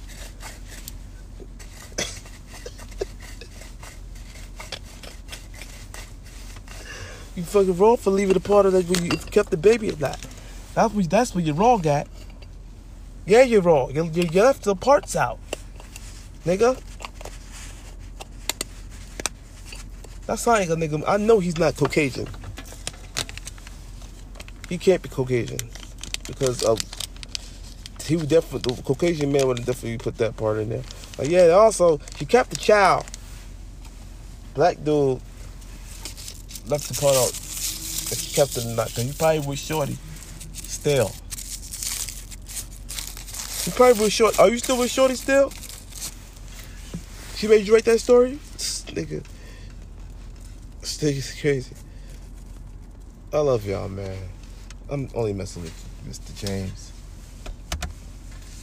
You 7.42 7.48
fucking 7.48 7.76
wrong 7.76 7.98
for 7.98 8.12
leaving 8.12 8.36
the 8.36 8.40
part 8.40 8.68
of 8.68 8.74
that 8.74 8.86
when 8.86 9.04
you 9.04 9.18
kept 9.18 9.50
the 9.50 9.58
baby 9.58 9.90
or 9.90 9.98
not. 9.98 10.20
That's 10.76 10.94
what, 10.94 11.10
that's 11.10 11.34
what 11.34 11.44
you're 11.44 11.56
wrong 11.56 11.84
at. 11.88 12.08
Yeah, 13.26 13.42
you're 13.42 13.64
wrong. 13.64 13.96
You, 13.96 14.06
you, 14.14 14.30
you 14.32 14.44
left 14.44 14.62
the 14.62 14.76
parts 14.76 15.16
out, 15.16 15.40
nigga. 16.46 16.80
That's 20.28 20.46
not 20.46 20.62
a 20.62 20.66
nigga. 20.66 21.04
I 21.08 21.18
know 21.18 21.40
he's 21.40 21.58
not 21.58 21.76
Caucasian. 21.78 22.28
He 24.70 24.78
can't 24.78 25.02
be 25.02 25.10
Caucasian 25.10 25.68
because 26.28 26.62
of 26.62 26.80
he 28.06 28.18
would 28.18 28.30
definitely 28.30 28.76
the 28.76 28.84
Caucasian 28.84 29.32
man 29.32 29.48
would 29.48 29.58
have 29.58 29.66
definitely 29.66 29.98
put 29.98 30.20
that 30.20 30.38
part 30.38 30.60
in 30.60 30.70
there. 30.70 30.84
But 31.18 31.28
yeah, 31.28 31.48
also 31.48 32.00
he 32.18 32.26
kept 32.26 32.52
the 32.52 32.58
child. 32.58 33.04
Black 34.54 34.84
dude 34.84 35.20
left 36.68 36.88
the 36.88 37.00
part 37.00 37.16
out 37.16 37.32
if 37.32 38.28
you 38.28 38.36
kept 38.36 38.58
it 38.58 38.66
or 38.66 38.76
not. 38.76 38.94
Cause 38.94 39.06
you 39.06 39.14
probably 39.14 39.40
was 39.40 39.60
shorty. 39.60 39.98
Still. 40.54 41.12
You 43.66 43.72
probably 43.74 44.04
was 44.04 44.14
short. 44.14 44.40
Are 44.40 44.50
you 44.50 44.58
still 44.58 44.78
with 44.78 44.92
shorty 44.92 45.16
still? 45.16 45.52
She 47.36 47.48
made 47.48 47.66
you 47.66 47.74
write 47.74 47.86
that 47.86 48.00
story? 48.00 48.40
nigga. 48.94 49.24
This 50.82 50.98
nigga's 50.98 51.40
crazy. 51.40 51.76
I 53.34 53.40
love 53.40 53.66
y'all, 53.66 53.88
man. 53.88 54.18
I'm 54.90 55.08
only 55.16 55.34
messing 55.34 55.64
with 55.64 55.86
you, 56.06 56.12
Mr. 56.12 56.36
James. 56.46 56.92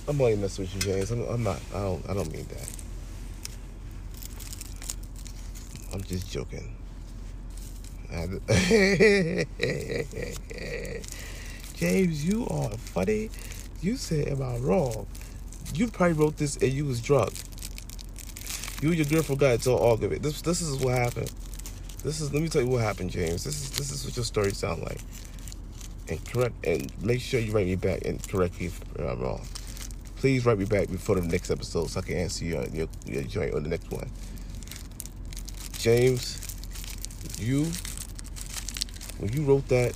I'm 0.07 0.21
only 0.21 0.37
messing 0.37 0.65
with 0.65 0.75
you, 0.75 0.81
James. 0.81 1.11
I'm, 1.11 1.23
I'm 1.29 1.43
not. 1.43 1.61
I 1.75 1.81
don't. 1.81 2.11
I 2.11 2.15
don't 2.15 2.31
mean 2.33 2.47
that. 2.49 2.69
I'm 5.93 6.03
just 6.03 6.31
joking. 6.31 6.78
James, 11.75 12.25
you 12.25 12.47
are 12.51 12.71
funny. 12.71 13.31
You 13.83 13.97
said, 13.97 14.29
am 14.29 14.43
I 14.43 14.57
wrong? 14.57 15.07
You 15.75 15.89
probably 15.89 16.15
wrote 16.15 16.37
this 16.39 16.57
and 16.57 16.73
you 16.73 16.87
was 16.87 17.03
drunk. 17.03 17.33
You 18.81 18.89
and 18.89 18.99
your 18.99 19.07
girlfriend 19.07 19.41
got 19.41 19.53
into 19.55 19.77
an 19.77 19.83
argument. 19.83 20.23
This 20.23 20.41
this 20.41 20.63
is 20.63 20.77
what 20.83 20.95
happened. 20.95 21.31
This 22.03 22.21
is 22.21 22.33
let 22.33 22.43
me 22.43 22.49
tell 22.49 22.63
you 22.63 22.69
what 22.69 22.81
happened, 22.83 23.11
James. 23.11 23.45
This 23.45 23.57
is 23.63 23.71
this 23.73 23.91
is 23.91 24.05
what 24.05 24.17
your 24.17 24.25
story 24.25 24.53
sound 24.53 24.83
like. 24.83 25.01
And 26.09 26.25
correct 26.25 26.55
and 26.65 26.91
make 27.05 27.21
sure 27.21 27.41
you 27.41 27.53
write 27.53 27.67
me 27.67 27.75
back 27.77 28.05
and 28.07 28.27
correct 28.27 28.59
me 28.59 28.67
if 28.67 28.81
I'm 28.99 29.21
wrong. 29.21 29.47
Please 30.17 30.47
write 30.47 30.59
me 30.59 30.65
back 30.65 30.89
before 30.91 31.17
the 31.17 31.23
next 31.23 31.51
episode 31.51 31.91
so 31.91 32.01
I 32.01 32.03
can 32.03 32.17
answer 32.17 32.45
your 32.45 32.65
your, 32.69 32.89
your 33.05 33.23
joint 33.25 33.55
on 33.55 33.65
the 33.65 33.69
next 33.69 33.91
one. 33.91 34.11
James, 35.79 36.39
you 37.39 37.67
when 39.19 39.33
you 39.33 39.43
wrote 39.45 39.67
that, 39.69 39.93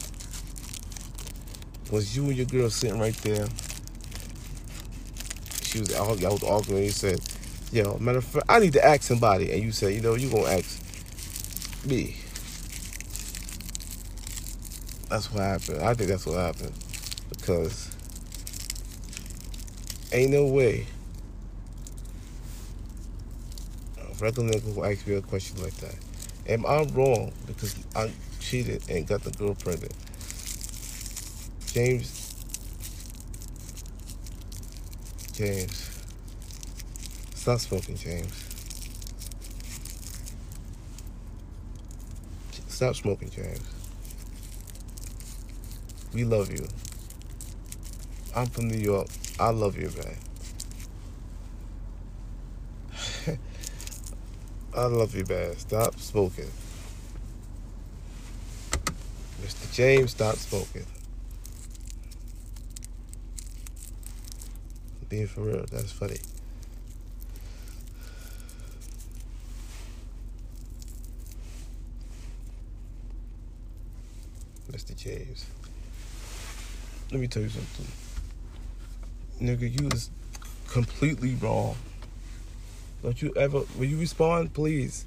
was 1.90 2.16
you 2.16 2.24
and 2.24 2.36
your 2.36 2.46
girl 2.46 2.70
sitting 2.70 2.98
right 2.98 3.16
there? 3.18 3.46
She 5.62 5.80
was 5.80 5.94
out, 5.94 6.18
y'all 6.20 6.32
was 6.32 6.42
arguing. 6.42 6.84
You 6.84 6.90
said, 6.90 7.20
"Yo, 7.72 7.96
matter 7.98 8.18
of 8.18 8.24
fact, 8.24 8.46
I 8.48 8.58
need 8.58 8.72
to 8.74 8.84
ask 8.84 9.02
somebody," 9.02 9.52
and 9.52 9.62
you 9.62 9.72
said, 9.72 9.94
"You 9.94 10.00
know, 10.00 10.14
you 10.14 10.28
gonna 10.30 10.48
ask 10.48 10.80
me." 11.84 12.16
That's 15.08 15.30
what 15.30 15.42
happened. 15.42 15.82
I 15.82 15.94
think 15.94 16.08
that's 16.08 16.26
what 16.26 16.36
happened 16.36 16.72
because 17.28 17.90
ain't 20.12 20.30
no 20.30 20.46
way 20.46 20.86
a 23.98 24.14
regular 24.22 24.50
nigga 24.50 24.74
will 24.74 24.84
ask 24.84 25.06
me 25.06 25.14
a 25.14 25.22
question 25.22 25.62
like 25.62 25.74
that. 25.76 25.94
Am 26.48 26.64
I 26.66 26.82
wrong 26.94 27.32
because 27.46 27.74
I 27.94 28.10
cheated 28.52 28.84
and 28.90 29.06
got 29.06 29.22
the 29.22 29.30
girl 29.30 29.54
pregnant. 29.54 29.94
James. 31.68 32.34
James. 35.32 36.04
Stop 37.34 37.60
smoking, 37.60 37.96
James. 37.96 38.44
Stop 42.68 42.94
smoking, 42.94 43.30
James. 43.30 43.62
We 46.12 46.24
love 46.24 46.52
you. 46.52 46.68
I'm 48.36 48.48
from 48.48 48.68
New 48.68 48.76
York. 48.76 49.08
I 49.40 49.48
love 49.48 49.78
you, 49.78 49.90
man. 53.24 53.38
I 54.76 54.84
love 54.84 55.14
you, 55.16 55.24
man. 55.26 55.56
Stop 55.56 55.98
smoking. 55.98 56.50
Mr. 59.42 59.72
James, 59.74 60.12
stop 60.12 60.36
smoking. 60.36 60.86
Being 65.08 65.26
for 65.26 65.42
real, 65.42 65.64
that's 65.70 65.92
funny. 65.92 66.18
Mr. 74.70 74.96
James. 74.96 75.44
Let 77.10 77.20
me 77.20 77.26
tell 77.26 77.42
you 77.42 77.50
something. 77.50 77.86
Nigga, 79.40 79.80
you 79.80 79.88
is 79.88 80.08
completely 80.68 81.34
wrong. 81.34 81.76
Don't 83.02 83.20
you 83.20 83.32
ever, 83.36 83.62
will 83.76 83.84
you 83.84 83.98
respond, 83.98 84.54
please 84.54 85.04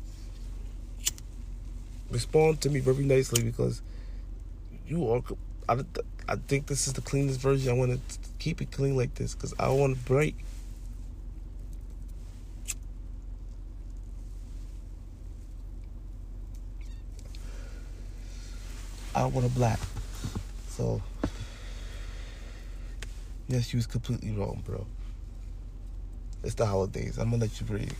respond 2.12 2.62
to 2.62 2.70
me 2.70 2.80
very 2.80 3.03
nicely 3.03 3.41
because 3.41 3.82
you 4.88 5.12
are. 5.12 5.22
I, 5.68 5.82
I 6.28 6.36
think 6.36 6.68
this 6.68 6.88
is 6.88 6.94
the 6.94 7.02
cleanest 7.02 7.40
version. 7.40 7.72
I 7.72 7.74
want 7.74 7.91
to 7.91 8.20
keep 8.40 8.62
it 8.62 8.72
clean 8.72 8.95
like 8.95 9.16
this 9.16 9.34
because 9.34 9.53
I 9.60 9.70
want 9.70 9.98
to 9.98 10.03
break. 10.06 10.36
I 19.16 19.26
want 19.26 19.45
a 19.45 19.49
black. 19.49 19.80
So, 20.70 21.02
yes, 23.48 23.72
you 23.72 23.78
was 23.78 23.88
completely 23.88 24.32
wrong, 24.32 24.62
bro. 24.66 24.86
It's 26.44 26.56
the 26.56 26.66
holidays. 26.66 27.18
I'm 27.18 27.32
gonna 27.32 27.44
let 27.44 27.60
you 27.60 27.66
breathe. 27.66 27.94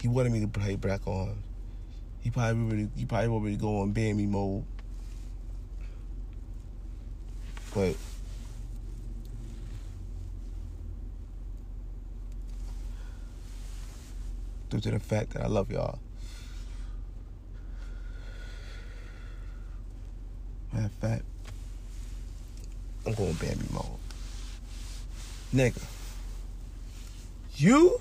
He 0.00 0.08
wanted 0.08 0.32
me 0.32 0.40
to 0.40 0.48
play 0.48 0.76
black 0.76 1.06
on. 1.06 1.38
He 2.20 2.30
probably 2.30 2.64
already, 2.64 2.88
he 2.96 3.06
probably 3.06 3.28
already 3.28 3.56
go 3.56 3.80
on 3.80 3.94
Bammy 3.94 4.28
mode. 4.28 4.64
But 7.76 7.94
due 14.70 14.80
to 14.80 14.90
the 14.92 14.98
fact 14.98 15.34
that 15.34 15.42
I 15.42 15.46
love 15.46 15.70
y'all. 15.70 15.98
Matter 20.72 20.86
of 20.86 20.92
fact, 20.92 21.24
I'm 23.04 23.12
going 23.12 23.34
Bambi 23.34 23.66
mode. 23.70 23.84
Nigga. 25.54 25.84
You? 27.56 28.00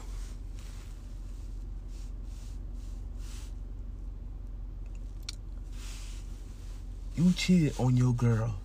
You 7.17 7.33
cheated 7.33 7.77
on 7.77 7.97
your 7.97 8.13
girl 8.13 8.55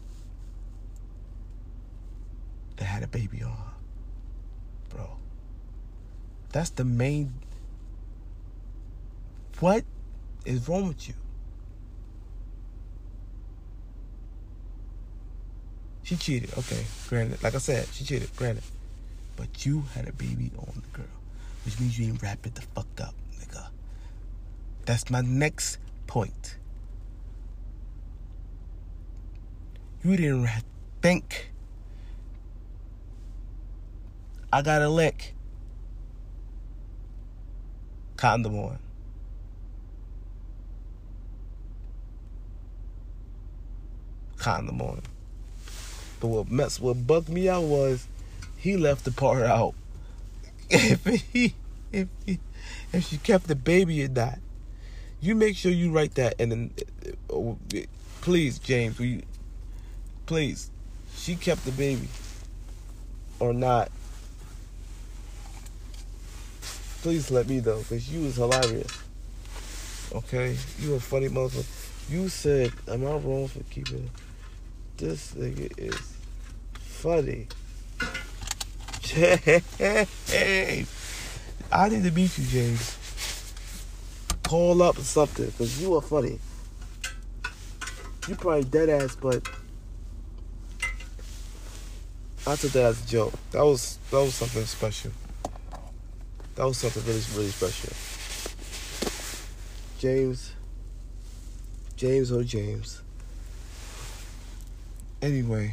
that 2.81 2.87
had 2.87 3.03
a 3.03 3.07
baby 3.07 3.43
on. 3.43 3.57
Bro. 4.89 5.19
That's 6.51 6.71
the 6.71 6.85
main. 6.85 7.35
What 9.61 9.85
is 10.47 10.67
wrong 10.67 10.89
with 10.89 11.07
you? 11.07 11.15
She 16.03 16.17
cheated. 16.17 16.51
Okay, 16.57 16.85
granted. 17.09 17.43
Like 17.43 17.55
I 17.55 17.59
said, 17.59 17.87
she 17.93 18.05
cheated. 18.05 18.35
Granted. 18.35 18.65
But 19.37 19.67
you 19.67 19.85
had 19.95 20.09
a 20.09 20.13
baby 20.13 20.51
on 20.59 20.73
the 20.75 20.99
girl, 20.99 21.07
which 21.67 21.79
means 21.79 21.99
you 21.99 22.07
ain't 22.07 22.23
wrap 22.23 22.47
it 22.47 22.55
the 22.55 22.63
fuck 22.63 22.89
up, 23.01 23.15
nigga. 23.39 23.69
That's 24.87 25.11
my 25.11 25.21
next 25.21 25.79
point. 26.07 26.57
You 30.03 30.17
didn't 30.17 30.49
think 31.03 31.53
I 34.53 34.63
got 34.63 34.83
a 34.83 34.89
lick. 34.89 35.35
Condom 38.17 38.59
on. 38.59 38.79
Condom 44.37 44.83
on. 44.83 45.03
But 46.19 46.29
what 46.29 46.51
mess 46.51 46.81
what 46.81 47.07
bugged 47.07 47.29
me 47.29 47.49
out 47.49 47.63
was 47.63 48.07
he 48.57 48.77
left 48.77 49.05
the 49.05 49.13
part 49.13 49.43
out. 49.43 49.75
if 50.71 51.05
he 51.05 51.55
if 51.93 52.09
he 52.27 52.41
if 52.93 53.07
she 53.07 53.19
kept 53.19 53.47
the 53.47 53.55
baby 53.55 54.05
or 54.05 54.09
not. 54.09 54.39
You 55.21 55.35
make 55.35 55.57
sure 55.57 55.71
you 55.71 55.93
write 55.93 56.15
that 56.17 56.35
and 56.39 56.51
then 56.51 56.71
uh, 57.33 57.55
please, 58.21 58.59
James, 58.59 58.99
we 58.99 59.23
please. 60.27 60.71
She 61.15 61.37
kept 61.37 61.65
the 61.65 61.73
baby 61.73 62.09
or 63.39 63.53
not. 63.53 63.91
Please 67.03 67.31
let 67.31 67.49
me 67.49 67.61
know, 67.61 67.79
because 67.79 68.11
you 68.13 68.25
was 68.25 68.37
hilarious. 68.37 68.99
Okay? 70.13 70.57
You 70.79 70.95
a 70.95 71.01
funny 71.01 71.29
motherfucker. 71.29 72.11
You 72.11 72.29
said, 72.29 72.73
am 72.89 73.07
I 73.07 73.13
wrong 73.13 73.49
for 73.49 73.63
keeping 73.71 74.11
this 75.01 75.33
nigga 75.33 75.73
is 75.79 76.15
funny. 76.75 77.47
James. 79.01 80.91
I 81.73 81.89
need 81.89 82.03
to 82.03 82.11
meet 82.11 82.37
you, 82.37 82.45
James. 82.45 82.97
Call 84.43 84.83
up 84.83 84.99
something, 84.99 85.47
because 85.47 85.81
you 85.81 85.95
are 85.95 86.03
funny. 86.03 86.39
You 88.29 88.35
probably 88.35 88.65
dead 88.65 88.91
ass, 88.91 89.17
but 89.17 89.49
I 92.47 92.57
took 92.57 92.73
that 92.73 92.85
as 92.85 93.03
a 93.03 93.09
joke. 93.09 93.33
That 93.53 93.63
was 93.65 93.99
that 94.11 94.19
was 94.19 94.35
something 94.35 94.65
special. 94.65 95.13
That 96.61 96.67
was 96.67 96.77
something 96.77 97.03
really 97.07 97.23
really 97.35 97.49
special. 97.49 97.91
James. 99.99 100.53
James 101.97 102.31
or 102.31 102.45
James. 102.45 103.01
Anyway. 105.23 105.73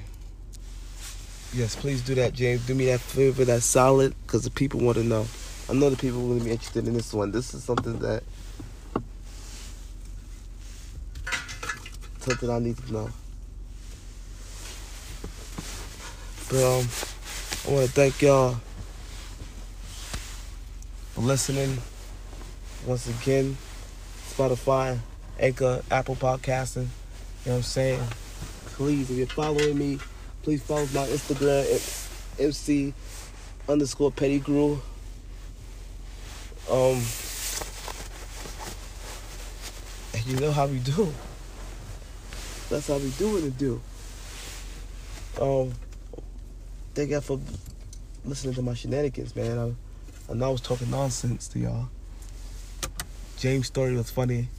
Yes, 1.53 1.76
please 1.76 2.01
do 2.01 2.15
that, 2.15 2.31
James. 2.31 2.65
Do 2.65 2.73
me 2.73 2.85
that 2.85 3.01
favor, 3.01 3.43
that 3.43 3.64
solid, 3.64 4.15
because 4.26 4.45
the 4.45 4.49
people 4.49 4.80
want 4.80 4.97
to 4.97 5.03
know. 5.03 5.27
I 5.69 5.73
know 5.73 5.89
the 5.89 5.97
people 5.97 6.22
will 6.22 6.39
be 6.39 6.51
interested 6.51 6.88
in 6.88 6.93
this 6.93 7.14
one. 7.14 7.31
This 7.31 7.53
is 7.53 7.65
something 7.65 7.99
that 7.99 8.23
something 12.19 12.49
I 12.49 12.59
need 12.59 12.77
to 12.77 12.93
know. 12.93 13.09
But 16.47 16.64
um, 16.64 16.88
I 17.68 17.72
want 17.76 17.88
to 17.88 17.91
thank 17.91 18.22
y'all 18.22 18.55
listening. 21.26 21.77
Once 22.85 23.07
again, 23.07 23.57
Spotify, 24.30 24.98
Anchor, 25.39 25.81
Apple 25.89 26.15
Podcasting. 26.15 26.88
You 27.45 27.52
know 27.52 27.52
what 27.52 27.56
I'm 27.56 27.64
saying? 27.64 28.02
Please, 28.65 29.10
if 29.10 29.18
you're 29.18 29.27
following 29.27 29.77
me, 29.77 29.99
please 30.44 30.61
follow 30.61 30.81
my 30.94 31.07
Instagram, 31.07 32.39
MC 32.39 32.94
underscore 33.68 34.11
Pettigrew. 34.11 34.80
Um, 36.69 37.02
and 40.14 40.26
you 40.26 40.38
know 40.39 40.52
how 40.52 40.68
we 40.68 40.80
do. 40.80 41.11
That's 42.69 42.88
how 42.88 42.98
we 42.98 43.10
do 43.11 43.34
what 43.34 43.44
it 43.44 43.57
do. 43.57 43.81
Um, 45.39 45.73
thank 46.94 47.11
y'all 47.11 47.22
for 47.22 47.39
listening 48.26 48.53
to 48.56 48.61
my 48.61 48.73
shenanigans, 48.73 49.35
man. 49.35 49.57
I, 49.57 49.86
Know 50.34 50.49
I 50.49 50.52
was 50.52 50.62
talking 50.62 50.91
nonsense 50.91 51.48
to 51.49 51.60
y'all. 51.60 51.90
James' 53.38 53.68
story 53.68 53.95
was 53.95 54.12
funny. 54.12 54.49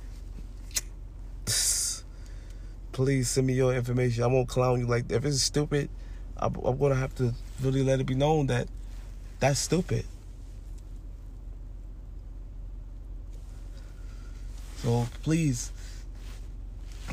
Please 2.92 3.30
send 3.30 3.46
me 3.46 3.52
your 3.52 3.74
information. 3.74 4.24
I 4.24 4.26
won't 4.26 4.48
clown 4.48 4.80
you 4.80 4.86
like 4.86 5.10
if 5.12 5.24
it's 5.24 5.42
stupid. 5.42 5.88
I'm, 6.36 6.54
I'm 6.64 6.78
gonna 6.78 6.94
have 6.94 7.14
to 7.16 7.34
really 7.62 7.82
let 7.82 8.00
it 8.00 8.04
be 8.04 8.14
known 8.14 8.46
that 8.48 8.68
that's 9.40 9.60
stupid. 9.60 10.04
So 14.78 15.06
please 15.22 15.70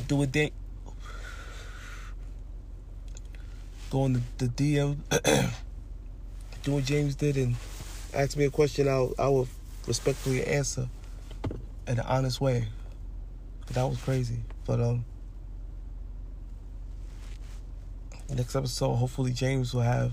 do 0.08 0.22
a 0.22 0.26
date 0.26 0.52
go 3.90 4.02
on 4.02 4.12
the, 4.12 4.20
the 4.38 4.46
DM, 4.48 4.96
do 6.62 6.72
what 6.72 6.84
James 6.84 7.14
did, 7.14 7.36
and 7.36 7.54
ask 8.16 8.36
me 8.36 8.46
a 8.46 8.50
question. 8.50 8.88
I'll 8.88 9.14
I 9.18 9.28
will 9.28 9.48
respectfully 9.86 10.44
answer 10.44 10.88
in 11.86 11.98
an 11.98 12.00
honest 12.00 12.40
way. 12.40 12.66
That 13.72 13.84
was 13.84 13.98
crazy. 13.98 14.38
But 14.66 14.80
um 14.80 15.04
next 18.34 18.56
episode 18.56 18.94
hopefully 18.96 19.32
James 19.32 19.72
will 19.72 19.82
have 19.82 20.12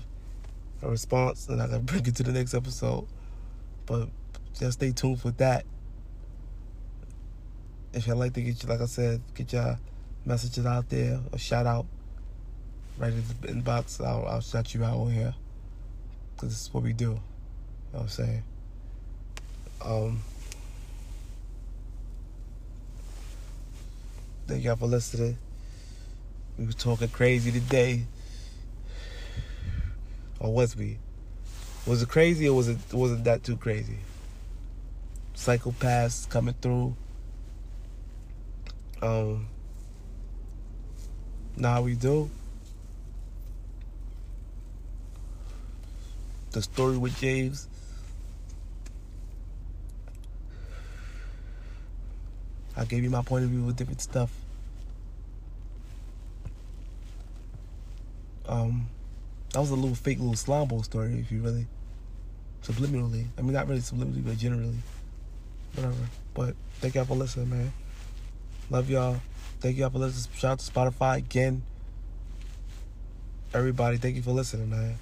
a 0.82 0.88
response 0.88 1.48
and 1.48 1.60
I 1.60 1.66
can 1.66 1.82
bring 1.84 2.06
it 2.06 2.14
to 2.16 2.22
the 2.22 2.32
next 2.32 2.54
episode. 2.54 3.06
But 3.86 4.08
just 4.58 4.74
stay 4.74 4.92
tuned 4.92 5.20
for 5.20 5.30
that. 5.32 5.64
If 7.92 8.06
y'all 8.06 8.16
like 8.16 8.34
to 8.34 8.42
get 8.42 8.62
you 8.62 8.68
like 8.68 8.80
I 8.80 8.86
said, 8.86 9.22
get 9.34 9.52
your 9.52 9.78
messages 10.24 10.66
out 10.66 10.88
there, 10.90 11.20
a 11.32 11.38
shout 11.38 11.66
out 11.66 11.86
right 12.98 13.12
in 13.12 13.22
the 13.40 13.48
inbox, 13.48 14.04
I'll, 14.04 14.26
I'll 14.26 14.40
shout 14.40 14.74
you 14.74 14.84
out 14.84 14.96
on 14.96 15.10
here. 15.10 15.34
Cause 16.36 16.50
this 16.50 16.62
is 16.62 16.74
what 16.74 16.82
we 16.82 16.92
do. 16.92 17.20
Know 17.94 18.00
what 18.00 18.06
I'm 18.06 18.08
saying? 18.08 18.42
Um 19.80 20.22
Thank 24.48 24.64
y'all 24.64 24.74
for 24.74 24.86
listening. 24.86 25.38
We 26.58 26.66
were 26.66 26.72
talking 26.72 27.06
crazy 27.08 27.52
today. 27.52 28.06
Or 30.40 30.52
was 30.52 30.76
we? 30.76 30.98
Was 31.86 32.02
it 32.02 32.08
crazy 32.08 32.48
or 32.48 32.56
was 32.56 32.68
it 32.68 32.78
wasn't 32.92 33.22
that 33.24 33.44
too 33.44 33.56
crazy? 33.56 33.98
Psychopaths 35.36 36.28
coming 36.28 36.56
through. 36.60 36.96
Um 39.02 39.46
now 41.56 41.80
we 41.80 41.94
do. 41.94 42.28
The 46.50 46.60
story 46.60 46.98
with 46.98 47.16
James. 47.20 47.68
I 52.76 52.84
gave 52.84 53.04
you 53.04 53.10
my 53.10 53.22
point 53.22 53.44
of 53.44 53.50
view 53.50 53.62
with 53.62 53.76
different 53.76 54.00
stuff. 54.00 54.30
Um, 58.46 58.88
that 59.52 59.60
was 59.60 59.70
a 59.70 59.74
little 59.74 59.94
fake 59.94 60.18
little 60.18 60.34
slime 60.34 60.82
story, 60.82 61.18
if 61.18 61.30
you 61.30 61.40
really 61.40 61.66
subliminally. 62.62 63.26
I 63.38 63.42
mean, 63.42 63.52
not 63.52 63.68
really 63.68 63.80
subliminally, 63.80 64.24
but 64.24 64.36
generally. 64.36 64.78
Whatever. 65.74 65.96
But 66.34 66.56
thank 66.80 66.94
y'all 66.94 67.04
for 67.04 67.14
listening, 67.14 67.50
man. 67.50 67.72
Love 68.70 68.90
y'all. 68.90 69.20
Thank 69.60 69.76
y'all 69.76 69.90
for 69.90 69.98
listening. 69.98 70.36
Shout 70.36 70.52
out 70.52 70.58
to 70.58 70.70
Spotify 70.70 71.18
again. 71.18 71.62
Everybody, 73.52 73.98
thank 73.98 74.16
you 74.16 74.22
for 74.22 74.32
listening, 74.32 74.70
man. 74.70 74.98